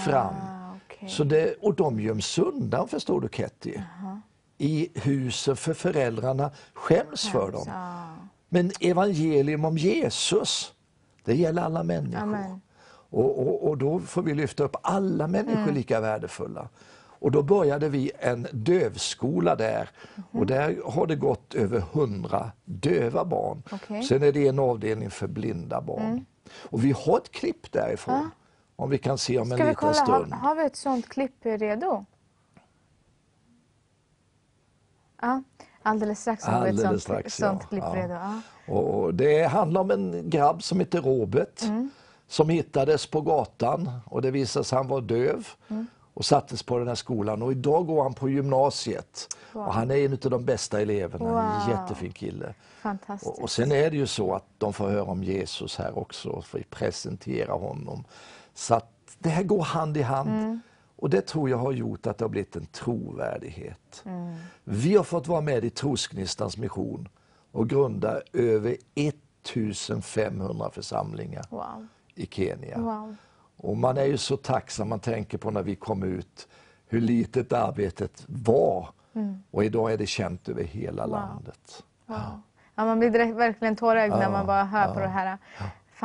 fram. 0.04 0.34
Ah, 1.02 1.06
okej. 1.06 1.08
Så 1.08 1.24
det, 1.24 1.54
och 1.60 1.74
de 1.74 2.00
göms 2.00 2.38
undan 2.38 2.88
förstår 2.88 3.20
du 3.20 3.28
Ketty. 3.28 3.74
I 4.58 4.88
husen 4.94 5.56
för 5.56 5.74
föräldrarna 5.74 6.50
skäms 6.74 7.28
för 7.28 7.52
dem. 7.52 7.64
Ja. 7.66 8.02
Men 8.48 8.70
evangelium 8.80 9.64
om 9.64 9.78
Jesus, 9.78 10.72
det 11.24 11.34
gäller 11.34 11.62
alla 11.62 11.82
människor. 11.82 12.22
Amen. 12.22 12.60
Och, 13.10 13.38
och, 13.48 13.68
och 13.68 13.78
då 13.78 14.00
får 14.00 14.22
vi 14.22 14.34
lyfta 14.34 14.64
upp 14.64 14.76
alla 14.82 15.26
människor 15.26 15.62
Mm. 15.62 15.74
lika 15.74 16.00
värdefulla. 16.00 16.68
Och 17.22 17.30
då 17.30 17.42
började 17.42 17.88
vi 17.88 18.10
en 18.18 18.46
dövskola 18.52 19.56
där. 19.56 19.90
Mhm. 20.14 20.40
Och 20.40 20.46
där 20.46 20.78
har 20.84 21.06
det 21.06 21.16
gått 21.16 21.54
över 21.54 21.80
hundra 21.92 22.52
döva 22.64 23.24
barn. 23.24 23.62
Mm. 23.88 24.02
Sen 24.02 24.22
är 24.22 24.32
det 24.32 24.48
en 24.48 24.58
avdelning 24.58 25.10
för 25.10 25.26
blinda 25.26 25.80
barn. 25.80 26.24
Och 26.54 26.84
vi 26.84 26.92
har 26.92 27.16
ett 27.18 27.32
klipp 27.32 27.72
därifrån. 27.72 28.30
Om 28.82 28.90
vi 28.90 28.98
kan 28.98 29.18
se 29.18 29.38
om 29.38 29.52
en 29.52 29.58
Ska 29.58 29.64
vi 29.64 29.70
liten 29.70 29.80
kolla, 29.94 30.12
har, 30.12 30.20
stund. 30.20 30.32
har 30.32 30.54
vi 30.54 30.62
ett 30.64 30.76
sånt 30.76 31.08
klipp 31.08 31.34
redo? 31.42 32.04
Ja, 35.20 35.42
alldeles 35.82 36.20
strax 36.20 36.44
har 36.44 36.64
vi 36.64 36.70
ett 36.70 36.80
sånt, 36.80 37.02
strax, 37.02 37.36
sånt 37.36 37.60
ja. 37.62 37.68
klipp 37.68 37.84
Ja. 37.86 37.94
redo. 37.96 38.14
Ja. 38.14 38.40
Och 38.74 39.14
det 39.14 39.44
handlar 39.44 39.80
om 39.80 39.90
en 39.90 40.30
grabb 40.30 40.62
som 40.62 40.80
heter 40.80 41.00
Robert 41.02 41.62
Mm. 41.62 41.90
som 42.26 42.48
hittades 42.48 43.06
på 43.06 43.20
gatan 43.20 43.90
och 44.06 44.22
det 44.22 44.30
visade 44.30 44.64
sig 44.64 44.76
han 44.76 44.88
var 44.88 45.00
döv 45.00 45.48
Mm. 45.68 45.86
och 46.14 46.24
sattes 46.24 46.62
på 46.62 46.78
den 46.78 46.88
här 46.88 46.94
skolan 46.94 47.42
och 47.42 47.52
idag 47.52 47.86
går 47.86 48.02
han 48.02 48.14
på 48.14 48.28
gymnasiet 48.28 49.36
och 49.52 49.74
han 49.74 49.90
är 49.90 49.96
en 49.96 50.12
av 50.12 50.30
de 50.30 50.44
bästa 50.44 50.80
eleverna, 50.80 51.28
en 51.28 51.60
Wow. 51.68 51.78
jättefin 51.80 52.12
kille. 52.12 52.54
Och, 53.24 53.42
och 53.42 53.50
sen 53.50 53.72
är 53.72 53.90
det 53.90 53.96
ju 53.96 54.06
så 54.06 54.34
att 54.34 54.44
de 54.58 54.72
får 54.72 54.88
höra 54.88 55.02
om 55.04 55.24
Jesus 55.24 55.76
här 55.78 55.98
också, 55.98 56.42
för 56.42 56.58
vi 56.58 56.64
presenterar 56.64 57.58
honom. 57.58 58.04
Så 58.54 58.74
att 58.74 59.16
det 59.18 59.28
här 59.28 59.42
går 59.42 59.62
hand 59.62 59.96
i 59.96 60.02
hand. 60.02 60.30
Mm. 60.30 60.60
Och 60.96 61.10
det 61.10 61.20
tror 61.20 61.50
jag 61.50 61.56
har 61.58 61.72
gjort 61.72 62.06
att 62.06 62.18
det 62.18 62.24
har 62.24 62.30
blivit 62.30 62.56
en 62.56 62.66
trovärdighet. 62.66 64.02
Mm. 64.04 64.34
Vi 64.64 64.96
har 64.96 65.04
fått 65.04 65.26
vara 65.26 65.40
med 65.40 65.64
i 65.64 65.70
Trosgnistans 65.70 66.56
mission 66.56 67.08
och 67.52 67.68
grunda 67.68 68.20
över 68.32 68.76
1500 68.94 70.70
församlingar 70.70 71.44
Wow. 71.50 71.86
i 72.14 72.26
Kenya. 72.26 72.78
wow. 72.78 73.16
Och 73.56 73.76
man 73.76 73.96
är 73.98 74.04
ju 74.04 74.16
så 74.16 74.36
tacksam, 74.36 74.88
man 74.88 75.00
tänker 75.00 75.38
på 75.38 75.50
när 75.50 75.62
vi 75.62 75.74
kom 75.76 76.02
ut, 76.02 76.48
hur 76.86 77.00
litet 77.00 77.52
arbetet 77.52 78.24
var. 78.26 78.88
Och 79.50 79.64
idag 79.64 79.92
är 79.92 79.98
det 79.98 80.06
känt 80.06 80.48
över 80.48 80.62
hela 80.64 81.06
landet. 81.06 81.82
wow. 82.06 82.18
Ja, 82.74 82.84
man 82.84 82.98
blir 82.98 83.10
direkt 83.10 83.36
verkligen 83.36 83.76
tårögd 83.76 84.12
när 84.14 84.30
man 84.30 84.46
bara 84.46 84.64
hör 84.64 84.94
på 84.94 85.00
det 85.00 85.08
här. 85.08 85.38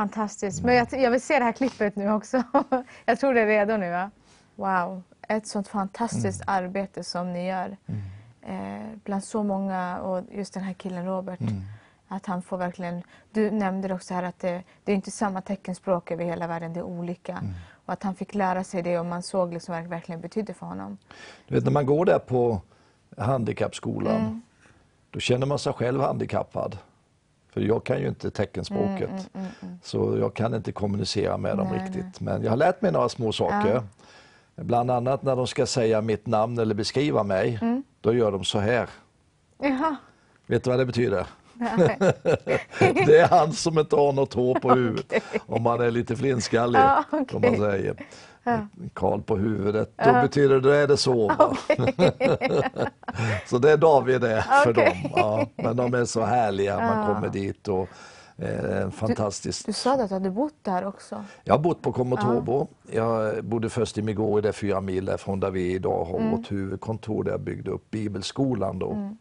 Fantastiskt. 0.01 0.63
Men 0.63 0.75
jag, 0.75 0.87
jag 0.91 1.11
vill 1.11 1.21
se 1.21 1.39
det 1.39 1.45
här 1.45 1.51
klippet 1.51 1.95
nu 1.95 2.11
också. 2.11 2.43
jag 3.05 3.19
tror 3.19 3.33
det 3.33 3.41
är 3.41 3.45
redo 3.47 3.77
nu. 3.77 3.91
Va? 3.91 4.11
Wow. 4.55 5.01
Ett 5.27 5.47
sånt 5.47 5.67
fantastiskt 5.67 6.41
Mm. 6.47 6.63
arbete 6.65 7.03
som 7.03 7.33
ni 7.33 7.47
gör. 7.47 7.77
Eh, 8.41 8.57
bland 9.03 9.23
så 9.23 9.43
många 9.43 9.99
och 9.99 10.23
just 10.31 10.53
den 10.53 10.63
här 10.63 10.73
killen 10.73 11.05
Robert. 11.05 11.39
Mm. 11.41 11.61
Att 12.07 12.25
han 12.25 12.41
får 12.41 12.57
verkligen, 12.57 13.03
du 13.31 13.51
nämnde 13.51 13.93
också 13.93 14.13
här 14.13 14.23
att 14.23 14.39
det, 14.39 14.63
det 14.83 14.91
är 14.91 14.95
inte 14.95 15.11
samma 15.11 15.41
teckenspråk 15.41 16.11
över 16.11 16.23
hela 16.25 16.47
världen, 16.47 16.73
det 16.73 16.79
är 16.79 16.83
olika. 16.83 17.31
Mm. 17.31 17.53
Och 17.85 17.93
att 17.93 18.03
han 18.03 18.15
fick 18.15 18.35
lära 18.35 18.63
sig 18.63 18.81
det 18.81 18.99
och 18.99 19.05
man 19.05 19.23
såg 19.23 19.53
liksom 19.53 19.75
vad 19.75 19.83
det 19.83 19.87
verkligen 19.89 20.21
betydde 20.21 20.53
för 20.53 20.65
honom. 20.65 20.97
Du 21.47 21.55
vet 21.55 21.63
när 21.63 21.71
man 21.71 21.85
går 21.85 22.05
där 22.05 22.19
på 22.19 22.61
handikappskolan, 23.17 24.15
Mm. 24.15 24.41
då 25.11 25.19
känner 25.19 25.45
man 25.47 25.59
sig 25.59 25.73
själv 25.73 26.01
handikappad. 26.01 26.77
För 27.57 27.63
jag 27.63 27.83
kan 27.83 27.99
ju 27.99 28.07
inte 28.07 28.31
teckenspråket. 28.31 29.29
Så 29.83 30.17
jag 30.19 30.33
kan 30.33 30.53
inte 30.53 30.71
kommunicera 30.71 31.37
med 31.37 31.57
dem 31.57 31.67
Mm, 31.67 31.79
Nej, 31.79 31.87
riktigt. 31.87 32.21
Men 32.21 32.43
jag 32.43 32.49
har 32.49 32.57
lärt 32.57 32.81
mig 32.81 32.91
några 32.91 33.09
små 33.09 33.31
saker. 33.31 33.81
Bland 34.55 34.91
annat 34.91 35.23
när 35.23 35.35
de 35.35 35.47
ska 35.47 35.65
säga 35.65 36.01
mitt 36.01 36.27
namn 36.27 36.59
eller 36.59 36.75
beskriva 36.75 37.23
mig, 37.23 37.59
Mm. 37.61 37.83
då 38.01 38.13
gör 38.13 38.31
de 38.31 38.43
så 38.43 38.59
här. 38.59 38.89
Jaha. 39.61 39.95
Vet 40.47 40.63
du 40.63 40.69
vad 40.69 40.79
det 40.79 40.85
betyder? 40.85 41.25
Det 43.05 43.17
är 43.19 43.27
han 43.27 43.53
som 43.53 43.79
inte 43.79 43.95
har 43.95 44.13
något 44.13 44.33
hår 44.33 44.55
på 44.55 44.69
huvudet. 44.75 45.23
Om 45.45 45.63
man 45.63 45.81
är 45.81 45.91
lite 45.91 46.15
flintskallig, 46.15 46.79
Ja, 46.79 47.03
okej. 47.11 47.39
man 47.51 47.59
säger. 47.59 47.95
Karl 48.93 49.21
på 49.21 49.37
huvudet, 49.37 49.91
då 50.05 50.11
betyder 50.13 50.55
det, 50.55 50.61
då 50.61 50.69
är 50.69 50.87
det 50.87 50.97
så. 50.97 51.27
va? 51.27 51.57
så 53.47 53.57
det 53.57 53.71
är 53.71 53.77
David 53.77 54.21
det 54.21 54.45
för 54.63 54.71
Okej. 54.71 55.01
dem. 55.03 55.11
Ja, 55.15 55.47
men 55.55 55.75
de 55.75 55.93
är 55.93 56.05
så 56.05 56.21
härliga, 56.21 56.79
man 56.79 57.15
kommer 57.15 57.29
dit 57.29 57.67
och 57.67 57.87
eh, 58.37 58.81
en 58.81 58.91
fantastisk 58.91 59.65
Du 59.65 59.73
sa 59.73 59.93
att 59.93 60.09
du 60.09 60.15
hade 60.15 60.29
bott 60.29 60.53
där 60.61 60.85
också. 60.85 61.23
jag 61.43 61.53
har 61.53 61.59
bott 61.59 61.81
på 61.81 61.91
Komotobo. 61.91 62.67
Jag 62.91 63.43
bodde 63.45 63.69
först 63.69 63.97
i 63.97 64.01
Migori, 64.01 64.41
det 64.41 64.47
är 64.49 64.53
fyra 64.53 64.81
mil 64.81 65.05
därifrån 65.05 65.39
där 65.39 65.51
vi 65.51 65.73
idag 65.73 66.05
har 66.05 66.17
Mm. 66.19 66.31
vårt 66.31 66.51
huvudkontor 66.51 67.23
där 67.23 67.31
jag 67.31 67.41
byggde 67.41 67.71
upp 67.71 67.91
Bibelskolan. 67.91 68.79
Då. 68.79 69.11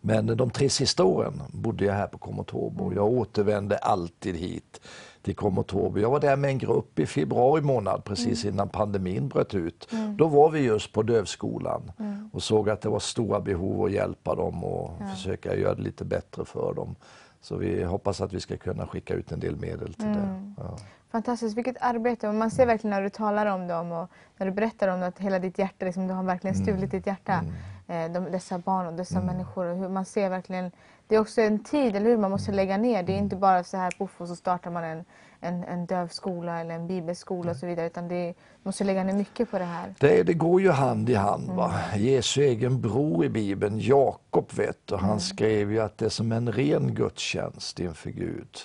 Men 0.00 0.26
de 0.36 0.50
tre 0.50 0.70
sista 0.70 1.04
åren 1.04 1.42
bodde 1.52 1.84
jag 1.84 1.94
här 1.94 2.06
på 2.06 2.18
Komotobo. 2.18 2.84
Mm. 2.84 2.96
Jag 2.96 3.04
återvände 3.06 3.76
alltid 3.76 4.36
hit 4.36 4.80
till 5.26 5.36
Komotobo. 5.36 5.98
Jag 5.98 6.10
var 6.10 6.20
där 6.20 6.36
med 6.36 6.50
en 6.50 6.58
grupp 6.58 6.98
i 6.98 7.06
februari 7.06 7.62
månad 7.62 8.04
precis 8.04 8.44
Mm. 8.44 8.54
innan 8.54 8.68
pandemin 8.68 9.28
bröt 9.28 9.54
ut. 9.54 9.88
Då 10.18 10.26
var 10.28 10.50
vi 10.50 10.60
just 10.60 10.92
på 10.92 11.02
dövskolan 11.02 11.92
Mm. 11.98 12.30
och 12.32 12.42
såg 12.42 12.70
att 12.70 12.80
det 12.80 12.88
var 12.88 12.98
stora 12.98 13.40
behov 13.40 13.84
att 13.84 13.92
hjälpa 13.92 14.34
dem 14.34 14.64
och 14.64 14.90
försöka 15.14 15.54
göra 15.56 15.74
det 15.74 15.82
lite 15.82 16.04
bättre 16.04 16.44
för 16.44 16.74
dem. 16.74 16.94
Så 17.40 17.56
vi 17.56 17.84
hoppas 17.84 18.20
att 18.20 18.32
vi 18.32 18.40
ska 18.40 18.56
kunna 18.56 18.86
skicka 18.86 19.14
ut 19.14 19.32
en 19.32 19.40
del 19.40 19.56
medel 19.56 19.94
till 19.94 20.04
Mm. 20.06 20.18
det. 20.56 20.62
Ja. 20.62 20.76
Fantastiskt, 21.12 21.56
vilket 21.56 21.76
arbete. 21.80 22.28
Och 22.28 22.34
man 22.34 22.50
ser 22.50 22.66
verkligen 22.66 22.90
när 22.90 23.02
du 23.02 23.08
talar 23.10 23.46
om 23.46 23.66
dem 23.66 23.92
och 23.92 24.10
när 24.36 24.46
du 24.46 24.52
berättar 24.52 24.88
om 24.88 25.00
det 25.00 25.06
att 25.06 25.18
hela 25.18 25.38
ditt 25.38 25.58
hjärta, 25.58 25.84
liksom, 25.86 26.06
du 26.06 26.14
har 26.14 26.22
verkligen 26.22 26.56
stulit 26.56 26.90
ditt 26.90 27.06
hjärta. 27.06 27.44
Eh, 27.88 28.12
de, 28.12 28.24
dessa 28.32 28.58
barn 28.58 28.86
och 28.86 28.92
dessa 28.92 29.20
människor. 29.20 29.64
Och 29.66 29.76
hur 29.76 29.88
man 29.88 30.04
ser 30.04 30.30
verkligen, 30.30 30.70
det 31.08 31.14
är 31.14 31.20
också 31.20 31.40
en 31.40 31.58
tid, 31.58 31.96
eller 31.96 32.10
hur, 32.10 32.16
man 32.16 32.30
måste 32.30 32.52
lägga 32.52 32.76
ner. 32.76 33.02
Det 33.02 33.12
är 33.12 33.18
inte 33.18 33.36
bara 33.36 33.64
så 33.64 33.76
här 33.76 33.90
poff 33.98 34.20
och 34.20 34.28
så 34.28 34.36
startar 34.36 34.70
man 34.70 34.84
en, 34.84 35.04
en, 35.40 35.64
en 35.64 35.86
dövskola 35.86 36.60
eller 36.60 36.74
en 36.74 36.86
bibelskola 36.86 37.50
och 37.50 37.56
så 37.56 37.66
vidare. 37.66 37.86
Utan 37.86 38.08
det 38.08 38.34
måste 38.62 38.84
lägga 38.84 39.04
ner 39.04 39.12
mycket 39.12 39.50
på 39.50 39.58
det 39.58 39.64
här. 39.64 39.94
Det, 39.98 40.22
det 40.22 40.34
går 40.34 40.60
ju 40.60 40.70
hand 40.70 41.10
i 41.10 41.14
hand. 41.14 41.50
Va? 41.50 41.74
Jesu 41.96 42.42
egen 42.42 42.80
bror 42.80 43.24
i 43.24 43.28
Bibeln, 43.28 43.80
Jakob, 43.80 44.52
vet 44.54 44.78
du, 44.84 44.96
han 44.96 45.20
skrev 45.20 45.72
ju 45.72 45.80
att 45.80 45.98
det 45.98 46.10
som 46.10 46.32
en 46.32 46.52
ren 46.52 46.94
gudstjänst 46.94 47.80
inför 47.80 48.10
Gud, 48.10 48.58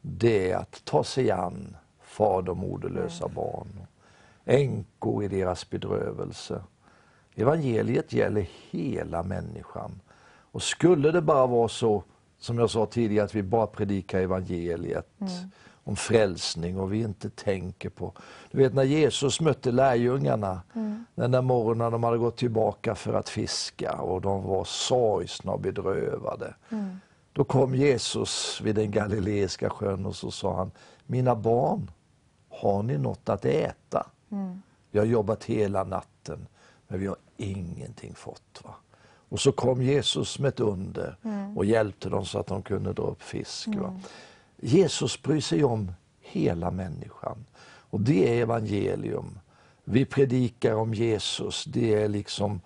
det 0.00 0.50
är 0.50 0.56
att 0.56 0.84
ta 0.84 1.04
sig 1.04 1.30
an 1.30 1.76
fader 2.02 2.50
och 2.50 2.56
moderlösa 2.56 3.28
barn, 3.28 3.86
änkor 4.44 5.24
i 5.24 5.28
deras 5.28 5.70
bedrövelse. 5.70 6.62
Evangeliet 7.36 8.12
gäller 8.12 8.48
hela 8.70 9.22
människan. 9.22 10.00
Och 10.52 10.62
skulle 10.62 11.10
det 11.10 11.22
bara 11.22 11.46
vara 11.46 11.68
så, 11.68 12.02
som 12.38 12.58
jag 12.58 12.70
sa 12.70 12.86
tidigare, 12.86 13.24
att 13.24 13.34
vi 13.34 13.42
bara 13.42 13.66
predikar 13.66 14.20
evangeliet 14.20 15.08
om 15.84 15.96
frälsning 15.96 16.78
och 16.80 16.92
vi 16.92 17.00
inte 17.00 17.30
tänker 17.30 17.88
på... 17.88 18.12
Du 18.50 18.58
vet 18.58 18.74
när 18.74 18.82
Jesus 18.82 19.40
mötte 19.40 19.70
lärjungarna 19.72 20.60
den 21.14 21.30
där 21.30 21.42
morgonen 21.42 21.78
när 21.78 21.90
de 21.90 22.04
hade 22.04 22.18
gått 22.18 22.36
tillbaka 22.36 22.94
för 22.94 23.14
att 23.14 23.28
fiska 23.28 23.92
och 23.92 24.20
de 24.20 24.42
var 24.42 24.64
sorgsna 24.64 25.52
och 25.52 25.60
bedrövade. 25.60 26.54
Då 27.32 27.44
kom 27.44 27.74
Jesus 27.74 28.60
vid 28.64 28.74
den 28.74 28.90
galileiska 28.90 29.70
sjön 29.70 30.06
och 30.06 30.16
så 30.16 30.30
sa 30.30 30.56
han, 30.56 30.70
mina 31.06 31.36
barn, 31.36 31.90
har 32.48 32.82
ni 32.82 32.98
något 32.98 33.28
att 33.28 33.44
äta? 33.44 34.06
Vi 34.90 34.98
har 34.98 35.06
jobbat 35.06 35.44
hela 35.44 35.84
natten, 35.84 36.46
men 36.88 37.00
vi 37.00 37.06
har 37.06 37.16
ingenting 37.36 38.14
fått. 38.14 38.60
Va? 38.64 38.74
Och 39.28 39.40
så 39.40 39.52
kom 39.52 39.82
Jesus 39.82 40.38
med 40.38 40.48
ett 40.48 40.60
under 40.60 41.16
och 41.56 41.64
hjälpte 41.64 42.08
dem 42.08 42.26
så 42.26 42.38
att 42.38 42.46
de 42.46 42.62
kunde 42.62 42.92
dra 42.92 43.02
upp 43.02 43.22
fisk. 43.22 43.68
Va? 43.76 44.00
Jesus 44.56 45.22
bryr 45.22 45.40
sig 45.40 45.64
om 45.64 45.92
hela 46.20 46.70
människan. 46.70 47.44
Och 47.90 48.00
det 48.00 48.28
är 48.28 48.42
evangelium. 48.42 49.38
Vi 49.84 50.04
predikar 50.04 50.74
om 50.74 50.94
Jesus, 50.94 51.64
det 51.64 51.94
är 51.94 52.08
liksom 52.08 52.60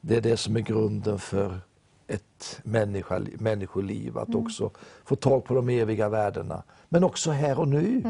det 0.00 0.16
är 0.16 0.20
det 0.20 0.36
som 0.36 0.56
är 0.56 0.60
grunden 0.60 1.18
för 1.18 1.60
ett 2.06 2.60
människa, 2.62 3.20
människoliv. 3.38 4.18
Att 4.18 4.34
också 4.34 4.70
få 5.04 5.16
tag 5.16 5.44
på 5.44 5.54
de 5.54 5.68
eviga 5.68 6.08
värdena. 6.08 6.62
Men 6.88 7.04
också 7.04 7.30
här 7.30 7.58
och 7.58 7.68
nu. 7.68 8.02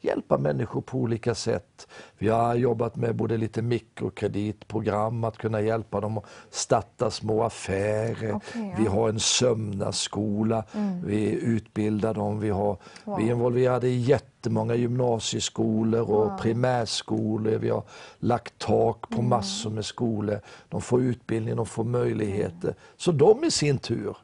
Hjälpa 0.00 0.38
människor 0.38 0.80
på 0.80 0.98
olika 0.98 1.34
sätt. 1.34 1.88
Vi 2.18 2.28
har 2.28 2.54
jobbat 2.54 2.96
med 2.96 3.16
både 3.16 3.36
lite 3.36 3.62
mikrokreditprogram, 3.62 5.24
att 5.24 5.38
kunna 5.38 5.60
hjälpa 5.60 6.00
dem 6.00 6.18
att 6.18 6.24
starta 6.50 7.10
små 7.10 7.42
affärer. 7.42 8.34
Okej, 8.34 8.68
ja. 8.70 8.74
Vi 8.78 8.86
har 8.86 9.08
en 9.08 9.20
sömnadsskola, 9.20 10.64
vi 11.04 11.30
utbildar 11.30 12.14
dem. 12.14 12.40
Vi, 12.40 12.50
har, 12.50 12.76
vi 13.04 13.12
är 13.12 13.30
involverade 13.30 13.88
i 13.88 13.96
jättemånga 14.00 14.74
gymnasieskolor 14.74 16.10
och 16.10 16.40
primärskolor. 16.40 17.58
Vi 17.58 17.70
har 17.70 17.82
lagt 18.18 18.58
tak 18.58 19.08
på 19.10 19.22
massor 19.22 19.70
med 19.70 19.84
skolor. 19.84 20.40
De 20.68 20.80
får 20.80 21.02
utbildning, 21.02 21.56
de 21.56 21.66
får 21.66 21.84
möjligheter. 21.84 22.74
Så 22.96 23.12
de 23.12 23.44
i 23.44 23.50
sin 23.50 23.78
tur 23.78 24.16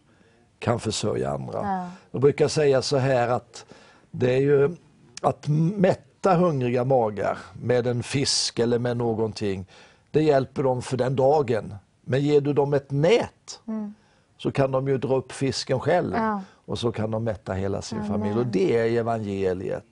kan 0.59 0.81
försörja 0.81 1.31
andra. 1.31 1.59
Ja. 1.63 1.91
Jag 2.11 2.21
brukar 2.21 2.49
säga 2.49 2.83
så 2.83 2.97
här 2.97 3.29
att 3.29 3.67
det 4.11 4.35
är 4.35 4.41
ju 4.41 4.77
att 5.23 5.49
mätta 5.49 6.35
hungriga 6.35 6.85
magar 6.85 7.39
med 7.63 7.87
en 7.87 8.03
fisk 8.03 8.59
eller 8.59 8.79
med 8.79 8.97
någonting, 8.97 9.67
det 10.11 10.23
hjälper 10.23 10.63
dem 10.63 10.83
för 10.83 10.97
den 10.97 11.17
dagen. 11.17 11.75
Men 12.05 12.21
ger 12.21 12.41
du 12.41 12.53
dem 12.53 12.75
ett 12.75 12.91
nät 12.91 13.61
så 14.39 14.53
kan 14.53 14.71
de 14.71 14.89
ju 14.89 14.99
dra 14.99 15.17
upp 15.17 15.33
fisken 15.33 15.81
själv. 15.81 16.15
Ja. 16.17 16.41
och 16.65 16.79
så 16.79 16.93
kan 16.93 17.11
de 17.11 17.25
mätta 17.25 17.53
hela 17.53 17.83
sin 17.83 17.99
Amen. 17.99 18.11
familj. 18.11 18.39
Och 18.39 18.47
det 18.47 18.77
är 18.79 19.01
evangeliet. 19.01 19.85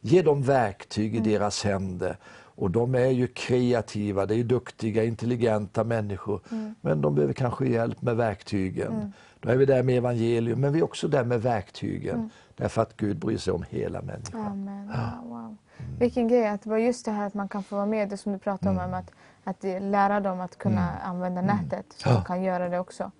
Ge 0.00 0.22
dem 0.22 0.42
verktyg 0.42 1.14
i 1.14 1.18
Mm. 1.18 1.30
deras 1.30 1.64
händer. 1.64 2.16
Och 2.54 2.70
de 2.70 2.94
är 2.94 3.06
ju 3.08 3.26
kreativa, 3.26 4.26
det 4.26 4.34
är 4.34 4.44
duktiga, 4.44 5.04
intelligenta 5.04 5.84
människor. 5.84 6.40
Mm. 6.50 6.74
Men 6.80 7.00
de 7.00 7.14
behöver 7.14 7.34
kanske 7.34 7.66
hjälp 7.68 8.02
med 8.02 8.16
verktygen. 8.16 9.12
Då 9.42 9.48
är 9.50 9.56
vi 9.56 9.64
där 9.66 9.82
med 9.82 9.96
evangelium, 9.96 10.60
men 10.60 10.72
vi 10.72 10.78
är 10.78 10.84
också 10.84 11.08
där 11.08 11.24
med 11.24 11.42
verktygen. 11.42 12.14
Mm. 12.14 12.30
Därför 12.56 12.82
att 12.82 12.96
Gud 12.96 13.18
bryr 13.18 13.38
sig 13.38 13.52
om 13.52 13.64
hela 13.70 14.02
människan. 14.02 14.40
Amen. 14.46 14.86
Wow, 14.86 15.30
wow. 15.30 15.56
Vilken 15.98 16.28
grej, 16.28 16.46
att 16.48 16.62
det 16.62 16.70
var 16.70 16.78
just 16.78 17.04
det 17.04 17.10
här 17.10 17.26
att 17.26 17.34
man 17.34 17.48
kan 17.48 17.62
få 17.62 17.76
vara 17.76 17.86
med, 17.86 18.08
det 18.08 18.16
som 18.16 18.32
du 18.32 18.38
pratade 18.38 18.70
Mm. 18.70 18.84
om, 18.84 18.88
om 18.94 18.94
att, 18.94 19.10
att 19.44 19.82
lära 19.82 20.20
dem 20.20 20.40
att 20.40 20.58
kunna 20.58 20.88
använda 21.04 21.40
nätet 21.42 21.86
så 21.96 22.08
de 22.08 22.24
kan 22.24 22.42
göra 22.42 22.68
det 22.68 22.78
också. 22.78 23.10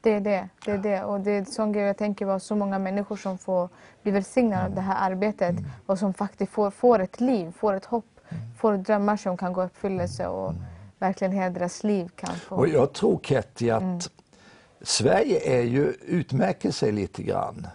Det 0.00 0.10
är 0.12 0.20
det. 0.20 0.48
det, 0.64 0.70
är 0.70 0.78
det. 0.78 1.04
Och 1.04 1.20
det 1.20 1.30
är 1.30 1.44
sån 1.44 1.72
grej 1.72 1.84
jag 1.84 1.96
tänker 1.96 2.26
var 2.26 2.38
så 2.38 2.54
många 2.56 2.78
människor 2.78 3.16
som 3.16 3.38
får 3.38 3.68
bli 4.02 4.12
välsignade 4.12 4.60
Mm. 4.62 4.68
av 4.70 4.74
det 4.74 4.80
här 4.80 5.10
arbetet 5.10 5.56
och 5.86 5.98
som 5.98 6.14
faktiskt 6.14 6.52
får, 6.52 6.70
får 6.70 6.98
ett 6.98 7.20
liv, 7.20 7.52
får 7.58 7.74
ett 7.74 7.84
hopp, 7.84 8.04
Mm. 8.28 8.42
får 8.58 8.76
drömmar 8.76 9.16
som 9.16 9.36
kan 9.36 9.52
gå 9.52 9.62
i 9.62 9.66
uppfyllelse 9.66 10.26
och 10.26 10.52
verkligen 10.98 11.32
hela 11.32 11.50
deras 11.50 11.84
liv 11.84 12.08
kan 12.16 12.34
få... 12.34 12.56
Och 12.56 12.68
jag 12.68 12.92
tror 12.92 13.18
Ketty 13.22 13.70
att 13.70 13.82
Mm. 13.82 13.98
Sverige 14.86 15.58
är 15.58 15.62
ju, 15.62 15.92
utmärker 16.06 16.70
sig 16.70 16.92
lite 16.92 17.22
grann 17.22 17.66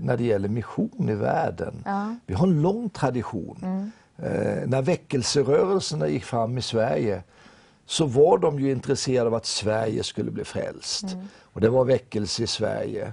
när 0.00 0.16
det 0.16 0.24
gäller 0.24 0.48
mission 0.48 1.08
i 1.08 1.14
världen. 1.14 1.68
Mm. 1.68 1.82
Ja. 1.84 2.02
Mm. 2.02 2.20
Vi 2.26 2.34
har 2.34 2.46
en 2.46 2.62
lång 2.62 2.90
tradition. 2.90 3.90
Eh, 4.16 4.66
när 4.66 4.82
väckelserörelserna 4.82 6.08
gick 6.08 6.24
fram 6.24 6.58
i 6.58 6.62
Sverige 6.62 7.22
så 7.86 8.06
var 8.06 8.38
de 8.38 8.60
ju 8.60 8.70
intresserade 8.72 9.26
av 9.28 9.34
att 9.34 9.46
Sverige 9.46 10.02
skulle 10.02 10.30
bli 10.30 10.44
frälst. 10.44 11.02
Mm. 11.02 11.26
Och 11.40 11.60
det 11.60 11.68
var 11.68 11.84
väckelse 11.84 12.42
i 12.42 12.46
Sverige. 12.46 13.12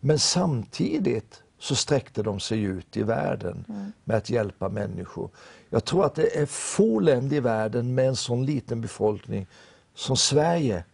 Men 0.00 0.18
samtidigt 0.18 1.42
så 1.58 1.74
sträckte 1.74 2.22
de 2.22 2.40
sig 2.40 2.62
ut 2.62 2.96
i 2.96 3.02
världen 3.02 3.64
Mm. 3.68 3.92
med 4.04 4.16
att 4.16 4.30
hjälpa 4.30 4.68
människor. 4.68 5.30
Jag 5.70 5.84
tror 5.84 6.04
att 6.06 6.14
det 6.14 6.38
är 6.42 6.46
få 6.46 7.00
länder 7.00 7.36
i 7.36 7.40
världen 7.40 7.94
med 7.94 8.08
en 8.08 8.16
sån 8.16 8.46
liten 8.46 8.80
befolkning 8.80 9.46
som 9.94 10.16
Sverige 10.16 10.84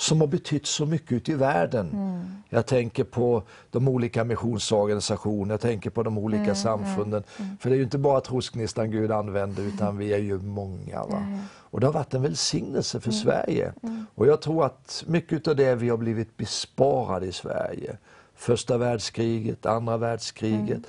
som 0.00 0.20
har 0.20 0.28
betytt 0.28 0.66
så 0.66 0.86
mycket 0.86 1.12
ute 1.12 1.32
i 1.32 1.34
världen. 1.34 1.90
Mm. 1.92 2.20
Jag 2.48 2.66
tänker 2.66 3.04
på 3.04 3.42
de 3.70 3.88
olika 3.88 4.24
missionsorganisationerna, 4.24 5.54
jag 5.54 5.60
tänker 5.60 5.90
på 5.90 6.02
de 6.02 6.18
olika 6.18 6.42
Mm, 6.42 6.54
samfunden. 6.54 7.22
För 7.60 7.70
det 7.70 7.74
är 7.74 7.76
ju 7.76 7.82
inte 7.82 7.98
bara 7.98 8.20
trosgnistan 8.20 8.90
Gud 8.90 9.12
använder 9.12 9.62
utan 9.62 9.98
vi 9.98 10.12
är 10.12 10.18
ju 10.18 10.38
många. 10.38 11.04
Va? 11.04 11.38
Och 11.50 11.80
det 11.80 11.86
har 11.86 11.92
varit 11.92 12.14
en 12.14 12.22
välsignelse 12.22 12.96
Mm. 12.96 13.02
för 13.02 13.10
Sverige. 13.10 13.72
Och 14.14 14.26
jag 14.26 14.40
tror 14.42 14.64
att 14.64 15.04
mycket 15.06 15.48
av 15.48 15.56
det 15.56 15.74
vi 15.74 15.88
har 15.88 15.96
blivit 15.96 16.36
besparade 16.36 17.26
i 17.26 17.32
Sverige, 17.32 17.96
första 18.34 18.78
världskriget, 18.78 19.66
andra 19.66 19.96
världskriget, 19.96 20.80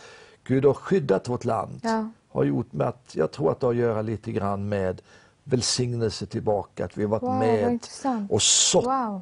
Gud 0.43 0.65
har 0.65 0.73
skyddat 0.73 1.29
vårt 1.29 1.45
land. 1.45 1.79
Mm. 1.83 1.95
Ja. 1.95 2.09
Har 2.39 2.43
gjort 2.43 2.73
med 2.73 2.87
att, 2.87 3.11
jag 3.15 3.31
tror 3.31 3.51
att 3.51 3.59
det 3.59 3.65
har 3.65 3.73
att 3.73 3.79
göra 3.79 4.01
lite 4.01 4.31
grann 4.31 4.69
med 4.69 5.01
välsignelse 5.43 6.25
tillbaka, 6.25 6.85
att 6.85 6.97
vi 6.97 7.03
har 7.03 7.09
varit 7.09 7.23
Wow, 7.23 7.39
med 7.39 7.79
och 8.29 8.41
sått 8.41 8.85
Wow. 8.85 9.21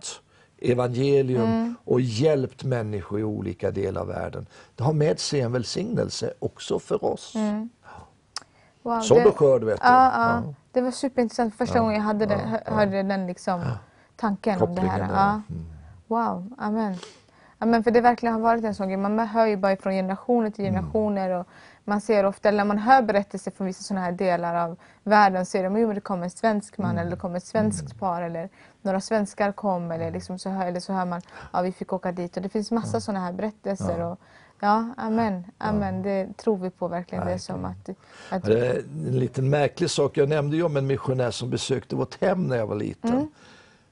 evangelium 0.62 1.76
och 1.86 2.02
hjälpt 2.02 2.64
människor 2.64 3.20
i 3.20 3.24
olika 3.24 3.72
delar 3.72 4.02
av 4.02 4.08
världen. 4.08 4.48
Det 4.76 4.84
har 4.84 4.94
med 4.94 5.20
sig 5.20 5.42
en 5.42 5.52
välsignelse 5.52 6.34
också 6.40 6.80
för 6.80 7.06
oss. 7.06 7.36
Wow, 8.82 9.02
Sådd 9.02 9.26
och 9.26 9.38
skörd 9.38 9.64
vet 9.64 9.82
du. 9.82 9.88
Ja, 9.88 10.12
ja. 10.14 10.54
Det 10.72 10.82
var 10.82 10.92
superintressant. 10.92 11.56
Första 11.56 11.80
gången 11.80 11.96
jag 11.96 12.02
hade 12.02 12.26
det, 12.26 12.36
hö- 12.36 12.62
hörde 12.66 13.04
den 13.04 13.28
liksom, 13.28 13.62
tanken 14.16 14.62
om 14.62 14.76
det 14.76 14.82
här. 14.82 15.00
Ja. 15.14 15.42
Wow, 16.08 16.54
amen. 16.58 16.96
amen. 17.60 17.84
För 17.84 17.92
det 17.92 18.02
verkligen 18.02 18.34
har 18.34 18.42
varit 18.42 18.64
en 18.64 18.76
sån 18.76 18.88
grej. 18.88 18.98
Man 18.98 19.20
hör 19.20 19.46
ju 19.46 19.58
bara 19.58 19.78
från 19.78 19.94
generationer 19.94 20.50
till 20.50 20.66
generationer. 20.66 21.30
Och 21.30 21.48
man 21.90 22.02
ser 22.02 22.26
ofta, 22.26 22.52
när 22.52 22.66
man 22.66 22.78
hör 22.78 23.02
berättelser 23.02 23.52
från 23.52 23.68
vissa 23.68 23.84
sådana 23.84 24.06
här 24.06 24.12
delar 24.12 24.56
av 24.56 24.78
världen 25.04 25.46
så 25.46 25.58
är 25.58 25.70
det, 25.70 25.80
jo, 25.80 25.94
det 25.94 26.02
kommer 26.02 26.24
en 26.24 26.30
svensk 26.30 26.78
man 26.78 26.98
eller 26.98 27.12
det 27.12 27.18
kommer 27.18 27.38
ett 27.38 27.46
svenskt 27.46 28.00
par 28.00 28.22
eller 28.22 28.50
några 28.82 29.02
svenskar 29.02 29.52
kom 29.52 29.92
eller, 29.92 30.12
liksom 30.12 30.40
så 30.40 30.50
hör, 30.50 30.66
eller 30.66 30.80
så 30.80 30.94
hör 30.94 31.06
man 31.06 31.22
ja 31.54 31.62
vi 31.62 31.72
fick 31.72 31.94
åka 31.94 32.12
dit. 32.12 32.38
Och 32.38 32.44
det 32.44 32.50
finns 32.50 32.72
massa 32.72 33.02
sådana 33.02 33.26
här 33.26 33.34
berättelser. 33.34 34.02
Och, 34.02 34.20
ja, 34.60 34.94
amen. 34.98 35.46
amen. 35.58 36.02
Det 36.02 36.38
tror 36.38 36.58
vi 36.58 36.70
på 36.70 36.88
verkligen. 36.88 37.26
Det 37.26 37.32
är 37.32 37.38
som 37.38 37.66
att, 37.66 37.90
att 38.30 38.44
Det 38.44 38.68
är 38.68 38.80
en 39.08 39.20
liten 39.20 39.50
märklig 39.50 39.90
sak. 39.90 40.18
Jag 40.18 40.30
nämnde 40.30 40.56
ju 40.56 40.64
om 40.64 40.78
en 40.78 40.88
missionär 40.88 41.32
som 41.32 41.50
besökte 41.50 41.96
vårt 41.96 42.22
hem 42.22 42.44
när 42.48 42.58
jag 42.58 42.68
var 42.68 42.76
liten. 42.76 43.32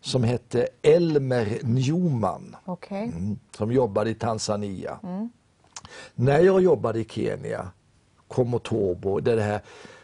Som 0.01 0.23
hette 0.23 0.67
Elmer 0.81 1.57
Newman. 1.63 2.55
Okej. 2.65 3.03
Mm, 3.03 3.39
som 3.57 3.71
jobbade 3.71 4.09
i 4.09 4.13
Tanzania. 4.13 4.99
När 6.15 6.39
jag 6.39 6.61
jobbade 6.61 6.99
i 6.99 7.05
Kenya, 7.05 7.71
Komotobo, 8.27 9.19
det 9.19 9.31
är 9.31 9.35
det 9.35 9.41
här 9.41 9.61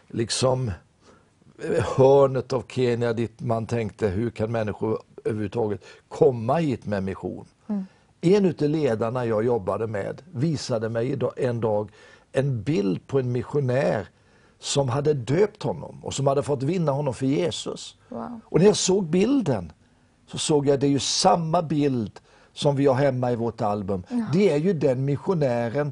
liksom 0.07 0.71
hörnet 1.97 2.53
av 2.53 2.63
Kenya 2.67 3.13
dit 3.13 3.41
man 3.41 3.65
tänkte 3.65 4.07
hur 4.07 4.29
kan 4.29 4.51
människor 4.51 4.99
överhuvudtaget 5.23 5.85
komma 6.07 6.55
hit 6.55 6.85
med 6.85 7.03
mission. 7.03 7.45
En 8.21 8.45
utav 8.45 8.69
ledarna 8.69 9.25
jag 9.25 9.45
jobbade 9.45 9.87
med 9.87 10.21
visade 10.31 10.89
mig 10.89 11.19
en 11.37 11.61
dag 11.61 11.91
en 12.31 12.63
bild 12.63 13.07
på 13.07 13.19
en 13.19 13.31
missionär 13.31 14.07
som 14.59 14.89
hade 14.89 15.13
döpt 15.13 15.63
honom 15.63 15.99
och 16.03 16.13
som 16.13 16.27
hade 16.27 16.43
fått 16.43 16.63
vinna 16.63 16.91
honom 16.91 17.13
för 17.13 17.25
Jesus. 17.25 17.95
Wow. 18.09 18.39
Och 18.45 18.59
när 18.59 18.65
jag 18.65 18.77
såg 18.77 19.05
bilden 19.05 19.71
så 20.27 20.37
såg 20.37 20.67
jag 20.67 20.79
det 20.79 20.87
är 20.87 20.91
ju 20.91 20.99
samma 20.99 21.61
bild 21.61 22.19
som 22.53 22.75
vi 22.75 22.85
har 22.85 22.95
hemma 22.95 23.31
i 23.31 23.35
vårt 23.35 23.61
album. 23.61 24.03
Det 24.33 24.49
är 24.49 24.57
ju 24.57 24.73
den 24.73 25.05
missionären 25.05 25.91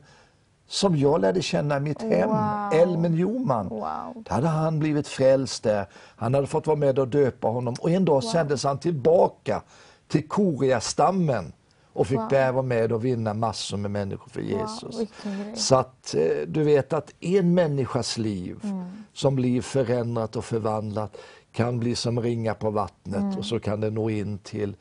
som 0.71 0.97
jag 0.97 1.21
lärde 1.21 1.41
känna 1.41 1.77
i 1.77 1.79
mitt 1.79 2.01
hem, 2.01 2.29
Wow. 2.29 2.73
Elmer 2.81 3.09
Newman. 3.09 3.67
Wow. 3.69 4.23
Då 4.29 4.33
hade 4.33 4.47
han 4.47 4.79
blivit 4.79 5.07
frälst 5.07 5.63
där. 5.63 5.85
Han 6.15 6.33
hade 6.33 6.47
fått 6.47 6.67
vara 6.67 6.77
med 6.77 6.99
och 6.99 7.07
döpa 7.07 7.47
honom 7.47 7.75
och 7.79 7.89
en 7.91 8.05
dag 8.05 8.23
sändes 8.23 8.63
han 8.63 8.77
tillbaka 8.79 9.61
till 10.07 10.27
Korea-stammen 10.27 11.53
och 11.93 12.07
fick 12.07 12.17
Wow. 12.19 12.27
där 12.29 12.51
vara 12.51 12.63
med 12.63 12.91
och 12.91 13.05
vinna 13.05 13.33
massor 13.33 13.77
med 13.77 13.91
människor 13.91 14.29
för 14.29 14.41
Jesus. 14.41 14.95
grej. 14.97 15.07
Så 15.55 15.75
att 15.75 16.15
eh, 16.15 16.47
du 16.47 16.63
vet 16.63 16.93
att 16.93 17.13
en 17.19 17.53
människas 17.53 18.17
liv 18.17 18.59
Mm. 18.63 18.83
som 19.13 19.35
blir 19.35 19.61
förändrat 19.61 20.35
och 20.35 20.45
förvandlat 20.45 21.17
kan 21.51 21.79
bli 21.79 21.95
som 21.95 22.19
ringar 22.21 22.53
på 22.53 22.69
vattnet 22.69 23.21
Mm. 23.21 23.37
och 23.37 23.45
så 23.45 23.59
kan 23.59 23.81
det 23.81 23.89
nå 23.89 24.09
in 24.09 24.37
till 24.37 24.75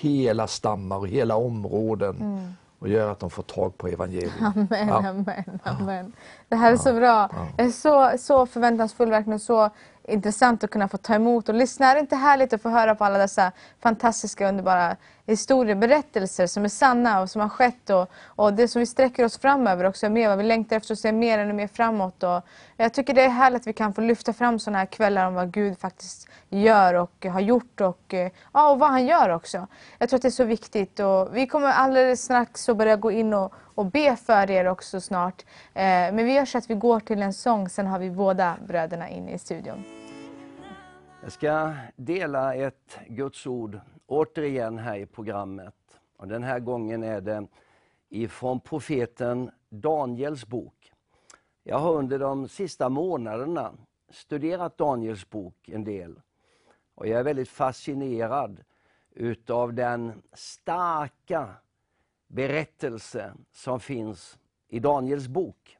hela 0.00 0.46
stammar 0.46 0.96
och 0.96 1.08
hela 1.08 1.36
områden 1.36 2.16
och 2.80 2.88
göra 2.88 3.10
att 3.10 3.18
de 3.20 3.30
får 3.30 3.42
tag 3.42 3.78
på 3.78 3.88
evangelium. 3.88 4.32
Mm. 4.40 4.68
Amen, 4.72 4.88
Ja. 4.88 4.96
amen, 5.08 5.60
amen. 5.64 6.12
Det 6.48 6.56
här 6.56 6.72
är 6.72 6.76
så 6.76 6.92
bra. 6.92 7.30
Jag 7.56 7.66
är 7.66 7.70
så, 7.70 8.18
så 8.18 8.46
förväntansfull, 8.46 9.10
verkligen 9.10 9.40
så 9.40 9.70
intressant 10.10 10.64
att 10.64 10.70
kunna 10.70 10.88
få 10.88 10.96
ta 10.96 11.14
emot 11.14 11.48
och 11.48 11.54
lyssna. 11.54 11.90
Är 11.90 11.94
det 11.94 12.00
inte 12.00 12.16
härligt 12.16 12.52
att 12.52 12.62
få 12.62 12.68
höra 12.68 12.94
på 12.94 13.04
alla 13.04 13.18
dessa 13.18 13.52
fantastiska, 13.80 14.48
underbara 14.48 14.96
historier, 15.30 15.74
berättelser 15.74 16.46
som 16.46 16.64
är 16.64 16.68
sanna 16.68 17.20
och 17.20 17.30
som 17.30 17.40
har 17.40 17.48
skett 17.48 17.90
och, 17.90 18.10
och 18.24 18.52
det 18.52 18.68
som 18.68 18.80
vi 18.80 18.86
sträcker 18.86 19.24
oss 19.24 19.38
framöver 19.38 19.84
också 19.84 20.06
är 20.06 20.10
med. 20.10 20.28
vad 20.28 20.38
vi 20.38 20.44
längtar 20.44 20.76
efter 20.76 20.94
att 20.94 20.98
se 20.98 21.12
mer 21.12 21.38
ännu 21.38 21.52
mer 21.52 21.66
framåt. 21.66 22.22
Och 22.22 22.42
jag 22.76 22.92
tycker 22.92 23.14
det 23.14 23.22
är 23.22 23.28
härligt 23.28 23.60
att 23.60 23.66
vi 23.66 23.72
kan 23.72 23.94
få 23.94 24.00
lyfta 24.00 24.32
fram 24.32 24.58
sådana 24.58 24.78
här 24.78 24.86
kvällar 24.86 25.26
om 25.26 25.34
vad 25.34 25.52
Gud 25.52 25.78
faktiskt 25.78 26.28
gör 26.48 26.94
och 26.94 27.26
har 27.26 27.40
gjort 27.40 27.80
och, 27.80 28.14
ja, 28.52 28.70
och 28.70 28.78
vad 28.78 28.90
han 28.90 29.06
gör 29.06 29.28
också. 29.28 29.66
Jag 29.98 30.08
tror 30.08 30.16
att 30.16 30.22
det 30.22 30.28
är 30.28 30.30
så 30.30 30.44
viktigt 30.44 31.00
och 31.00 31.36
vi 31.36 31.46
kommer 31.46 31.68
alldeles 31.68 32.22
strax 32.22 32.68
att 32.68 32.76
börja 32.76 32.96
gå 32.96 33.10
in 33.10 33.34
och, 33.34 33.52
och 33.74 33.86
be 33.86 34.16
för 34.16 34.50
er 34.50 34.64
också 34.64 35.00
snart. 35.00 35.44
Eh, 35.74 35.82
men 35.84 36.24
vi 36.24 36.32
gör 36.32 36.44
så 36.44 36.58
att 36.58 36.70
vi 36.70 36.74
går 36.74 37.00
till 37.00 37.22
en 37.22 37.32
sång, 37.32 37.68
sen 37.68 37.86
har 37.86 37.98
vi 37.98 38.10
båda 38.10 38.56
bröderna 38.66 39.08
inne 39.08 39.32
i 39.32 39.38
studion. 39.38 39.99
Jag 41.22 41.32
ska 41.32 41.74
dela 41.96 42.54
ett 42.54 42.98
Guds 43.08 43.46
ord 43.46 43.80
återigen 44.06 44.78
här 44.78 44.96
i 44.96 45.06
programmet. 45.06 45.74
Och 46.16 46.28
den 46.28 46.42
här 46.42 46.60
gången 46.60 47.02
är 47.02 47.20
det 47.20 47.46
ifrån 48.08 48.60
profeten 48.60 49.50
Daniels 49.68 50.46
bok. 50.46 50.92
Jag 51.62 51.78
har 51.78 51.94
under 51.94 52.18
de 52.18 52.48
sista 52.48 52.88
månaderna 52.88 53.72
studerat 54.10 54.78
Daniels 54.78 55.30
bok 55.30 55.68
en 55.68 55.84
del. 55.84 56.20
Och 56.94 57.06
jag 57.06 57.20
är 57.20 57.24
väldigt 57.24 57.48
fascinerad 57.48 58.64
utav 59.10 59.74
den 59.74 60.22
starka 60.32 61.48
berättelse 62.26 63.34
som 63.52 63.80
finns 63.80 64.38
i 64.68 64.78
Daniels 64.78 65.28
bok. 65.28 65.78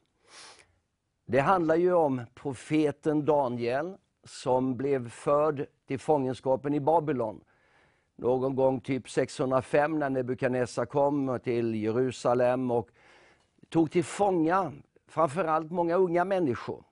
Det 1.27 1.41
handlar 1.41 1.77
ju 1.77 1.93
om 1.93 2.23
profeten 2.35 3.25
Daniel 3.25 3.97
som 4.31 4.77
blev 4.77 5.11
förd 5.11 5.67
till 5.87 5.99
fångenskapen 5.99 6.75
i 6.75 6.81
Babylon. 6.81 7.41
Någon 8.17 8.57
gång 8.57 8.81
typ 8.81 9.11
605 9.11 9.99
när 9.99 10.11
Nebukadnessar 10.11 10.87
kom 10.87 11.39
till 11.45 11.75
Jerusalem 11.75 12.71
och 12.71 12.91
tog 13.69 13.91
till 13.91 14.05
fånga 14.05 14.73
framförallt 15.09 15.71
många 15.71 15.97
unga 15.97 16.25
människor. 16.25 16.85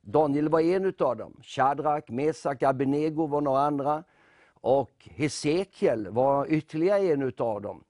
Daniel 0.00 0.48
var 0.48 0.60
en 0.60 0.84
utav 0.84 1.16
dem. 1.16 1.40
Shadrach, 1.42 2.10
Mesak, 2.10 2.62
Abinego 2.62 3.26
var 3.26 3.40
några 3.40 3.60
andra. 3.60 4.04
Och 4.54 5.08
Hesekiel 5.10 6.08
var 6.10 6.46
ytterligare 6.52 7.12
en 7.12 7.22
utav 7.22 7.62
dem. 7.62 7.84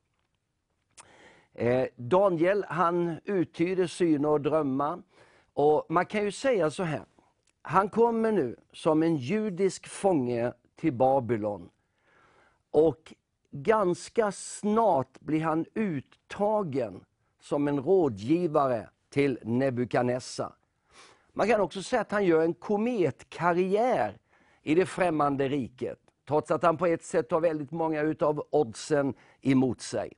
Eh, 1.55 1.87
Daniel 1.97 2.65
han 2.69 3.21
uttyder 3.25 3.87
syner 3.87 4.29
och 4.29 4.41
drömmar. 4.41 5.03
Och 5.55 5.87
man 5.89 6.07
kan 6.07 6.25
ju 6.25 6.33
säga 6.33 6.71
så 6.71 6.83
här, 6.83 7.05
han 7.63 7.89
kommer 7.89 8.33
nu 8.33 8.57
som 8.73 9.03
en 9.03 9.17
judisk 9.17 9.89
fånge 9.89 10.53
till 10.77 10.93
Babylon. 10.93 11.71
Och 12.71 13.15
ganska 13.51 14.33
snart 14.33 15.21
blir 15.21 15.41
han 15.41 15.67
uttagen 15.75 17.05
som 17.41 17.69
en 17.69 17.81
rådgivare 17.81 18.89
till 19.11 19.39
Nebukadnessar. 19.43 20.55
Man 21.33 21.49
kan 21.49 21.61
också 21.61 21.83
säga 21.83 22.03
att 22.03 22.13
han 22.13 22.25
gör 22.25 22.43
en 22.43 22.55
kometkarriär 22.55 24.19
i 24.63 24.75
det 24.75 24.87
främmande 24.87 25.49
riket, 25.49 25.99
trots 26.29 26.51
att 26.51 26.63
han 26.63 26.77
på 26.77 26.87
ett 26.87 27.05
sätt 27.05 27.31
har 27.31 27.41
väldigt 27.41 27.71
många 27.71 28.01
utav 28.01 28.47
oddsen 28.51 29.15
emot 29.41 29.81
sig. 29.81 30.13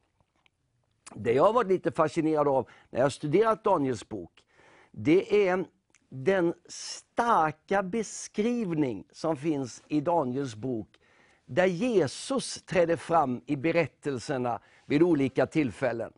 Det 1.15 1.33
jag 1.33 1.43
har 1.43 1.53
varit 1.53 1.69
lite 1.69 1.93
fascinerad 1.93 2.49
av 2.49 2.69
när 2.91 3.01
jag 3.01 3.13
studerat 3.13 3.65
Daniels 3.65 4.09
bok, 4.09 4.45
det 4.91 5.49
är 5.49 5.65
den 6.15 6.55
starka 6.69 7.83
beskrivning 7.83 9.05
som 9.13 9.37
finns 9.37 9.83
i 9.89 10.01
Daniels 10.01 10.55
bok, 10.55 10.89
där 11.47 11.67
Jesus 11.67 12.63
trädde 12.63 12.97
fram 12.97 13.41
i 13.47 13.57
berättelserna 13.57 14.61
vid 14.87 15.03
olika 15.03 15.47
tillfällen. 15.47 16.13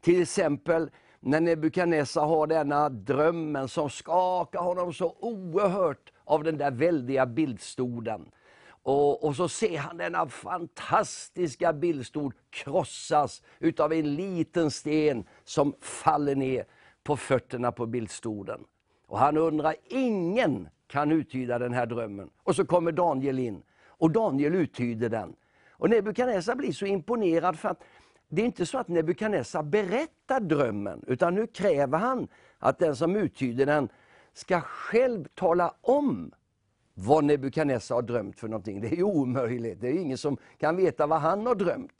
Till 0.00 0.22
exempel 0.22 0.90
när 1.20 1.40
Nebukadnessar 1.40 2.26
har 2.26 2.46
denna 2.46 2.88
drömmen 2.88 3.68
som 3.68 3.90
skakar 3.90 4.60
honom 4.60 4.92
så 4.92 5.16
oerhört 5.20 6.12
av 6.24 6.44
den 6.44 6.58
där 6.58 6.70
väldiga 6.70 7.26
bildstoden. 7.26 8.30
Och, 8.68 9.24
och, 9.24 9.36
så 9.36 9.48
ser 9.48 9.78
han 9.78 9.96
denna 9.96 10.28
fantastiska 10.28 11.72
bildstod 11.72 12.32
krossas 12.50 13.42
utav 13.58 13.92
en 13.92 14.14
liten 14.14 14.70
sten 14.70 15.24
som 15.44 15.74
faller 15.80 16.34
ner 16.34 16.64
på 17.04 17.16
fötterna 17.16 17.72
på 17.72 17.86
bildstoden. 17.86 18.64
Och 19.06 19.18
han 19.18 19.36
undrar, 19.36 19.74
ingen 19.88 20.68
kan 20.86 21.12
uttyda 21.12 21.58
den 21.58 21.72
här 21.72 21.86
drömmen. 21.86 22.30
Och 22.42 22.56
så 22.56 22.66
kommer 22.66 22.92
Daniel 22.92 23.38
in 23.38 23.62
och 23.86 24.10
Daniel 24.10 24.54
uttyder 24.54 25.08
den. 25.08 25.36
Och 25.70 25.90
Nebukadnessar 25.90 26.54
blir 26.54 26.72
så 26.72 26.86
imponerad 26.86 27.58
för 27.58 27.68
att 27.68 27.82
det 28.28 28.42
är 28.42 28.46
inte 28.46 28.66
så 28.66 28.78
att 28.78 28.88
Nebukadnessar 28.88 29.62
berättar 29.62 30.40
drömmen, 30.40 31.04
utan 31.06 31.34
nu 31.34 31.46
kräver 31.46 31.98
han 31.98 32.28
att 32.58 32.78
den 32.78 32.96
som 32.96 33.16
uttyder 33.16 33.66
den 33.66 33.88
ska 34.32 34.60
själv 34.60 35.24
tala 35.34 35.74
om 35.80 36.32
vad 36.94 37.24
Nebukadnessar 37.24 37.94
har 37.94 38.02
drömt 38.02 38.38
för 38.38 38.48
någonting. 38.48 38.80
Det 38.80 38.88
är 38.88 38.96
ju 38.96 39.02
omöjligt, 39.02 39.80
det 39.80 39.88
är 39.88 40.00
ingen 40.00 40.18
som 40.18 40.36
kan 40.58 40.76
veta 40.76 41.06
vad 41.06 41.20
han 41.20 41.46
har 41.46 41.54
drömt. 41.54 41.92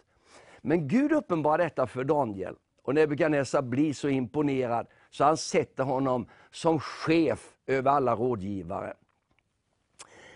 Men 0.60 0.88
Gud 0.88 1.12
uppenbarar 1.12 1.58
detta 1.58 1.86
för 1.86 2.04
Daniel 2.04 2.54
och 2.82 2.94
Nebukadnessar 2.94 3.62
blir 3.62 3.92
så 3.92 4.08
imponerad 4.08 4.86
så 5.16 5.24
han 5.24 5.36
sätter 5.36 5.84
honom 5.84 6.26
som 6.50 6.80
chef 6.80 7.54
över 7.66 7.90
alla 7.90 8.14
rådgivare. 8.14 8.94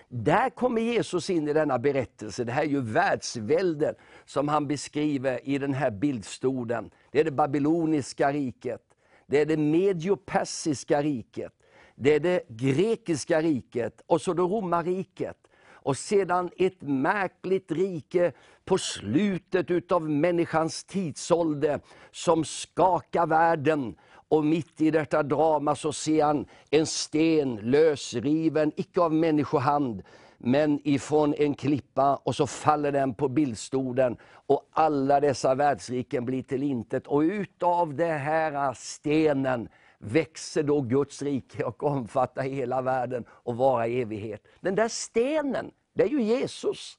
Där 0.08 0.50
kommer 0.50 0.80
Jesus 0.80 1.30
in 1.30 1.48
i 1.48 1.52
denna 1.52 1.78
berättelse. 1.78 2.44
Det 2.44 2.52
här 2.52 2.62
är 2.62 2.66
ju 2.66 2.80
världsvälden 2.80 3.94
som 4.24 4.48
han 4.48 4.66
beskriver 4.66 5.48
i 5.48 5.58
den 5.58 5.74
här 5.74 5.90
bildstoden. 5.90 6.90
Det 7.10 7.20
är 7.20 7.24
det 7.24 7.30
babyloniska 7.30 8.32
riket, 8.32 8.82
det 9.26 9.40
är 9.40 9.46
det 9.46 9.56
mediopersiska 9.56 11.02
riket, 11.02 11.52
det 11.94 12.14
är 12.14 12.20
det 12.20 12.42
grekiska 12.48 13.42
riket 13.42 14.02
och 14.06 14.20
så 14.20 14.32
det 14.32 14.42
romarriket. 14.42 15.36
Och 15.82 15.96
sedan 15.96 16.50
ett 16.56 16.82
märkligt 16.82 17.72
rike 17.72 18.32
på 18.64 18.78
slutet 18.78 19.70
utav 19.70 20.10
människans 20.10 20.84
tidsålder 20.84 21.80
som 22.10 22.44
skakar 22.44 23.26
världen 23.26 23.96
och 24.30 24.44
mitt 24.44 24.80
i 24.80 24.90
detta 24.90 25.22
drama 25.22 25.74
så 25.74 25.92
ser 25.92 26.24
han 26.24 26.46
en 26.70 26.86
sten 26.86 27.56
lösriven, 27.56 28.72
icke 28.76 29.00
av 29.00 29.12
människohand, 29.12 30.02
men 30.38 30.80
ifrån 30.84 31.34
en 31.38 31.54
klippa 31.54 32.16
och 32.16 32.36
så 32.36 32.46
faller 32.46 32.92
den 32.92 33.14
på 33.14 33.28
bildstoden 33.28 34.16
och 34.32 34.68
alla 34.72 35.20
dessa 35.20 35.54
världsriken 35.54 36.24
blir 36.24 36.42
till 36.42 36.62
intet. 36.62 37.06
Och 37.06 37.20
utav 37.20 37.94
den 37.94 38.18
här 38.18 38.74
stenen 38.74 39.68
växer 39.98 40.62
då 40.62 40.80
Guds 40.80 41.22
rike 41.22 41.64
och 41.64 41.82
omfattar 41.82 42.42
hela 42.42 42.82
världen 42.82 43.24
och 43.28 43.56
vara 43.56 43.86
i 43.86 44.00
evighet. 44.00 44.42
Den 44.60 44.74
där 44.74 44.88
stenen, 44.88 45.70
det 45.94 46.02
är 46.02 46.08
ju 46.08 46.22
Jesus. 46.22 46.98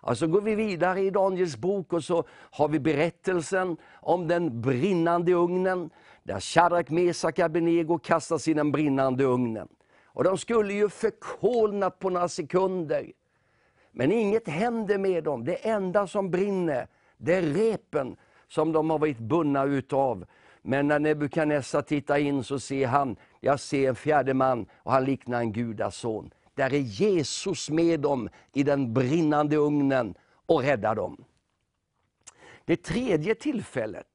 Alltså 0.00 0.26
går 0.26 0.40
vi 0.40 0.54
vidare 0.54 1.00
i 1.00 1.10
Daniels 1.10 1.56
bok 1.56 1.92
och 1.92 2.04
så 2.04 2.24
har 2.30 2.68
vi 2.68 2.80
berättelsen 2.80 3.76
om 3.94 4.28
den 4.28 4.60
brinnande 4.60 5.32
ugnen 5.32 5.90
där 6.24 6.40
Shadrach, 6.40 6.90
Mesak 6.90 7.38
och 7.38 7.44
Abednego 7.44 7.98
kastas 7.98 8.48
i 8.48 8.54
den 8.54 8.72
brinnande 8.72 9.24
ugnen. 9.24 9.68
Och 10.04 10.24
de 10.24 10.38
skulle 10.38 10.72
ju 10.72 10.88
förkolnat 10.88 11.98
på 11.98 12.10
några 12.10 12.28
sekunder. 12.28 13.12
Men 13.92 14.12
inget 14.12 14.48
händer 14.48 14.98
med 14.98 15.24
dem. 15.24 15.44
Det 15.44 15.54
enda 15.54 16.06
som 16.06 16.30
brinner, 16.30 16.86
det 17.16 17.34
är 17.34 17.42
repen 17.42 18.16
som 18.48 18.72
de 18.72 18.90
har 18.90 18.98
varit 18.98 19.18
bundna 19.18 19.64
utav. 19.64 20.26
Men 20.62 20.88
när 20.88 20.98
Nebukadnessar 20.98 21.82
tittar 21.82 22.18
in 22.18 22.44
så 22.44 22.60
ser 22.60 22.86
han, 22.86 23.16
jag 23.40 23.60
ser 23.60 23.88
en 23.88 23.94
fjärde 23.94 24.34
man 24.34 24.66
och 24.74 24.92
han 24.92 25.04
liknar 25.04 25.40
en 25.40 25.52
gudason. 25.52 26.30
Där 26.54 26.74
är 26.74 26.78
Jesus 26.78 27.70
med 27.70 28.00
dem 28.00 28.28
i 28.52 28.62
den 28.62 28.94
brinnande 28.94 29.56
ugnen 29.56 30.14
och 30.46 30.62
räddar 30.62 30.94
dem. 30.94 31.24
Det 32.64 32.76
tredje 32.76 33.34
tillfället, 33.34 34.06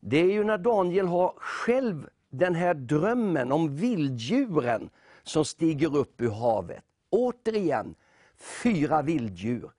det 0.00 0.16
är 0.16 0.32
ju 0.32 0.44
när 0.44 0.58
Daniel 0.58 1.06
har 1.06 1.32
själv 1.36 2.08
den 2.30 2.54
här 2.54 2.74
drömmen 2.74 3.52
om 3.52 3.76
vilddjuren 3.76 4.90
som 5.22 5.44
stiger 5.44 5.96
upp 5.96 6.20
ur 6.20 6.30
havet. 6.30 6.84
Återigen, 7.10 7.94
fyra 8.36 9.02
vilddjur. 9.02 9.70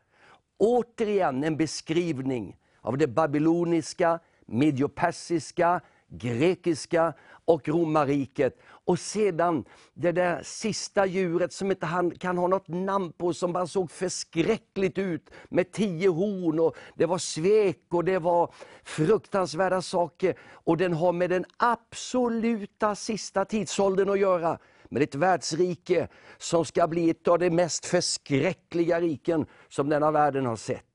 Återigen 0.57 1.43
en 1.43 1.57
beskrivning 1.57 2.57
av 2.81 2.97
det 2.97 3.07
babyloniska, 3.07 4.19
mediopersiska, 4.45 5.81
grekiska 6.09 7.13
och 7.45 7.67
romarriket. 7.67 8.59
Och 8.67 8.99
sedan 8.99 9.65
det 9.93 10.11
där 10.11 10.41
sista 10.43 11.05
djuret 11.05 11.53
som 11.53 11.71
inte 11.71 11.85
han 11.85 12.11
kan 12.11 12.37
ha 12.37 12.47
något 12.47 12.67
namn 12.67 13.11
på, 13.11 13.33
som 13.33 13.53
bara 13.53 13.67
såg 13.67 13.91
förskräckligt 13.91 14.97
ut 14.97 15.29
med 15.49 15.71
tio 15.71 16.09
horn. 16.09 16.59
och 16.59 16.75
Det 16.95 17.05
var 17.05 17.17
svek 17.17 17.85
och 17.89 18.05
det 18.05 18.19
var 18.19 18.53
fruktansvärda 18.83 19.81
saker. 19.81 20.35
Och 20.51 20.77
den 20.77 20.93
har 20.93 21.13
med 21.13 21.29
den 21.29 21.45
absoluta 21.57 22.95
sista 22.95 23.45
tidsåldern 23.45 24.09
att 24.09 24.19
göra. 24.19 24.59
Med 24.89 25.01
ett 25.01 25.15
världsrike 25.15 26.07
som 26.37 26.65
ska 26.65 26.87
bli 26.87 27.09
ett 27.09 27.27
av 27.27 27.39
de 27.39 27.49
mest 27.49 27.85
förskräckliga 27.85 29.01
riken 29.01 29.45
som 29.67 29.89
denna 29.89 30.11
världen 30.11 30.45
har 30.45 30.55
sett. 30.55 30.85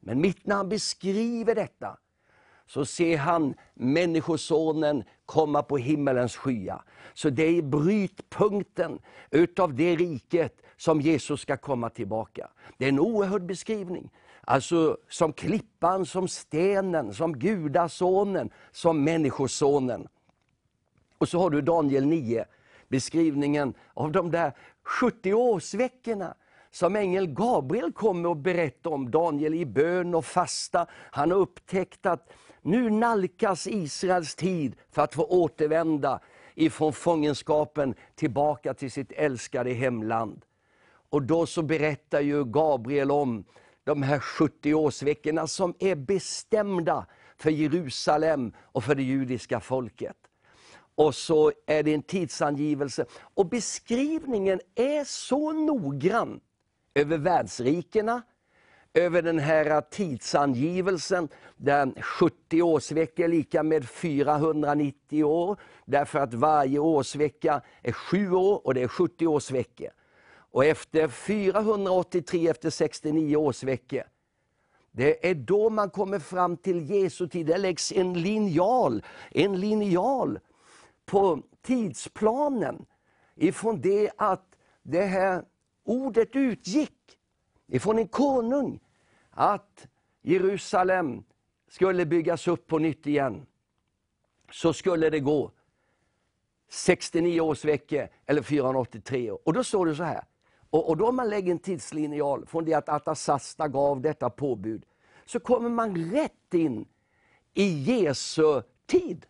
Men 0.00 0.20
mitt 0.20 0.46
när 0.46 0.56
han 0.56 0.68
beskriver 0.68 1.54
detta, 1.54 1.96
så 2.68 2.84
ser 2.84 3.16
han 3.16 3.54
Människosonen 3.74 5.04
komma 5.26 5.62
på 5.62 5.76
himmelens 5.76 6.36
skya. 6.36 6.82
Så 7.14 7.30
det 7.30 7.42
är 7.42 7.62
brytpunkten 7.62 8.98
utav 9.30 9.74
det 9.74 9.96
riket 9.96 10.62
som 10.76 11.00
Jesus 11.00 11.40
ska 11.40 11.56
komma 11.56 11.90
tillbaka. 11.90 12.48
Det 12.76 12.84
är 12.84 12.88
en 12.88 12.98
oerhörd 12.98 13.42
beskrivning. 13.42 14.10
Alltså 14.40 14.96
som 15.08 15.32
klippan, 15.32 16.06
som 16.06 16.28
stenen, 16.28 17.14
som 17.14 17.38
gudasonen, 17.38 18.50
som 18.72 19.04
människosonen. 19.04 20.08
Och 21.18 21.28
så 21.28 21.38
har 21.38 21.50
du 21.50 21.60
Daniel 21.60 22.06
9, 22.06 22.44
beskrivningen 22.88 23.74
av 23.94 24.12
de 24.12 24.30
där 24.30 24.52
70 24.82 25.34
årsveckorna 25.34 26.34
som 26.70 26.96
ängeln 26.96 27.34
Gabriel 27.34 27.92
kommer 27.92 28.28
och 28.28 28.36
berättar 28.36 28.90
om. 28.90 29.10
Daniel 29.10 29.54
i 29.54 29.66
bön 29.66 30.14
och 30.14 30.24
fasta. 30.24 30.86
Han 30.90 31.30
har 31.30 31.38
upptäckt 31.38 32.06
att 32.06 32.32
nu 32.70 32.90
nalkas 32.90 33.66
Israels 33.66 34.34
tid 34.34 34.76
för 34.90 35.02
att 35.02 35.14
få 35.14 35.24
återvända 35.24 36.20
ifrån 36.54 36.92
fångenskapen 36.92 37.94
tillbaka 38.14 38.74
till 38.74 38.90
sitt 38.90 39.12
älskade 39.12 39.72
hemland. 39.72 40.44
Och 41.10 41.22
då 41.22 41.46
så 41.46 41.62
berättar 41.62 42.20
ju 42.20 42.44
Gabriel 42.44 43.10
om 43.10 43.44
de 43.84 44.02
här 44.02 44.20
70 44.20 44.74
årsveckorna 44.74 45.46
som 45.46 45.74
är 45.78 45.96
bestämda 45.96 47.06
för 47.36 47.50
Jerusalem 47.50 48.52
och 48.58 48.84
för 48.84 48.94
det 48.94 49.02
judiska 49.02 49.60
folket. 49.60 50.16
Och 50.94 51.14
så 51.14 51.52
är 51.66 51.82
det 51.82 51.94
en 51.94 52.02
tidsangivelse. 52.02 53.06
Och 53.34 53.48
beskrivningen 53.48 54.60
är 54.74 55.04
så 55.04 55.52
noggrann 55.52 56.40
över 56.94 57.18
världsrikena, 57.18 58.22
över 58.98 59.22
den 59.22 59.38
här 59.38 59.80
tidsangivelsen, 59.80 61.28
där 61.56 62.02
70 62.02 62.62
årsveckor 62.62 63.24
är 63.24 63.28
lika 63.28 63.62
med 63.62 63.88
490 63.88 65.24
år, 65.24 65.56
därför 65.84 66.18
att 66.18 66.34
varje 66.34 66.78
årsvecka 66.78 67.60
är 67.82 67.92
sju 67.92 68.32
år 68.32 68.66
och 68.66 68.74
det 68.74 68.82
är 68.82 68.88
70 68.88 69.26
årsveckor. 69.26 69.88
Och 70.50 70.64
efter 70.64 71.08
483, 71.08 72.48
efter 72.48 72.70
69 72.70 73.36
årsveckor, 73.36 74.02
Det 74.90 75.30
är 75.30 75.34
då 75.34 75.70
man 75.70 75.90
kommer 75.90 76.18
fram 76.18 76.56
till 76.56 76.90
Jesu 76.90 77.28
tid. 77.28 77.46
Det 77.46 77.58
läggs 77.58 77.92
en 77.92 78.22
linjal, 78.22 79.02
en 79.30 79.60
linjal 79.60 80.38
på 81.06 81.42
tidsplanen 81.62 82.84
ifrån 83.34 83.80
det 83.80 84.10
att 84.16 84.44
det 84.82 85.02
här 85.02 85.44
ordet 85.84 86.36
utgick 86.36 87.18
ifrån 87.68 87.98
en 87.98 88.08
konung 88.08 88.80
att 89.38 89.88
Jerusalem 90.22 91.24
skulle 91.68 92.06
byggas 92.06 92.48
upp 92.48 92.66
på 92.66 92.78
nytt 92.78 93.06
igen. 93.06 93.46
Så 94.50 94.72
skulle 94.72 95.10
det 95.10 95.20
gå 95.20 95.50
69 96.68 97.40
års 97.40 97.64
vecka, 97.64 98.08
eller 98.26 98.42
483 98.42 99.30
år. 99.30 99.40
Och 99.44 99.52
då 99.52 99.64
står 99.64 99.86
det 99.86 99.94
så 99.94 100.02
här. 100.02 100.24
Och, 100.70 100.88
och 100.88 100.96
då 100.96 101.08
om 101.08 101.16
man 101.16 101.28
lägger 101.28 101.52
en 101.52 101.58
tidslinjal 101.58 102.46
från 102.46 102.64
det 102.64 102.74
att 102.74 102.88
Atasasta 102.88 103.68
gav 103.68 104.00
detta 104.00 104.30
påbud, 104.30 104.84
så 105.24 105.40
kommer 105.40 105.68
man 105.68 106.10
rätt 106.12 106.54
in 106.54 106.86
i 107.54 107.64
Jesu 107.64 108.62
tid. 108.86 109.26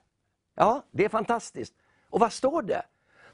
Ja, 0.55 0.83
det 0.91 1.05
är 1.05 1.09
fantastiskt. 1.09 1.75
Och 2.11 2.21
vad 2.21 2.33
står 2.33 2.63
det? 2.63 2.83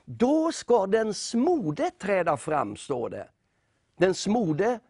Då 0.04 0.52
ska 0.52 0.86
den 0.86 1.14
smorde 1.14 1.90
träda 1.90 2.36
fram, 2.36 2.76
står 2.76 3.10
det. 3.10 3.28
Den 3.96 4.14
smorde, 4.14 4.80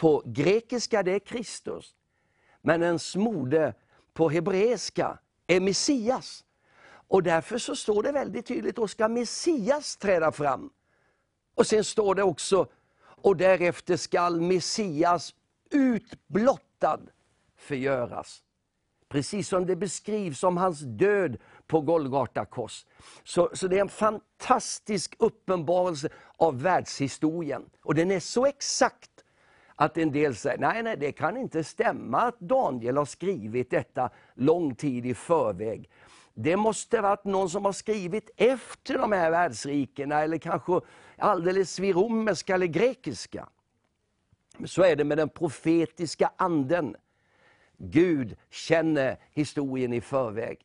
på 0.00 0.22
grekiska 0.26 1.02
det 1.02 1.12
är 1.12 1.18
Kristus, 1.18 1.94
men 2.62 2.82
ens 2.82 3.16
moder 3.16 3.74
på 4.12 4.28
hebreiska 4.28 5.18
är 5.46 5.60
Messias. 5.60 6.44
Och 7.08 7.22
därför 7.22 7.58
så 7.58 7.76
står 7.76 8.02
det 8.02 8.12
väldigt 8.12 8.46
tydligt, 8.46 8.76
då 8.76 8.88
ska 8.88 9.08
Messias 9.08 9.96
träda 9.96 10.32
fram. 10.32 10.70
Och 11.54 11.66
sen 11.66 11.84
står 11.84 12.14
det 12.14 12.22
också, 12.22 12.66
och 13.00 13.36
därefter 13.36 13.96
skall 13.96 14.40
Messias 14.40 15.34
utblottad 15.70 17.00
förgöras. 17.56 18.42
Precis 19.08 19.48
som 19.48 19.66
det 19.66 19.76
beskrivs 19.76 20.42
om 20.44 20.56
hans 20.56 20.80
död 20.80 21.36
på 21.66 21.80
Golgata 21.80 22.44
kors. 22.44 22.86
Så, 23.24 23.50
så 23.52 23.68
det 23.68 23.76
är 23.76 23.80
en 23.80 23.88
fantastisk 23.88 25.14
uppenbarelse 25.18 26.08
av 26.36 26.62
världshistorien. 26.62 27.70
Och 27.82 27.94
den 27.94 28.10
är 28.10 28.20
så 28.20 28.46
exakt 28.46 29.09
att 29.80 29.98
en 29.98 30.12
del 30.12 30.34
säger, 30.34 30.58
nej, 30.58 30.82
nej, 30.82 30.96
det 30.96 31.12
kan 31.12 31.36
inte 31.36 31.64
stämma 31.64 32.20
att 32.20 32.40
Daniel 32.40 32.96
har 32.96 33.04
skrivit 33.04 33.70
detta 33.70 34.10
lång 34.34 34.74
tid 34.74 35.06
i 35.06 35.14
förväg. 35.14 35.90
Det 36.34 36.56
måste 36.56 37.00
varit 37.00 37.24
någon 37.24 37.50
som 37.50 37.64
har 37.64 37.72
skrivit 37.72 38.30
efter 38.36 38.98
de 38.98 39.12
här 39.12 39.30
världsrikena, 39.30 40.20
eller 40.20 40.38
kanske 40.38 40.80
alldeles 41.16 41.78
vid 41.78 41.94
romerska 41.94 42.54
eller 42.54 42.66
grekiska. 42.66 43.48
Så 44.64 44.82
är 44.82 44.96
det 44.96 45.04
med 45.04 45.18
den 45.18 45.28
profetiska 45.28 46.32
anden. 46.36 46.96
Gud 47.78 48.36
känner 48.50 49.16
historien 49.32 49.92
i 49.92 50.00
förväg. 50.00 50.58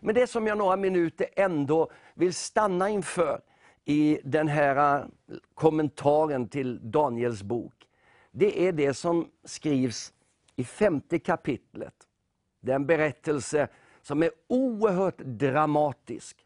Men 0.00 0.14
det 0.14 0.26
som 0.26 0.46
jag 0.46 0.58
några 0.58 0.76
minuter 0.76 1.26
ändå 1.36 1.90
vill 2.14 2.34
stanna 2.34 2.88
inför 2.88 3.40
i 3.84 4.18
den 4.24 4.48
här 4.48 5.00
eh, 5.00 5.06
kommentaren 5.54 6.48
till 6.48 6.90
Daniels 6.90 7.42
bok, 7.42 7.77
det 8.30 8.66
är 8.68 8.72
det 8.72 8.94
som 8.94 9.30
skrivs 9.44 10.12
i 10.56 10.64
femte 10.64 11.18
kapitlet. 11.18 11.94
Det 12.60 12.70
är 12.70 12.76
en 12.76 12.86
berättelse 12.86 13.68
som 14.02 14.22
är 14.22 14.30
oerhört 14.46 15.18
dramatisk. 15.18 16.36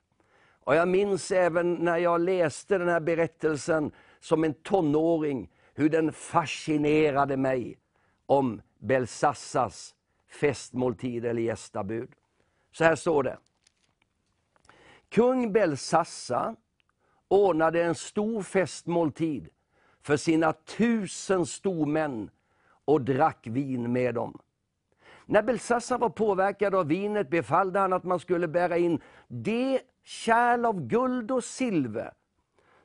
Och 0.65 0.75
Jag 0.75 0.89
minns 0.89 1.31
även 1.31 1.75
när 1.75 1.99
jag 1.99 2.21
läste 2.21 2.79
den 2.79 2.89
här 2.89 3.01
berättelsen 3.01 3.93
som 4.21 4.45
en 4.45 4.55
tonåring, 4.55 5.51
hur 5.75 5.89
den 5.89 6.13
fascinerade 6.13 7.37
mig 7.37 7.79
om 8.27 8.63
Belsassas 8.79 9.95
festmåltid 10.29 11.25
eller 11.25 11.43
gästabud. 11.43 12.11
Så 12.73 12.85
här 12.85 12.97
står 12.97 13.23
det. 13.23 13.39
Kung 15.09 15.53
Belsassa 15.53 16.57
ordnade 17.29 17.83
en 17.83 17.95
stor 17.95 18.43
festmåltid 18.43 19.49
för 20.03 20.16
sina 20.16 20.53
tusen 20.53 21.47
stormän 21.47 22.31
och 22.85 23.01
drack 23.01 23.47
vin 23.47 23.93
med 23.93 24.15
dem. 24.15 24.39
När 25.27 25.43
Belsassar 25.43 25.99
var 25.99 26.09
påverkad 26.09 26.74
av 26.74 26.87
vinet 26.87 27.31
befallde 27.31 27.79
han 27.79 27.93
att 27.93 28.05
man 28.05 28.20
skulle 28.20 28.49
bära 28.49 28.79
in 28.79 29.01
det 29.29 29.81
kärl 30.05 30.65
av 30.65 30.87
guld 30.87 31.31
och 31.31 31.45
silver 31.45 32.12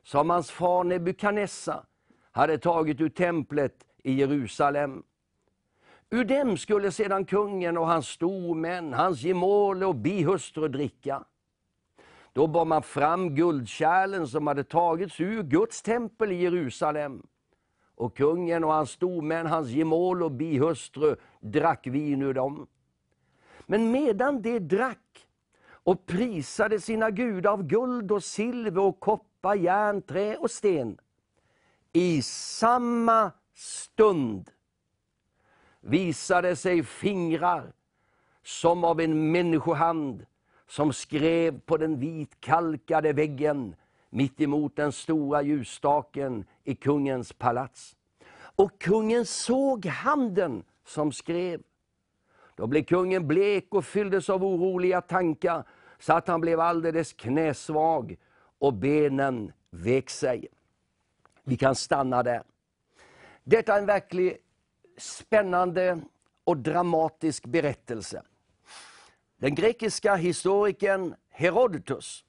som 0.02 0.30
hans 0.30 0.50
far 0.50 0.84
Nebukadnessa 0.84 1.86
hade 2.32 2.58
tagit 2.58 3.00
ur 3.00 3.08
templet 3.08 3.86
i 4.02 4.12
Jerusalem. 4.12 5.02
Ur 6.10 6.24
dem 6.24 6.56
skulle 6.56 6.92
sedan 6.92 7.24
kungen 7.24 7.78
och 7.78 7.86
hans 7.86 8.08
stormän, 8.08 8.92
hans 8.92 9.22
gemål 9.22 9.84
och 9.84 9.94
bihustru 9.94 10.68
dricka. 10.68 11.24
Då 12.38 12.46
bar 12.46 12.64
man 12.64 12.82
fram 12.82 13.34
guldkärlen 13.34 14.28
som 14.28 14.46
hade 14.46 14.64
tagits 14.64 15.20
ur 15.20 15.42
Guds 15.42 15.82
tempel 15.82 16.32
i 16.32 16.34
Jerusalem. 16.34 17.26
Och 17.94 18.16
kungen 18.16 18.64
och 18.64 18.72
hans 18.72 18.90
stormän, 18.90 19.46
hans 19.46 19.68
gemål 19.68 20.22
och 20.22 20.32
bihustru 20.32 21.16
drack 21.40 21.86
vin 21.86 22.22
ur 22.22 22.34
dem. 22.34 22.66
Men 23.66 23.90
medan 23.90 24.42
de 24.42 24.58
drack 24.58 25.26
och 25.70 26.06
prisade 26.06 26.80
sina 26.80 27.10
gudar 27.10 27.52
av 27.52 27.62
guld 27.62 28.12
och 28.12 28.24
silver 28.24 28.82
och 28.82 29.00
koppar, 29.00 29.54
järn, 29.54 30.02
trä 30.02 30.36
och 30.36 30.50
sten. 30.50 30.98
I 31.92 32.22
samma 32.22 33.30
stund 33.54 34.50
visade 35.80 36.56
sig 36.56 36.82
fingrar 36.82 37.72
som 38.42 38.84
av 38.84 39.00
en 39.00 39.32
människohand 39.32 40.26
som 40.68 40.92
skrev 40.92 41.60
på 41.60 41.76
den 41.76 41.98
vitkalkade 41.98 43.12
väggen 43.12 43.74
mitt 44.10 44.40
emot 44.40 44.76
den 44.76 44.92
stora 44.92 45.42
ljusstaken 45.42 46.44
i 46.64 46.74
kungens 46.74 47.32
palats. 47.32 47.96
Och 48.38 48.78
kungen 48.80 49.26
såg 49.26 49.86
handen 49.86 50.64
som 50.84 51.12
skrev. 51.12 51.62
Då 52.54 52.66
blev 52.66 52.84
kungen 52.84 53.28
blek 53.28 53.66
och 53.74 53.84
fylldes 53.84 54.30
av 54.30 54.44
oroliga 54.44 55.00
tankar 55.00 55.64
så 55.98 56.12
att 56.12 56.28
han 56.28 56.40
blev 56.40 56.60
alldeles 56.60 57.12
knäsvag 57.12 58.16
och 58.58 58.74
benen 58.74 59.52
vek 59.70 60.10
sig. 60.10 60.48
Vi 61.44 61.56
kan 61.56 61.74
stanna 61.74 62.22
där. 62.22 62.42
Detta 63.44 63.74
är 63.74 63.78
en 63.78 63.86
verkligt 63.86 64.44
spännande 64.96 66.00
och 66.44 66.56
dramatisk 66.56 67.46
berättelse. 67.46 68.22
Den 69.38 69.54
grekiska 69.54 70.14
historikern 70.14 71.14
Herodotus 71.30 72.24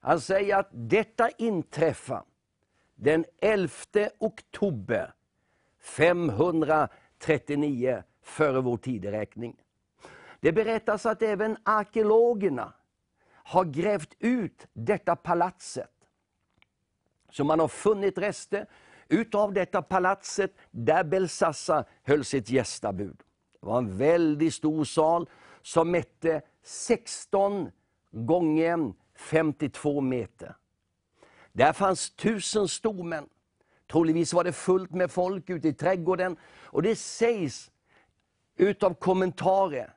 han 0.00 0.20
säger 0.20 0.56
att 0.56 0.68
detta 0.72 1.30
inträffar 1.30 2.24
den 2.94 3.24
11 3.40 3.70
oktober 4.18 5.14
539 5.80 8.02
före 8.22 8.60
vår 8.60 8.76
tideräkning. 8.76 9.56
Det 10.40 10.52
berättas 10.52 11.06
att 11.06 11.22
även 11.22 11.56
arkeologerna 11.62 12.72
har 13.28 13.64
grävt 13.64 14.14
ut 14.18 14.66
detta 14.72 15.16
palatset. 15.16 15.90
Så 17.30 17.44
man 17.44 17.60
har 17.60 17.68
funnit 17.68 18.18
rester 18.18 18.66
utav 19.08 19.52
detta 19.52 19.82
palatset 19.82 20.52
där 20.70 21.04
Belsassar 21.04 21.84
höll 22.02 22.24
sitt 22.24 22.50
gästabud. 22.50 23.22
Det 23.60 23.66
var 23.66 23.78
en 23.78 23.96
väldigt 23.96 24.54
stor 24.54 24.84
sal 24.84 25.28
som 25.66 25.90
mätte 25.90 26.42
16 26.62 27.70
gånger 28.10 28.92
52 29.16 30.00
meter. 30.00 30.56
Där 31.52 31.72
fanns 31.72 32.10
tusen 32.10 32.68
stormän. 32.68 33.28
Troligtvis 33.90 34.32
var 34.32 34.44
det 34.44 34.52
fullt 34.52 34.90
med 34.90 35.10
folk 35.10 35.50
ute 35.50 35.68
i 35.68 35.72
trädgården. 35.72 36.36
Och 36.64 36.82
det 36.82 36.96
sägs 36.96 37.70
utav 38.56 38.94
kommentarer 38.94 39.94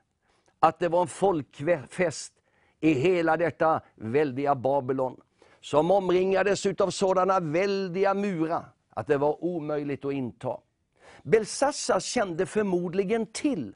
att 0.60 0.78
det 0.78 0.88
var 0.88 1.02
en 1.02 1.08
folkfest 1.08 2.32
i 2.80 2.92
hela 2.92 3.36
detta 3.36 3.80
väldiga 3.94 4.54
Babylon. 4.54 5.20
Som 5.60 5.90
omringades 5.90 6.66
utav 6.66 6.90
sådana 6.90 7.40
väldiga 7.40 8.14
murar 8.14 8.64
att 8.90 9.06
det 9.06 9.18
var 9.18 9.44
omöjligt 9.44 10.04
att 10.04 10.12
inta. 10.12 10.58
Belsassar 11.22 12.00
kände 12.00 12.46
förmodligen 12.46 13.26
till 13.26 13.74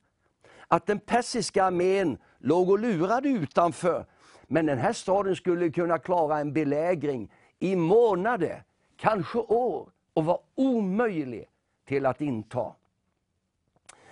att 0.68 0.86
den 0.86 0.98
persiska 0.98 1.64
armén 1.64 2.18
låg 2.38 2.70
och 2.70 2.78
lurade 2.78 3.28
utanför. 3.28 4.06
Men 4.46 4.66
den 4.66 4.78
här 4.78 4.92
staden 4.92 5.36
skulle 5.36 5.70
kunna 5.70 5.98
klara 5.98 6.38
en 6.38 6.52
belägring 6.52 7.32
i 7.58 7.76
månader, 7.76 8.62
kanske 8.96 9.38
år, 9.38 9.90
och 10.14 10.24
var 10.24 10.40
omöjlig 10.54 11.44
till 11.84 12.06
att 12.06 12.20
inta. 12.20 12.74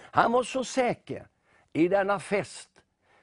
Han 0.01 0.33
var 0.33 0.43
så 0.43 0.65
säker 0.65 1.27
i 1.73 1.89
denna 1.89 2.21
fest, 2.21 2.71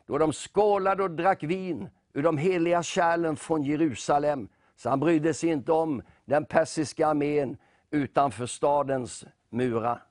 då 0.06 0.18
de 0.18 0.34
skålade 0.34 1.04
och 1.04 1.12
drack 1.12 1.44
vin 1.44 1.90
ur 2.14 2.24
de 2.24 2.38
heliga 2.38 2.84
kärlen 2.84 3.36
från 3.36 3.64
Jerusalem, 3.64 4.50
så 4.76 4.90
han 4.90 5.00
brydde 5.00 5.34
sig 5.34 5.50
inte 5.50 5.72
om 5.72 6.02
den 6.26 6.46
persiska 6.46 7.08
armén 7.08 7.58
utanför 7.92 8.46
stadens 8.46 9.26
murar. 9.50 10.04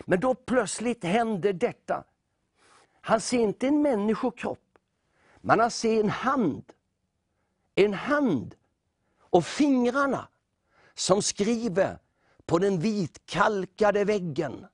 Men 0.00 0.20
då 0.20 0.34
plötsligt 0.34 1.04
händer 1.04 1.52
detta. 1.52 2.04
Han 3.00 3.20
ser 3.20 3.38
inte 3.38 3.66
en 3.66 3.82
människokropp, 3.82 4.78
men 5.40 5.60
han 5.60 5.70
ser 5.70 6.00
en 6.00 6.10
hand. 6.10 6.72
En 7.74 7.94
hand 7.94 8.54
och 9.20 9.44
fingrarna 9.44 10.28
som 10.94 11.22
skriver 11.22 11.98
på 12.46 12.58
den 12.58 12.80
vitkalkade 12.80 14.04
väggen. 14.04 14.66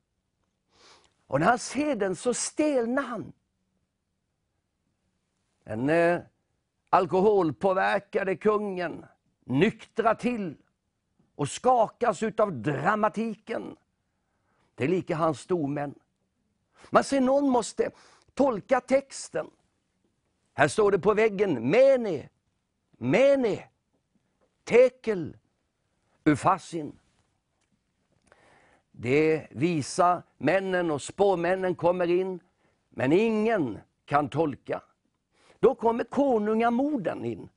Och 1.26 1.40
när 1.40 1.46
han 1.46 1.58
ser 1.58 1.96
den 1.96 2.16
så 2.16 2.34
stelnar 2.34 3.02
han. 3.02 3.32
Den 5.64 5.88
eh, 5.88 6.20
alkoholpåverkade 6.90 8.36
kungen 8.36 9.06
nyktrar 9.44 10.14
till 10.14 10.56
och 11.34 11.48
skakas 11.48 12.22
av 12.22 12.52
dramatiken. 12.52 13.76
Det 14.80 14.84
är 14.84 14.88
lika 14.88 15.16
hans 15.16 15.40
stormän. 15.40 15.94
Man 16.90 17.04
ser 17.04 17.20
någon 17.20 17.48
måste 17.48 17.90
tolka 18.34 18.80
texten. 18.80 19.50
Här 20.54 20.68
står 20.68 20.90
det 20.90 20.98
på 20.98 21.14
väggen, 21.14 21.70
Mene, 21.70 22.28
Mene, 22.90 23.64
Tekel, 24.64 25.36
Ufasin. 26.24 26.98
De 28.92 29.46
visa 29.50 30.22
männen 30.38 30.90
och 30.90 31.02
spåmännen 31.02 31.74
kommer 31.74 32.10
in, 32.10 32.40
men 32.90 33.12
ingen 33.12 33.78
kan 34.04 34.28
tolka. 34.28 34.82
Då 35.58 35.74
kommer 35.74 36.04
konungamorden 36.04 37.24
in. 37.24 37.48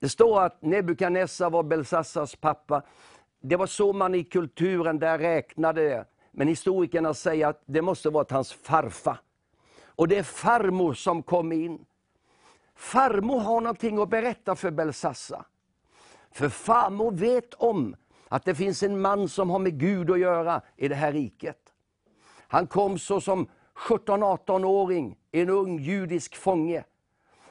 Det 0.00 0.08
står 0.08 0.42
att 0.42 0.62
Nebukadnessar 0.62 1.50
var 1.50 1.62
Belsassars 1.62 2.36
pappa. 2.36 2.82
Det 3.44 3.56
var 3.56 3.66
så 3.66 3.92
man 3.92 4.14
i 4.14 4.24
kulturen 4.24 4.98
där 4.98 5.18
räknade 5.18 5.82
det. 5.88 6.04
Men 6.30 6.48
historikerna 6.48 7.14
säger 7.14 7.46
att 7.46 7.62
det 7.66 7.82
måste 7.82 8.10
varit 8.10 8.30
hans 8.30 8.52
farfar. 8.52 9.20
Och 9.86 10.08
det 10.08 10.18
är 10.18 10.22
farmor 10.22 10.94
som 10.94 11.22
kom 11.22 11.52
in. 11.52 11.84
Farmor 12.74 13.38
har 13.38 13.60
någonting 13.60 13.98
att 13.98 14.08
berätta 14.08 14.56
för 14.56 14.70
Belsassa. 14.70 15.44
För 16.30 16.48
farmor 16.48 17.10
vet 17.12 17.54
om 17.54 17.96
att 18.28 18.44
det 18.44 18.54
finns 18.54 18.82
en 18.82 19.00
man 19.00 19.28
som 19.28 19.50
har 19.50 19.58
med 19.58 19.78
Gud 19.78 20.10
att 20.10 20.18
göra 20.18 20.62
i 20.76 20.88
det 20.88 20.94
här 20.94 21.12
riket. 21.12 21.58
Han 22.48 22.66
kom 22.66 22.98
så 22.98 23.20
som 23.20 23.48
17-18-åring, 23.88 25.18
en 25.30 25.50
ung 25.50 25.78
judisk 25.78 26.36
fånge. 26.36 26.84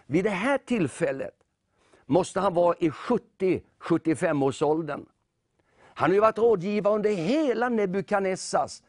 Vid 0.05 0.23
det 0.23 0.29
här 0.29 0.57
tillfället 0.57 1.35
måste 2.05 2.39
han 2.39 2.53
vara 2.53 2.75
i 2.79 2.89
70-75 2.89 4.45
års 4.45 4.61
åldern. 4.61 5.05
Han 6.01 6.09
har 6.09 6.15
ju 6.15 6.21
varit 6.21 6.37
rådgivare 6.37 6.95
under 6.95 7.09
hela 7.09 7.69
Nebukadnessars 7.69 8.81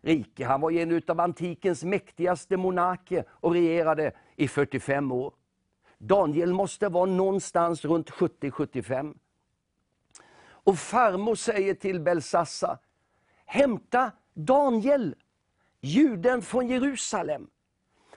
rike. 0.00 0.44
Han 0.46 0.60
var 0.60 0.70
en 0.70 1.02
av 1.08 1.20
antikens 1.20 1.84
mäktigaste 1.84 2.56
monarker 2.56 3.24
och 3.30 3.52
regerade 3.52 4.12
i 4.36 4.48
45 4.48 5.12
år. 5.12 5.34
Daniel 5.98 6.52
måste 6.52 6.88
vara 6.88 7.04
någonstans 7.04 7.84
runt 7.84 8.10
70-75. 8.10 9.14
Och 10.42 10.78
farmor 10.78 11.34
säger 11.34 11.74
till 11.74 12.00
Belsassa, 12.00 12.78
hämta 13.44 14.10
Daniel, 14.34 15.14
juden 15.80 16.42
från 16.42 16.68
Jerusalem. 16.68 17.46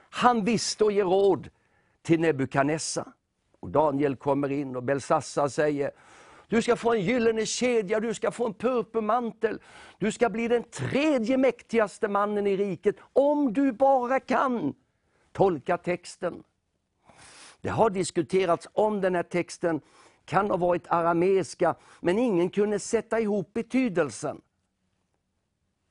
Han 0.09 0.43
visste 0.43 0.83
och 0.83 0.91
ger 0.91 1.03
råd 1.03 1.49
till 2.01 2.19
Nebukadnessar. 2.19 3.07
Och 3.59 3.69
Daniel 3.69 4.15
kommer 4.15 4.51
in 4.51 4.75
och 4.75 4.83
Belsassa 4.83 5.49
säger, 5.49 5.91
du 6.47 6.61
ska 6.61 6.75
få 6.75 6.93
en 6.93 7.01
gyllene 7.01 7.45
kedja, 7.45 7.99
du 7.99 8.13
ska 8.13 8.31
få 8.31 8.45
en 8.45 8.53
purpurmantel. 8.53 9.59
Du 9.97 10.11
ska 10.11 10.29
bli 10.29 10.47
den 10.47 10.63
tredje 10.63 11.37
mäktigaste 11.37 12.07
mannen 12.07 12.47
i 12.47 12.57
riket, 12.57 12.95
om 13.13 13.53
du 13.53 13.71
bara 13.71 14.19
kan 14.19 14.73
tolka 15.31 15.77
texten. 15.77 16.43
Det 17.61 17.69
har 17.69 17.89
diskuterats 17.89 18.67
om 18.73 19.01
den 19.01 19.15
här 19.15 19.23
texten 19.23 19.81
kan 20.25 20.49
ha 20.49 20.57
varit 20.57 20.87
arameiska, 20.87 21.75
men 22.01 22.19
ingen 22.19 22.49
kunde 22.49 22.79
sätta 22.79 23.19
ihop 23.19 23.53
betydelsen. 23.53 24.41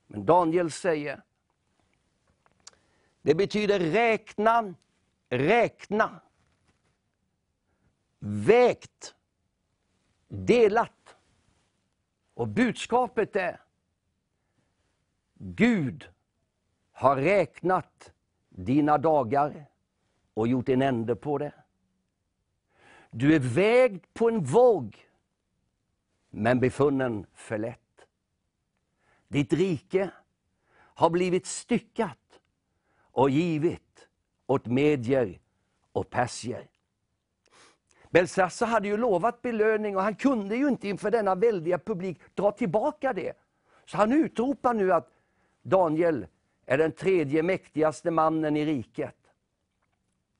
Men 0.07 0.25
Daniel 0.25 0.71
säger, 0.71 1.21
det 3.21 3.35
betyder 3.35 3.79
räkna, 3.79 4.73
räkna 5.29 6.21
vägt, 8.19 9.15
Mm. 10.31 10.45
delat. 10.45 11.15
Och 12.33 12.47
budskapet 12.47 13.35
är, 13.35 13.61
Gud 15.33 16.09
har 16.91 17.15
räknat 17.15 18.13
dina 18.49 18.97
dagar 18.97 19.65
och 20.33 20.47
gjort 20.47 20.69
en 20.69 20.81
ände 20.81 21.15
på 21.15 21.37
det. 21.37 21.53
Du 23.11 23.35
är 23.35 23.39
vägd 23.39 24.05
på 24.13 24.29
en 24.29 24.43
våg, 24.43 25.07
men 26.29 26.59
befunnen 26.59 27.25
för 27.33 27.57
lätt. 27.57 28.07
Ditt 29.27 29.53
rike 29.53 30.11
har 30.77 31.09
blivit 31.09 31.45
styckat 31.45 32.39
och 32.97 33.29
givit 33.29 34.07
åt 34.45 34.65
medier 34.65 35.39
och 35.91 36.09
persier. 36.09 36.67
Belsassar 38.15 38.67
hade 38.67 38.87
ju 38.87 38.97
lovat 38.97 39.41
belöning 39.41 39.97
och 39.97 40.03
han 40.03 40.15
kunde 40.15 40.55
ju 40.55 40.67
inte 40.67 40.87
inför 40.87 41.11
denna 41.11 41.35
väldiga 41.35 41.79
publik 41.79 42.19
dra 42.33 42.51
tillbaka 42.51 43.13
det. 43.13 43.33
Så 43.85 43.97
han 43.97 44.13
utropar 44.13 44.73
nu 44.73 44.93
att 44.93 45.09
Daniel 45.61 46.27
är 46.65 46.77
den 46.77 46.91
tredje 46.91 47.43
mäktigaste 47.43 48.11
mannen 48.11 48.57
i 48.57 48.65
riket. 48.65 49.15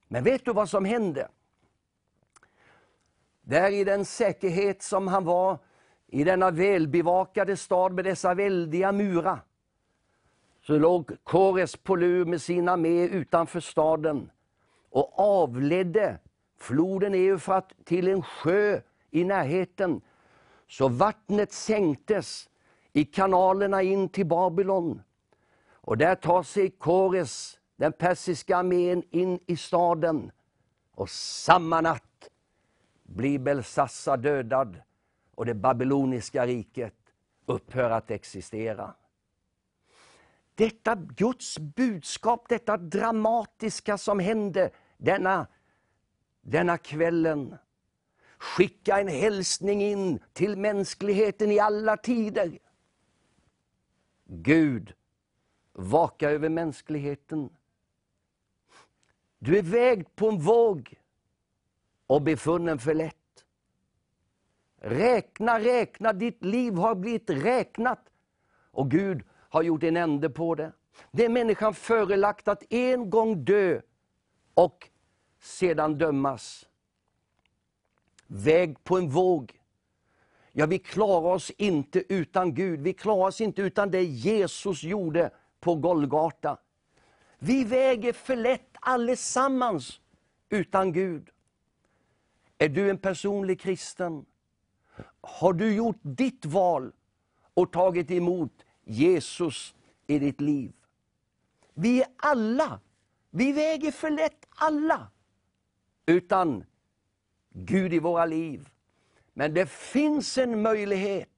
Men 0.07 0.23
vet 0.23 0.45
du 0.45 0.53
vad 0.53 0.69
som 0.69 0.85
hände? 0.85 1.27
Där 3.41 3.71
i 3.71 3.83
den 3.83 4.05
säkerhet 4.05 4.81
som 4.81 5.07
han 5.07 5.25
var, 5.25 5.57
i 6.07 6.23
denna 6.23 6.51
välbevakade 6.51 7.57
stad 7.57 7.93
med 7.93 8.05
dessa 8.05 8.33
väldiga 8.33 8.91
murar, 8.91 9.39
så 10.61 10.77
låg 10.77 11.11
Kores 11.23 11.75
på 11.75 11.95
lur 11.95 12.25
med 12.25 12.41
sin 12.41 12.69
armé 12.69 13.03
utanför 13.03 13.59
staden 13.59 14.31
och 14.89 15.19
avledde 15.19 16.17
floden 16.65 17.15
Eufrat 17.15 17.73
till 17.83 18.07
en 18.07 18.21
sjö 18.21 18.81
i 19.11 19.23
närheten. 19.23 20.01
Så 20.67 20.87
vattnet 20.87 21.51
sänktes 21.51 22.49
i 22.93 23.05
kanalerna 23.05 23.81
in 23.81 24.09
till 24.09 24.25
Babylon. 24.25 25.01
Och 25.71 25.97
där 25.97 26.15
tar 26.15 26.43
sig 26.43 26.69
Kores, 26.69 27.59
den 27.75 27.93
persiska 27.93 28.57
armén, 28.57 29.03
in 29.11 29.39
i 29.45 29.57
staden. 29.57 30.31
Och 30.91 31.09
samma 31.09 31.81
natt 31.81 32.29
blir 33.03 33.39
Belsassa 33.39 34.17
dödad 34.17 34.81
och 35.35 35.45
det 35.45 35.53
babyloniska 35.53 36.45
riket 36.45 36.95
upphör 37.45 37.89
att 37.89 38.11
existera. 38.11 38.93
Detta 40.55 40.95
Guds 40.95 41.59
budskap, 41.59 42.45
detta 42.49 42.77
dramatiska 42.77 43.97
som 43.97 44.19
hände 44.19 44.69
denna 44.97 45.47
denna 46.45 46.77
kvällen 46.77 47.55
skicka 48.37 48.99
en 48.99 49.07
hälsning 49.07 49.81
in 49.81 50.19
till 50.33 50.57
mänskligheten 50.57 51.51
i 51.51 51.59
alla 51.59 51.97
tider. 51.97 52.59
Gud, 54.25 54.93
vaka 55.73 56.29
över 56.29 56.49
mänskligheten. 56.49 57.49
Du 59.39 59.57
är 59.57 59.61
vägd 59.61 60.07
på 60.15 60.29
en 60.29 60.39
våg 60.39 60.99
och 62.07 62.21
befunnen 62.21 62.79
för 62.79 62.93
lätt. 62.93 63.45
Räkna, 64.77 65.59
räkna, 65.59 66.13
ditt 66.13 66.43
liv 66.43 66.73
har 66.73 66.95
blivit 66.95 67.29
räknat. 67.29 68.09
Och 68.71 68.91
Gud 68.91 69.23
har 69.31 69.63
gjort 69.63 69.83
en 69.83 69.97
ände 69.97 70.29
på 70.29 70.55
det. 70.55 70.71
Det 71.11 71.25
är 71.25 71.29
människan 71.29 71.73
förelagt 71.73 72.47
att 72.47 72.73
en 72.73 73.09
gång 73.09 73.45
dö 73.45 73.81
och 74.53 74.89
sedan 75.45 75.97
dömas. 75.97 76.65
Väg 78.27 78.83
på 78.83 78.97
en 78.97 79.09
våg. 79.09 79.59
Ja, 80.51 80.65
vi 80.65 80.79
klarar 80.79 81.33
oss 81.33 81.51
inte 81.57 82.13
utan 82.13 82.53
Gud. 82.53 82.79
Vi 82.79 82.93
klarar 82.93 83.27
oss 83.27 83.41
inte 83.41 83.61
utan 83.61 83.91
det 83.91 84.03
Jesus 84.03 84.83
gjorde 84.83 85.29
på 85.59 85.75
Golgata. 85.75 86.57
Vi 87.39 87.63
väger 87.63 88.13
för 88.13 88.35
lätt 88.35 88.75
allesammans 88.79 90.01
utan 90.49 90.93
Gud. 90.93 91.29
Är 92.57 92.69
du 92.69 92.89
en 92.89 92.97
personlig 92.97 93.61
kristen? 93.61 94.25
Har 95.21 95.53
du 95.53 95.75
gjort 95.75 95.99
ditt 96.01 96.45
val 96.45 96.91
och 97.53 97.73
tagit 97.73 98.11
emot 98.11 98.65
Jesus 98.83 99.75
i 100.07 100.19
ditt 100.19 100.41
liv? 100.41 100.73
Vi 101.73 102.01
är 102.01 102.07
alla, 102.17 102.79
vi 103.29 103.51
väger 103.51 103.91
för 103.91 104.09
lätt 104.09 104.45
alla 104.49 105.11
utan 106.05 106.65
Gud 107.49 107.93
i 107.93 107.99
våra 107.99 108.25
liv. 108.25 108.69
Men 109.33 109.53
det 109.53 109.69
finns 109.69 110.37
en 110.37 110.61
möjlighet 110.61 111.29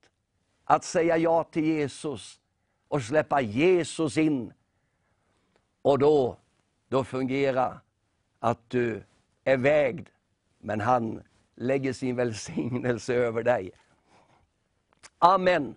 att 0.63 0.83
säga 0.83 1.17
ja 1.17 1.43
till 1.43 1.65
Jesus. 1.65 2.39
och 2.87 3.01
släppa 3.01 3.41
Jesus 3.41 4.17
in. 4.17 4.53
Och 5.81 5.99
då, 5.99 6.37
då 6.87 7.03
fungerar 7.03 7.79
att 8.39 8.69
du 8.69 9.03
är 9.43 9.57
vägd, 9.57 10.09
men 10.59 10.81
han 10.81 11.23
lägger 11.55 11.93
sin 11.93 12.15
välsignelse 12.15 13.13
över 13.13 13.43
dig. 13.43 13.71
Amen. 15.17 15.75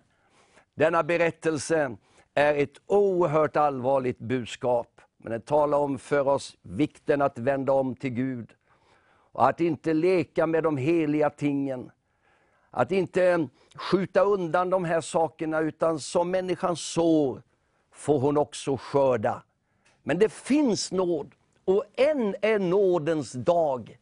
Denna 0.75 1.03
berättelse 1.03 1.97
är 2.33 2.55
ett 2.55 2.81
oerhört 2.85 3.55
allvarligt 3.55 4.19
budskap. 4.19 5.01
Men 5.17 5.31
den 5.31 5.41
talar 5.41 5.77
om 5.77 5.97
för 5.99 6.27
oss 6.27 6.57
vikten 6.61 7.21
att 7.21 7.37
vända 7.39 7.73
om 7.73 7.95
till 7.95 8.09
Gud. 8.09 8.55
Och 9.31 9.49
att 9.49 9.61
inte 9.61 9.93
leka 9.93 10.47
med 10.47 10.63
de 10.63 10.77
heliga 10.77 11.29
tingen. 11.29 11.91
Att 12.71 12.91
inte 12.91 13.47
skjuta 13.75 14.21
undan 14.21 14.69
de 14.69 14.85
här 14.85 15.01
sakerna, 15.01 15.59
utan 15.59 15.99
som 15.99 16.31
människan 16.31 16.75
sår, 16.75 17.41
får 17.91 18.19
hon 18.19 18.37
också 18.37 18.77
skörda. 18.77 19.43
Men 20.03 20.19
det 20.19 20.33
finns 20.33 20.91
nåd, 20.91 21.35
och 21.65 21.85
än 21.95 22.35
är 22.41 22.59
nådens 22.59 23.31
dag. 23.31 23.97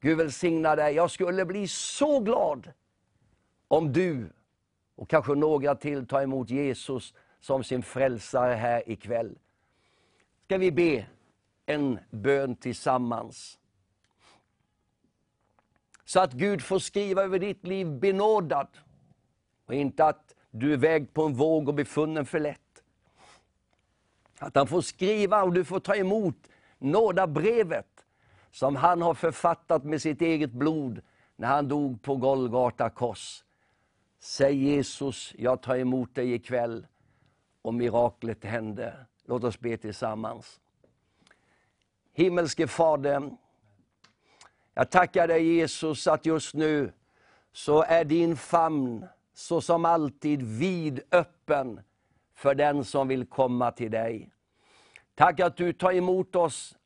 Gud 0.00 0.18
välsigna 0.18 0.76
dig. 0.76 0.94
Jag 0.94 1.10
skulle 1.10 1.44
bli 1.44 1.68
så 1.68 2.20
glad 2.20 2.72
om 3.68 3.92
du, 3.92 4.32
och 4.96 5.08
kanske 5.08 5.34
några 5.34 5.74
till, 5.74 6.06
tar 6.06 6.22
emot 6.22 6.50
Jesus 6.50 7.14
som 7.40 7.64
sin 7.64 7.82
frälsare 7.82 8.54
här 8.54 8.90
ikväll. 8.90 9.38
Ska 10.44 10.58
vi 10.58 10.72
be 10.72 11.06
en 11.66 11.98
bön 12.10 12.56
tillsammans? 12.56 13.58
Så 16.12 16.20
att 16.20 16.32
Gud 16.32 16.62
får 16.62 16.78
skriva 16.78 17.22
över 17.22 17.38
ditt 17.38 17.66
liv 17.66 17.86
benådad. 17.86 18.68
Och 19.66 19.74
inte 19.74 20.04
att 20.04 20.34
du 20.50 20.72
är 20.72 20.76
vägd 20.76 21.14
på 21.14 21.24
en 21.24 21.34
våg 21.34 21.68
och 21.68 21.74
befunnen 21.74 22.26
för 22.26 22.40
lätt. 22.40 22.82
Att 24.38 24.56
han 24.56 24.66
får 24.66 24.80
skriva 24.80 25.42
och 25.42 25.52
du 25.52 25.64
får 25.64 25.80
ta 25.80 25.96
emot 25.96 26.36
nådabrevet 26.78 28.04
som 28.50 28.76
han 28.76 29.02
har 29.02 29.14
författat 29.14 29.84
med 29.84 30.02
sitt 30.02 30.22
eget 30.22 30.52
blod 30.52 31.00
när 31.36 31.48
han 31.48 31.68
dog 31.68 32.02
på 32.02 32.16
Golgata 32.16 32.90
kors. 32.90 33.44
Säg 34.20 34.54
Jesus, 34.54 35.34
jag 35.38 35.62
tar 35.62 35.76
emot 35.76 36.14
dig 36.14 36.32
ikväll 36.32 36.86
och 37.62 37.74
miraklet 37.74 38.44
hände. 38.44 39.06
Låt 39.24 39.44
oss 39.44 39.60
be 39.60 39.76
tillsammans. 39.76 40.60
Himmelske 42.12 42.66
Fader, 42.66 43.30
jag 44.74 44.90
tackar 44.90 45.28
dig 45.28 45.54
Jesus 45.54 46.06
att 46.06 46.26
just 46.26 46.54
nu 46.54 46.92
så 47.52 47.82
är 47.82 48.04
din 48.04 48.36
famn 48.36 49.06
så 49.34 49.60
som 49.60 49.84
alltid 49.84 50.42
vidöppen 50.42 51.80
för 52.34 52.54
den 52.54 52.84
som 52.84 53.08
vill 53.08 53.26
komma 53.26 53.70
till 53.72 53.90
dig. 53.90 54.30
Tack 55.14 55.40
att 55.40 55.56
du 55.56 55.72
tar 55.72 55.92
emot 55.92 56.36
oss 56.36 56.76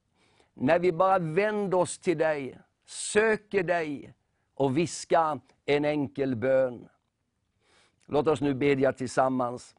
när 0.55 0.79
vi 0.79 0.93
bara 0.93 1.19
vänder 1.19 1.79
oss 1.79 1.99
till 1.99 2.19
dig, 2.19 2.59
söker 2.87 3.63
dig 3.63 4.15
och 4.55 4.79
viskar 4.79 5.41
en 5.65 5.85
enkel 5.85 6.37
bön. 6.37 6.89
Låt 8.07 8.29
oss 8.29 8.41
nu 8.41 8.55
bedja 8.55 8.93
tillsammans. 8.93 9.75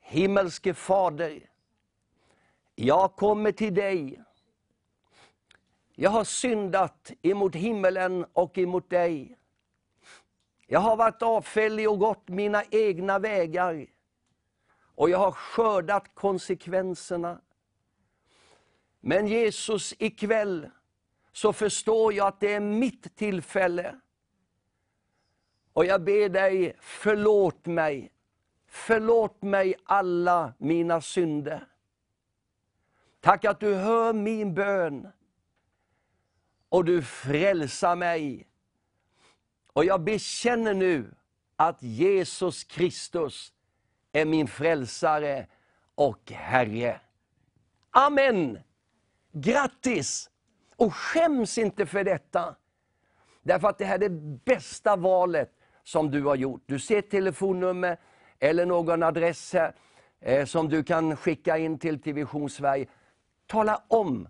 Himmelske 0.00 0.74
Fader, 0.74 1.50
jag 2.74 3.16
kommer 3.16 3.52
till 3.52 3.74
dig. 3.74 4.20
Jag 6.02 6.10
har 6.10 6.24
syndat 6.24 7.12
emot 7.22 7.54
himmelen 7.54 8.26
och 8.32 8.58
emot 8.58 8.90
dig. 8.90 9.38
Jag 10.66 10.80
har 10.80 10.96
varit 10.96 11.22
avfällig 11.22 11.90
och 11.90 11.98
gått 11.98 12.28
mina 12.28 12.62
egna 12.70 13.18
vägar. 13.18 13.86
Och 14.94 15.10
jag 15.10 15.18
har 15.18 15.32
skördat 15.32 16.14
konsekvenserna. 16.14 17.40
Men 19.00 19.26
Jesus, 19.26 19.94
ikväll 19.98 20.70
så 21.32 21.52
förstår 21.52 22.12
jag 22.12 22.26
att 22.26 22.40
det 22.40 22.52
är 22.52 22.60
mitt 22.60 23.16
tillfälle. 23.16 24.00
Och 25.72 25.84
jag 25.84 26.02
ber 26.02 26.28
dig, 26.28 26.76
förlåt 26.80 27.66
mig. 27.66 28.12
Förlåt 28.66 29.42
mig 29.42 29.74
alla 29.84 30.54
mina 30.58 31.00
synder. 31.00 31.66
Tack 33.20 33.44
att 33.44 33.60
du 33.60 33.74
hör 33.74 34.12
min 34.12 34.54
bön. 34.54 35.08
Och 36.70 36.84
du 36.84 37.02
frälsar 37.02 37.96
mig. 37.96 38.46
Och 39.72 39.84
jag 39.84 40.00
bekänner 40.00 40.74
nu 40.74 41.14
att 41.56 41.82
Jesus 41.82 42.64
Kristus 42.64 43.52
är 44.12 44.24
min 44.24 44.48
frälsare 44.48 45.46
och 45.94 46.32
Herre. 46.32 47.00
Amen! 47.90 48.58
Grattis! 49.32 50.30
Och 50.76 50.94
skäms 50.94 51.58
inte 51.58 51.86
för 51.86 52.04
detta. 52.04 52.56
Därför 53.42 53.68
att 53.68 53.78
det 53.78 53.84
här 53.84 53.94
är 53.94 54.08
det 54.08 54.40
bästa 54.44 54.96
valet 54.96 55.52
som 55.84 56.10
du 56.10 56.24
har 56.24 56.36
gjort. 56.36 56.62
Du 56.66 56.78
ser 56.78 56.98
ett 56.98 57.10
telefonnummer 57.10 57.98
eller 58.38 58.66
någon 58.66 59.02
adress 59.02 59.52
här, 59.52 59.74
eh, 60.20 60.46
som 60.46 60.68
du 60.68 60.84
kan 60.84 61.16
skicka 61.16 61.58
in 61.58 61.78
till 61.78 62.02
TV 62.02 62.20
Vision 62.20 62.50
Sverige. 62.50 62.86
Tala 63.46 63.82
om 63.88 64.28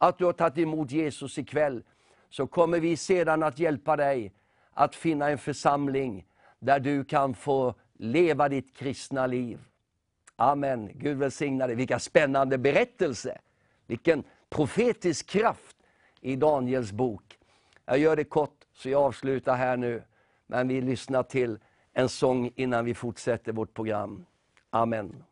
att 0.00 0.18
du 0.18 0.24
har 0.24 0.32
tagit 0.32 0.58
emot 0.58 0.90
Jesus 0.90 1.38
ikväll, 1.38 1.82
så 2.30 2.46
kommer 2.46 2.80
vi 2.80 2.96
sedan 2.96 3.42
att 3.42 3.58
hjälpa 3.58 3.96
dig 3.96 4.32
att 4.74 4.94
finna 4.94 5.30
en 5.30 5.38
församling 5.38 6.26
där 6.58 6.80
du 6.80 7.04
kan 7.04 7.34
få 7.34 7.74
leva 7.98 8.48
ditt 8.48 8.76
kristna 8.76 9.26
liv. 9.26 9.58
Amen. 10.36 10.90
Gud 10.94 11.18
välsigna 11.18 11.66
dig. 11.66 11.76
Vilka 11.76 11.98
spännande 11.98 12.58
berättelser. 12.58 13.40
Vilken 13.86 14.24
profetisk 14.48 15.26
kraft 15.26 15.76
i 16.20 16.36
Daniels 16.36 16.92
bok. 16.92 17.38
Jag 17.84 17.98
gör 17.98 18.16
det 18.16 18.24
kort, 18.24 18.64
så 18.72 18.88
jag 18.88 19.02
avslutar 19.02 19.56
här 19.56 19.76
nu. 19.76 20.02
Men 20.46 20.68
vi 20.68 20.80
lyssnar 20.80 21.22
till 21.22 21.58
en 21.92 22.08
sång 22.08 22.50
innan 22.56 22.84
vi 22.84 22.94
fortsätter 22.94 23.52
vårt 23.52 23.74
program. 23.74 24.26
Amen. 24.70 25.24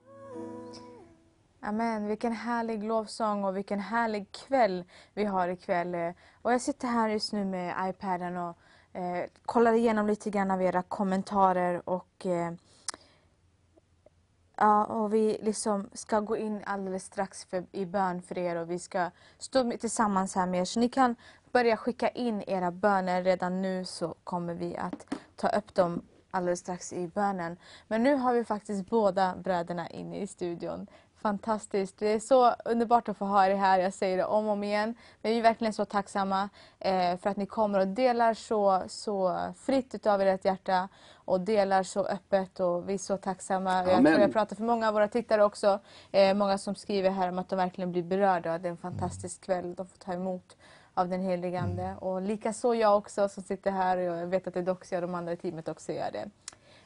Amen. 1.61 2.07
Vilken 2.07 2.33
härlig 2.33 2.85
lovsång 2.85 3.45
och 3.45 3.57
vilken 3.57 3.81
härlig 3.81 4.33
kväll 4.33 4.85
vi 5.15 5.25
har 5.25 5.49
ikväll. 5.49 5.95
Eh, 5.95 6.11
och 6.43 6.53
jag 6.53 6.61
sitter 6.61 6.89
här 6.89 7.09
just 7.09 7.33
nu 7.33 7.45
med 7.45 7.91
iPaden 7.91 8.37
och 8.37 8.57
eh, 8.93 9.25
kollar 9.47 9.73
igenom 9.73 10.07
lite 10.07 10.31
grann 10.31 10.51
av 10.51 10.63
era 10.63 10.83
kommentarer 10.83 11.89
och 11.89 12.27
eh, 12.27 12.53
Ja, 14.61 14.85
och 14.85 15.15
vi 15.15 15.39
liksom 15.43 15.91
ska 15.93 16.21
gå 16.21 16.37
in 16.37 16.63
alldeles 16.67 17.05
strax 17.05 17.45
för, 17.45 17.65
i 17.73 17.87
bön 17.87 18.23
för 18.23 18.39
er 18.39 18.57
och 18.57 18.71
vi 18.71 18.79
ska 18.79 19.11
stå 19.39 19.73
tillsammans 19.81 20.35
här 20.35 20.47
med 20.47 20.61
er. 20.61 20.65
Så 20.65 20.81
ni 20.81 20.89
kan 20.89 21.17
börja 21.53 21.77
skicka 21.77 22.09
in 22.09 22.43
era 22.47 22.71
böner 22.71 23.23
redan 23.23 23.63
nu 23.63 23.85
så 23.85 24.15
kommer 24.25 24.55
vi 24.55 24.77
att 24.77 25.15
ta 25.37 25.49
upp 25.49 25.75
dem 25.75 26.03
alldeles 26.31 26.61
strax 26.61 26.93
i 26.93 27.09
bönen. 27.09 27.57
Men 27.89 28.03
nu 28.03 28.15
har 28.15 28.33
vi 28.33 28.45
faktiskt 28.45 28.91
båda 28.91 29.37
bröderna 29.37 29.89
inne 29.89 30.21
i 30.21 30.27
studion. 30.27 30.87
Fantastiskt. 31.23 31.99
Det 31.99 32.07
är 32.07 32.21
så 32.21 32.55
underbart 32.65 33.09
att 33.09 33.17
få 33.17 33.25
ha 33.25 33.47
er 33.47 33.55
här. 33.55 33.79
Jag 33.79 33.95
säger 33.95 34.17
det 34.17 34.25
om 34.25 34.47
och 34.47 34.53
om 34.53 34.65
igen. 34.65 34.95
Men 35.23 35.33
vi 35.33 35.39
är 35.39 35.43
verkligen 35.43 35.73
så 35.73 35.85
tacksamma 35.85 36.49
eh, 36.79 37.17
för 37.19 37.31
att 37.31 37.37
ni 37.37 37.47
kommer 37.47 37.79
och 37.79 37.89
delar 37.89 38.35
så, 38.35 38.83
så 38.89 39.39
fritt 39.61 39.95
utav 39.95 40.21
ert 40.21 40.45
hjärta 40.45 40.89
och 41.15 41.41
delar 41.41 41.83
så 41.83 42.05
öppet. 42.05 42.61
Och 42.61 42.89
vi 42.89 42.95
är 42.95 42.99
så 42.99 43.17
tacksamma. 43.17 43.71
Amen. 43.73 43.89
Jag 43.89 44.05
tror 44.05 44.21
jag 44.21 44.33
pratar 44.33 44.57
för 44.57 44.65
många 44.65 44.89
av 44.89 44.95
våra 44.95 45.09
tittare 45.09 45.45
också. 45.45 45.81
Eh, 46.13 46.35
många 46.35 46.59
som 46.59 46.75
skriver 46.75 47.11
här 47.11 47.29
om 47.29 47.39
att 47.39 47.49
de 47.49 47.57
verkligen 47.57 47.93
blir 47.93 48.03
berörda. 48.03 48.59
Det 48.59 48.69
är 48.69 48.71
en 48.71 48.77
fantastisk 48.77 49.41
kväll 49.41 49.75
de 49.75 49.87
får 49.87 49.99
ta 49.99 50.13
emot 50.13 50.57
av 50.95 51.09
den 51.09 51.23
helige 51.23 51.61
Ande. 51.61 51.83
Mm. 51.83 51.99
Och 51.99 52.23
likaså 52.23 52.75
jag 52.75 52.97
också 52.97 53.29
som 53.29 53.43
sitter 53.43 53.71
här. 53.71 53.97
Och 53.97 54.17
jag 54.17 54.27
vet 54.27 54.47
att 54.47 54.55
det 54.55 54.61
är 54.61 54.65
Doxia 54.65 54.99
och 54.99 55.03
de 55.03 55.15
andra 55.15 55.33
i 55.33 55.37
teamet 55.37 55.69
också 55.69 55.93
gör 55.93 56.11
det. 56.13 56.31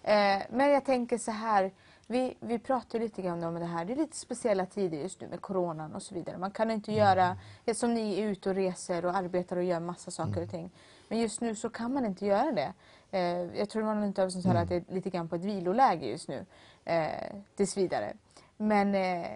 Eh, 0.03 0.43
men 0.51 0.71
jag 0.71 0.85
tänker 0.85 1.19
så 1.19 1.31
här. 1.31 1.73
Vi, 2.13 2.35
vi 2.41 2.59
pratar 2.59 2.99
lite 2.99 3.23
grann 3.23 3.45
om 3.45 3.55
det 3.55 3.65
här. 3.65 3.85
Det 3.85 3.93
är 3.93 3.97
lite 3.97 4.17
speciella 4.17 4.67
tider 4.67 4.99
just 4.99 5.21
nu 5.21 5.29
med 5.29 5.41
coronan 5.41 5.95
och 5.95 6.03
så 6.03 6.15
vidare. 6.15 6.39
Man 6.39 6.51
kan 6.51 6.71
inte 6.71 6.93
göra, 6.93 7.37
som 7.75 7.95
ni 7.95 8.21
är 8.21 8.29
ute 8.29 8.49
och 8.51 8.55
reser 8.55 9.05
och 9.05 9.17
arbetar 9.17 9.57
och 9.57 9.65
gör 9.65 9.81
massa 9.81 10.11
saker 10.11 10.43
och 10.43 10.51
ting. 10.51 10.71
Men 11.09 11.19
just 11.19 11.41
nu 11.41 11.55
så 11.55 11.71
kan 11.71 11.93
man 11.93 12.05
inte 12.05 12.27
göra 12.27 12.53
det. 12.53 12.73
Eh, 13.11 13.59
jag 13.59 13.69
tror 13.69 13.83
man 13.83 14.05
inte 14.05 14.31
som 14.31 14.43
sa 14.43 14.51
att 14.51 14.69
det 14.69 14.75
är 14.75 14.85
lite 14.89 15.11
grann 15.11 15.29
på 15.29 15.37
ett 15.37 15.45
viloläge 15.45 16.07
just 16.07 16.29
nu. 16.29 16.47
Eh, 16.85 17.09
tills 17.57 17.77
vidare. 17.77 18.13
Men 18.57 18.95
eh, 18.95 19.27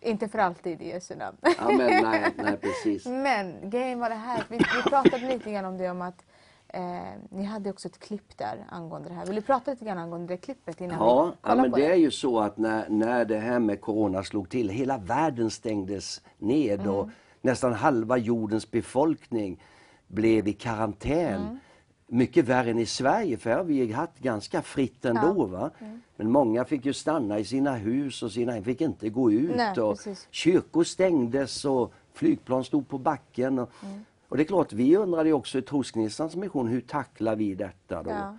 inte 0.00 0.28
för 0.28 0.38
alltid 0.38 0.82
i 0.82 0.88
Jesu 0.88 1.16
namn. 1.16 1.36
Amen, 1.58 2.02
nej, 2.02 2.34
nej, 2.36 2.56
precis. 2.60 3.06
Men 3.06 3.70
grejen 3.70 4.00
var 4.00 4.08
det 4.08 4.14
här, 4.14 4.44
vi, 4.48 4.56
vi 4.56 4.90
pratade 4.90 5.26
lite 5.26 5.52
grann 5.52 5.64
om 5.64 5.78
det 5.78 5.90
om 5.90 6.02
att 6.02 6.24
Eh, 6.68 6.82
ni 7.30 7.44
hade 7.44 7.70
också 7.70 7.88
ett 7.88 7.98
klipp 7.98 8.38
där 8.38 8.64
angående 8.68 9.08
det 9.08 9.14
här. 9.14 9.26
Vill 9.26 9.34
du 9.34 9.42
prata 9.42 9.70
lite 9.70 9.84
grann 9.84 9.98
angående 9.98 10.34
det 10.34 10.36
klippet? 10.36 10.80
Innan 10.80 10.96
ja, 10.98 11.32
ja 11.42 11.54
men 11.54 11.70
det, 11.70 11.76
det, 11.76 11.86
är 11.86 11.94
ju 11.96 12.10
så 12.10 12.40
att 12.40 12.58
när, 12.58 12.88
när 12.88 13.24
det 13.24 13.38
här 13.38 13.58
med 13.58 13.80
Corona 13.80 14.24
slog 14.24 14.48
till, 14.48 14.68
hela 14.68 14.98
världen 14.98 15.50
stängdes 15.50 16.22
ned 16.38 16.80
mm. 16.80 16.94
och 16.94 17.08
nästan 17.40 17.72
halva 17.72 18.16
jordens 18.16 18.70
befolkning 18.70 19.62
blev 20.06 20.48
i 20.48 20.52
karantän. 20.52 21.42
Mm. 21.42 21.58
mycket 22.06 22.44
värre 22.44 22.70
än 22.70 22.78
i 22.78 22.86
Sverige, 22.86 23.36
för 23.36 23.50
här 23.50 23.56
har 23.56 23.64
vi 23.64 23.92
haft 23.92 24.18
ganska 24.18 24.62
fritt 24.62 25.04
ändå. 25.04 25.34
Ja. 25.38 25.46
Va? 25.46 25.70
Men 26.16 26.30
många 26.30 26.64
fick 26.64 26.84
ju 26.84 26.92
stanna 26.92 27.38
i 27.38 27.44
sina 27.44 27.74
hus 27.74 28.22
och 28.22 28.32
sina 28.32 28.62
fick 28.62 28.80
inte 28.80 29.08
gå 29.08 29.32
ut. 29.32 29.56
Nej, 29.56 29.80
och 29.80 29.96
precis. 29.96 30.28
kyrkor 30.30 30.84
stängdes 30.84 31.64
och 31.64 31.92
flygplan 32.12 32.64
stod 32.64 32.88
på 32.88 32.98
backen. 32.98 33.58
Och, 33.58 33.70
Mm. 33.82 34.04
Och 34.28 34.36
det 34.36 34.42
är 34.42 34.44
klart, 34.44 34.72
vi 34.72 34.96
undrade 34.96 35.28
ju 35.28 35.32
också 35.32 35.58
i 35.58 35.62
Trosgnistans 35.62 36.36
mission, 36.36 36.68
hur 36.68 36.80
tacklar 36.80 37.36
vi 37.36 37.54
detta 37.54 38.02
då? 38.02 38.10
Ja. 38.10 38.36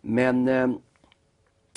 Men, 0.00 0.48
eh, 0.48 0.68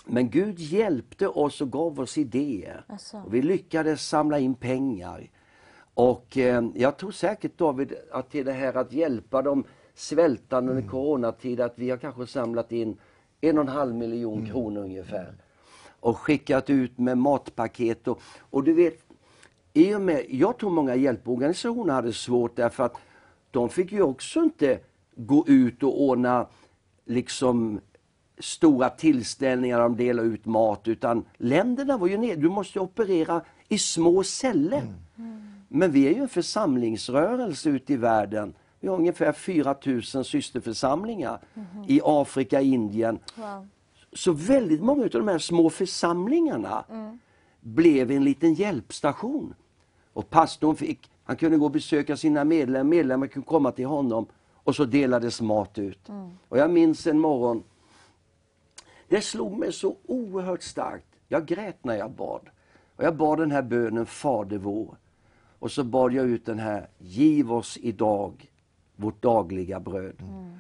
men 0.06 0.30
Gud 0.30 0.60
hjälpte 0.60 1.28
oss 1.28 1.62
och 1.62 1.72
gav 1.72 2.00
oss 2.00 2.18
idéer. 2.18 2.86
Alltså. 2.88 3.18
Och 3.18 3.34
vi 3.34 3.42
lyckades 3.42 4.08
samla 4.08 4.40
in 4.40 4.56
pengar. 4.56 5.30
Och 5.94 6.38
eh, 6.38 6.66
jag 6.76 6.98
tror 6.98 7.12
säkert 7.12 7.58
David 7.58 7.94
att 8.12 8.30
till 8.30 8.46
det 8.46 8.54
här 8.54 8.78
att 8.78 8.94
hjälpa 8.94 9.42
de 9.42 9.64
svältande 9.94 10.72
under 10.72 10.88
coronatid 10.88 11.62
att 11.62 11.80
vi 11.80 11.90
har 11.90 11.98
kanske 11.98 12.28
samlat 12.28 12.72
in 12.72 12.98
en 13.42 13.58
och 13.58 13.64
en 13.64 13.70
halv 13.70 13.96
miljon 13.96 14.46
kronor 14.46 14.82
ungefär. 14.82 15.34
Och 16.00 16.18
skickat 16.18 16.70
ut 16.70 16.98
med 16.98 17.18
matpaket 17.18 18.08
och, 18.08 18.22
och 18.40 18.64
du 18.64 18.74
vet, 18.74 19.00
i 19.74 19.96
och 19.96 20.02
med, 20.02 20.26
jag 20.30 20.58
tror 20.58 20.70
många 20.70 20.96
hjälporganisationer 20.96 21.94
hade 21.94 22.14
svårt 22.14 22.56
därför 22.56 22.84
att 22.84 22.98
de 23.58 23.70
fick 23.70 23.92
ju 23.92 24.02
också 24.02 24.40
inte 24.40 24.80
gå 25.16 25.48
ut 25.48 25.84
och 25.84 26.02
ordna 26.02 26.48
liksom 27.06 27.80
stora 28.40 28.90
tillställningar 28.90 29.78
där 29.78 29.84
de 29.84 29.98
delar 29.98 30.24
ut 30.24 30.46
mat 30.46 30.88
utan 30.88 31.26
länderna 31.38 31.98
var 31.98 32.08
ju 32.08 32.18
nere. 32.18 32.36
Du 32.36 32.50
måste 32.50 32.80
operera 32.80 33.42
i 33.68 33.78
små 33.78 34.24
celler. 34.24 34.84
Men 35.68 35.92
vi 35.92 36.08
är 36.08 36.14
ju 36.14 36.22
en 36.22 36.30
församlingsrörelse 36.30 37.70
ute 37.70 37.94
i 37.94 37.98
världen. 37.98 38.54
Vi 38.80 38.88
har 38.88 38.96
ungefär 38.96 39.32
4000 39.32 40.24
systerförsamlingar 40.24 41.40
i 41.88 42.02
Afrika, 42.04 42.62
Indien. 42.62 43.20
Wow. 43.36 43.68
Så 44.14 44.32
väldigt 44.32 44.82
många 44.82 45.04
av 45.04 45.10
de 45.10 45.28
här 45.28 45.40
små 45.40 45.70
församlingarna 45.70 46.86
blev 47.62 48.12
en 48.12 48.24
liten 48.24 48.54
hjälpstation. 48.54 49.54
Och 50.14 50.30
pastorn 50.30 50.76
fick, 50.76 51.10
han 51.28 51.36
kunde 51.36 51.58
gå 51.58 51.66
och 51.66 51.72
besöka 51.72 52.18
sina 52.18 52.44
medlemmar, 52.44 52.84
medlemmar 52.90 53.28
kunde 53.28 53.48
komma 53.48 53.72
till 53.72 53.86
honom 53.86 54.26
och 54.54 54.76
så 54.76 54.86
delades 54.86 55.42
mat 55.42 55.78
ut. 55.78 56.10
Och 56.50 56.58
jag 56.58 56.72
minns 56.72 57.08
en 57.08 57.20
morgon, 57.20 57.64
det 59.08 59.22
slog 59.22 59.58
mig 59.58 59.74
så 59.74 59.96
oerhört 60.06 60.64
starkt. 60.64 61.06
Jag 61.28 61.46
grät 61.46 61.84
när 61.84 61.96
jag 61.96 62.12
bad. 62.12 62.42
Och 62.96 63.04
jag 63.04 63.16
bad 63.16 63.40
den 63.40 63.52
här 63.52 63.62
bönen 63.62 64.06
Fader 64.06 64.58
vår. 64.58 64.98
Och 65.60 65.72
så 65.72 65.84
bad 65.84 66.14
jag 66.14 66.26
ut 66.26 66.46
den 66.46 66.60
här, 66.60 66.88
giv 66.98 67.54
oss 67.54 67.78
idag 67.82 68.52
vårt 68.96 69.22
dagliga 69.22 69.80
bröd. 69.80 70.16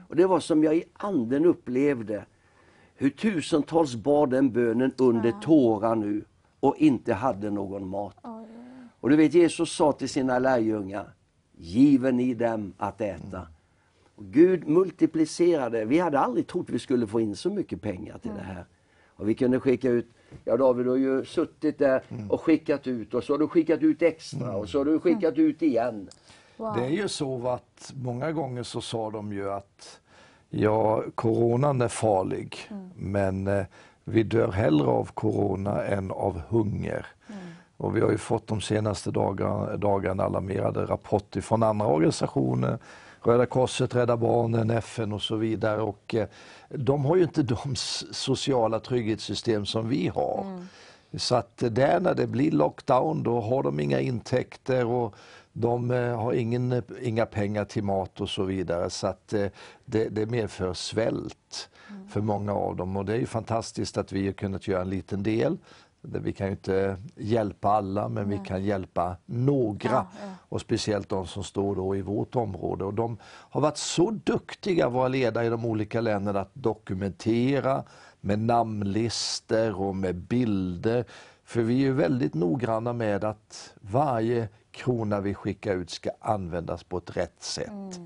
Och 0.08 0.16
det 0.16 0.26
var 0.26 0.40
som 0.40 0.64
jag 0.64 0.76
i 0.76 0.84
anden 0.94 1.46
upplevde 1.46 2.26
hur 2.96 3.10
tusentals 3.10 3.96
bad 3.96 4.30
den 4.30 4.52
bönen 4.52 4.94
under 4.98 5.32
tårar 5.32 5.96
nu 5.96 6.26
och 6.60 6.78
inte 6.78 7.14
hade 7.14 7.50
någon 7.50 7.88
mat. 7.88 8.16
Och 9.08 9.12
du 9.12 9.18
vet 9.18 9.34
Jesus 9.34 9.72
sa 9.72 9.92
till 9.92 10.10
sina 10.10 10.40
lärjungar, 10.40 11.14
given 11.58 12.18
ni 12.18 12.34
dem 12.34 12.74
att 12.78 13.02
äta. 13.02 13.48
Och 14.16 14.26
Gud 14.26 14.68
multiplicerade, 14.68 15.86
vi 15.86 16.00
hade 16.00 16.20
aldrig 16.20 16.48
trott 16.48 16.70
vi 16.70 16.80
skulle 16.80 17.08
få 17.08 17.22
in 17.22 17.36
så 17.36 17.50
mycket 17.50 17.82
pengar 17.82 18.18
till 18.18 18.32
det 18.32 18.42
här. 18.42 18.66
Och 19.08 19.30
vi 19.30 19.34
kunde 19.34 19.60
skicka 19.60 19.90
ut, 19.90 20.10
ja 20.46 20.58
David 20.58 20.88
har 20.88 20.96
ju 20.96 21.26
suttit 21.26 21.78
där 21.78 22.02
och 22.30 22.42
skickat 22.42 22.88
ut 22.88 23.14
och 23.14 23.24
så 23.24 23.34
har 23.34 23.38
du 23.38 23.48
skickat 23.48 23.82
ut 23.82 24.02
extra 24.02 24.56
och 24.56 24.70
så 24.70 24.78
har 24.78 24.86
du 24.86 25.00
skickat 25.00 25.38
ut 25.38 25.62
igen. 25.62 26.10
Wow. 26.58 26.76
Det 26.78 26.86
är 26.86 26.90
ju 26.90 27.08
så 27.08 27.48
att 27.48 27.94
många 27.96 28.32
gånger 28.32 28.64
så 28.64 28.82
sa 28.82 29.12
de 29.12 29.34
ju 29.34 29.52
att 29.52 30.00
ja, 30.50 31.04
coronan 31.16 31.82
är 31.82 31.88
farlig, 31.88 32.58
men 32.96 33.48
eh, 33.48 33.66
vi 34.04 34.24
dör 34.24 34.52
hellre 34.52 34.88
av 34.88 35.12
corona 35.14 35.84
än 35.84 36.12
av 36.12 36.42
hunger. 36.50 37.08
Och 37.78 37.96
vi 37.96 38.02
har 38.02 38.12
ju 38.12 38.18
fått 38.18 38.48
de 38.48 38.62
senaste 38.62 39.12
dagarna, 39.12 39.78
dagarna 39.78 40.24
alarmerade 40.24 40.86
rapporter 40.86 41.42
från 41.42 41.64
andra 41.64 41.86
organisationer, 41.86 42.78
Röda 43.24 43.46
Korset, 43.46 43.96
Rädda 43.96 44.18
Barnen, 44.18 44.70
FN 44.70 45.14
och 45.14 45.22
så 45.22 45.36
vidare. 45.36 45.82
Och, 45.82 46.16
eh, 46.16 46.28
de 46.70 47.06
har 47.06 47.16
ju 47.16 47.24
inte 47.24 47.44
de 47.44 47.76
sociala 48.12 48.80
trygghetssystem 48.80 49.66
som 49.66 49.90
vi 49.90 50.08
har. 50.08 50.46
Så 51.18 51.36
att 51.36 51.58
där 51.58 52.00
när 52.00 52.14
det 52.14 52.28
blir 52.28 52.52
lockdown 52.52 53.24
då 53.24 53.42
har 53.42 53.64
de 53.64 53.80
inga 53.80 54.00
intäkter 54.00 54.86
och 54.86 55.16
de 55.54 55.92
eh, 55.92 56.22
har 56.22 56.34
ingen, 56.34 56.84
inga 57.02 57.26
pengar 57.26 57.66
till 57.66 57.84
mat 57.84 58.22
och 58.22 58.30
så 58.30 58.44
vidare. 58.44 58.90
Så 58.90 59.08
att 59.08 59.34
eh, 59.34 59.48
det, 59.86 60.10
det 60.10 60.26
medför 60.26 60.74
svält 60.74 61.70
för 62.10 62.22
många 62.22 62.54
av 62.54 62.76
dem. 62.76 62.98
Och 62.98 63.06
det 63.06 63.14
är 63.14 63.20
ju 63.20 63.26
fantastiskt 63.26 63.98
att 63.98 64.12
vi 64.12 64.26
har 64.26 64.34
kunnat 64.34 64.68
göra 64.68 64.82
en 64.82 64.90
liten 64.90 65.24
del. 65.24 65.58
Vi 66.02 66.34
kan 66.34 66.48
ju 66.48 66.52
inte 66.52 66.98
hjälpa 67.16 67.70
alla 67.70 68.10
men 68.10 68.30
vi 68.30 68.40
kan 68.46 68.64
hjälpa 68.64 69.18
några. 69.26 69.90
Ja, 69.90 70.08
ja. 70.22 70.30
Och 70.50 70.62
speciellt 70.62 71.10
de 71.10 71.28
som 71.28 71.44
står 71.44 71.76
då 71.76 71.96
i 71.96 72.02
vårt 72.02 72.36
område. 72.36 72.84
Och 72.86 72.94
de 72.94 73.18
har 73.24 73.62
varit 73.62 73.78
så 73.78 74.12
duktiga, 74.12 74.90
våra 74.90 75.08
ledare 75.08 75.46
i 75.46 75.50
de 75.50 75.66
olika 75.66 76.02
länderna, 76.02 76.40
att 76.40 76.52
dokumentera 76.54 77.84
med 78.22 78.40
namnlistor 78.40 79.82
och 79.82 79.96
med 79.96 80.16
bilder. 80.16 81.06
För 81.44 81.62
vi 81.62 81.88
är 81.88 81.92
väldigt 81.92 82.34
noggranna 82.34 82.94
med 82.94 83.24
att 83.24 83.74
varje 83.82 84.50
krona 84.72 85.20
vi 85.20 85.34
skickar 85.34 85.76
ut 85.76 85.90
ska 85.90 86.10
användas 86.20 86.84
på 86.84 86.98
ett 86.98 87.18
rätt 87.18 87.44
sätt. 87.44 88.00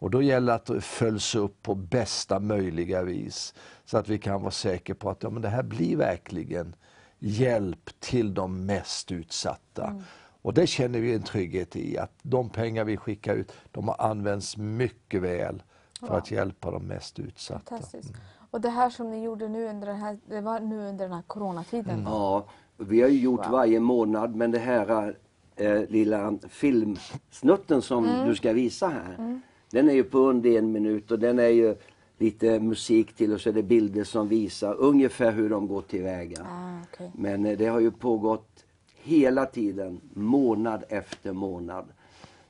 Och 0.00 0.10
då 0.10 0.22
gäller 0.22 0.46
det 0.46 0.54
att 0.54 0.66
det 0.66 0.80
följs 0.80 1.34
upp 1.34 1.62
på 1.62 1.74
bästa 1.74 2.38
möjliga 2.38 3.02
vis. 3.02 3.54
Så 3.84 3.98
att 3.98 4.08
vi 4.08 4.18
kan 4.18 4.40
vara 4.40 4.50
säkra 4.50 4.94
på 4.94 5.10
att 5.10 5.22
ja, 5.22 5.30
men 5.30 5.42
det 5.42 5.48
här 5.48 5.62
blir 5.62 5.96
verkligen 5.96 6.74
hjälp 7.18 7.90
till 8.00 8.34
de 8.34 8.66
mest 8.66 9.12
utsatta. 9.12 10.02
Och 10.42 10.54
det 10.54 10.66
känner 10.66 11.00
vi 11.00 11.14
en 11.14 11.22
trygghet 11.22 11.76
i, 11.76 11.98
att 11.98 12.12
de 12.22 12.50
pengar 12.50 12.84
vi 12.84 12.96
skickar 12.96 13.34
ut, 13.34 13.52
de 13.70 13.88
har 13.88 13.96
använts 13.98 14.56
mycket 14.56 15.22
väl 15.22 15.62
för 16.00 16.16
att 16.18 16.30
hjälpa 16.30 16.70
de 16.70 16.82
mest 16.82 17.18
utsatta. 17.18 17.62
Fantastiskt. 17.70 18.12
Och 18.50 18.60
det 18.60 18.70
här 18.70 18.90
som 18.90 19.10
ni 19.10 19.22
gjorde 19.22 19.48
nu 19.48 19.68
under 19.68 19.86
den 19.86 19.96
här, 19.96 20.18
det 20.28 20.40
var 20.40 20.60
nu 20.60 20.78
under 20.88 21.04
den 21.04 21.12
här 21.14 21.22
coronatiden. 21.26 22.02
Ja, 22.06 22.46
vi 22.76 23.02
har 23.02 23.08
ju 23.08 23.18
gjort 23.20 23.44
Wow. 23.46 23.50
varje 23.52 23.80
månad 23.80 24.34
men 24.34 24.50
det 24.50 24.58
här 24.58 25.16
eh, 25.56 25.80
lilla 25.88 26.38
filmsnutten 26.48 27.82
som 27.82 28.04
Mm. 28.08 28.28
du 28.28 28.34
ska 28.36 28.52
visa 28.52 28.88
här. 28.88 29.40
Den 29.70 29.88
är 29.88 29.94
ju 29.94 30.04
på 30.04 30.18
under 30.18 30.50
en 30.58 30.72
minut 30.72 31.10
och 31.10 31.18
den 31.18 31.38
är 31.38 31.48
ju 31.48 31.76
lite 32.18 32.60
musik 32.60 33.12
till 33.12 33.32
och 33.32 33.40
så 33.40 33.48
är 33.48 33.52
det 33.52 33.62
bilder 33.62 34.04
som 34.04 34.28
visar 34.28 34.74
ungefär 34.74 35.32
hur 35.32 35.50
de 35.50 35.68
går 35.68 35.82
tillväga. 35.82 36.46
Ah, 36.50 36.78
okej. 36.92 37.10
Men 37.14 37.46
eh, 37.46 37.58
det 37.58 37.66
har 37.66 37.80
ju 37.80 37.90
pågått 37.90 38.64
hela 39.02 39.46
tiden, 39.46 40.00
månad 40.14 40.84
efter 40.88 41.32
månad. 41.32 41.84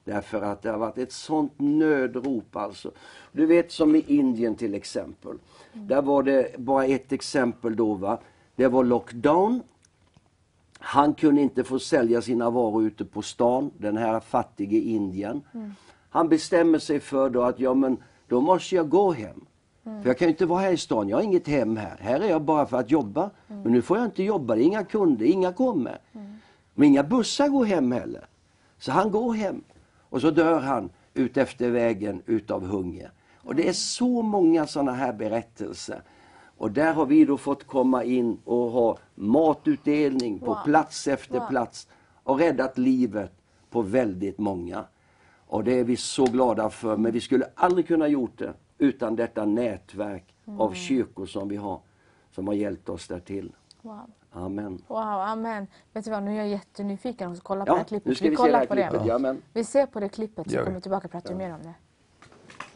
Därför 0.05 0.43
att 0.43 0.63
det 0.63 0.71
har 0.71 0.79
varit 0.79 0.99
ett 0.99 1.13
sånt 1.13 1.53
nödrop 1.57 2.57
alltså. 2.57 2.91
Du 3.33 3.47
vet 3.47 3.73
som 3.73 3.97
i 3.97 4.05
Indien 4.07 4.55
till 4.55 4.75
exempel. 4.75 5.39
Där 5.73 6.03
var 6.03 6.23
det 6.23 6.59
bara 6.59 6.85
ett 6.85 7.13
exempel 7.13 7.77
då 7.77 7.95
va. 7.95 8.19
Det 8.57 8.69
var 8.69 8.85
lockdown. 8.85 9.63
Han 10.79 11.15
kunde 11.15 11.41
inte 11.41 11.65
få 11.65 11.79
sälja 11.79 12.23
sina 12.23 12.51
varor 12.51 12.87
ute 12.87 13.05
på 13.05 13.23
stan, 13.23 13.71
den 13.79 13.97
här 13.97 14.21
fattige 14.21 14.79
Indien. 14.79 15.43
Han 16.11 16.29
bestämmer 16.29 16.79
sig 16.79 17.01
för 17.01 17.31
då 17.31 17.43
att 17.43 17.61
ja 17.61 17.75
men 17.75 17.97
då 18.29 18.41
måste 18.41 18.75
jag 18.75 18.89
gå 18.89 19.13
hem. 19.13 19.45
För 20.03 20.07
jag 20.09 20.19
kan 20.19 20.29
ju 20.29 20.33
inte 20.33 20.47
vara 20.47 20.61
här 20.61 20.73
i 20.73 20.77
stan, 20.77 21.09
jag 21.09 21.17
har 21.17 21.23
inget 21.23 21.47
hem 21.49 21.77
här. 21.77 21.97
Här 22.01 22.21
är 22.21 22.29
jag 22.29 22.43
bara 22.43 22.67
för 22.67 22.77
att 22.79 22.91
jobba. 22.91 23.31
Men 23.47 23.73
nu 23.73 23.83
får 23.83 23.97
jag 23.99 24.07
inte 24.07 24.23
jobba, 24.23 24.55
det 24.55 24.63
är 24.63 24.65
inga 24.65 24.85
kunder, 24.85 25.27
inga 25.27 25.53
kommer. 25.53 25.99
Men 26.75 26.89
inga 26.89 27.03
bussar 27.03 27.49
går 27.49 27.65
hem 27.65 27.93
heller. 27.93 28.27
Så 28.79 28.93
han 28.93 29.11
går 29.11 29.33
hem 29.35 29.63
och 30.11 30.21
så 30.21 30.31
dör 30.31 30.61
han 30.61 30.91
ut 31.15 31.37
efter 31.37 31.71
vägen 31.71 32.23
utav 32.27 32.65
hunger. 32.67 33.11
Och 33.37 33.55
det 33.55 33.69
är 33.69 33.73
så 33.73 34.23
många 34.23 34.67
sådana 34.67 34.93
här 34.93 35.13
berättelser. 35.13 36.03
Och 36.59 36.71
där 36.71 36.93
har 36.93 37.07
vi 37.07 37.25
då 37.25 37.37
fått 37.37 37.65
komma 37.67 38.05
in 38.05 38.39
och 38.45 38.71
ha 38.71 38.97
matutdelning 39.15 40.39
på 40.39 40.47
Wow. 40.47 40.59
plats 40.65 41.09
efter 41.09 41.39
Wow. 41.39 41.49
plats 41.49 41.89
och 42.25 42.39
räddat 42.39 42.79
livet 42.79 43.33
på 43.71 43.83
väldigt 43.83 44.39
många. 44.39 44.85
Och 45.47 45.65
det 45.65 45.79
är 45.79 45.85
vi 45.85 45.97
så 45.97 46.25
glada 46.25 46.71
för, 46.71 46.97
men 46.97 47.13
vi 47.13 47.21
skulle 47.21 47.47
aldrig 47.55 47.87
kunna 47.89 48.09
gjort 48.09 48.39
det 48.39 48.53
utan 48.79 49.17
detta 49.17 49.45
nätverk 49.45 50.25
Mm. 50.47 50.61
av 50.61 50.73
kyrkor 50.73 51.27
som 51.27 51.49
vi 51.49 51.57
har, 51.57 51.81
som 52.31 52.47
har 52.47 52.55
hjälpt 52.55 52.89
oss 52.89 53.09
där 53.09 53.21
till. 53.21 53.53
Wow. 53.83 54.01
Amen. 54.33 54.83
Wow, 54.87 54.99
amen. 54.99 55.67
Vet 55.93 56.05
du 56.05 56.11
vad, 56.11 56.23
nu 56.23 56.31
är 56.33 56.37
jag 56.37 56.49
jättenyfiken 56.49 57.31
och 57.33 57.39
kollar 57.43 57.65
på 57.67 57.71
Ja, 57.71 57.75
det 57.75 57.79
här 57.79 57.85
klippet. 57.85 58.07
nu 58.07 58.15
ska 58.15 58.25
vi 58.25 58.31
se 58.31 58.37
kollar 58.37 58.53
det 58.53 58.59
här 58.59 58.67
på 58.67 58.75
klippet, 58.75 59.23
det. 59.23 59.29
ja, 59.29 59.35
Vi 59.53 59.65
ser 59.65 59.87
på 59.87 60.01
det 60.01 60.09
klippet 60.09 60.51
så 60.51 60.59
vi. 60.59 60.65
kommer 60.65 60.75
vi 60.77 60.81
tillbaka 60.81 61.07
och 61.07 61.13
pratar 61.13 61.35
mer 61.35 61.55
om 61.55 61.63
det. 61.63 61.75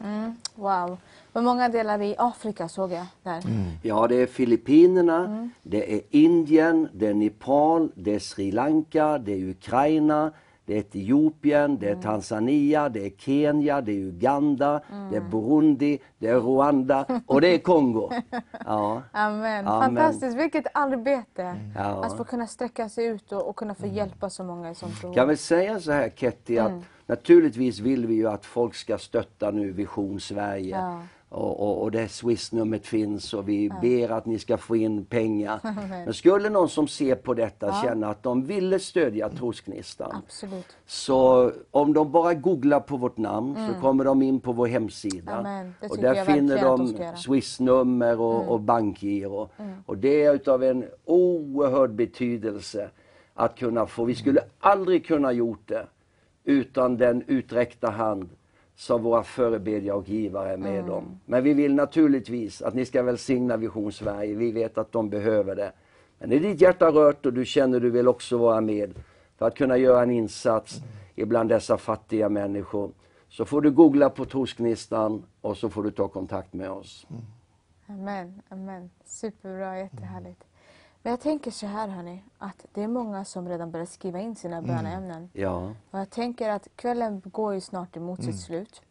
Mm, 0.05 0.35
wow. 0.55 0.97
Men 1.33 1.43
många 1.43 1.69
delar 1.69 2.01
i 2.01 2.15
Afrika 2.17 2.67
såg 2.69 2.91
jag 2.91 3.05
där. 3.23 3.43
Ja, 3.83 4.07
det 4.07 4.15
är 4.15 4.25
Filippinerna, 4.27 5.25
Mm. 5.25 5.49
det 5.63 5.93
är 5.95 6.01
Indien, 6.09 6.87
det 6.93 7.07
är 7.07 7.13
Nepal, 7.13 7.91
det 7.95 8.15
är 8.15 8.19
Sri 8.19 8.51
Lanka, 8.51 9.17
det 9.17 9.31
är 9.31 9.49
Ukraina, 9.49 10.31
det 10.65 10.73
är 10.73 10.79
Etiopien, 10.79 11.77
det 11.79 11.89
är 11.89 11.95
Tanzania, 11.95 12.89
det 12.89 13.05
är 13.05 13.09
Kenya, 13.17 13.81
det 13.81 13.91
är 13.91 13.95
Uganda, 13.99 14.81
det 15.11 15.17
är 15.17 15.21
Burundi, 15.21 15.99
det 16.17 16.27
är 16.27 16.39
Rwanda 16.39 17.05
och 17.27 17.41
det 17.41 17.47
är 17.47 17.57
Kongo. 17.59 18.09
Ja. 18.65 19.01
Amen. 19.11 19.67
Amen. 19.67 19.95
Fantastiskt, 19.95 20.37
vilket 20.37 20.65
arbete! 20.73 21.55
Ja. 21.75 22.05
Att 22.05 22.17
få 22.17 22.23
kunna 22.23 22.47
sträcka 22.47 22.89
sig 22.89 23.05
ut 23.05 23.31
och, 23.31 23.49
och 23.49 23.55
kunna 23.55 23.75
få 23.75 23.87
hjälpa 23.87 24.29
så 24.29 24.43
många 24.43 24.73
sånt 24.75 25.01
behov. 25.01 25.13
Kan 25.13 25.27
vi 25.27 25.37
säga 25.37 25.79
så 25.79 25.91
här 25.91 26.09
Ketty, 26.09 26.57
att 26.57 26.69
Mm. 26.71 26.81
naturligtvis 27.05 27.79
vill 27.79 28.05
vi 28.07 28.13
ju 28.15 28.27
att 28.29 28.45
folk 28.45 28.75
ska 28.75 28.97
stötta 28.97 29.51
nu 29.51 29.71
Vision 29.71 30.19
Sverige. 30.19 30.77
Ja. 30.77 30.99
Och, 31.33 31.59
och, 31.59 31.81
och 31.81 31.91
det 31.91 32.07
Swiss-numret 32.07 32.85
finns 32.87 33.33
och 33.33 33.49
vi 33.49 33.71
ber 33.81 34.11
att 34.11 34.25
ni 34.25 34.39
ska 34.39 34.57
få 34.57 34.75
in 34.75 35.05
pengar. 35.05 35.59
Men 36.05 36.13
skulle 36.13 36.49
någon 36.49 36.69
som 36.69 36.87
ser 36.87 37.15
på 37.15 37.33
detta 37.33 37.81
känna 37.83 38.09
att 38.09 38.23
de 38.23 38.45
ville 38.45 38.79
stödja 38.79 39.29
Trosgnistan. 39.29 40.11
Absolut. 40.25 40.77
Så 40.85 41.51
om 41.71 41.93
de 41.93 42.11
bara 42.11 42.33
googlar 42.33 42.79
på 42.79 42.97
vårt 42.97 43.17
namn 43.17 43.55
så 43.67 43.81
kommer 43.81 44.05
de 44.05 44.21
in 44.21 44.39
på 44.39 44.51
vår 44.51 44.67
hemsida. 44.67 45.31
Mm. 45.31 45.45
Amen. 45.45 45.73
Och 45.89 45.97
där 45.97 46.25
finner 46.25 46.61
de 46.61 46.87
ska 46.87 47.03
göra. 47.03 47.15
Swiss-nummer 47.15 48.19
och, 48.19 48.51
och 48.51 48.59
bankgiro. 48.59 49.49
Och 49.85 49.97
det 49.97 50.23
är 50.23 50.33
utav 50.33 50.63
en 50.63 50.85
oerhörd 51.05 51.91
betydelse 51.91 52.89
att 53.33 53.55
kunna 53.55 53.85
få. 53.85 54.05
Vi 54.05 54.15
skulle 54.15 54.41
aldrig 54.59 55.05
kunna 55.05 55.31
gjort 55.31 55.67
det 55.67 55.87
utan 56.43 56.97
den 56.97 57.23
uträckta 57.27 57.89
hand 57.89 58.29
som 58.75 59.03
våra 59.03 59.23
förebedjare 59.23 59.97
och 59.97 60.09
givare 60.09 60.53
är 60.53 60.57
med 60.57 60.89
om. 60.89 61.19
Men 61.25 61.43
vi 61.43 61.53
vill 61.53 61.75
naturligtvis 61.75 62.61
att 62.61 62.73
ni 62.73 62.85
ska 62.85 63.03
välsigna 63.03 63.57
Vision 63.57 63.91
Sverige. 63.91 64.35
Vi 64.35 64.51
vet 64.51 64.77
att 64.77 64.91
de 64.91 65.09
behöver 65.09 65.55
det. 65.55 65.71
Men 66.19 66.31
är 66.31 66.39
ditt 66.39 66.61
hjärta 66.61 66.91
rört 66.91 67.25
och 67.25 67.33
du 67.33 67.45
känner 67.45 67.79
du 67.79 67.89
vill 67.89 68.07
också 68.07 68.37
vara 68.37 68.61
med 68.61 68.93
för 69.37 69.47
att 69.47 69.55
kunna 69.55 69.77
göra 69.77 70.03
en 70.03 70.11
insats 70.11 70.81
ibland 71.15 71.49
dessa 71.49 71.77
fattiga 71.77 72.29
människor 72.29 72.91
så 73.29 73.45
får 73.45 73.61
du 73.61 73.71
googla 73.71 74.09
på 74.09 74.25
Trosgnistan 74.25 75.23
och 75.41 75.57
så 75.57 75.69
får 75.69 75.83
du 75.83 75.91
ta 75.91 76.07
kontakt 76.07 76.53
med 76.53 76.71
oss. 76.71 77.07
Amen, 77.87 78.41
amen. 78.49 78.89
Superbra, 79.05 79.77
jättehärligt. 79.77 80.43
Men 81.05 81.11
jag 81.11 81.19
tänker 81.19 81.51
så 81.51 81.65
här 81.67 81.87
hörni, 81.87 82.23
att 82.37 82.65
det 82.73 82.83
är 82.83 82.87
många 82.87 83.25
som 83.25 83.49
redan 83.49 83.71
börjat 83.71 83.89
skriva 83.89 84.19
in 84.19 84.35
sina 84.35 84.61
böneämnen. 84.61 85.29
Ja, 85.33 85.71
Och 85.91 85.99
jag 85.99 86.09
tänker 86.09 86.49
att 86.49 86.67
kvällen 86.75 87.21
går 87.25 87.53
ju 87.53 87.61
snart 87.61 87.97
emot 87.97 88.19
Mm. 88.19 88.33
sitt 88.33 88.41
slut. 88.41 88.81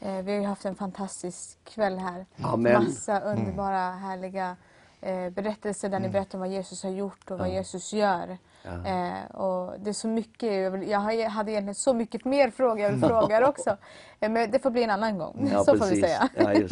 Eh, 0.00 0.22
vi 0.22 0.32
har 0.32 0.40
ju 0.40 0.46
haft 0.46 0.64
en 0.64 0.74
fantastisk 0.74 1.58
kväll 1.64 1.98
här. 1.98 2.26
Amen. 2.42 2.84
Massa 2.84 3.20
underbara, 3.20 3.90
härliga 3.90 4.56
eh, 5.00 5.30
berättelser 5.30 5.88
där 5.88 6.00
ni 6.00 6.08
berättar 6.08 6.38
om 6.38 6.40
vad 6.40 6.48
Jesus 6.48 6.82
har 6.82 6.90
gjort 6.90 7.30
och 7.30 7.38
vad 7.38 7.48
Jesus 7.50 7.92
gör. 7.92 8.38
Eh, 8.64 9.36
och 9.36 9.80
det 9.80 9.90
är 9.90 9.94
så 9.94 10.08
mycket, 10.08 10.52
jag, 10.52 10.70
vill, 10.70 10.88
jag 10.88 11.00
hade 11.30 11.50
egentligen 11.52 11.74
så 11.74 11.94
mycket 11.94 12.24
mer 12.24 12.50
frågor 12.50 12.78
jag 12.78 12.90
vill 12.90 13.00
fråga 13.00 13.36
er 13.38 13.44
också. 13.44 13.76
Eh, 14.20 14.30
men 14.30 14.50
det 14.50 14.58
får 14.58 14.70
bli 14.70 14.82
en 14.82 14.90
annan 14.90 15.18
gång, 15.18 15.48
ja 15.52 15.64
så 15.64 15.72
precis. 15.72 15.88
får 15.88 15.94
vi 15.94 16.00
säga. 16.00 16.28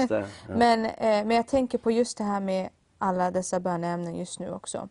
Ja. 0.09 0.21
Ja. 0.21 0.27
Men, 0.57 0.85
eh, 0.85 0.91
men 1.27 1.31
jag 1.31 1.47
tänker 1.47 1.79
på 1.79 1.91
just 1.91 2.19
det 2.19 2.25
här 2.25 2.41
med 2.41 2.69
alla 2.99 3.31
dessa 3.31 3.61
böneämnen 3.61 4.17
just 4.17 4.41
nu 4.41 4.51
också. 4.51 4.89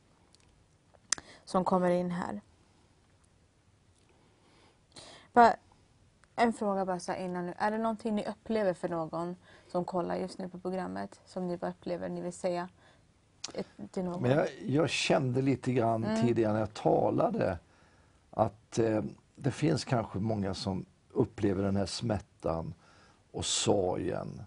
Som 1.45 1.63
kommer 1.63 1.89
in 1.89 2.11
här. 2.11 2.41
Bara, 5.34 5.55
en 6.35 6.53
fråga 6.53 6.85
bara 6.85 6.99
så 6.99 7.15
innan 7.15 7.45
nu. 7.45 7.53
Är 7.57 7.71
det 7.71 7.77
någonting 7.77 8.15
ni 8.15 8.25
upplever 8.25 8.73
för 8.73 8.89
någon 8.89 9.35
som 9.67 9.85
kollar 9.85 10.15
just 10.15 10.38
nu 10.38 10.49
på 10.49 10.59
programmet? 10.59 11.19
Som 11.25 11.47
ni 11.47 11.57
bara 11.57 11.71
upplever 11.71 12.09
ni 12.09 12.21
vill 12.21 12.34
säga 12.34 12.69
till 13.91 14.03
någon? 14.03 14.21
Men 14.21 14.31
jag, 14.31 14.47
jag 14.65 14.89
kände 14.89 15.41
lite 15.41 15.73
grann 15.73 16.07
tidigare 16.21 16.53
när 16.53 16.59
jag 16.59 16.73
talade 16.73 17.59
att 18.31 18.79
eh, 18.79 19.03
det 19.35 19.51
finns 19.51 19.85
kanske 19.85 20.19
många 20.19 20.53
som 20.53 20.85
upplever 21.11 21.63
den 21.63 21.75
här 21.75 21.85
smärtan 21.85 22.73
och 23.31 23.45
sorgen. 23.45 24.41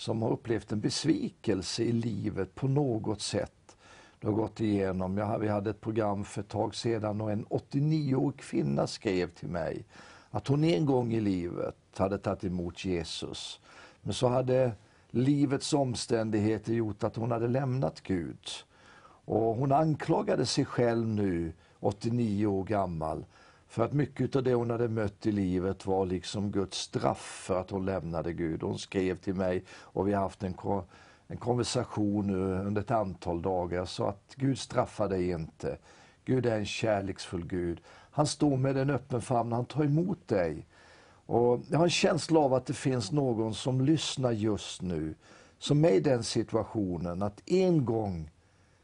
Som 0.00 0.22
har 0.22 0.30
upplevt 0.30 0.72
en 0.72 0.80
besvikelse 0.80 1.82
i 1.82 1.92
livet 1.92 2.54
på 2.54 2.68
något 2.68 3.20
sätt. 3.20 3.76
Du 4.20 4.26
har 4.26 4.34
gått 4.34 4.60
igenom, 4.60 5.16
jag, 5.16 5.38
vi 5.38 5.48
hade 5.48 5.70
ett 5.70 5.80
program 5.80 6.24
för 6.24 6.40
ett 6.40 6.48
tag 6.48 6.74
sedan 6.74 7.20
och 7.20 7.32
en 7.32 7.46
89-årig 7.46 8.36
kvinna 8.36 8.86
skrev 8.86 9.30
till 9.30 9.48
mig 9.48 9.84
att 10.30 10.46
hon 10.46 10.64
en 10.64 10.86
gång 10.86 11.12
i 11.12 11.20
livet 11.20 11.76
hade 11.96 12.18
tagit 12.18 12.44
emot 12.44 12.84
Jesus. 12.84 13.60
Men 14.02 14.14
så 14.14 14.28
hade 14.28 14.72
livets 15.10 15.72
omständigheter 15.72 16.72
gjort 16.72 17.04
att 17.04 17.16
hon 17.16 17.30
hade 17.30 17.48
lämnat 17.48 18.00
Gud. 18.00 18.48
Och 19.24 19.54
hon 19.54 19.72
anklagade 19.72 20.46
sig 20.46 20.64
själv 20.64 21.08
nu, 21.08 21.52
89 21.80 22.46
år 22.46 22.64
gammal, 22.64 23.24
för 23.70 23.84
att 23.84 23.92
mycket 23.92 24.36
av 24.36 24.42
det 24.42 24.54
hon 24.54 24.70
hade 24.70 24.88
mött 24.88 25.26
i 25.26 25.32
livet 25.32 25.86
var 25.86 26.06
liksom 26.06 26.50
Guds 26.50 26.78
straff 26.78 27.42
för 27.46 27.60
att 27.60 27.70
hon 27.70 27.86
lämnade 27.86 28.32
Gud. 28.32 28.62
Hon 28.62 28.78
skrev 28.78 29.16
till 29.16 29.34
mig 29.34 29.64
och 29.70 30.08
vi 30.08 30.12
har 30.12 30.22
haft 30.22 30.42
en, 30.42 30.54
ko- 30.54 30.84
en 31.26 31.36
konversation 31.36 32.26
nu 32.26 32.66
under 32.66 32.82
ett 32.82 32.90
antal 32.90 33.42
dagar. 33.42 33.78
Jag 33.78 33.88
sa 33.88 34.08
att 34.08 34.34
Gud 34.36 34.58
straffar 34.58 35.08
dig 35.08 35.30
inte. 35.30 35.78
Gud 36.24 36.46
är 36.46 36.58
en 36.58 36.66
kärleksfull 36.66 37.46
Gud. 37.46 37.80
Han 37.88 38.26
står 38.26 38.56
med 38.56 38.76
en 38.76 38.90
öppen 38.90 39.20
famn, 39.22 39.52
han 39.52 39.64
tar 39.64 39.84
emot 39.84 40.28
dig. 40.28 40.66
Och 41.26 41.60
jag 41.70 41.78
har 41.78 41.84
en 41.84 41.90
känsla 41.90 42.40
av 42.40 42.54
att 42.54 42.66
det 42.66 42.74
finns 42.74 43.12
någon 43.12 43.54
som 43.54 43.80
lyssnar 43.80 44.32
just 44.32 44.82
nu, 44.82 45.14
som 45.58 45.84
är 45.84 45.92
i 45.92 46.00
den 46.00 46.24
situationen 46.24 47.22
att 47.22 47.50
en 47.50 47.84
gång 47.84 48.30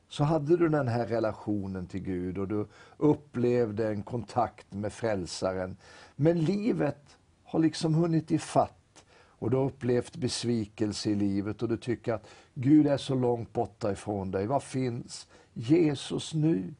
så 0.09 0.25
hade 0.25 0.57
du 0.57 0.69
den 0.69 0.89
här 0.89 1.07
relationen 1.07 1.87
till 1.87 2.01
Gud 2.01 2.39
och 2.39 2.49
du 2.49 2.67
upplevde 2.97 3.89
en 3.89 4.03
kontakt 4.03 4.73
med 4.73 4.93
frälsaren. 4.93 5.77
Men 6.17 6.41
livet 6.41 7.19
har 7.45 7.59
liksom 7.59 7.95
hunnit 7.95 8.31
i 8.31 8.39
fatt 8.39 9.05
och 9.39 9.51
du 9.51 9.57
har 9.57 9.65
upplevt 9.65 10.17
besvikelse 10.17 11.11
i 11.11 11.15
livet 11.15 11.63
och 11.63 11.69
du 11.69 11.77
tycker 11.77 12.13
att 12.13 12.27
Gud 12.55 12.87
är 12.87 12.97
så 12.97 13.15
långt 13.15 13.53
borta 13.53 13.93
ifrån 13.93 14.31
dig. 14.31 14.47
Var 14.47 14.61
finns 14.61 15.29
Jesus 15.55 16.35
nu? 16.35 16.75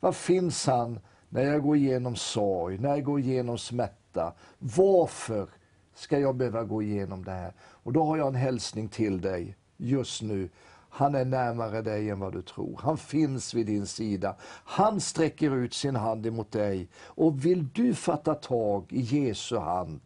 Var 0.00 0.12
finns 0.12 0.66
han 0.66 1.00
när 1.28 1.42
jag 1.42 1.62
går 1.62 1.76
igenom 1.76 2.16
sorg, 2.16 2.78
när 2.78 2.88
jag 2.88 3.04
går 3.04 3.20
igenom 3.20 3.58
smärta? 3.58 4.34
Varför 4.58 5.48
ska 5.94 6.18
jag 6.18 6.36
behöva 6.36 6.64
gå 6.64 6.82
igenom 6.82 7.24
det 7.24 7.30
här? 7.30 7.52
Och 7.60 7.92
då 7.92 8.04
har 8.04 8.16
jag 8.16 8.28
en 8.28 8.34
hälsning 8.34 8.88
till 8.88 9.20
dig 9.20 9.56
just 9.76 10.22
nu. 10.22 10.48
Han 10.94 11.14
är 11.14 11.24
närmare 11.24 11.82
dig 11.82 12.10
än 12.10 12.20
vad 12.20 12.32
du 12.32 12.42
tror. 12.42 12.80
Han 12.82 12.98
finns 12.98 13.54
vid 13.54 13.66
din 13.66 13.86
sida. 13.86 14.36
Han 14.64 15.00
sträcker 15.00 15.56
ut 15.56 15.74
sin 15.74 15.96
hand 15.96 16.26
emot 16.26 16.52
dig. 16.52 16.88
Och 17.04 17.44
vill 17.44 17.68
du 17.68 17.94
fatta 17.94 18.34
tag 18.34 18.86
i 18.88 19.00
Jesu 19.00 19.58
hand 19.58 20.00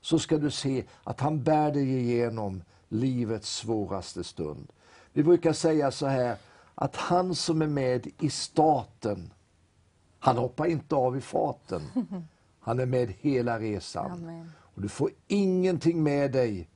så 0.00 0.18
ska 0.18 0.38
du 0.38 0.50
se 0.50 0.84
att 1.04 1.20
han 1.20 1.42
bär 1.42 1.72
dig 1.72 1.98
igenom 1.98 2.62
livets 2.88 3.56
svåraste 3.56 4.24
stund. 4.24 4.72
Vi 5.12 5.22
brukar 5.22 5.52
säga 5.52 5.90
så 5.90 6.06
här 6.06 6.36
att 6.74 6.96
han 6.96 7.34
som 7.34 7.62
är 7.62 7.66
med 7.66 8.06
i 8.20 8.30
starten, 8.30 9.32
han 10.18 10.36
hoppar 10.36 10.66
inte 10.66 10.94
av 10.94 11.16
i 11.16 11.20
farten. 11.20 11.82
Han 12.64 12.80
är 12.80 12.86
med 12.86 13.12
hela 13.20 13.58
resan. 13.58 14.10
Amen. 14.12 14.52
Och 14.58 14.82
du 14.82 14.88
får 14.88 15.10
ingenting 15.26 16.02
med 16.02 16.32
dig 16.32 16.68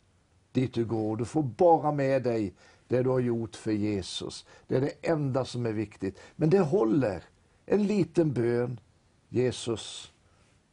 dit 0.53 0.75
du 0.75 0.85
går. 0.85 1.17
Du 1.17 1.25
får 1.25 1.43
bara 1.43 1.93
med 1.93 2.23
dig 2.23 2.55
det 2.89 3.03
du 3.03 3.11
har 3.11 3.21
gjort 3.21 3.57
för 3.57 3.73
Jesus. 3.73 4.47
Det 4.67 4.77
är 4.77 4.81
det 4.81 5.09
enda 5.09 5.45
som 5.45 5.67
är 5.67 5.73
viktigt. 5.73 6.19
Men 6.37 6.51
det 6.51 6.61
håller. 6.61 7.25
En 7.67 7.87
liten 7.87 8.33
bön. 8.33 8.81
Jesus, 9.29 10.13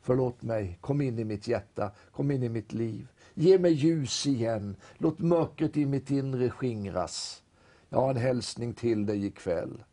förlåt 0.01 0.41
mig. 0.41 0.77
Kom 0.81 1.01
in 1.01 1.19
i 1.19 1.23
mitt 1.23 1.47
hjärta. 1.47 1.91
Kom 2.11 2.31
in 2.31 2.43
i 2.43 2.49
mitt 2.49 2.73
liv. 2.73 3.07
Ge 3.33 3.59
mig 3.59 3.71
ljus 3.71 4.27
igen. 4.27 4.75
Låt 4.97 5.19
mörkret 5.19 5.77
i 5.77 5.85
mitt 5.85 6.11
inre 6.11 6.49
skingras. 6.49 7.43
Jag 7.89 8.01
har 8.01 8.09
en 8.09 8.17
hälsning 8.17 8.73
till 8.73 9.05
dig 9.05 9.25
ikväll. 9.25 9.83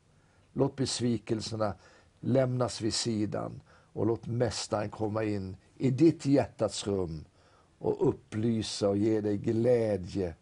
Låt 0.53 0.77
besvikelserna 0.77 1.75
lämnas 2.21 2.81
vid 2.81 2.95
sidan 2.95 3.61
och 3.93 4.07
låt 4.07 4.27
Mästaren 4.27 4.91
komma 4.91 5.25
in 5.25 5.57
i 5.77 5.91
ditt 5.91 6.27
hjärtats 6.27 6.87
rum 6.87 7.25
och 7.79 8.09
upplysa 8.09 8.89
och 8.89 8.97
ge 8.97 9.21
dig 9.21 9.37
glädje. 9.37 10.35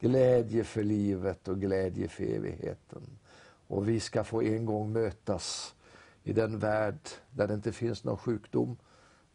Glädje 0.00 0.64
för 0.64 0.82
livet 0.82 1.48
och 1.48 1.60
glädje 1.60 2.08
för 2.08 2.24
evigheten. 2.24 3.18
Och 3.66 3.88
vi 3.88 4.00
ska 4.00 4.24
få 4.24 4.42
en 4.42 4.66
gång 4.66 4.92
mötas 4.92 5.74
i 6.22 6.32
den 6.32 6.58
värld 6.58 6.98
där 7.30 7.46
det 7.48 7.54
inte 7.54 7.72
finns 7.72 8.04
någon 8.04 8.16
sjukdom, 8.16 8.76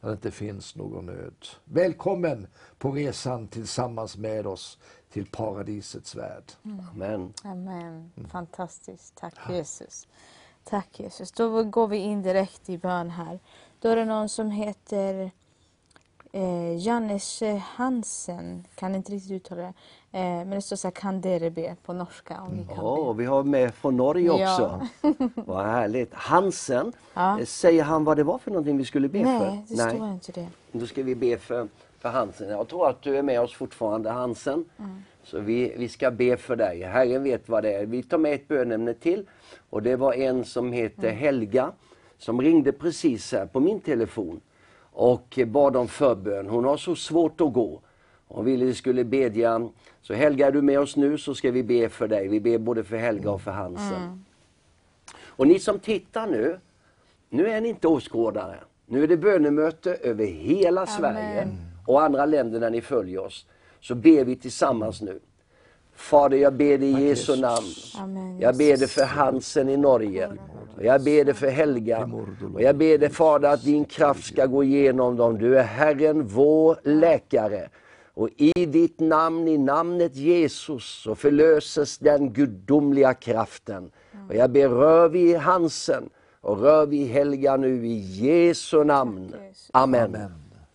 där 0.02 0.08
det 0.08 0.14
inte 0.14 0.32
finns 0.32 0.76
någon 0.76 1.06
nöd. 1.06 1.46
Välkommen 1.64 2.48
på 2.78 2.92
resan 2.92 3.48
tillsammans 3.48 4.18
med 4.18 4.48
oss 4.48 4.78
till 5.10 5.26
paradisets 5.26 6.16
värld. 6.16 6.52
Amen. 6.92 7.34
Amen. 7.44 8.12
Fantastiskt. 8.32 9.16
Tack 9.16 9.36
Jesus. 9.50 10.08
Tack 10.64 11.00
Jesus. 11.00 11.32
Då 11.32 11.64
går 11.64 11.88
vi 11.88 11.98
in 11.98 12.22
direkt 12.22 12.70
i 12.70 12.78
bön 12.78 13.10
här. 13.10 13.40
Då 13.80 13.90
är 13.90 13.96
det 13.96 14.06
någon 14.06 14.30
som 14.30 14.52
heter 14.52 15.32
eh, 16.36 16.78
Jannes 16.78 17.44
Hansen, 17.62 18.66
kan 18.76 18.95
inte 18.95 19.12
riktigt 19.12 19.32
uttala 19.32 19.62
det. 19.62 19.74
Eh, 20.12 20.22
men 20.24 20.49
det 20.49 20.62
står 20.62 20.76
så 20.76 20.88
här, 20.88 21.49
be 21.49 21.76
på 21.86 21.94
norska 21.94 22.41
om 22.41 22.52
ni 22.53 22.66
kan 22.66 22.76
Ja, 22.78 23.14
be. 23.14 23.20
vi 23.24 23.26
har 23.26 23.44
med 23.44 23.74
från 23.74 23.98
Norge 23.98 24.26
Ja. 24.28 24.53
också. 24.53 24.88
Vad 25.36 25.66
härligt. 25.66 26.14
Hansen, 26.14 26.94
Ja. 27.14 27.40
eh, 27.40 27.45
säger 27.45 27.84
han 27.84 28.03
vad 28.03 28.18
det 28.18 28.24
var 28.24 28.38
för 28.38 28.52
någonting 28.52 28.78
vi 28.78 28.86
skulle 28.86 29.10
be 29.10 29.20
för? 29.24 29.26
Nej, 29.40 29.66
det 29.68 29.76
står 29.78 30.07
inte 30.10 30.32
det. 30.32 30.48
Då 30.72 30.86
ska 30.88 31.03
vi 31.03 31.16
be 31.16 31.38
för, 31.38 31.68
för 31.99 32.10
Hansen. 32.10 32.49
Jag 32.49 32.68
tror 32.68 32.90
att 32.90 33.02
du 33.02 33.18
är 33.18 33.24
med 33.24 33.41
oss 33.41 33.53
fortfarande 33.53 34.10
Hansen. 34.10 34.66
Mm. 34.80 35.03
Så 35.24 35.40
vi, 35.40 35.74
vi 35.78 35.90
ska 35.90 36.12
be 36.12 36.38
för 36.38 36.56
dig. 36.56 36.82
Herren 36.84 37.24
vet 37.24 37.49
vad 37.49 37.64
det 37.64 37.74
är. 37.74 37.86
Vi 37.86 38.03
tar 38.03 38.18
med 38.18 38.34
ett 38.34 38.48
bönämne 38.48 38.94
till. 38.94 39.26
Och 39.70 39.84
det 39.84 39.95
var 39.95 40.14
en 40.14 40.45
som 40.45 40.72
heter 40.72 41.07
Mm. 41.07 41.18
Helga 41.18 41.72
som 42.18 42.41
ringde 42.41 42.72
precis 42.72 43.32
här 43.32 43.45
på 43.45 43.60
min 43.60 43.80
telefon 43.80 44.41
och 44.96 45.40
bad 45.48 45.76
om 45.76 45.88
förbön. 45.88 46.50
Hon 46.50 46.66
har 46.66 46.78
så 46.78 46.96
svårt 46.96 47.42
att 47.42 47.54
gå. 47.54 47.82
Hon 48.28 48.46
ville 48.46 48.66
vi 48.66 48.74
skulle 48.74 49.04
bedja. 49.04 49.70
Så 50.02 50.14
Helga, 50.14 50.48
är 50.48 50.52
du 50.52 50.62
med 50.62 50.80
oss 50.80 50.96
nu 50.96 51.18
så 51.18 51.36
ska 51.36 51.52
vi 51.52 51.64
be 51.64 51.90
för 51.90 52.08
dig. 52.08 52.28
Vi 52.28 52.40
ber 52.40 52.58
både 52.58 52.84
för 52.84 52.98
Helga 52.98 53.32
och 53.32 53.42
för 53.42 53.52
Hansen. 53.52 54.26
Och 55.18 55.48
ni 55.48 55.60
som 55.60 55.80
tittar 55.80 56.28
nu, 56.28 56.60
nu 57.30 57.48
är 57.48 57.62
ni 57.62 57.70
inte 57.70 57.88
åskådare. 57.88 58.56
Nu 58.86 59.04
är 59.04 59.08
det 59.08 59.18
bönemöte 59.18 59.94
över 59.96 60.26
hela 60.26 60.86
Sverige 60.86 61.48
och 61.88 62.02
andra 62.02 62.26
länder 62.26 62.60
där 62.60 62.70
ni 62.70 62.82
följer 62.82 63.20
oss. 63.20 63.46
Så 63.80 63.96
ber 63.96 64.26
vi 64.26 64.36
tillsammans 64.36 65.02
nu. 65.02 65.20
Fader, 65.96 66.38
jag 66.38 66.54
ber 66.54 66.78
dig 66.78 66.90
i 66.90 67.08
Jesu 67.08 67.36
namn. 67.36 67.68
Jag 68.40 68.58
ber 68.58 68.78
dig 68.78 68.88
för 68.88 69.06
Hansen 69.06 69.70
i 69.70 69.78
Norge. 69.78 70.30
Och 70.78 70.84
jag 70.84 71.04
ber 71.04 71.26
dig 71.26 71.34
för 71.34 71.48
Helga. 71.48 72.10
Och 72.54 72.62
jag 72.62 72.78
ber 72.78 72.98
dig 72.98 73.10
Fader 73.10 73.50
att 73.50 73.64
din 73.64 73.86
kraft 73.86 74.26
ska 74.26 74.46
gå 74.46 74.64
igenom 74.64 75.16
dem. 75.16 75.38
Du 75.38 75.60
är 75.60 75.64
Herren, 75.64 76.28
vår 76.28 76.80
läkare. 76.84 77.70
Och 78.14 78.30
i 78.38 78.66
ditt 78.66 79.00
namn, 79.00 79.48
i 79.48 79.58
namnet 79.58 80.16
Jesus, 80.16 81.02
så 81.04 81.16
förlöses 81.16 81.98
den 81.98 82.34
gudomliga 82.34 83.14
kraften. 83.14 83.92
Och 84.30 84.36
jag 84.36 84.52
ber, 84.52 84.70
rör 84.70 85.10
vi 85.10 85.32
i 85.32 85.36
Hansen 85.36 86.10
och 86.42 86.60
rör 86.62 86.86
vi 86.86 86.98
i 86.98 87.08
Helga 87.08 87.58
nu 87.58 87.88
i 87.88 87.98
Jesu 87.98 88.84
namn. 88.84 89.34
Jesus. 89.48 89.70
Amen. 89.74 90.18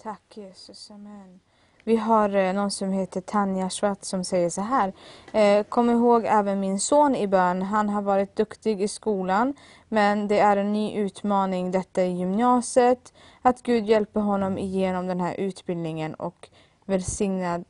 Tack 0.03 0.23
Jesus, 0.35 0.91
amen. 0.91 1.41
Vi 1.85 1.97
har 1.97 2.37
eh, 2.37 2.53
någon 2.53 2.71
som 2.71 2.93
heter 2.93 3.21
Tanja 3.21 3.71
Schwartz 3.71 4.09
som 4.09 4.25
säger 4.25 4.51
så 4.51 4.61
här. 4.61 4.93
Eh, 5.33 5.65
kom 5.65 5.91
ihåg 5.91 6.25
även 6.27 6.61
min 6.61 6.81
son 6.81 7.17
i 7.17 7.27
bön. 7.27 7.63
Han 7.63 7.89
har 7.89 8.03
varit 8.03 8.37
duktig 8.37 8.83
i 8.83 8.89
skolan 8.89 9.55
men 9.89 10.29
det 10.29 10.39
är 10.39 10.57
en 10.57 10.73
ny 10.73 10.95
utmaning 10.95 11.71
detta 11.71 12.05
i 12.05 12.13
gymnasiet. 12.13 13.13
Att 13.43 13.63
Gud 13.63 13.87
hjälper 13.87 14.21
honom 14.21 14.59
igenom 14.59 15.07
den 15.07 15.21
här 15.21 15.35
utbildningen 15.35 16.15
och 16.15 16.49
välsignad 16.85 17.65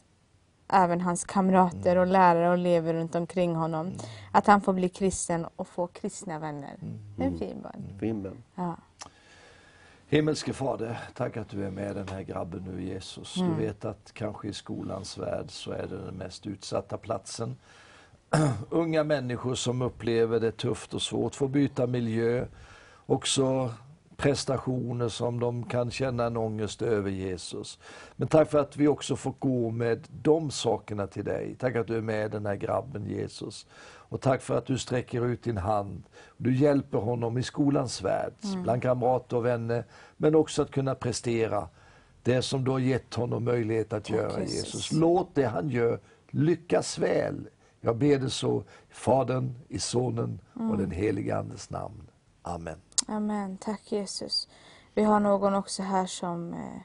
även 0.72 1.00
hans 1.00 1.24
kamrater 1.24 1.96
och 1.96 2.06
lärare 2.06 2.48
och 2.48 2.54
elever 2.54 2.94
runt 2.94 3.14
omkring 3.14 3.54
honom. 3.54 3.92
Att 4.32 4.46
han 4.46 4.60
får 4.60 4.72
bli 4.72 4.88
kristen 4.88 5.46
och 5.56 5.68
få 5.68 5.86
kristna 5.86 6.38
vänner. 6.38 6.78
En 7.18 7.38
fin 7.38 7.62
bön. 7.62 7.98
Fin 8.00 8.22
bön. 8.22 8.42
Ja. 8.54 8.76
Himmelske 10.12 10.52
Fader, 10.52 10.98
tack 11.14 11.36
att 11.36 11.48
du 11.48 11.64
är 11.64 11.70
med 11.70 11.96
den 11.96 12.08
här 12.08 12.22
grabben 12.22 12.62
nu 12.62 12.84
Jesus. 12.84 13.36
Mm. 13.36 13.50
Du 13.50 13.64
vet 13.64 13.84
att 13.84 14.12
kanske 14.14 14.48
i 14.48 14.52
skolans 14.52 15.18
värld 15.18 15.44
så 15.48 15.72
är 15.72 15.86
det 15.86 15.96
den 15.96 16.14
mest 16.14 16.46
utsatta 16.46 16.96
platsen. 16.96 17.56
Unga 18.70 19.04
människor 19.04 19.54
som 19.54 19.82
upplever 19.82 20.40
det 20.40 20.52
tufft 20.52 20.94
och 20.94 21.02
svårt 21.02 21.34
får 21.34 21.48
byta 21.48 21.86
miljö. 21.86 22.46
Också 23.06 23.70
prestationer 24.16 25.08
som 25.08 25.40
de 25.40 25.64
kan 25.64 25.90
känna 25.90 26.24
en 26.24 26.36
ångest 26.36 26.82
över 26.82 27.10
Jesus. 27.10 27.78
Men 28.16 28.28
tack 28.28 28.50
för 28.50 28.58
att 28.58 28.76
vi 28.76 28.88
också 28.88 29.16
får 29.16 29.34
gå 29.38 29.70
med 29.70 30.08
de 30.22 30.50
sakerna 30.50 31.06
till 31.06 31.24
dig. 31.24 31.56
Tack 31.58 31.76
att 31.76 31.86
du 31.86 31.96
är 31.96 32.00
med 32.00 32.30
den 32.30 32.46
här 32.46 32.56
grabben 32.56 33.06
Jesus. 33.06 33.66
Och 34.10 34.20
tack 34.20 34.42
för 34.42 34.58
att 34.58 34.66
du 34.66 34.78
sträcker 34.78 35.26
ut 35.26 35.42
din 35.42 35.56
hand. 35.56 36.02
Du 36.36 36.56
hjälper 36.56 36.98
honom 36.98 37.38
i 37.38 37.42
skolans 37.42 38.02
värld, 38.02 38.32
bland 38.62 38.82
kamrater 38.82 39.36
och 39.36 39.46
vänner, 39.46 39.84
men 40.16 40.34
också 40.34 40.62
att 40.62 40.70
kunna 40.70 40.94
prestera 40.94 41.68
det 42.22 42.42
som 42.42 42.64
du 42.64 42.70
har 42.70 42.78
gett 42.78 43.14
honom 43.14 43.44
möjlighet 43.44 43.92
att 43.92 44.10
göra 44.10 44.40
Jesus. 44.40 44.54
Jesus. 44.54 44.92
Låt 44.92 45.34
det 45.34 45.44
han 45.44 45.68
gör 45.68 46.00
lyckas 46.30 46.98
väl. 46.98 47.48
Jag 47.80 47.96
ber 47.96 48.18
det 48.18 48.30
så 48.30 48.60
i 48.60 48.94
Fadern, 48.94 49.54
i 49.68 49.78
Sonen 49.78 50.40
och 50.54 50.78
den 50.78 50.90
helige 50.90 51.36
Andes 51.36 51.70
namn. 51.70 52.10
Amen. 52.42 52.78
Amen. 53.08 53.56
Tack 53.56 53.92
Jesus. 53.92 54.48
Vi 54.94 55.02
har 55.02 55.20
någon 55.20 55.54
också 55.54 55.82
här 55.82 56.06
som 56.06 56.52
eh, 56.52 56.80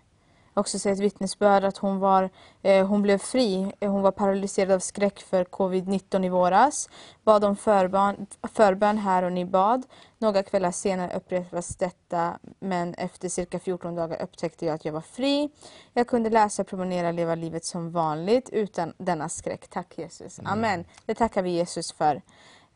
också 0.58 0.80
säger 0.80 0.96
ett 0.96 1.02
vittnesbörd 1.02 1.64
att 1.64 1.78
hon, 1.78 2.00
var, 2.00 2.30
eh, 2.62 2.88
hon 2.88 3.02
blev 3.02 3.18
fri. 3.18 3.74
Eh, 3.80 3.92
Hon 3.92 4.02
var 4.02 4.12
paralyserad 4.12 4.72
av 4.72 4.80
skräck 4.80 5.20
för 5.20 5.44
covid-19 5.44 6.26
i 6.26 6.30
våras. 6.30 6.90
Bad 7.24 7.44
om 7.44 7.56
förbön, 7.56 8.28
förbön 8.54 8.98
här 8.98 9.24
och 9.24 9.32
ni 9.32 9.46
bad. 9.46 9.86
Några 10.18 10.44
kvällar 10.44 10.72
senare 10.72 11.18
upprepades 11.18 11.76
detta 11.76 12.40
men 12.60 12.94
efter 12.94 13.30
cirka 13.30 13.60
14 13.60 13.96
dagar 13.96 14.22
upptäckte 14.22 14.66
jag 14.66 14.76
att 14.76 14.86
jag 14.86 14.94
var 14.94 15.02
fri. 15.02 15.50
Jag 15.94 16.08
kunde 16.08 16.30
läsa, 16.30 16.64
promenera, 16.64 17.12
leva 17.12 17.36
livet 17.36 17.66
som 17.66 17.92
vanligt 17.92 18.50
utan 18.50 18.94
denna 18.98 19.30
skräck. 19.30 19.68
Tack 19.68 19.98
Jesus. 19.98 20.40
Amen. 20.46 20.86
Det 21.06 21.16
tackar 21.16 21.42
vi 21.42 21.50
Jesus 21.50 21.92
för. 21.94 22.22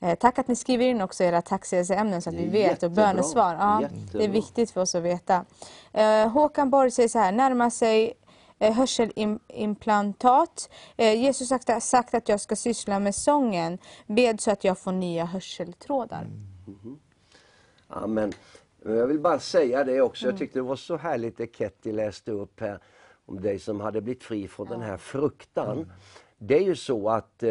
Eh, 0.01 0.15
tack 0.15 0.39
att 0.39 0.47
ni 0.47 0.55
skriver 0.55 0.85
in 0.85 1.01
också 1.01 1.23
era 1.23 1.41
tacksägelseämnen 1.41 2.21
så 2.21 2.29
att 2.29 2.35
vi 2.35 2.47
vet 2.47 2.83
och 2.83 2.91
bönesvar. 2.91 3.53
Ja, 3.53 3.89
det 4.11 4.23
är 4.23 4.29
viktigt 4.29 4.71
för 4.71 4.81
oss 4.81 4.95
att 4.95 5.03
veta. 5.03 5.45
Eh, 5.93 6.27
Håkan 6.27 6.69
Borg 6.69 6.91
säger 6.91 7.09
så 7.09 7.19
här, 7.19 7.31
närmar 7.31 7.69
sig 7.69 8.13
eh, 8.59 8.73
hörselimplantat. 8.73 10.69
Jesus 10.97 11.51
har 11.51 11.79
sagt, 11.79 12.13
att 12.13 12.29
jag 12.29 12.41
ska 12.41 12.55
syssla 12.55 12.99
med 12.99 13.15
sången. 13.15 13.77
Bed 14.07 14.41
så 14.41 14.51
att 14.51 14.63
jag 14.63 14.79
får 14.79 14.91
nya 14.91 15.25
hörseltrådar. 15.25 16.27
Amen. 17.87 18.33
Men 18.83 18.97
Jag 18.97 19.07
vill 19.07 19.19
bara 19.19 19.39
säga 19.39 19.83
det 19.83 20.01
också. 20.01 20.25
Jag 20.25 20.37
tyckte 20.37 20.59
det 20.59 20.63
var 20.63 20.75
så 20.75 20.97
härligt 20.97 21.37
det 21.37 21.55
Ketty 21.55 21.91
läste 21.91 22.31
upp 22.31 22.59
här 22.59 22.79
om 23.25 23.41
dig 23.41 23.59
som 23.59 23.79
hade 23.79 24.01
blivit 24.01 24.23
fri 24.23 24.47
från 24.47 24.67
den 24.67 24.81
här 24.81 24.97
fruktan. 24.97 25.91
Det 26.37 26.57
är 26.57 26.63
ju 26.63 26.75
så 26.75 27.09
att 27.09 27.43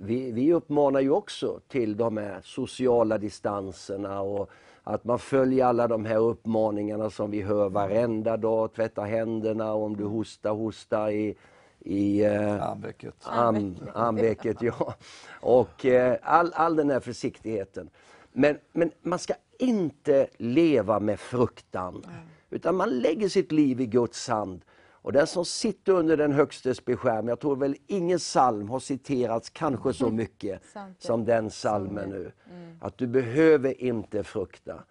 vi, 0.00 0.32
vi 0.32 0.52
uppmanar 0.52 1.00
ju 1.00 1.10
också 1.10 1.60
till 1.68 1.96
de 1.96 2.16
här 2.16 2.40
sociala 2.44 3.18
distanserna 3.18 4.20
och 4.20 4.50
att 4.84 5.04
man 5.04 5.18
följer 5.18 5.64
alla 5.64 5.88
de 5.88 6.04
här 6.04 6.18
uppmaningarna 6.18 7.10
som 7.10 7.30
vi 7.30 7.42
hör 7.42 7.68
varenda 7.68 8.36
dag. 8.36 8.72
Tvätta 8.72 9.02
händerna 9.02 9.72
och 9.72 9.84
om 9.84 9.96
du 9.96 10.04
hostar, 10.04 10.50
hosta 10.50 11.12
i, 11.12 11.36
i 11.80 12.24
eh, 12.24 12.62
Armböcket. 12.62 13.14
Arm, 13.22 14.56
ja. 14.60 14.94
Och 15.40 15.86
eh, 15.86 16.16
all, 16.22 16.52
all 16.54 16.76
den 16.76 16.90
här 16.90 17.00
försiktigheten. 17.00 17.90
Men, 18.32 18.58
men 18.72 18.90
man 19.02 19.18
ska 19.18 19.34
inte 19.58 20.26
leva 20.36 21.00
med 21.00 21.20
fruktan. 21.20 22.04
Utan 22.50 22.76
man 22.76 22.90
lägger 22.90 23.28
sitt 23.28 23.52
liv 23.52 23.80
i 23.80 23.86
Guds 23.86 24.28
hand. 24.28 24.60
Och 25.02 25.12
den 25.12 25.26
som 25.26 25.44
sitter 25.44 25.92
under 25.92 26.16
den 26.16 26.32
högstes 26.32 26.84
beskärm, 26.84 27.28
jag 27.28 27.40
tror 27.40 27.56
väl 27.56 27.76
ingen 27.86 28.18
psalm 28.18 28.68
har 28.68 28.80
citerats 28.80 29.50
kanske 29.50 29.92
så 29.92 30.10
mycket 30.10 30.64
Sant, 30.72 30.96
ja. 31.00 31.06
som 31.06 31.24
den 31.24 31.48
psalmen 31.48 32.10
nu. 32.10 32.32
Att 32.80 32.98
du 32.98 33.06
behöver 33.06 33.82
inte 33.82 34.24
frukta. 34.24 34.84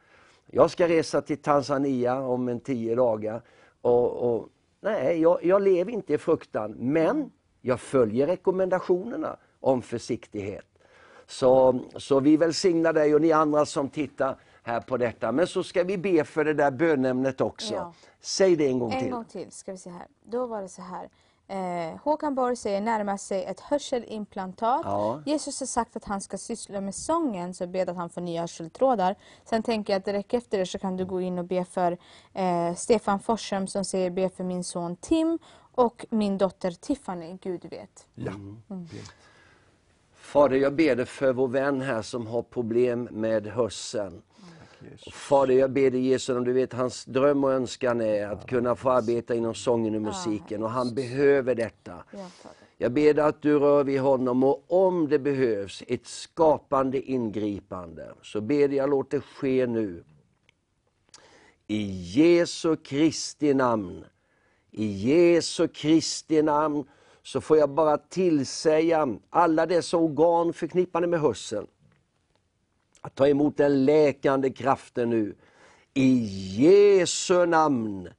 Jag 0.46 0.72
ska 0.72 0.88
resa 0.88 1.22
till 1.22 1.38
Tanzania 1.38 2.20
om 2.20 2.48
en 2.48 2.60
tio 2.60 2.96
dagar. 2.96 3.42
Och, 3.82 4.34
och, 4.34 4.50
nej, 4.82 5.22
jag, 5.22 5.44
jag 5.44 5.62
lever 5.62 5.92
inte 5.92 6.14
i 6.14 6.18
fruktan, 6.18 6.72
men 6.72 7.32
jag 7.62 7.80
följer 7.80 8.28
rekommendationerna 8.28 9.38
om 9.60 9.82
försiktighet. 9.82 10.66
Så, 11.28 11.80
så 11.96 12.20
vi 12.20 12.38
välsignar 12.38 12.94
dig 12.94 13.16
och 13.16 13.22
ni 13.22 13.32
andra 13.32 13.66
som 13.66 13.90
tittar 13.90 14.36
här 14.64 14.82
på 14.82 14.98
detta. 14.98 15.32
Men 15.32 15.48
så 15.48 15.64
ska 15.64 15.84
vi 15.84 15.98
be 15.98 16.24
för 16.24 16.46
det 16.46 16.54
där 16.54 16.72
bönämnet 16.72 17.42
också. 17.42 17.74
Ja. 17.74 17.94
Säg 18.22 18.56
det 18.56 18.68
en 18.68 18.80
gång 18.80 18.92
En 18.92 19.00
till. 19.00 19.12
gång 19.12 19.26
till 19.26 19.52
ska 19.52 19.72
vi 19.72 19.78
se 19.78 19.90
här. 19.90 20.08
Då 20.24 20.46
var 20.46 20.62
det 20.62 20.70
så 20.70 20.82
här. 20.82 21.10
Eh, 21.48 21.98
Håkan 22.04 22.36
Borg 22.36 22.56
säger 22.56 22.82
närmar 22.82 23.18
sig 23.18 23.46
ett 23.46 23.60
hörselimplantat. 23.60 24.82
Ja. 24.84 25.22
Jesus 25.26 25.60
har 25.60 25.68
sagt 25.68 25.96
att 25.96 26.06
han 26.06 26.22
ska 26.22 26.38
syssla 26.38 26.82
med 26.82 26.96
sången 26.96 27.54
så 27.54 27.68
bed 27.68 27.90
att 27.90 27.96
han 27.96 28.10
får 28.10 28.22
nya 28.22 28.42
hörseltrådar. 28.42 29.16
Sen 29.46 29.64
tänker 29.64 29.94
jag 29.94 29.98
att 30.00 30.06
direkt 30.06 30.34
efter 30.34 30.58
det 30.58 30.66
så 30.66 30.80
kan 30.80 30.98
du 30.98 31.06
gå 31.06 31.22
in 31.22 31.40
och 31.40 31.46
be 31.46 31.66
för 31.66 31.98
eh, 32.34 32.76
Stefan 32.76 33.20
Forsström 33.20 33.68
som 33.68 33.86
säger 33.86 34.10
be 34.10 34.30
för 34.30 34.44
min 34.44 34.64
son 34.64 34.96
Tim 34.96 35.40
och 35.76 36.06
min 36.10 36.38
dotter 36.38 36.72
Tiffany, 36.72 37.38
Gud 37.42 37.66
vet. 37.66 38.08
Ja. 38.16 38.32
Mm. 38.32 38.88
Fint. 38.88 39.14
Fader, 40.14 40.56
jag 40.58 40.76
ber 40.76 40.96
dig 40.96 41.06
för 41.06 41.34
vår 41.34 41.48
vän 41.48 41.82
här 41.82 42.02
som 42.02 42.28
har 42.28 42.42
problem 42.42 43.04
med 43.12 43.48
hörseln. 43.48 44.22
Fader, 45.12 45.54
jag 45.54 45.72
ber 45.72 45.92
dig 45.92 46.02
Jesus, 46.02 46.36
om 46.36 46.44
du 46.44 46.54
vet 46.54 46.74
hans 46.74 47.06
dröm 47.06 47.44
och 47.44 47.52
önskan 47.52 48.02
är 48.02 48.28
att 48.28 48.48
kunna 48.48 48.76
få 48.76 48.90
arbeta 48.90 49.36
inom 49.36 49.54
sången 49.54 49.96
och 49.96 50.02
musiken 50.02 50.64
och 50.64 50.70
han 50.70 50.96
behöver 50.96 51.56
detta. 51.56 52.04
Jag 52.78 52.92
ber 52.92 53.14
dig 53.14 53.24
att 53.24 53.42
du 53.42 53.60
rör 53.60 53.84
vid 53.84 54.00
honom 54.00 54.44
och 54.44 54.64
om 54.68 55.10
det 55.10 55.20
behövs 55.20 55.84
ett 55.88 56.08
skapande 56.08 57.02
ingripande 57.02 58.14
så 58.22 58.42
ber 58.42 58.70
jag 58.70 58.90
låt 58.90 59.12
det 59.12 59.22
ske 59.22 59.68
nu. 59.68 60.04
I 61.68 61.82
Jesu 62.16 62.76
Kristi 62.76 63.54
namn. 63.54 64.06
I 64.72 64.86
Jesu 64.86 65.68
Kristi 65.68 66.42
namn 66.42 66.84
så 67.24 67.42
får 67.42 67.58
jag 67.58 67.70
bara 67.70 67.98
tillsäga 67.98 69.18
alla 69.30 69.66
dessa 69.66 69.98
organ 69.98 70.54
förknippade 70.54 71.08
med 71.08 71.20
hörseln. 71.20 71.68
Att 73.02 73.16
ta 73.16 73.28
emot 73.28 73.58
den 73.58 73.86
läkande 73.86 74.50
kraften 74.50 75.10
nu. 75.10 75.36
I 75.94 76.18
Jesu 76.62 77.46
namn 77.46 78.10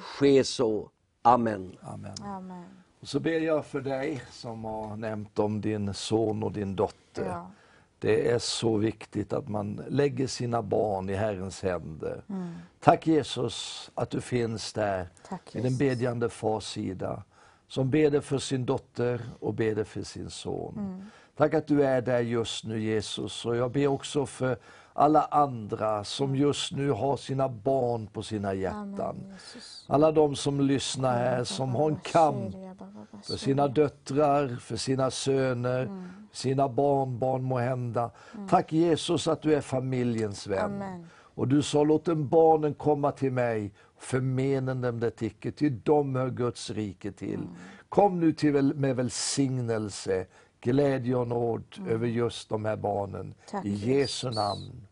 ske 0.00 0.44
så. 0.44 0.90
Amen. 1.22 1.76
Amen. 1.82 2.14
Amen. 2.22 2.64
Och 3.00 3.08
så 3.08 3.20
ber 3.20 3.40
jag 3.40 3.66
för 3.66 3.80
dig 3.80 4.22
som 4.30 4.64
har 4.64 4.96
nämnt 4.96 5.38
om 5.38 5.60
din 5.60 5.94
son 5.94 6.42
och 6.42 6.52
din 6.52 6.76
dotter. 6.76 7.26
Ja. 7.26 7.50
Det 7.98 8.30
är 8.30 8.38
så 8.38 8.76
viktigt 8.76 9.32
att 9.32 9.48
man 9.48 9.82
lägger 9.88 10.26
sina 10.26 10.62
barn 10.62 11.10
i 11.10 11.14
Herrens 11.14 11.62
händer. 11.62 12.22
Mm. 12.28 12.54
Tack 12.80 13.06
Jesus 13.06 13.90
att 13.94 14.10
du 14.10 14.20
finns 14.20 14.72
där 14.72 15.08
Tack, 15.28 15.56
i 15.56 15.60
den 15.60 15.76
bedjande 15.76 16.28
fars 16.28 16.64
sida. 16.64 17.22
Som 17.68 17.90
ber 17.90 18.20
för 18.20 18.38
sin 18.38 18.66
dotter 18.66 19.20
och 19.40 19.54
ber 19.54 19.84
för 19.84 20.02
sin 20.02 20.30
son. 20.30 20.74
Mm. 20.78 21.02
Tack 21.40 21.54
att 21.54 21.66
du 21.66 21.84
är 21.84 22.02
där 22.02 22.20
just 22.20 22.64
nu 22.64 22.80
Jesus. 22.80 23.46
Och 23.46 23.56
jag 23.56 23.70
ber 23.72 23.86
också 23.86 24.26
för 24.26 24.58
alla 24.92 25.22
andra 25.22 26.04
som 26.04 26.36
just 26.36 26.72
nu 26.72 26.90
har 26.90 27.16
sina 27.16 27.48
barn 27.48 28.06
på 28.06 28.22
sina 28.22 28.54
hjärtan. 28.54 29.16
Alla 29.86 30.12
de 30.12 30.36
som 30.36 30.60
lyssnar 30.60 31.18
här 31.18 31.44
som 31.44 31.74
har 31.74 31.90
en 31.90 31.96
kamp 31.96 32.54
för 33.22 33.36
sina 33.36 33.68
döttrar, 33.68 34.56
för 34.56 34.76
sina 34.76 35.10
söner, 35.10 35.82
Mm. 35.82 36.08
sina 36.32 36.68
barnbarn 36.68 37.42
må 37.42 37.58
hända. 37.58 38.10
Tack 38.48 38.72
Jesus 38.72 39.28
att 39.28 39.42
du 39.42 39.54
är 39.54 39.60
familjens 39.60 40.46
vän. 40.46 41.06
Och 41.34 41.48
du 41.48 41.62
sa, 41.62 41.84
låt 41.84 42.08
en 42.08 42.28
barnen 42.28 42.74
komma 42.74 43.12
till 43.12 43.32
mig, 43.32 43.72
förmenen 43.98 44.80
dem 44.80 45.00
det 45.00 45.22
icke, 45.22 45.52
till 45.52 45.80
dem 45.80 46.16
hör 46.16 46.30
Guds 46.30 46.70
rike 46.70 47.12
till. 47.12 47.34
Mm. 47.34 47.48
Kom 47.88 48.20
nu 48.20 48.32
till 48.32 48.74
med 48.74 48.96
välsignelse, 48.96 50.26
glädje 50.60 51.16
och 51.16 51.28
nåd 51.28 51.64
över 51.88 52.06
just 52.06 52.48
de 52.48 52.64
här 52.64 52.76
barnen. 52.76 53.20
Mm. 53.20 53.34
Tack, 53.50 53.64
I 53.64 53.70
Jesu 53.74 54.30
namn. 54.30 54.86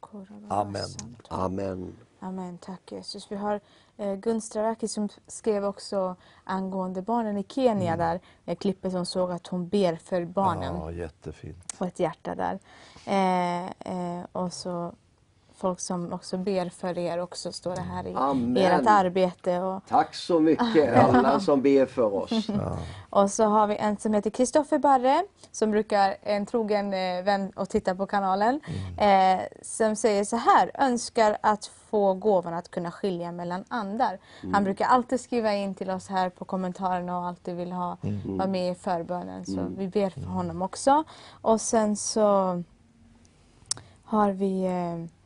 Amen. 0.49 0.89
Amen. 1.29 1.93
Amen, 2.21 2.59
tack 2.59 2.93
Jesus. 2.93 3.33
Vi 3.33 3.37
har 3.37 3.61
eh, 3.97 4.15
Gun 4.15 4.41
Stravaki 4.41 4.89
som 4.89 5.09
skrev 5.27 5.65
också 5.65 6.17
angående 6.45 7.03
barnen 7.03 7.39
i 7.39 7.45
Kenya 7.49 7.97
där, 7.97 8.21
med 8.45 8.59
klippet 8.59 8.93
som 8.93 9.07
såg 9.07 9.31
att 9.33 9.47
hon 9.47 9.69
ber 9.69 9.97
för 9.97 10.25
barnen 10.25 10.77
Ja, 10.77 10.91
jättefint. 10.93 11.79
på 11.79 11.85
ett 11.85 12.01
hjärta 12.01 12.35
där. 12.35 12.59
Eh, 13.07 13.67
eh, 13.67 14.25
och 14.33 14.53
så 14.53 14.93
folk 15.59 15.81
som 15.81 16.13
också 16.13 16.37
ber 16.37 16.69
för 16.69 16.99
er 16.99 17.19
också 17.19 17.53
står 17.53 17.75
det 17.75 17.81
här 17.81 18.07
i 18.07 18.15
Amen. 18.15 18.57
ert 18.57 18.87
arbete. 18.87 19.61
Och, 19.61 19.83
Tack 19.89 20.15
så 20.15 20.41
mycket 20.41 20.97
alla 21.15 21.41
som 21.41 21.63
ber 21.63 21.87
för 21.87 22.15
oss. 22.15 22.31
och 23.11 23.31
så 23.31 23.45
har 23.45 23.67
vi 23.67 23.77
en 23.77 23.97
som 23.97 24.15
heter 24.15 24.31
Kristoffer 24.31 24.79
Barre 24.79 25.25
som 25.53 25.71
brukar, 25.71 26.17
en 26.23 26.47
trogen 26.47 26.95
eh, 26.95 27.23
vän 27.25 27.53
och 27.57 27.69
titta 27.69 27.95
på 27.95 28.07
kanalen, 28.07 28.61
eh, 28.99 29.41
som 29.63 29.97
säger 29.97 30.25
så 30.25 30.37
här, 30.37 30.71
önskar 30.75 31.39
att 31.41 31.67
få 31.67 32.15
gåvan 32.15 32.55
att 32.55 32.71
kunna 32.71 32.91
skilja 32.91 33.33
mellan 33.33 33.65
andar. 33.69 34.19
Han 34.53 34.65
brukar 34.65 34.87
alltid 34.87 35.21
skriva 35.21 35.55
in 35.55 35.75
till 35.75 35.91
oss 35.91 36.09
här 36.09 36.31
på 36.31 36.45
kommentarerna 36.45 37.19
och 37.19 37.27
alltid 37.27 37.57
vill 37.57 37.73
ha, 37.73 37.97
vara 38.25 38.49
med 38.49 38.73
i 38.73 38.75
förbönen. 38.75 39.47
Så 39.47 39.67
vi 39.77 39.89
ber 39.89 40.11
för 40.11 40.21
honom 40.21 40.63
också. 40.63 41.05
Och 41.43 41.61
sen 41.61 41.97
så 41.97 42.63
har 44.05 44.31
vi 44.33 44.65
eh, 44.65 45.18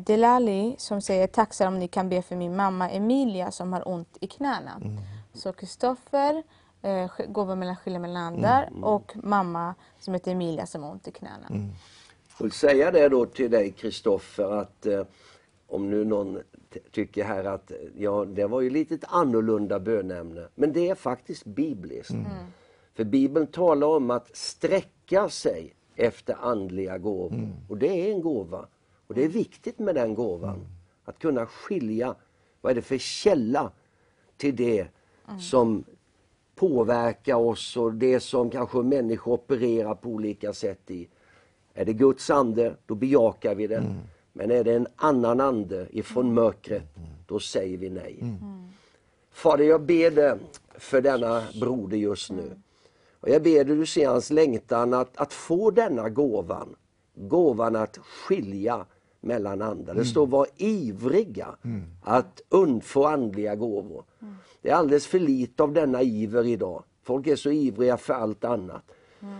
Delali 0.00 0.74
som 0.78 1.00
säger 1.00 1.26
tacksam 1.26 1.72
om 1.74 1.78
ni 1.78 1.88
kan 1.88 2.08
be 2.08 2.22
för 2.22 2.36
min 2.36 2.56
mamma 2.56 2.90
Emilia 2.90 3.50
som 3.50 3.72
har 3.72 3.88
ont 3.88 4.18
i 4.20 4.26
knäna. 4.26 4.80
Så 5.32 5.52
Kristoffer, 5.52 6.42
eh, 6.82 7.10
gåva 7.28 7.54
mellan 7.54 7.76
skilja 7.76 7.98
mellan 7.98 8.22
andar 8.22 8.70
och 8.82 9.12
mamma 9.14 9.74
som 9.98 10.14
heter 10.14 10.32
Emilia 10.32 10.66
som 10.66 10.82
har 10.82 10.90
ont 10.90 11.08
i 11.08 11.10
knäna. 11.10 11.46
Jag 12.38 12.44
vill 12.44 12.52
säga 12.52 12.90
det 12.90 13.08
då 13.08 13.26
till 13.26 13.50
dig 13.50 13.72
Kristoffer 13.72 14.60
att 14.60 14.86
eh, 14.86 15.02
om 15.68 15.90
nu 15.90 16.04
någon 16.04 16.38
tycker 16.90 17.24
här 17.24 17.44
att 17.44 17.70
eh, 17.70 17.76
ja, 17.96 18.24
det 18.24 18.46
var 18.46 18.60
ju 18.60 18.70
lite 18.70 18.94
ett 18.94 19.04
annorlunda 19.08 19.80
bönämne. 19.80 20.48
Men 20.54 20.72
det 20.72 20.88
är 20.88 20.94
faktiskt 20.94 21.44
bibliskt. 21.44 22.14
För 22.94 23.04
Bibeln 23.04 23.46
talar 23.46 23.86
om 23.86 24.10
att 24.10 24.36
sträcka 24.36 25.28
sig 25.28 25.74
efter 25.96 26.36
andliga 26.40 26.98
gåvor. 26.98 27.48
Och 27.68 27.78
det 27.78 28.08
är 28.08 28.12
en 28.12 28.22
gåva. 28.22 28.66
Och 29.12 29.16
det 29.16 29.24
är 29.24 29.28
viktigt 29.28 29.78
med 29.78 29.94
den 29.94 30.14
gåvan. 30.14 30.66
Att 31.04 31.18
kunna 31.18 31.46
skilja, 31.46 32.14
vad 32.60 32.70
är 32.70 32.74
det 32.74 32.82
för 32.82 32.98
källa 32.98 33.70
till 34.36 34.56
det 34.56 34.86
som 35.40 35.84
påverkar 36.54 37.34
oss 37.34 37.76
och 37.76 37.94
det 37.94 38.20
som 38.20 38.50
kanske 38.50 38.78
människor 38.78 39.32
opererar 39.32 39.94
på 39.94 40.08
olika 40.08 40.52
sätt 40.52 40.90
i. 40.90 41.08
Är 41.74 41.84
det 41.84 41.92
Guds 41.92 42.30
ande, 42.30 42.76
då 42.86 42.94
bejakar 42.94 43.54
vi 43.54 43.66
det. 43.66 43.84
Men 44.32 44.50
är 44.50 44.64
det 44.64 44.74
en 44.74 44.86
annan 44.96 45.40
ande 45.40 45.86
ifrån 45.90 46.34
mörkret, 46.34 46.82
då 47.26 47.38
säger 47.38 47.78
vi 47.78 47.90
nej. 47.90 48.24
Fader, 49.30 49.64
jag 49.64 49.82
ber 49.82 50.10
dig 50.10 50.38
för 50.74 51.00
denna 51.00 51.42
broder 51.60 51.96
just 51.96 52.30
nu. 52.30 52.56
Och 53.20 53.28
jag 53.28 53.42
ber 53.42 53.64
dig, 53.64 53.76
du 53.76 53.86
ser 53.86 54.08
hans 54.08 54.30
längtan 54.30 54.94
att, 54.94 55.16
att 55.16 55.32
få 55.32 55.70
denna 55.70 56.08
gåvan. 56.08 56.76
Gåvan 57.14 57.76
att 57.76 57.98
skilja 57.98 58.86
mellan 59.22 59.62
andra. 59.62 59.94
Det 59.94 60.04
står 60.04 60.26
var 60.26 60.46
ivriga 60.56 61.56
att 62.02 62.42
undfå 62.48 63.04
andliga 63.04 63.54
gåvor. 63.54 64.04
Det 64.62 64.70
är 64.70 64.74
alldeles 64.74 65.06
för 65.06 65.18
lite 65.18 65.62
av 65.62 65.72
denna 65.72 66.02
iver 66.02 66.46
idag. 66.46 66.84
Folk 67.02 67.26
är 67.26 67.36
så 67.36 67.50
ivriga 67.50 67.96
för 67.96 68.14
allt 68.14 68.44
annat. 68.44 68.84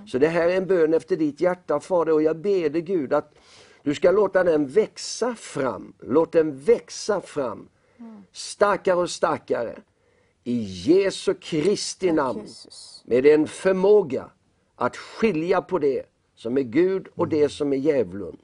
Så 0.06 0.18
det 0.18 0.28
här 0.28 0.48
är 0.48 0.56
en 0.56 0.66
bön 0.66 0.94
efter 0.94 1.16
ditt 1.16 1.40
hjärta 1.40 1.80
Fader 1.80 2.12
och 2.12 2.22
jag 2.22 2.36
ber 2.36 2.70
dig 2.70 2.82
Gud 2.82 3.12
att 3.12 3.34
du 3.82 3.94
ska 3.94 4.10
låta 4.10 4.44
den 4.44 4.66
växa 4.66 5.34
fram. 5.34 5.92
Låt 6.00 6.32
den 6.32 6.58
växa 6.58 7.20
fram. 7.20 7.68
Starkare 8.32 8.96
och 8.96 9.10
starkare. 9.10 9.78
I 10.44 10.60
Jesu 10.62 11.34
Kristi 11.34 12.12
namn. 12.12 12.46
Med 13.04 13.26
en 13.26 13.46
förmåga 13.46 14.30
att 14.76 14.96
skilja 14.96 15.62
på 15.62 15.78
det 15.78 16.02
som 16.34 16.58
är 16.58 16.62
Gud 16.62 17.08
och 17.14 17.28
det 17.28 17.48
som 17.48 17.72
är 17.72 17.76
djävulen. 17.76 18.36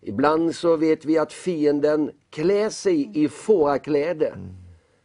Ibland 0.00 0.54
så 0.54 0.76
vet 0.76 1.04
vi 1.04 1.18
att 1.18 1.32
fienden 1.32 2.10
klär 2.30 2.70
sig 2.70 3.24
i 3.24 3.28
fårakläder. 3.28 4.38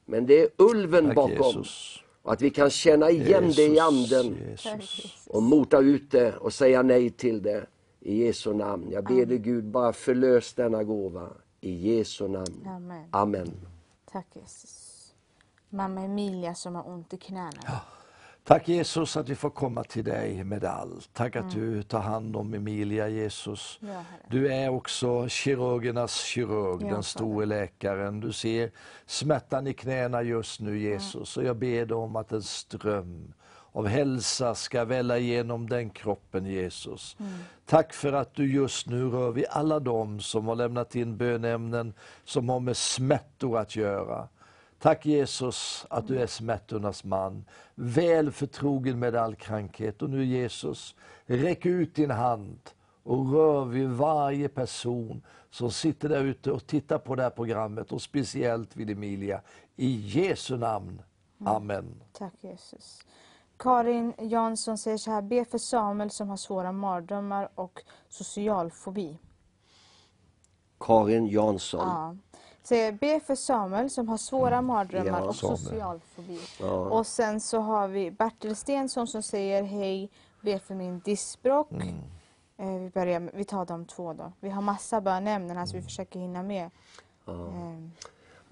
Men 0.05 0.25
det 0.25 0.41
är 0.41 0.49
ulven 0.57 1.05
Tack 1.05 1.15
bakom. 1.15 1.57
Jesus. 1.57 1.99
Och 2.21 2.33
att 2.33 2.41
vi 2.41 2.49
kan 2.49 2.69
känna 2.69 3.09
igen 3.09 3.51
det 3.55 3.67
i 3.67 3.79
anden 3.79 4.37
Jesus. 4.49 5.27
och 5.27 5.43
mota 5.43 5.79
ut 5.79 6.11
det 6.11 6.35
och 6.35 6.53
säga 6.53 6.81
nej 6.81 7.09
till 7.09 7.41
det. 7.41 7.65
I 7.99 8.25
Jesu 8.25 8.53
namn. 8.53 8.87
Jag 8.91 9.03
ber 9.03 9.25
dig 9.25 9.37
Gud, 9.37 9.65
bara 9.65 9.93
förlös 9.93 10.53
denna 10.53 10.83
gåva. 10.83 11.29
I 11.61 11.97
Jesu 11.97 12.27
namn. 12.27 12.67
Amen. 12.67 13.07
Amen. 13.11 13.51
Tack 14.11 14.27
Jesus. 14.33 15.13
Mamma 15.69 16.01
Emilia 16.01 16.55
som 16.55 16.75
har 16.75 16.89
ont 16.89 17.13
i 17.13 17.17
knäna. 17.17 17.81
Tack 18.47 18.67
Jesus 18.67 19.17
att 19.17 19.29
vi 19.29 19.35
får 19.35 19.49
komma 19.49 19.83
till 19.83 20.03
dig 20.03 20.43
med 20.43 20.63
allt. 20.63 21.09
Tack 21.13 21.35
Mm. 21.35 21.47
att 21.47 21.53
du 21.53 21.83
tar 21.83 21.99
hand 21.99 22.35
om 22.35 22.53
Emilia 22.53 23.09
Jesus. 23.09 23.79
Du 24.29 24.53
är 24.53 24.69
också 24.69 25.27
kirurgernas 25.29 26.23
kirurg, 26.23 26.89
den 26.89 27.03
store 27.03 27.45
läkaren. 27.45 28.19
Du 28.19 28.31
ser 28.31 28.71
smärtan 29.05 29.67
i 29.67 29.73
knäna 29.73 30.21
just 30.21 30.59
nu 30.61 30.79
Jesus. 30.79 31.37
Och 31.37 31.43
jag 31.43 31.55
ber 31.55 31.85
dig 31.85 31.97
om 31.97 32.15
att 32.15 32.31
en 32.31 32.43
ström 32.43 33.33
av 33.71 33.87
hälsa 33.87 34.55
ska 34.55 34.85
välla 34.85 35.17
igenom 35.17 35.69
den 35.69 35.89
kroppen 35.89 36.45
Jesus. 36.45 37.15
Mm. 37.19 37.31
Tack 37.65 37.93
för 37.93 38.13
att 38.13 38.35
du 38.35 38.53
just 38.53 38.87
nu 38.87 39.09
rör 39.09 39.31
vid 39.31 39.45
alla 39.49 39.79
dem 39.79 40.19
som 40.19 40.47
har 40.47 40.55
lämnat 40.55 40.95
in 40.95 41.17
bönämnen 41.17 41.93
som 42.23 42.49
har 42.49 42.59
med 42.59 42.77
smärtor 42.77 43.57
att 43.57 43.75
göra. 43.75 44.27
Tack 44.79 45.05
Jesus 45.05 45.85
att 45.89 46.07
du 46.07 46.19
är 46.19 46.27
smärtornas 46.27 47.03
man, 47.03 47.45
väl 47.75 48.31
förtrogen 48.31 48.99
med 48.99 49.15
all 49.15 49.35
krankhet. 49.35 50.01
Och 50.01 50.09
nu 50.09 50.25
Jesus, 50.25 50.95
räck 51.25 51.65
ut 51.65 51.95
din 51.95 52.11
hand 52.11 52.59
och 53.03 53.31
rör 53.31 53.65
vid 53.65 53.89
varje 53.89 54.49
person 54.49 55.21
som 55.49 55.71
sitter 55.71 56.09
där 56.09 56.23
ute 56.23 56.51
och 56.51 56.67
tittar 56.67 56.97
på 56.97 57.15
det 57.15 57.23
här 57.23 57.29
programmet 57.29 57.91
och 57.91 58.01
speciellt 58.01 58.75
vid 58.75 58.89
Emilia. 58.89 59.41
I 59.75 59.95
Jesu 59.95 60.57
namn. 60.57 61.01
Amen. 61.45 62.03
Tack 62.13 62.33
Jesus. 62.39 63.01
Karin 63.57 64.13
Jansson 64.17 64.77
säger 64.77 64.97
så 64.97 65.11
här, 65.11 65.21
be 65.21 65.45
för 65.45 65.57
Samuel 65.57 66.09
som 66.09 66.29
har 66.29 66.37
svåra 66.37 66.71
mardrömmar 66.71 67.49
och 67.55 67.81
social 68.09 68.71
fobi. 68.71 69.19
Karin 70.79 71.27
Jansson. 71.27 71.87
Ja. 71.87 72.15
Säger, 72.67 72.91
be 72.91 73.19
för 73.19 73.35
Samuel 73.35 73.89
som 73.89 74.09
har 74.09 74.17
svåra 74.17 74.61
mardrömmar 74.61 75.19
Ja, 75.19 75.25
och 75.25 75.35
Samuel. 75.35 75.57
social 75.57 75.99
fobi. 76.15 76.39
Ja. 76.59 76.71
Och 76.75 77.07
sen 77.07 77.39
så 77.41 77.59
har 77.59 77.87
vi 77.87 78.11
Bertil 78.11 78.55
Stensson 78.55 79.07
som 79.07 79.23
säger, 79.23 79.63
hej, 79.63 80.09
be 80.41 80.59
för 80.59 80.75
min 80.75 80.99
diskbråck. 80.99 81.71
Eh, 82.57 82.67
vi, 82.79 82.89
börjar, 82.93 83.19
med- 83.19 83.33
vi 83.35 83.43
tar 83.45 83.65
de 83.65 83.85
två 83.85 84.13
då. 84.13 84.31
Vi 84.39 84.49
har 84.49 84.61
massa 84.61 85.01
bönämnen 85.01 85.57
här 85.57 85.65
så 85.65 85.75
vi 85.77 85.81
försöker 85.83 86.19
hinna 86.19 86.43
med. 86.43 86.69
Eh, 87.27 87.77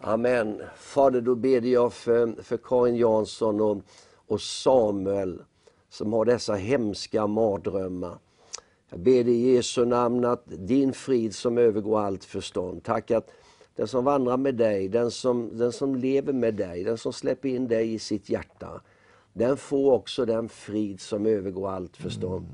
Amen. 0.01 0.61
Fader, 0.77 1.21
då 1.21 1.35
ber 1.35 1.61
jag 1.61 1.93
för, 1.93 2.43
för 2.43 2.57
Karin 2.57 2.95
Jansson 2.95 3.61
och, 3.61 3.77
och 4.27 4.41
Samuel 4.41 5.41
som 5.89 6.13
har 6.13 6.25
dessa 6.25 6.53
hemska 6.53 7.27
mardrömmar. 7.27 8.17
Jag 8.89 8.99
ber 8.99 9.27
i 9.27 9.53
Jesu 9.53 9.85
namn 9.85 10.25
att 10.25 10.43
din 10.45 10.93
frid 10.93 11.35
som 11.35 11.57
övergår 11.57 11.99
allt 11.99 12.23
förstånd. 12.25 12.83
Tack 12.83 13.11
att 13.11 13.29
den 13.75 13.87
som 13.87 14.05
vandrar 14.05 14.37
med 14.37 14.55
dig, 14.55 14.89
den 14.89 15.11
som, 15.11 15.57
den 15.57 15.71
som 15.71 15.95
lever 15.95 16.33
med 16.33 16.53
dig, 16.53 16.83
den 16.83 16.97
som 16.97 17.13
släpper 17.13 17.49
in 17.49 17.67
dig 17.67 17.93
i 17.93 17.99
sitt 17.99 18.29
hjärta, 18.29 18.81
den 19.33 19.57
får 19.57 19.93
också 19.93 20.25
den 20.25 20.49
frid 20.49 21.01
som 21.01 21.25
övergår 21.25 21.69
allt 21.69 21.97
förstånd. 21.97 22.45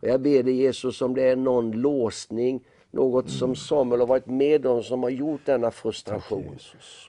Och 0.00 0.08
jag 0.08 0.20
ber 0.20 0.42
dig 0.42 0.54
Jesus 0.54 1.02
om 1.02 1.14
det 1.14 1.22
är 1.22 1.36
någon 1.36 1.70
låsning, 1.70 2.64
något 2.90 3.30
som 3.30 3.56
Samuel 3.56 4.00
har 4.00 4.06
varit 4.06 4.26
med 4.26 4.66
om 4.66 4.82
som 4.82 5.02
har 5.02 5.10
gjort 5.10 5.40
denna 5.44 5.70
frustration. 5.70 6.56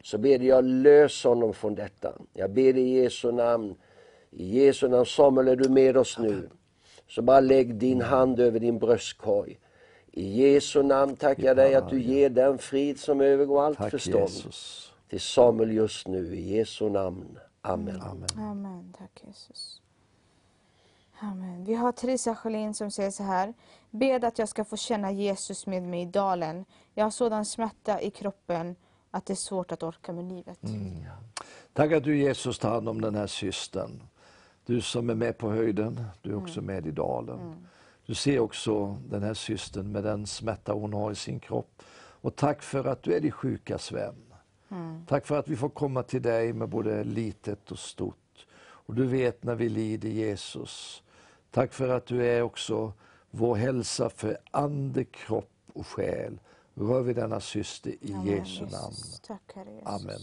Så 0.03 0.17
ber 0.17 0.39
jag 0.39 0.65
lös 0.65 1.23
honom 1.23 1.53
från 1.53 1.75
detta. 1.75 2.13
Jag 2.33 2.51
ber 2.51 2.73
dig 2.73 2.83
i 2.83 3.01
Jesu 3.01 3.31
namn. 3.31 3.75
I 4.31 4.59
Jesu 4.59 4.87
namn, 4.87 5.05
Samuel 5.05 5.47
är 5.47 5.55
du 5.55 5.69
med 5.69 5.97
oss 5.97 6.17
nu. 6.19 6.49
Så 7.07 7.21
bara 7.21 7.39
lägg 7.39 7.75
din 7.75 8.01
hand 8.01 8.39
över 8.39 8.59
din 8.59 8.79
bröstkorg. 8.79 9.59
I 10.11 10.23
Jesu 10.23 10.83
namn 10.83 11.15
tackar 11.15 11.43
jag 11.43 11.57
dig 11.57 11.75
att 11.75 11.89
du 11.89 12.01
ger 12.01 12.29
den 12.29 12.57
frid 12.57 12.99
som 12.99 13.21
övergår 13.21 13.63
allt 13.63 13.77
Tack 13.77 13.91
förstånd. 13.91 14.21
Jesus. 14.21 14.91
Till 15.09 15.21
Samuel 15.21 15.71
just 15.71 16.07
nu, 16.07 16.35
i 16.35 16.57
Jesu 16.57 16.89
namn. 16.89 17.39
Amen. 17.61 18.01
Amen. 18.37 18.93
Tack 18.97 19.23
Jesus. 19.27 19.81
Amen. 21.19 21.65
Vi 21.65 21.73
har 21.73 21.91
Teresa 21.91 22.35
Sjölin 22.35 22.73
som 22.73 22.91
säger 22.91 23.11
så 23.11 23.23
här. 23.23 23.53
Bed 23.89 24.25
att 24.25 24.39
jag 24.39 24.49
ska 24.49 24.65
få 24.65 24.77
känna 24.77 25.11
Jesus 25.11 25.67
med 25.67 25.83
mig 25.83 26.01
i 26.01 26.05
dalen. 26.05 26.65
Jag 26.93 27.05
har 27.05 27.11
sådan 27.11 27.45
smärta 27.45 28.01
i 28.01 28.11
kroppen 28.11 28.75
att 29.11 29.25
det 29.25 29.33
är 29.33 29.35
svårt 29.35 29.71
att 29.71 29.83
orka 29.83 30.13
med 30.13 30.25
livet. 30.25 30.59
Tack 31.73 31.91
att 31.91 32.03
du 32.03 32.17
Jesus 32.17 32.59
tar 32.59 32.69
hand 32.69 32.89
om 32.89 33.01
den 33.01 33.15
här 33.15 33.27
systern. 33.27 34.03
Du 34.65 34.81
som 34.81 35.09
är 35.09 35.15
med 35.15 35.37
på 35.37 35.49
höjden, 35.49 36.03
du 36.21 36.31
är 36.31 36.37
också 36.37 36.61
med 36.61 36.87
i 36.87 36.91
dalen. 36.91 37.67
Du 38.05 38.15
ser 38.15 38.39
också 38.39 38.97
den 39.09 39.23
här 39.23 39.33
systern 39.33 39.91
med 39.91 40.03
den 40.03 40.27
smärta 40.27 40.73
hon 40.73 40.93
har 40.93 41.11
i 41.11 41.15
sin 41.15 41.39
kropp. 41.39 41.83
Och 41.93 42.35
tack 42.35 42.61
för 42.61 42.85
att 42.85 43.03
du 43.03 43.13
är 43.13 43.19
de 43.19 43.31
sjukas 43.31 43.91
vän. 43.91 44.15
Tack 45.07 45.25
för 45.25 45.39
att 45.39 45.47
vi 45.47 45.55
får 45.55 45.69
komma 45.69 46.03
till 46.03 46.21
dig 46.21 46.53
med 46.53 46.69
både 46.69 47.03
litet 47.03 47.71
och 47.71 47.79
stort. 47.79 48.47
Och 48.59 48.95
du 48.95 49.05
vet 49.07 49.43
när 49.43 49.55
vi 49.55 49.69
lider 49.69 50.09
Jesus. 50.09 51.03
Tack 51.51 51.73
för 51.73 51.89
att 51.89 52.05
du 52.05 52.27
är 52.27 52.41
också 52.41 52.93
vår 53.31 53.55
hälsa 53.55 54.09
för 54.09 54.37
ande, 54.51 55.03
kropp 55.03 55.51
och 55.73 55.87
själ. 55.87 56.39
Rör 56.73 57.01
vi 57.01 57.13
denna 57.13 57.39
syster 57.39 57.95
i 58.01 58.13
Amen, 58.13 58.25
Jesu 58.25 58.63
Jesus. 58.63 58.71
namn. 58.71 58.95
Tack 59.27 59.55
Herre 59.55 59.71
Jesus. 59.73 59.87
Amen. 59.87 60.19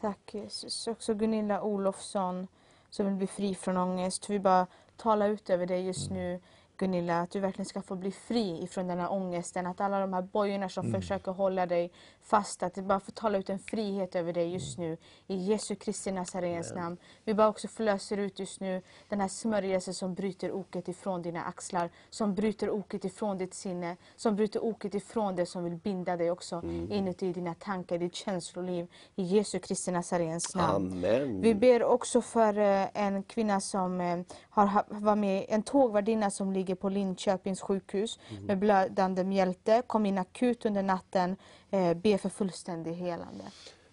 Tack 0.00 0.34
Jesus. 0.34 0.86
Också 0.86 1.14
Gunilla 1.14 1.62
Olofsson 1.62 2.46
som 2.90 3.06
vill 3.06 3.14
bli 3.14 3.26
fri 3.26 3.54
från 3.54 3.76
ångest. 3.76 4.30
Vi 4.30 4.38
bara 4.38 4.66
tala 4.96 5.26
ut 5.26 5.50
över 5.50 5.66
dig 5.66 5.86
just 5.86 6.10
nu 6.10 6.40
Gunilla, 6.76 7.20
att 7.20 7.30
du 7.30 7.40
verkligen 7.40 7.66
ska 7.66 7.82
få 7.82 7.96
bli 7.96 8.10
fri 8.12 8.62
ifrån 8.62 8.86
den 8.86 8.98
här 8.98 9.12
ångesten. 9.12 9.66
Att 9.66 9.80
alla 9.80 10.00
de 10.00 10.12
här 10.12 10.22
bojorna 10.22 10.68
som 10.68 10.92
försöker 10.92 11.32
hålla 11.32 11.66
dig 11.66 11.90
fast, 12.20 12.62
att 12.62 12.74
du 12.74 12.82
bara 12.82 13.00
får 13.00 13.12
tala 13.12 13.38
ut 13.38 13.50
en 13.50 13.58
frihet 13.58 14.14
över 14.16 14.32
dig 14.32 14.52
just 14.52 14.78
nu. 14.78 14.96
I 15.26 15.36
Jesu 15.36 15.74
Kristi 15.74 16.12
Nazarens 16.12 16.74
namn. 16.74 16.96
Vi 17.24 17.34
bara 17.34 17.48
också 17.48 17.68
förlöser 17.68 18.16
ut 18.16 18.38
just 18.38 18.60
nu 18.60 18.82
den 19.08 19.20
här 19.20 19.28
smörjelsen 19.28 19.94
som 19.94 20.14
bryter 20.14 20.52
oket 20.52 20.88
ifrån 20.88 21.22
dina 21.22 21.44
axlar. 21.44 21.90
Som 22.10 22.34
bryter 22.34 22.70
oket 22.70 23.04
ifrån 23.04 23.38
ditt 23.38 23.54
sinne. 23.54 23.96
Som 24.16 24.36
bryter 24.36 24.64
oket 24.64 24.94
ifrån 24.94 25.36
det 25.36 25.46
som 25.46 25.64
vill 25.64 25.76
binda 25.76 26.16
dig 26.16 26.30
också 26.30 26.62
inuti 26.90 27.32
dina 27.32 27.54
tankar, 27.54 27.98
ditt 27.98 28.14
känsloliv. 28.14 28.86
I 29.16 29.22
Jesu 29.22 29.58
Kristi 29.58 29.90
Nazarens 29.90 30.54
namn. 30.54 30.92
Amen. 30.92 31.40
Vi 31.40 31.54
ber 31.54 31.84
också 31.84 32.20
för 32.20 32.58
eh, 32.58 32.86
en 32.94 33.22
kvinna 33.22 33.60
som 33.60 34.00
eh, 34.00 34.18
har 34.50 34.66
ha- 34.66 34.84
var 34.88 35.16
med, 35.16 35.46
en 35.48 35.62
tågvärdinna 35.62 36.30
som 36.30 36.52
ligger 36.52 36.65
på 36.74 36.88
Linköpings 36.88 37.60
sjukhus 37.60 38.18
med 38.46 38.58
blödande 38.58 39.24
mjälte, 39.24 39.82
kom 39.86 40.06
in 40.06 40.18
akut 40.18 40.66
under 40.66 40.82
natten, 40.82 41.36
eh, 41.70 41.94
be 41.94 42.18
för 42.18 42.28
fullständig 42.28 42.92
helande. 42.92 43.44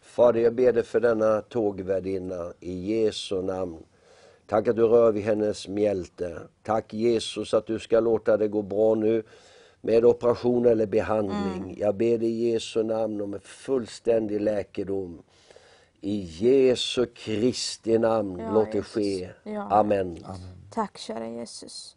Fader, 0.01 0.39
jag 0.41 0.53
ber 0.55 0.73
dig 0.73 0.83
för 0.83 0.99
denna 0.99 1.41
tågvärdinna 1.41 2.53
i 2.59 2.73
Jesu 2.73 3.41
namn. 3.41 3.83
Tack 4.47 4.67
att 4.67 4.75
du 4.75 4.87
rör 4.87 5.11
vid 5.11 5.23
hennes 5.23 5.67
mjälte. 5.67 6.39
Tack 6.63 6.93
Jesus 6.93 7.53
att 7.53 7.67
du 7.67 7.79
ska 7.79 7.99
låta 7.99 8.37
det 8.37 8.47
gå 8.47 8.61
bra 8.61 8.95
nu 8.95 9.23
med 9.81 10.05
operation 10.05 10.65
eller 10.65 10.85
behandling. 10.85 11.75
Jag 11.79 11.95
ber 11.95 12.17
dig 12.17 12.29
i 12.29 12.51
Jesu 12.51 12.83
namn 12.83 13.21
om 13.21 13.33
en 13.33 13.39
fullständig 13.39 14.41
läkedom. 14.41 15.21
I 16.01 16.19
Jesu 16.19 17.05
Kristi 17.05 17.97
namn, 17.97 18.39
Ja, 18.39 18.51
låt 18.53 18.71
det 18.71 18.77
Jesus. 18.77 18.93
ske. 18.93 19.29
Ja. 19.43 19.67
Amen. 19.71 20.17
Tack 20.71 20.97
kära 20.97 21.27
Jesus. 21.27 21.95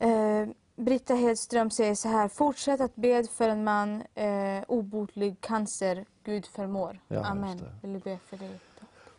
Eh, 0.00 0.48
Britta 0.76 1.14
Hedström 1.14 1.70
säger 1.70 1.94
så 1.94 2.08
här, 2.08 2.28
fortsätt 2.28 2.80
att 2.80 2.96
be 2.96 3.24
för 3.24 3.48
en 3.48 3.64
man, 3.64 4.02
eh, 4.14 4.62
obotlig 4.68 5.40
cancer, 5.40 6.04
Gud 6.24 6.46
förmår. 6.46 7.00
Ja, 7.08 7.24
Amen. 7.24 7.56
det. 7.58 7.64
Vill 7.82 7.92
du 7.92 7.98
be 7.98 8.18
för 8.26 8.36
dig? 8.36 8.60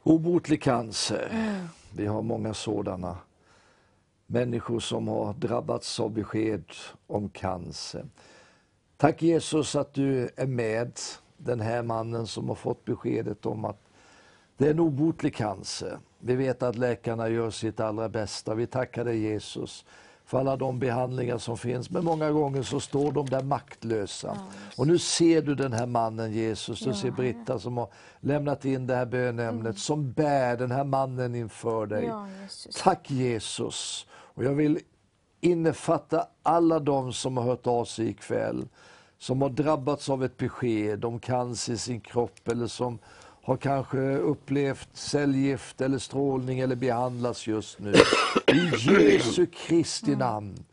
Obotlig 0.04 0.62
cancer. 0.62 1.32
Vi 1.96 2.06
har 2.06 2.22
många 2.22 2.54
sådana. 2.54 3.18
Människor 4.28 4.80
som 4.80 5.08
har 5.08 5.34
drabbats 5.34 6.00
av 6.00 6.12
besked 6.12 6.64
om 7.08 7.30
cancer. 7.30 8.06
Tack 8.98 9.22
Jesus 9.22 9.76
att 9.76 9.94
du 9.94 10.30
är 10.36 10.48
med 10.48 11.00
den 11.38 11.60
här 11.60 11.84
mannen 11.84 12.28
som 12.28 12.48
har 12.48 12.56
fått 12.56 12.86
beskedet 12.86 13.46
om 13.46 13.66
att 13.66 13.80
det 14.58 14.68
är 14.68 14.72
en 14.72 14.80
obotlig 14.80 15.36
cancer. 15.36 16.00
Vi 16.20 16.36
vet 16.36 16.64
att 16.64 16.76
läkarna 16.76 17.30
gör 17.30 17.50
sitt 17.50 17.80
allra 17.80 18.10
bästa. 18.10 18.56
Vi 18.56 18.68
tackar 18.68 19.06
dig 19.06 19.20
Jesus 19.20 19.86
för 20.32 20.40
alla 20.40 20.56
de 20.56 20.80
behandlingar 20.80 21.38
som 21.38 21.58
finns. 21.58 21.90
Men 21.90 22.04
många 22.04 22.32
gånger 22.32 22.62
så 22.62 22.80
står 22.80 23.12
de 23.12 23.30
där 23.30 23.44
maktlösa. 23.44 24.38
Och 24.78 24.88
nu 24.88 25.00
ser 25.00 25.42
du 25.42 25.56
den 25.56 25.74
här 25.74 25.86
mannen 25.86 26.32
Jesus. 26.32 26.80
Du 26.80 26.94
ser. 26.94 27.12
Britta 27.12 27.60
som 27.60 27.78
har 27.78 27.88
lämnat 28.20 28.66
in 28.66 28.88
det 28.88 28.96
här 28.96 29.06
bönämnet, 29.06 29.78
som 29.78 30.12
bär 30.12 30.58
den 30.58 30.72
här 30.72 30.84
mannen 30.84 31.36
inför 31.36 31.86
dig. 31.86 32.06
Ja, 32.06 32.28
Jesus. 32.42 32.76
Tack 32.84 33.12
Jesus. 33.12 34.06
Och 34.12 34.44
jag 34.44 34.52
vill 34.52 34.80
innefatta 35.42 36.28
alla 36.44 36.80
de 36.80 37.14
som 37.14 37.38
har 37.38 37.44
hört 37.44 37.68
av 37.68 37.86
sig 37.86 38.10
ikväll, 38.10 38.68
som 39.18 39.42
har 39.42 39.50
drabbats 39.50 40.10
av 40.10 40.24
ett 40.24 40.38
besked 40.38 41.06
om 41.06 41.20
cancer 41.20 41.74
i 41.74 41.78
sin 41.78 42.00
kropp 42.02 42.48
eller 42.48 42.68
som 42.68 43.00
har 43.44 43.58
kanske 43.58 44.18
upplevt 44.18 44.90
cellgift 44.94 45.82
eller 45.82 45.98
strålning 45.98 46.60
eller 46.60 46.76
behandlas 46.76 47.48
just 47.48 47.80
nu. 47.80 47.94
I 48.48 48.72
Jesu 48.90 49.46
Kristi 49.46 50.16
namn. 50.16 50.64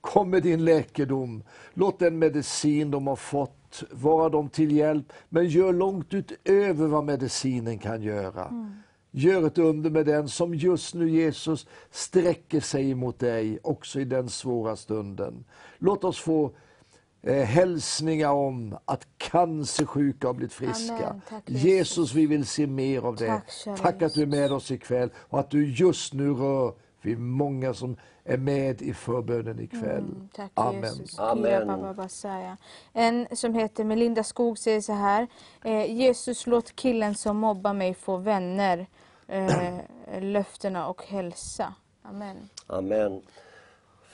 Kom 0.00 0.30
med 0.30 0.42
din 0.42 0.64
läkedom. 0.64 1.42
Låt 1.74 1.98
den 1.98 2.18
medicin 2.18 2.90
de 2.90 3.06
har 3.06 3.16
fått 3.16 3.82
vara 3.90 4.28
dem 4.28 4.48
till 4.48 4.72
hjälp, 4.72 5.12
men 5.28 5.46
gör 5.46 5.72
långt 5.72 6.14
utöver 6.14 6.86
vad 6.86 7.04
medicinen 7.04 7.78
kan 7.78 8.02
göra. 8.02 8.74
Gör 9.10 9.46
ett 9.46 9.58
under 9.58 9.90
med 9.90 10.06
den 10.06 10.28
som 10.28 10.54
just 10.54 10.94
nu 10.94 11.10
Jesus 11.10 11.66
sträcker 11.90 12.60
sig 12.60 12.94
mot 12.94 13.18
dig, 13.18 13.58
också 13.62 14.00
i 14.00 14.04
den 14.04 14.28
svåra 14.28 14.76
stunden. 14.76 15.44
Låt 15.78 16.04
oss 16.04 16.18
få 16.18 16.52
eh, 17.22 17.44
hälsningar 17.44 18.30
om 18.30 18.78
att 18.84 19.06
cancersjuka 19.16 20.26
har 20.26 20.34
blivit 20.34 20.52
friska. 20.52 20.94
Amen. 20.94 21.20
Tack, 21.28 21.42
Jesus. 21.46 22.14
Vi 22.14 22.26
vill 22.26 22.46
se 22.46 22.66
mer 22.66 23.02
av 23.02 23.16
det. 23.16 23.42
Tack, 23.64 23.78
Tack 23.80 24.02
att 24.02 24.14
du 24.14 24.22
är 24.22 24.26
med 24.26 24.52
oss 24.52 24.70
ikväll 24.70 25.10
och 25.16 25.40
att 25.40 25.50
du 25.50 25.70
just 25.72 26.12
nu 26.12 26.30
rör 26.30 26.72
vid 27.02 27.18
många 27.18 27.74
som 27.74 27.96
är 28.24 28.36
med 28.36 28.82
i 28.82 28.94
förbönen 28.94 29.60
ikväll. 29.60 30.04
Mm, 30.04 30.28
tack 30.34 30.50
Amen. 30.54 30.82
Jesus. 30.82 31.18
Amen. 31.18 31.86
En 32.92 33.36
som 33.36 33.54
heter 33.54 33.84
Melinda 33.84 34.24
Skog 34.24 34.58
säger 34.58 34.80
så 34.80 34.92
här. 34.92 35.26
Eh, 35.64 35.92
Jesus 35.92 36.46
låt 36.46 36.76
killen 36.76 37.14
som 37.14 37.36
mobbar 37.36 37.72
mig 37.72 37.94
få 37.94 38.16
vänner, 38.16 38.86
eh, 39.26 39.80
löftena 40.20 40.88
och 40.88 41.02
hälsa. 41.02 41.74
Amen. 42.02 42.48
Amen. 42.66 43.22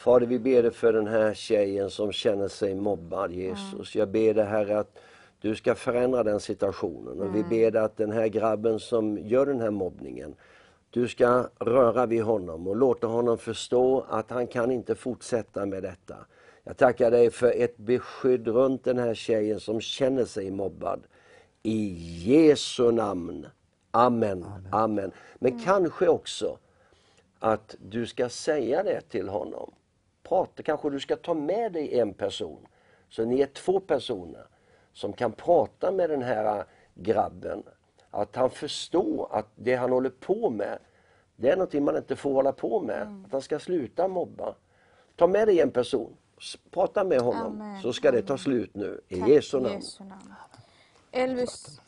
Fader, 0.04 0.26
vi 0.26 0.38
ber 0.38 0.62
dig 0.62 0.70
för 0.70 0.92
den 0.92 1.06
här 1.06 1.34
tjejen 1.34 1.90
som 1.90 2.12
känner 2.12 2.48
sig 2.48 2.74
mobbad, 2.74 3.32
Jesus. 3.32 3.94
Jag 3.94 4.08
ber 4.08 4.34
dig, 4.34 4.44
Herre, 4.44 4.78
att 4.78 4.98
du 5.40 5.54
ska 5.54 5.74
förändra 5.74 6.22
den 6.22 6.40
situationen. 6.40 7.20
Och 7.20 7.34
vi 7.34 7.42
ber 7.42 7.70
dig 7.70 7.82
att 7.82 7.96
den 7.96 8.12
här 8.12 8.28
grabben 8.28 8.80
som 8.80 9.18
gör 9.18 9.46
den 9.46 9.60
här 9.60 9.70
mobbningen, 9.70 10.34
du 10.90 11.08
ska 11.08 11.48
röra 11.58 12.06
vid 12.06 12.22
honom 12.22 12.68
och 12.68 12.76
låta 12.76 13.06
honom 13.06 13.38
förstå 13.38 14.04
att 14.08 14.30
han 14.30 14.46
kan 14.46 14.70
inte 14.70 14.94
fortsätta 14.94 15.66
med 15.66 15.82
detta. 15.82 16.16
Jag 16.64 16.76
tackar 16.76 17.10
dig 17.10 17.30
för 17.30 17.52
ett 17.56 17.76
beskydd 17.76 18.48
runt 18.48 18.84
den 18.84 18.98
här 18.98 19.14
tjejen 19.14 19.60
som 19.60 19.80
känner 19.80 20.24
sig 20.24 20.50
mobbad. 20.50 21.00
I 21.62 21.94
Jesu 22.30 22.92
namn. 22.92 23.46
Amen. 23.90 24.44
Amen. 24.72 25.12
Men 25.38 25.60
kanske 25.60 26.08
också 26.08 26.58
att 27.38 27.76
du 27.78 28.06
ska 28.06 28.28
säga 28.28 28.82
det 28.82 29.00
till 29.00 29.28
honom. 29.28 29.70
Prata, 30.28 30.62
kanske 30.62 30.90
du 30.90 31.00
ska 31.00 31.16
ta 31.16 31.34
med 31.34 31.72
dig 31.72 31.98
en 31.98 32.14
person. 32.14 32.66
Så 33.08 33.24
ni 33.24 33.40
är 33.40 33.46
två 33.46 33.80
personer 33.80 34.46
som 34.92 35.12
kan 35.12 35.32
prata 35.32 35.92
med 35.92 36.10
den 36.10 36.22
här 36.22 36.64
grabben. 36.94 37.62
Att 38.10 38.36
han 38.36 38.50
förstår 38.50 39.28
att 39.30 39.46
det 39.56 39.74
han 39.74 39.92
håller 39.92 40.10
på 40.10 40.50
med, 40.50 40.78
det 41.36 41.50
är 41.50 41.56
någonting 41.56 41.84
man 41.84 41.96
inte 41.96 42.16
får 42.16 42.32
hålla 42.32 42.52
på 42.52 42.80
med. 42.80 43.24
Att 43.26 43.32
han 43.32 43.42
ska 43.42 43.58
sluta 43.58 44.08
mobba. 44.08 44.54
Ta 45.16 45.26
med 45.26 45.48
dig 45.48 45.60
en 45.60 45.70
person, 45.70 46.16
prata 46.70 47.04
med 47.04 47.20
honom, 47.20 47.60
Amen. 47.60 47.82
så 47.82 47.92
ska 47.92 48.10
det 48.10 48.22
ta 48.22 48.38
slut 48.38 48.74
nu. 48.74 49.00
I 49.08 49.20
Tack, 49.20 49.28
Jesu 49.28 49.60
namn. 49.60 49.74
Jesu 49.74 50.04
namn. 50.04 50.34
Elvis, 51.12 51.80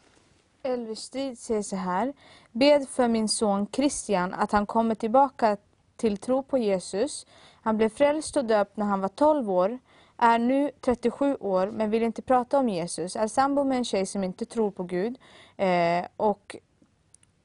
Elvis 0.62 0.98
Strid 1.00 1.38
säger 1.38 1.62
så 1.62 1.76
här. 1.76 2.12
Bed 2.52 2.88
för 2.88 3.08
min 3.08 3.28
son 3.28 3.66
Christian 3.72 4.34
att 4.34 4.52
han 4.52 4.66
kommer 4.66 4.94
tillbaka 4.94 5.56
till 5.96 6.18
tro 6.18 6.42
på 6.42 6.58
Jesus. 6.58 7.26
Han 7.66 7.76
blev 7.76 7.88
frälst 7.88 8.36
och 8.36 8.44
döpt 8.44 8.76
när 8.76 8.86
han 8.86 9.01
var 9.01 9.09
12 9.09 9.51
år. 9.51 9.78
Är 10.16 10.38
nu 10.38 10.70
37 10.80 11.36
år 11.40 11.66
men 11.66 11.90
vill 11.90 12.02
inte 12.02 12.22
prata 12.22 12.59
om 12.59 12.68
Jesus. 12.68 13.16
Är 13.16 13.28
sambo 13.28 13.64
med 13.64 13.78
en 13.78 13.84
tjej 13.84 14.06
som 14.06 14.24
inte 14.24 14.44
tror 14.44 14.70
på 14.70 14.82
Gud. 14.82 15.18
Eh, 15.56 16.05
och 16.16 16.56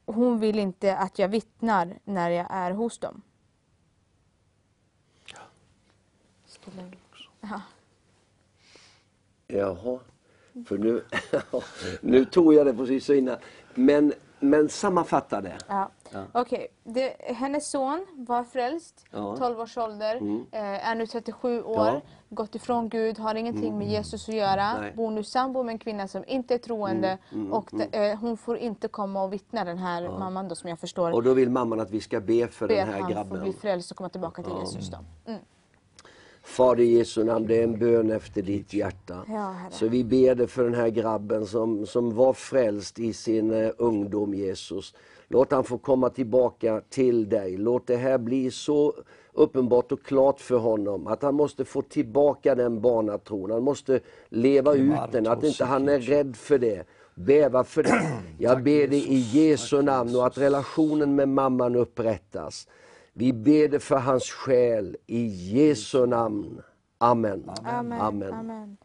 hon 0.05 0.39
vill 0.39 0.59
inte 0.59 0.97
att 0.97 1.19
jag 1.19 1.27
vittnar 1.27 1.99
när 2.03 2.29
jag 2.29 2.47
är 2.49 2.71
hos 2.71 2.97
dem. 2.97 3.21
Ja. 7.41 7.61
Jaha, 9.47 9.99
för 10.65 10.77
nu, 10.77 11.03
nu 12.01 12.25
tog 12.25 12.53
jag 12.53 12.65
det 12.65 12.73
precis 12.73 13.05
så 13.05 13.13
innan. 13.13 13.37
Men, 13.73 14.13
men 14.39 14.69
sammanfatta 14.69 15.41
det. 15.41 15.57
Ja. 15.67 15.91
Okej, 16.31 16.67
det- 16.83 17.15
hennes 17.19 17.71
son 17.71 18.05
var 18.15 18.43
frälst, 18.43 19.05
Ja. 19.11 19.27
Mm. 19.27 19.39
12 19.39 19.59
års 19.59 19.77
ålder, 19.77 20.15
eh, 20.51 20.89
är 20.89 20.95
nu 20.95 21.07
37 21.07 21.61
år, 21.63 21.75
Ja. 21.77 21.89
Mm. 21.89 22.01
gått 22.29 22.55
ifrån 22.55 22.89
Gud, 22.89 23.19
har 23.19 23.35
ingenting 23.35 23.77
med 23.77 23.87
Jesus 23.87 24.29
att 24.29 24.35
göra, 24.35 24.73
Nej. 24.73 24.83
Mm, 24.83 24.95
bor 24.95 25.11
nu 25.11 25.23
sambo 25.23 25.63
med 25.63 25.73
en 25.73 25.79
kvinna 25.79 26.07
som 26.07 26.23
inte 26.27 26.53
är 26.53 26.57
troende 26.57 27.17
och 27.51 27.69
de, 27.71 27.97
eh, 28.11 28.19
hon 28.19 28.37
får 28.37 28.57
inte 28.57 28.87
komma 28.87 29.23
och 29.23 29.33
vittna 29.33 29.63
den 29.63 29.77
här 29.77 30.09
mamman 30.19 30.47
då 30.47 30.55
som 30.55 30.69
jag 30.69 30.79
förstår. 30.79 31.11
Och 31.11 31.23
då 31.23 31.33
vill 31.33 31.49
mamman 31.49 31.79
att 31.79 31.91
vi 31.91 32.01
ska 32.01 32.19
be 32.19 32.47
för 32.47 32.67
ber 32.67 32.75
den 32.75 32.87
här 32.87 32.93
han 32.99 33.07
få 33.09 33.13
grabben. 33.13 33.43
bli 33.43 33.53
frälst 33.53 33.91
och 33.91 33.97
komma 33.97 34.09
tillbaka 34.09 34.43
till 34.43 34.53
Jesus 34.61 34.89
då. 34.89 34.97
Mm. 35.25 35.39
Fader 36.43 36.83
i 36.83 36.97
Jesu 36.97 37.23
namn, 37.23 37.47
det 37.47 37.59
är 37.59 37.63
en 37.63 37.79
bön 37.79 38.11
efter 38.11 38.41
ditt 38.41 38.73
hjärta. 38.73 39.23
Ja. 39.27 39.55
Så 39.71 39.87
vi 39.87 40.03
ber 40.03 40.35
dig 40.35 40.47
för 40.47 40.63
den 40.63 40.73
här 40.73 40.89
grabben 40.89 41.45
som, 41.45 41.85
som 41.85 42.15
var 42.15 42.33
frälst 42.33 42.99
i 42.99 43.13
sin 43.13 43.51
eh, 43.53 43.71
ungdom, 43.77 44.33
Jesus. 44.33 44.93
Låt 45.31 45.51
han 45.51 45.63
få 45.63 45.77
komma 45.77 46.09
tillbaka 46.09 46.81
till 46.89 47.29
dig. 47.29 47.57
Låt 47.57 47.87
det 47.87 47.95
här 47.95 48.17
bli 48.17 48.51
så 48.51 48.93
uppenbart 49.33 49.91
och 49.91 50.03
klart 50.03 50.39
för 50.39 50.57
honom 50.57 51.07
att 51.07 51.23
han 51.23 51.35
måste 51.35 51.65
få 51.65 51.81
tillbaka 51.81 52.55
den 52.55 52.81
barnatron. 52.81 53.51
Han 53.51 53.63
måste 53.63 53.99
leva 54.29 54.73
ut 54.73 55.11
den, 55.11 55.27
att 55.27 55.43
inte 55.43 55.65
han 55.65 55.89
är 55.89 55.99
rädd 55.99 56.35
för 56.35 56.57
det. 56.57 56.87
Bäva 57.15 57.63
för 57.63 57.83
det. 57.83 58.21
Jag 58.37 58.63
ber 58.63 58.87
dig 58.87 59.13
i 59.13 59.19
Jesu 59.19 59.81
namn 59.81 60.15
och 60.15 60.27
att 60.27 60.37
relationen 60.37 61.15
med 61.15 61.29
mamman 61.29 61.75
upprättas. 61.75 62.67
Vi 63.13 63.33
ber 63.33 63.67
det 63.67 63.79
för 63.79 63.97
hans 63.97 64.23
själ 64.23 64.97
i 65.07 65.25
Jesu 65.25 66.05
namn. 66.05 66.61
Amen. 66.97 67.51
Amen. 67.63 68.01
Amen. 68.01 68.33
Amen. 68.33 68.77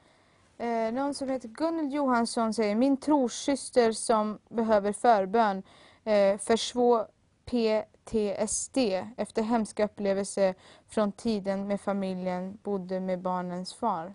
Eh, 0.59 0.95
någon 0.95 1.15
som 1.15 1.29
heter 1.29 1.49
Gunnel 1.49 1.93
Johansson 1.93 2.55
säger, 2.55 2.75
min 2.75 2.97
trossyster 2.97 3.93
som 3.93 4.39
behöver 4.49 4.93
förbön 4.93 5.63
eh, 6.07 6.39
för 6.39 6.57
svår 6.57 7.07
PTSD 7.45 8.79
efter 9.17 9.43
hemska 9.43 9.85
upplevelse 9.85 10.55
från 10.89 11.13
tiden 11.13 11.67
med 11.67 11.81
familjen 11.81 12.59
bodde 12.63 13.01
med 13.01 13.21
barnens 13.21 13.75
far. 13.75 14.15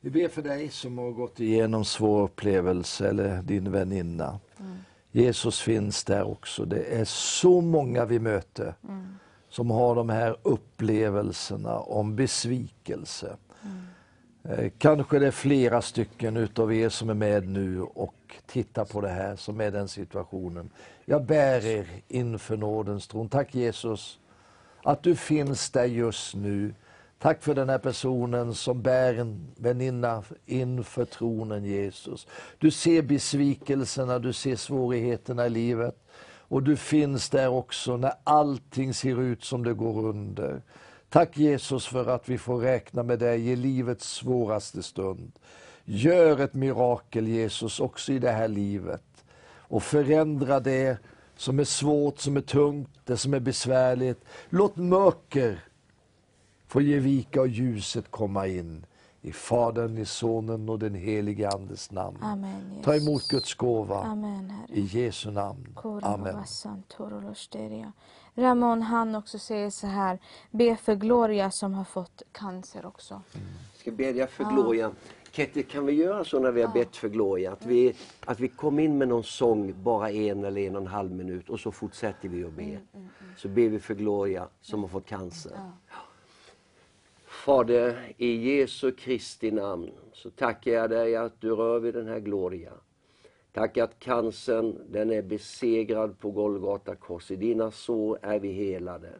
Vi 0.00 0.10
ber 0.10 0.28
för 0.28 0.42
dig 0.42 0.68
som 0.68 0.98
har 0.98 1.10
gått 1.10 1.40
igenom 1.40 1.84
svår 1.84 2.22
upplevelse 2.22 3.08
eller 3.08 3.42
din 3.42 3.72
väninna. 3.72 4.40
Jesus 5.10 5.60
finns 5.60 6.04
där 6.04 6.22
också. 6.24 6.64
Det 6.64 6.82
är 6.82 7.04
så 7.04 7.60
många 7.60 8.04
vi 8.04 8.18
möter 8.18 8.74
som 9.48 9.70
har 9.70 9.94
de 9.94 10.08
här 10.08 10.36
upplevelserna 10.42 11.78
om 11.78 12.16
besvikelse. 12.16 13.36
Eh, 14.48 14.70
kanske 14.78 15.18
det 15.18 15.26
är 15.26 15.30
flera 15.30 15.82
stycken 15.82 16.36
utav 16.36 16.72
er 16.72 16.88
som 16.88 17.10
är 17.10 17.14
med 17.14 17.48
nu 17.48 17.82
och 17.82 18.14
tittar 18.46 18.84
på 18.84 19.00
det 19.00 19.08
här, 19.08 19.36
som 19.36 19.60
är 19.60 19.70
den 19.70 19.88
situationen. 19.88 20.70
Jag 21.04 21.24
bär 21.24 21.66
er 21.66 21.86
inför 22.08 22.56
nådens 22.56 23.06
tron. 23.06 23.28
Tack 23.28 23.54
Jesus 23.54 24.18
att 24.82 25.02
du 25.02 25.16
finns 25.16 25.70
där 25.70 25.84
just 25.84 26.34
nu. 26.34 26.74
Tack 27.18 27.42
för 27.42 27.54
den 27.54 27.68
här 27.68 27.78
personen 27.78 28.54
som 28.54 28.82
bär 28.82 29.14
en 29.14 29.46
väninna 29.56 30.22
inför 30.46 31.04
tronen 31.04 31.64
Jesus. 31.64 32.26
Du 32.58 32.70
ser 32.70 33.02
besvikelserna, 33.02 34.18
du 34.18 34.32
ser 34.32 34.56
svårigheterna 34.56 35.46
i 35.46 35.50
livet. 35.50 35.96
Och 36.50 36.62
du 36.62 36.76
finns 36.76 37.30
där 37.30 37.48
också 37.48 37.96
när 37.96 38.12
allting 38.24 38.94
ser 38.94 39.20
ut 39.20 39.44
som 39.44 39.64
det 39.64 39.74
går 39.74 40.06
under. 40.06 40.62
Tack 41.10 41.36
Jesus 41.36 41.86
för 41.86 42.06
att 42.06 42.28
vi 42.28 42.38
får 42.38 42.58
räkna 42.58 43.02
med 43.02 43.18
dig 43.18 43.48
i 43.48 43.56
livets 43.56 44.08
svåraste 44.10 44.82
stund. 44.82 45.32
Gör 45.84 46.40
ett 46.40 46.54
mirakel 46.54 47.28
Jesus 47.28 47.80
också 47.80 48.12
i 48.12 48.18
det 48.18 48.30
här 48.30 48.48
livet 48.48 49.24
och 49.68 49.82
förändra 49.82 50.60
det 50.60 50.98
som 51.36 51.58
är 51.58 51.64
svårt, 51.64 52.18
som 52.18 52.36
är 52.36 52.40
tungt, 52.40 52.90
det 53.04 53.16
som 53.16 53.34
är 53.34 53.40
besvärligt. 53.40 54.24
Låt 54.48 54.76
mörker 54.76 55.64
få 56.66 56.80
ge 56.80 56.98
vika 56.98 57.40
och 57.40 57.48
ljuset 57.48 58.10
komma 58.10 58.46
in. 58.46 58.86
I 59.20 59.32
Fadern, 59.32 59.98
i 59.98 60.04
Sonen 60.04 60.68
och 60.68 60.78
den 60.78 60.94
helige 60.94 61.50
Andes 61.50 61.90
namn. 61.90 62.18
Amen. 62.22 62.82
Ta 62.84 62.94
emot 62.94 63.28
Guds 63.28 63.54
gåva. 63.54 64.02
Amen. 64.02 64.52
I 64.68 64.80
Jesu 64.80 65.30
namn. 65.30 65.78
Amen. 66.02 66.44
Ramon 68.38 68.82
han 68.82 69.14
också 69.14 69.38
säger 69.38 69.70
så 69.70 69.86
här, 69.86 70.18
be 70.50 70.76
för 70.76 70.94
Gloria 70.94 71.50
som 71.50 71.74
har 71.74 71.84
fått 71.84 72.22
cancer 72.32 72.86
också. 72.86 73.22
Jag 73.72 73.80
ska 73.80 73.90
bedja 73.90 74.26
för 74.26 74.44
Gloria. 74.44 74.90
Ketty, 75.30 75.62
kan 75.62 75.86
vi 75.86 75.92
göra 75.92 76.24
så 76.24 76.40
när 76.40 76.52
vi 76.52 76.62
har 76.62 76.72
bett 76.72 76.96
för 76.96 77.08
Gloria? 77.08 77.52
Att 77.52 77.66
vi, 77.66 77.94
att 78.24 78.40
vi 78.40 78.48
kommer 78.48 78.82
in 78.82 78.98
med 78.98 79.08
någon 79.08 79.24
sång, 79.24 79.74
bara 79.82 80.10
en 80.10 80.44
eller 80.44 80.60
en 80.60 80.76
och 80.76 80.82
en 80.82 80.88
halv 80.88 81.12
minut 81.12 81.48
och 81.48 81.60
så 81.60 81.72
fortsätter 81.72 82.28
vi 82.28 82.44
att 82.44 82.52
be. 82.52 82.78
Så 83.36 83.48
ber 83.48 83.68
vi 83.68 83.78
för 83.80 83.94
Gloria 83.94 84.48
som 84.60 84.80
har 84.80 84.88
fått 84.88 85.06
cancer. 85.06 85.52
Fader, 87.26 88.14
i 88.16 88.58
Jesu 88.58 88.92
Kristi 88.92 89.50
namn 89.50 89.90
så 90.12 90.30
tackar 90.30 90.70
jag 90.70 90.90
dig 90.90 91.16
att 91.16 91.40
du 91.40 91.50
rör 91.50 91.78
vid 91.78 91.94
den 91.94 92.08
här 92.08 92.20
Gloria. 92.20 92.72
Tack 93.52 93.76
att 93.76 93.98
cancern, 93.98 94.78
den 94.90 95.10
är 95.10 95.22
besegrad 95.22 96.18
på 96.18 96.30
Golgata 96.30 96.96
kors. 96.96 97.30
I 97.30 97.36
dina 97.36 97.70
sår 97.70 98.18
är 98.22 98.38
vi 98.38 98.52
helade. 98.52 99.10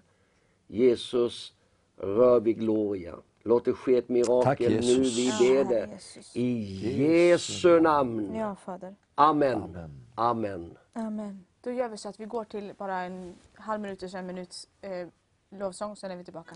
Jesus, 0.67 1.53
rör 1.97 2.41
vid 2.41 2.59
Gloria. 2.59 3.15
Låt 3.43 3.65
det 3.65 3.73
ske 3.73 3.97
ett 3.97 4.05
Tack, 4.07 4.09
mirakel 4.09 4.73
nu, 4.73 4.81
Jesus. 4.81 5.19
vi 5.19 5.55
ber 5.55 5.65
det. 5.65 5.89
I 6.35 7.29
Jesu 7.29 7.81
namn. 7.81 8.35
Ja, 8.35 8.55
Fader. 8.55 8.95
Amen. 9.15 9.63
Amen. 9.63 9.91
Amen. 10.15 10.79
Amen. 10.93 11.45
Då 11.61 11.71
gör 11.71 11.89
vi 11.89 11.97
så 11.97 12.09
att 12.09 12.21
vi 12.21 12.25
går 12.25 12.45
till 12.45 12.73
bara 12.79 13.01
en 13.01 13.35
halv 13.55 13.81
minut 13.81 14.03
och 14.03 14.15
en 14.15 14.27
minuts 14.27 14.69
eh, 14.81 15.09
lovsång, 15.51 15.97
sen 15.97 16.11
är 16.11 16.17
vi 16.17 16.25
tillbaka. 16.25 16.55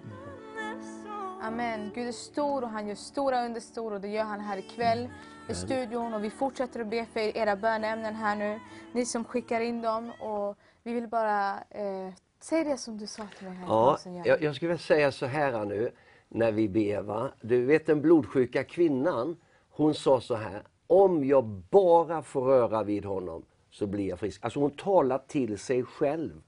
Amen. 1.43 1.91
Gud 1.95 2.09
är 2.09 2.13
stor 2.13 2.63
och 2.63 2.69
han 2.71 2.89
gör 2.89 2.95
stora 2.95 3.45
under 3.47 3.61
stor 3.61 3.93
och 3.93 4.01
det 4.01 4.09
gör 4.09 4.25
han 4.25 4.41
här 4.41 4.57
ikväll 4.59 5.09
i 5.53 5.55
studion. 5.55 6.15
Och 6.15 6.25
vi 6.25 6.31
fortsätter 6.31 6.81
att 6.81 6.87
be 6.87 7.07
för 7.13 7.37
era 7.37 7.57
böneämnen 7.57 8.15
här 8.15 8.37
nu. 8.37 8.61
Ni 8.93 9.07
som 9.07 9.25
skickar 9.25 9.61
in 9.61 9.83
dem. 9.83 10.13
Och 10.21 10.57
vi 10.83 10.93
vill 10.93 11.09
bara 11.09 11.51
eh, 11.71 12.13
säga 12.41 12.65
det 12.65 12.77
som 12.77 12.99
du 12.99 13.07
sa 13.07 13.23
till 13.39 13.49
mig 13.49 13.57
här 13.57 13.67
Ja, 13.67 13.99
jag, 14.25 14.43
jag 14.43 14.57
skulle 14.57 14.69
vilja 14.69 14.83
säga 14.83 15.13
så 15.13 15.27
här 15.27 15.65
nu 15.65 15.91
när 16.29 16.53
vi 16.53 16.69
ber. 16.69 17.03
Va? 17.03 17.33
Du 17.41 17.65
vet 17.65 17.87
den 17.87 18.03
blodsjuka 18.03 18.65
kvinnan, 18.65 19.37
hon 19.71 19.95
sa 19.95 20.21
så 20.21 20.35
här. 20.35 20.63
Om 20.87 21.25
jag 21.25 21.45
bara 21.71 22.23
får 22.23 22.43
röra 22.45 22.83
vid 22.83 23.05
honom 23.05 23.45
så 23.71 23.87
blir 23.87 24.09
jag 24.09 24.19
frisk. 24.19 24.45
Alltså 24.45 24.61
hon 24.61 24.71
talar 24.71 25.19
till 25.19 25.59
sig 25.59 25.85
själv. 25.85 26.43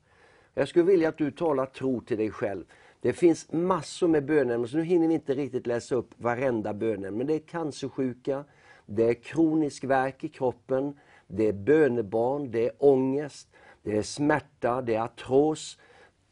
Jag 0.55 0.69
skulle 0.69 0.85
vilja 0.85 1.09
att 1.09 1.19
du 1.19 1.31
talar 1.31 1.67
tro 1.67 2.01
till 2.01 2.19
dig 2.19 2.31
själv. 2.31 2.65
Det 3.01 3.13
finns 3.13 3.53
massor 3.53 4.09
med 4.09 4.25
bönämnen, 4.25 4.69
så 4.69 4.77
nu 4.77 4.83
hinner 4.83 5.09
vi 5.09 5.15
inte 5.15 5.35
riktigt 5.35 5.67
läsa 5.67 5.95
upp 5.95 6.11
varenda 6.17 6.75
bönämne. 6.75 7.11
Men 7.11 7.27
det 7.27 7.35
är 7.35 7.39
cancersjuka, 7.39 8.45
det 8.87 9.05
är 9.05 9.15
kronisk 9.15 9.85
värk 9.85 10.25
i 10.25 10.29
kroppen, 10.29 10.99
det 11.27 11.49
är 11.49 11.53
bönebarn, 11.53 12.51
det 12.51 12.67
är 12.67 12.73
ångest, 12.79 13.49
det 13.83 13.99
är 13.99 14.03
smärta, 14.03 14.83
det 14.83 14.95
är 14.95 15.01
artros. 15.01 15.79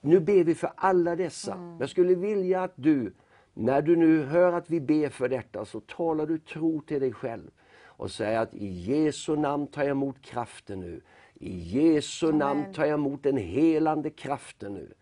Nu 0.00 0.20
ber 0.20 0.44
vi 0.44 0.54
för 0.54 0.72
alla 0.76 1.16
dessa. 1.16 1.76
Jag 1.80 1.88
skulle 1.88 2.14
vilja 2.14 2.62
att 2.62 2.72
du, 2.74 3.12
när 3.54 3.82
du 3.82 3.96
nu 3.96 4.22
hör 4.24 4.52
att 4.52 4.70
vi 4.70 4.80
ber 4.80 5.08
för 5.08 5.28
detta, 5.28 5.64
så 5.64 5.80
talar 5.80 6.26
du 6.26 6.38
tro 6.38 6.80
till 6.80 7.00
dig 7.00 7.12
själv 7.12 7.50
och 7.84 8.10
säger 8.10 8.40
att 8.40 8.54
i 8.54 8.66
Jesu 8.66 9.36
namn 9.36 9.66
tar 9.66 9.82
jag 9.82 9.90
emot 9.90 10.22
kraften 10.22 10.80
nu. 10.80 11.00
I 11.34 11.58
Jesu 11.58 12.32
namn 12.32 12.72
tar 12.72 12.84
jag 12.84 12.94
emot 12.94 13.22
den 13.22 13.36
helande 13.36 14.10
kraften 14.10 14.74
nu. 14.74 14.92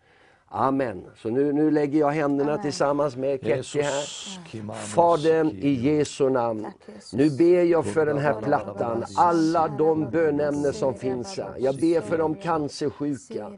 Amen. 0.53 1.03
Så 1.15 1.29
nu, 1.29 1.53
nu 1.53 1.71
lägger 1.71 1.99
jag 1.99 2.11
händerna 2.11 2.51
Amen. 2.51 2.63
tillsammans 2.63 3.15
med 3.15 3.41
Ketty 3.41 3.81
här. 3.81 4.05
Kimano, 4.47 4.79
Fader, 4.79 5.43
Siki. 5.43 5.67
i 5.67 5.73
Jesu 5.73 6.29
namn. 6.29 6.67
Nu 7.13 7.29
ber 7.29 7.63
jag 7.63 7.85
för 7.85 8.05
den 8.05 8.17
här 8.17 8.41
plattan, 8.41 9.03
alla 9.15 9.67
de 9.67 10.09
bönämnen 10.09 10.73
som 10.73 10.93
finns 10.93 11.37
här. 11.37 11.55
Jag 11.59 11.75
ber 11.75 12.01
för 12.01 12.17
de 12.17 12.35
cancersjuka. 12.35 13.51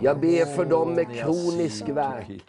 Jag 0.00 0.20
ber 0.20 0.44
för 0.44 0.64
dem 0.64 0.94
med 0.94 1.06
kronisk 1.16 1.88
värk. 1.88 2.44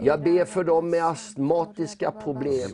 Jag 0.00 0.22
ber 0.22 0.44
för 0.44 0.64
dem 0.64 0.90
med 0.90 1.04
astmatiska 1.06 2.10
problem. 2.10 2.70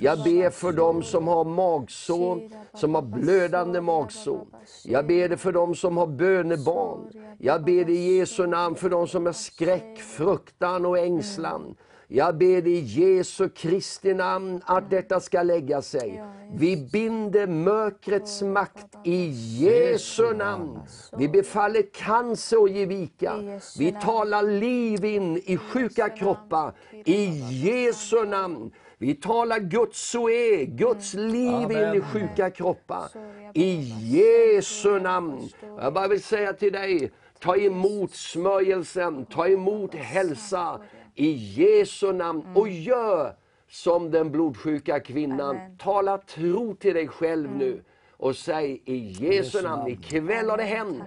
Jag 0.00 0.18
ber 0.24 0.50
för 0.50 0.72
dem 0.72 1.02
som 1.02 1.28
har 1.28 1.44
magsår, 1.44 2.40
som 2.74 2.94
har 2.94 3.02
blödande 3.02 3.80
magsår. 3.80 4.46
Jag 4.84 5.06
ber 5.06 5.28
det 5.28 5.36
för 5.36 5.52
dem 5.52 5.74
som 5.74 5.96
har 5.96 6.06
bönebarn. 6.06 7.00
Jag 7.38 7.64
ber 7.64 7.90
i 7.90 8.16
Jesu 8.16 8.46
namn 8.46 8.76
för 8.76 8.90
dem 8.90 9.06
som 9.06 9.26
har 9.26 9.32
skräck, 9.32 9.98
fruktan 10.18 10.86
och 10.86 10.98
ängslan. 10.98 11.74
Jag 12.08 12.38
ber 12.38 12.62
dig 12.62 12.72
i 12.72 12.80
Jesu 12.80 13.48
Kristi 13.48 14.14
namn 14.14 14.60
att 14.64 14.90
detta 14.90 15.20
ska 15.20 15.42
lägga 15.42 15.82
sig. 15.82 16.22
Vi 16.52 16.88
binder 16.92 17.46
mörkrets 17.46 18.42
makt 18.42 18.86
i 19.04 19.26
Jesu 19.64 20.34
namn. 20.34 20.80
Vi 21.18 21.28
befaller 21.28 21.82
cancer 21.92 22.64
att 22.64 22.70
ge 22.70 22.86
vika. 22.86 23.60
Vi 23.78 23.96
talar 24.02 24.42
liv 24.42 25.04
in 25.04 25.36
i 25.36 25.56
sjuka 25.56 26.08
kroppar 26.08 26.72
i 27.04 27.24
Jesu 27.50 28.24
namn. 28.24 28.70
Vi 28.98 29.14
talar 29.14 29.58
Guds 29.58 30.10
zoe, 30.10 30.64
Guds 30.64 31.14
liv 31.14 31.70
in 31.70 31.94
i 31.94 32.00
sjuka 32.00 32.50
kroppar. 32.50 33.08
I 33.54 33.80
Jesu 34.00 35.00
namn. 35.00 35.48
Jag 35.80 35.92
bara 35.92 36.08
vill 36.08 36.22
säga 36.22 36.52
till 36.52 36.72
dig, 36.72 37.10
ta 37.40 37.56
emot 37.56 38.14
smörjelsen, 38.14 39.26
ta 39.26 39.48
emot 39.48 39.94
hälsa 39.94 40.80
i 41.14 41.30
Jesu 41.32 42.12
namn 42.12 42.56
och 42.56 42.68
gör 42.68 43.34
som 43.68 44.10
den 44.10 44.30
blodsjuka 44.30 45.00
kvinnan. 45.00 45.56
Amen. 45.56 45.76
Tala 45.78 46.18
tro 46.18 46.74
till 46.74 46.94
dig 46.94 47.08
själv 47.08 47.56
nu 47.56 47.82
och 48.10 48.36
säg 48.36 48.82
i 48.84 48.96
Jesu 48.96 49.62
namn, 49.62 49.88
ikväll 49.88 50.50
har 50.50 50.56
det 50.56 50.64
hänt. 50.64 51.04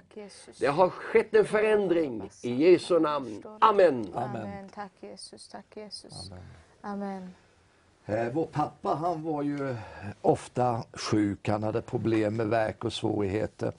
Det 0.60 0.66
har 0.66 0.88
skett 0.90 1.34
en 1.34 1.44
förändring 1.44 2.30
i 2.42 2.54
Jesu 2.54 2.98
namn. 2.98 3.42
Amen. 3.60 4.06
Amen. 4.14 4.68
Tack 4.74 4.92
Jesus, 5.00 5.48
tack 5.48 5.66
Jesus. 5.74 6.30
Amen. 6.80 7.34
Eh, 8.06 8.28
Vår 8.32 8.46
pappa 8.46 8.94
han 8.94 9.22
var 9.22 9.42
ju 9.42 9.76
ofta 10.22 10.82
sjuk, 10.92 11.48
han 11.48 11.62
hade 11.62 11.82
problem 11.82 12.36
med 12.36 12.48
värk 12.48 12.84
och 12.84 12.92
svårigheter. 12.92 13.72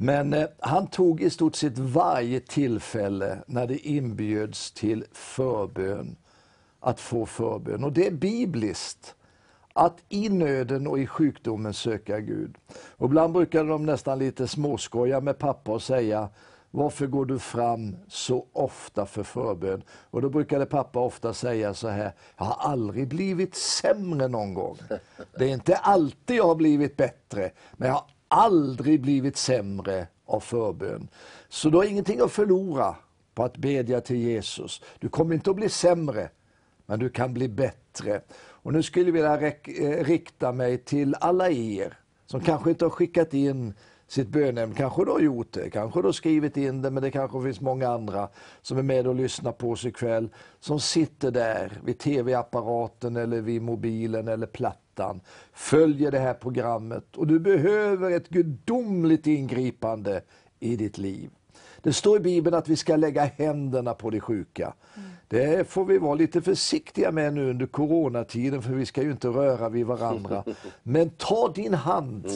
Men 0.00 0.32
eh, 0.32 0.46
han 0.58 0.86
tog 0.86 1.20
i 1.22 1.30
stort 1.30 1.56
sett 1.56 1.78
varje 1.78 2.40
tillfälle 2.40 3.38
när 3.46 3.66
det 3.66 3.78
inbjöds 3.78 4.72
till 4.72 5.04
förbön, 5.12 6.16
att 6.80 7.00
få 7.00 7.26
förbön. 7.26 7.84
Och 7.84 7.92
det 7.92 8.06
är 8.06 8.10
bibliskt 8.10 9.14
att 9.72 9.98
i 10.08 10.28
nöden 10.28 10.86
och 10.86 10.98
i 10.98 11.06
sjukdomen 11.06 11.74
söka 11.74 12.20
Gud. 12.20 12.56
Och 12.96 13.06
ibland 13.06 13.32
brukade 13.32 13.68
de 13.68 13.86
nästan 13.86 14.18
lite 14.18 14.48
småskoja 14.48 15.20
med 15.20 15.38
pappa 15.38 15.72
och 15.72 15.82
säga 15.82 16.28
varför 16.70 17.06
går 17.06 17.24
du 17.24 17.38
fram 17.38 17.96
så 18.08 18.46
ofta 18.52 19.06
för 19.06 19.22
förbön? 19.22 19.82
Och 20.10 20.22
då 20.22 20.28
brukade 20.28 20.66
pappa 20.66 21.00
ofta 21.00 21.34
säga 21.34 21.74
så 21.74 21.88
här, 21.88 22.12
jag 22.36 22.44
har 22.44 22.70
aldrig 22.70 23.08
blivit 23.08 23.54
sämre 23.54 24.28
någon 24.28 24.54
gång. 24.54 24.78
Det 25.38 25.44
är 25.44 25.48
inte 25.48 25.76
alltid 25.76 26.36
jag 26.36 26.44
har 26.44 26.54
blivit 26.54 26.96
bättre, 26.96 27.50
men 27.76 27.88
jag 27.88 27.94
har 27.94 28.04
aldrig 28.28 29.00
blivit 29.00 29.36
sämre 29.36 30.06
av 30.26 30.40
förbön. 30.40 31.08
Så 31.48 31.70
du 31.70 31.76
har 31.76 31.84
ingenting 31.84 32.20
att 32.20 32.32
förlora 32.32 32.96
på 33.34 33.44
att 33.44 33.56
bedja 33.56 34.00
till 34.00 34.16
Jesus. 34.16 34.82
Du 34.98 35.08
kommer 35.08 35.34
inte 35.34 35.50
att 35.50 35.56
bli 35.56 35.68
sämre, 35.68 36.30
men 36.86 36.98
du 36.98 37.08
kan 37.08 37.34
bli 37.34 37.48
bättre. 37.48 38.20
Och 38.38 38.72
nu 38.72 38.82
skulle 38.82 39.04
jag 39.04 39.12
vilja 39.12 39.46
eh, 39.46 40.04
rikta 40.04 40.52
mig 40.52 40.78
till 40.78 41.14
alla 41.14 41.50
er 41.50 41.98
som 42.26 42.40
kanske 42.40 42.70
inte 42.70 42.84
har 42.84 42.90
skickat 42.90 43.34
in 43.34 43.74
sitt 44.08 44.28
bönämne. 44.28 44.74
Kanske 44.74 45.04
du 45.04 45.10
har 45.10 45.20
gjort 45.20 45.52
det, 45.52 45.70
kanske 45.70 46.00
du 46.00 46.06
har 46.08 46.12
skrivit 46.12 46.56
in 46.56 46.82
det, 46.82 46.90
men 46.90 47.02
det 47.02 47.10
kanske 47.10 47.42
finns 47.42 47.60
många 47.60 47.88
andra 47.88 48.28
som 48.62 48.78
är 48.78 48.82
med 48.82 49.06
och 49.06 49.14
lyssnar 49.14 49.52
på 49.52 49.70
oss 49.70 49.84
ikväll. 49.84 50.28
Som 50.60 50.80
sitter 50.80 51.30
där 51.30 51.80
vid 51.84 51.98
tv-apparaten 51.98 53.16
eller 53.16 53.40
vid 53.40 53.62
mobilen 53.62 54.28
eller 54.28 54.46
plattan. 54.46 54.87
Följer 55.52 56.10
det 56.10 56.18
här 56.18 56.34
programmet 56.34 57.16
och 57.16 57.26
du 57.26 57.38
behöver 57.38 58.10
ett 58.10 58.28
gudomligt 58.28 59.26
ingripande 59.26 60.22
i 60.60 60.76
ditt 60.76 60.98
liv. 60.98 61.30
Det 61.82 61.92
står 61.92 62.16
i 62.16 62.20
Bibeln 62.20 62.56
att 62.56 62.68
vi 62.68 62.76
ska 62.76 62.96
lägga 62.96 63.24
händerna 63.24 63.94
på 63.94 64.10
de 64.10 64.20
sjuka. 64.20 64.74
Det 65.28 65.70
får 65.70 65.84
vi 65.84 65.98
vara 65.98 66.14
lite 66.14 66.42
försiktiga 66.42 67.10
med 67.10 67.34
nu 67.34 67.50
under 67.50 67.66
coronatiden 67.66 68.62
för 68.62 68.72
vi 68.72 68.86
ska 68.86 69.02
ju 69.02 69.10
inte 69.10 69.28
röra 69.28 69.68
vid 69.68 69.86
varandra. 69.86 70.44
Men 70.82 71.10
ta 71.10 71.52
din 71.54 71.74
hand 71.74 72.26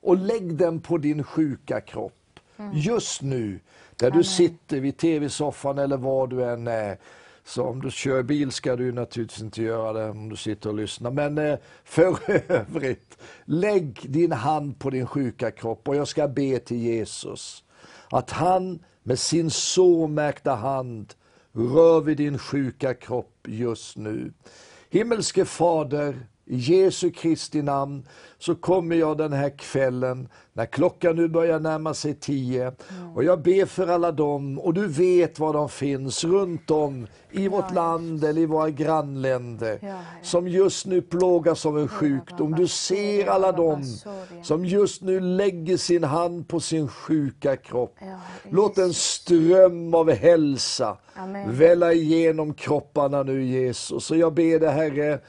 och 0.00 0.16
lägg 0.16 0.56
den 0.56 0.80
på 0.80 0.98
din 0.98 1.24
sjuka 1.24 1.80
kropp. 1.80 2.40
Just 2.72 3.22
nu, 3.22 3.60
där 3.96 4.10
du 4.10 4.24
sitter 4.24 4.80
vid 4.80 4.96
tv-soffan 4.96 5.78
eller 5.78 5.96
var 5.96 6.26
du 6.26 6.44
än 6.44 6.66
är. 6.66 6.98
Så 7.44 7.64
om 7.64 7.82
du 7.82 7.90
kör 7.90 8.22
bil 8.22 8.50
ska 8.50 8.76
du 8.76 8.92
naturligtvis 8.92 9.42
inte 9.42 9.62
göra 9.62 9.92
det 9.92 10.10
om 10.10 10.28
du 10.28 10.36
sitter 10.36 10.68
och 10.68 10.76
lyssnar. 10.76 11.10
Men 11.10 11.38
eh, 11.38 11.58
för 11.84 12.18
övrigt, 12.52 13.18
lägg 13.44 14.00
din 14.02 14.32
hand 14.32 14.78
på 14.78 14.90
din 14.90 15.06
sjuka 15.06 15.50
kropp 15.50 15.88
och 15.88 15.96
jag 15.96 16.08
ska 16.08 16.28
be 16.28 16.58
till 16.58 16.76
Jesus 16.76 17.64
att 18.10 18.30
han 18.30 18.78
med 19.02 19.18
sin 19.18 19.50
såmärkta 19.50 20.54
hand 20.54 21.14
rör 21.52 22.00
vid 22.00 22.16
din 22.16 22.38
sjuka 22.38 22.94
kropp 22.94 23.46
just 23.48 23.96
nu. 23.96 24.32
Himmelske 24.90 25.44
Fader, 25.44 26.26
Jesu 26.52 27.10
Kristi 27.10 27.62
namn 27.62 28.06
så 28.38 28.54
kommer 28.54 28.96
jag 28.96 29.18
den 29.18 29.32
här 29.32 29.58
kvällen 29.58 30.28
när 30.52 30.66
klockan 30.66 31.16
nu 31.16 31.28
börjar 31.28 31.60
närma 31.60 31.94
sig 31.94 32.14
tio. 32.14 32.72
Och 33.14 33.24
jag 33.24 33.42
ber 33.42 33.66
för 33.66 33.86
alla 33.88 34.12
dem 34.12 34.58
och 34.58 34.74
du 34.74 34.86
vet 34.86 35.38
var 35.38 35.52
de 35.52 35.68
finns 35.68 36.24
runt 36.24 36.70
om 36.70 37.06
i 37.30 37.48
vårt 37.48 37.74
land 37.74 38.24
eller 38.24 38.40
i 38.40 38.46
våra 38.46 38.70
grannländer 38.70 39.78
som 40.22 40.48
just 40.48 40.86
nu 40.86 41.02
plågas 41.02 41.66
av 41.66 41.78
en 41.78 41.88
sjukdom. 41.88 42.54
Du 42.54 42.68
ser 42.68 43.26
alla 43.26 43.52
dem 43.52 43.84
som 44.42 44.64
just 44.64 45.02
nu 45.02 45.20
lägger 45.20 45.76
sin 45.76 46.04
hand 46.04 46.48
på 46.48 46.60
sin 46.60 46.88
sjuka 46.88 47.56
kropp. 47.56 47.96
Låt 48.50 48.78
en 48.78 48.94
ström 48.94 49.94
av 49.94 50.10
hälsa 50.10 50.96
välla 51.46 51.92
igenom 51.92 52.54
kropparna 52.54 53.22
nu 53.22 53.44
Jesus. 53.44 54.10
Och 54.10 54.16
jag 54.16 54.34
ber 54.34 54.60
dig 54.60 54.70
Herre, 54.70 55.20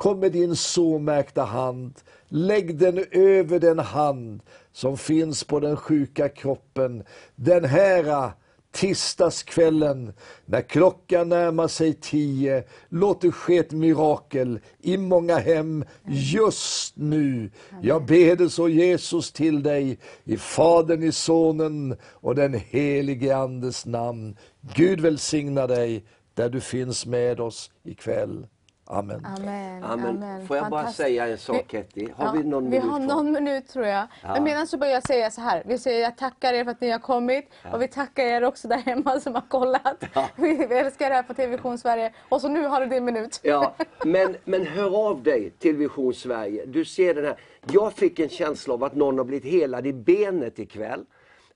kom 0.00 0.20
med 0.20 0.32
din 0.32 0.56
såmärkta 0.56 1.44
hand. 1.44 1.94
Lägg 2.28 2.78
den 2.78 3.04
över 3.10 3.58
den 3.58 3.78
hand 3.78 4.42
som 4.72 4.98
finns 4.98 5.44
på 5.44 5.60
den 5.60 5.76
sjuka 5.76 6.28
kroppen. 6.28 7.04
Den 7.36 7.64
här 7.64 8.08
ah, 8.08 8.32
tisdagskvällen 8.72 10.12
när 10.44 10.60
klockan 10.60 11.28
närmar 11.28 11.68
sig 11.68 11.94
tio. 11.94 12.64
Låt 12.88 13.20
det 13.20 13.32
ske 13.32 13.58
ett 13.58 13.72
mirakel 13.72 14.60
i 14.78 14.96
många 14.96 15.38
hem 15.38 15.84
just 16.06 16.96
nu. 16.96 17.50
Jag 17.82 18.06
ber 18.06 18.36
det 18.36 18.50
så 18.50 18.68
Jesus 18.68 19.32
till 19.32 19.62
dig 19.62 19.98
i 20.24 20.36
Fadern, 20.36 21.02
i 21.02 21.12
Sonen 21.12 21.96
och 22.04 22.34
den 22.34 22.54
helige 22.54 23.36
Andes 23.36 23.86
namn. 23.86 24.36
Gud 24.74 25.00
välsigna 25.00 25.66
dig 25.66 26.04
där 26.34 26.48
du 26.48 26.60
finns 26.60 27.06
med 27.06 27.40
oss 27.40 27.70
ikväll. 27.84 28.46
Amen. 28.92 29.26
Amen. 29.38 29.84
Amen. 29.84 30.46
Får 30.46 30.56
jag 30.56 30.70
bara 30.70 30.92
säga 30.92 31.26
en 31.28 31.38
sak 31.38 31.64
Ketty? 31.70 32.08
Har 32.16 32.26
Ja, 32.26 32.32
vi 32.32 32.44
någon 32.44 32.64
vi 32.64 32.70
minut 32.70 32.84
har 32.90 32.98
kvar? 32.98 33.06
någon 33.06 33.32
minut 33.32 33.68
tror 33.68 33.86
jag. 33.86 34.06
Men 34.22 34.44
medan 34.44 34.66
så 34.66 34.78
börjar 34.78 34.94
jag 34.94 35.02
säga 35.02 35.30
så 35.30 35.40
här. 35.40 35.62
Vi 35.66 35.78
säger 35.78 36.00
jag 36.00 36.16
tackar 36.16 36.52
er 36.52 36.64
för 36.64 36.70
att 36.70 36.80
ni 36.80 36.90
har 36.90 36.98
kommit. 36.98 37.50
Och 37.72 37.82
vi 37.82 37.88
tackar 37.88 38.24
er 38.24 38.44
också 38.44 38.68
där 38.68 38.76
hemma 38.76 39.20
som 39.20 39.34
har 39.34 39.44
kollat. 39.48 40.04
Vi, 40.36 40.66
vi 40.70 40.74
älskar 40.74 41.08
det 41.08 41.14
här 41.14 41.22
på 41.22 41.34
TV 41.34 41.78
Sverige. 41.78 42.12
Och 42.28 42.40
så 42.40 42.48
nu 42.48 42.66
har 42.66 42.80
du 42.80 42.86
din 42.86 43.04
minut. 43.04 43.40
Ja, 43.42 43.74
men, 44.04 44.36
men 44.44 44.66
hör 44.66 45.08
av 45.08 45.22
dig 45.22 45.50
till 45.58 45.76
Vision 45.76 46.14
Sverige. 46.14 46.66
Du 46.66 46.84
ser 46.84 47.14
den 47.14 47.24
här. 47.24 47.40
Jag 47.72 47.92
fick 47.92 48.18
en 48.18 48.28
känsla 48.28 48.74
av 48.74 48.84
att 48.84 48.94
någon 48.94 49.18
har 49.18 49.24
blivit 49.24 49.52
helad 49.52 49.86
i 49.86 49.92
benet 49.92 50.58
ikväll. 50.58 51.04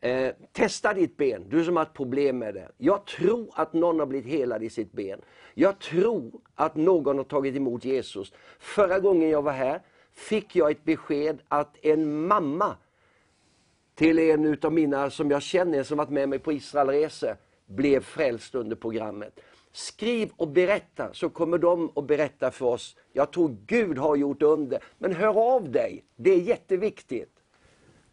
Eh, 0.04 0.34
testa 0.52 0.94
ditt 0.94 1.16
ben, 1.16 1.48
du 1.48 1.64
som 1.64 1.76
har 1.76 1.82
ett 1.82 1.94
problem 1.94 2.38
med 2.38 2.54
det. 2.54 2.68
Jag 2.78 3.06
tror 3.06 3.50
att 3.54 3.72
någon 3.72 3.98
har 3.98 4.06
blivit 4.06 4.32
helad 4.32 4.62
i 4.62 4.70
sitt 4.70 4.92
ben. 4.92 5.20
Jag 5.54 5.78
tror 5.78 6.32
att 6.54 6.76
någon 6.76 7.16
har 7.16 7.24
tagit 7.24 7.56
emot 7.56 7.84
Jesus. 7.84 8.32
Förra 8.58 8.98
gången 8.98 9.28
jag 9.28 9.42
var 9.42 9.52
här 9.52 9.80
fick 10.12 10.56
jag 10.56 10.70
ett 10.70 10.84
besked 10.84 11.38
att 11.48 11.76
en 11.82 12.26
mamma 12.26 12.76
till 13.94 14.18
en 14.18 14.44
utav 14.44 14.72
mina 14.72 15.10
som 15.10 15.30
jag 15.30 15.42
känner 15.42 15.82
som 15.82 15.98
varit 15.98 16.10
med 16.10 16.28
mig 16.28 16.38
på 16.38 16.52
Israelresor 16.52 17.36
blev 17.66 18.00
frälst 18.00 18.54
under 18.54 18.76
programmet. 18.76 19.40
Skriv 19.72 20.30
och 20.36 20.48
berätta 20.48 21.12
så 21.12 21.28
kommer 21.28 21.58
de 21.58 21.92
att 21.96 22.06
berätta 22.06 22.50
för 22.50 22.66
oss. 22.66 22.96
Jag 23.12 23.30
tror 23.32 23.56
Gud 23.66 23.98
har 23.98 24.16
gjort 24.16 24.42
under. 24.42 24.82
Men 24.98 25.12
hör 25.12 25.54
av 25.54 25.70
dig, 25.70 26.04
det 26.16 26.30
är 26.30 26.40
jätteviktigt. 26.40 27.33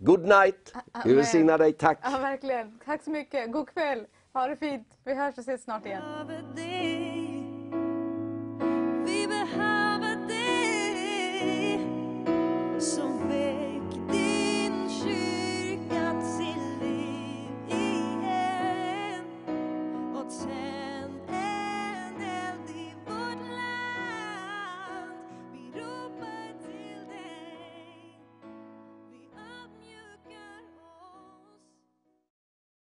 Good 0.04 0.22
night, 0.22 0.74
Gud 0.74 0.84
Amen. 0.94 1.16
välsigna 1.16 1.58
dig, 1.58 1.74
tack. 1.74 2.00
Ja, 2.04 2.18
verkligen. 2.18 2.80
Tack 2.86 3.04
så 3.04 3.12
mycket. 3.12 3.52
God 3.52 3.70
kväll. 3.70 4.06
Ha 4.34 4.48
det 4.48 4.56
fint. 4.56 4.88
Vi 5.04 5.14
hörs 5.14 5.38
och 5.38 5.40
ses 5.42 5.64
snart 5.64 5.86
igen. 5.86 6.02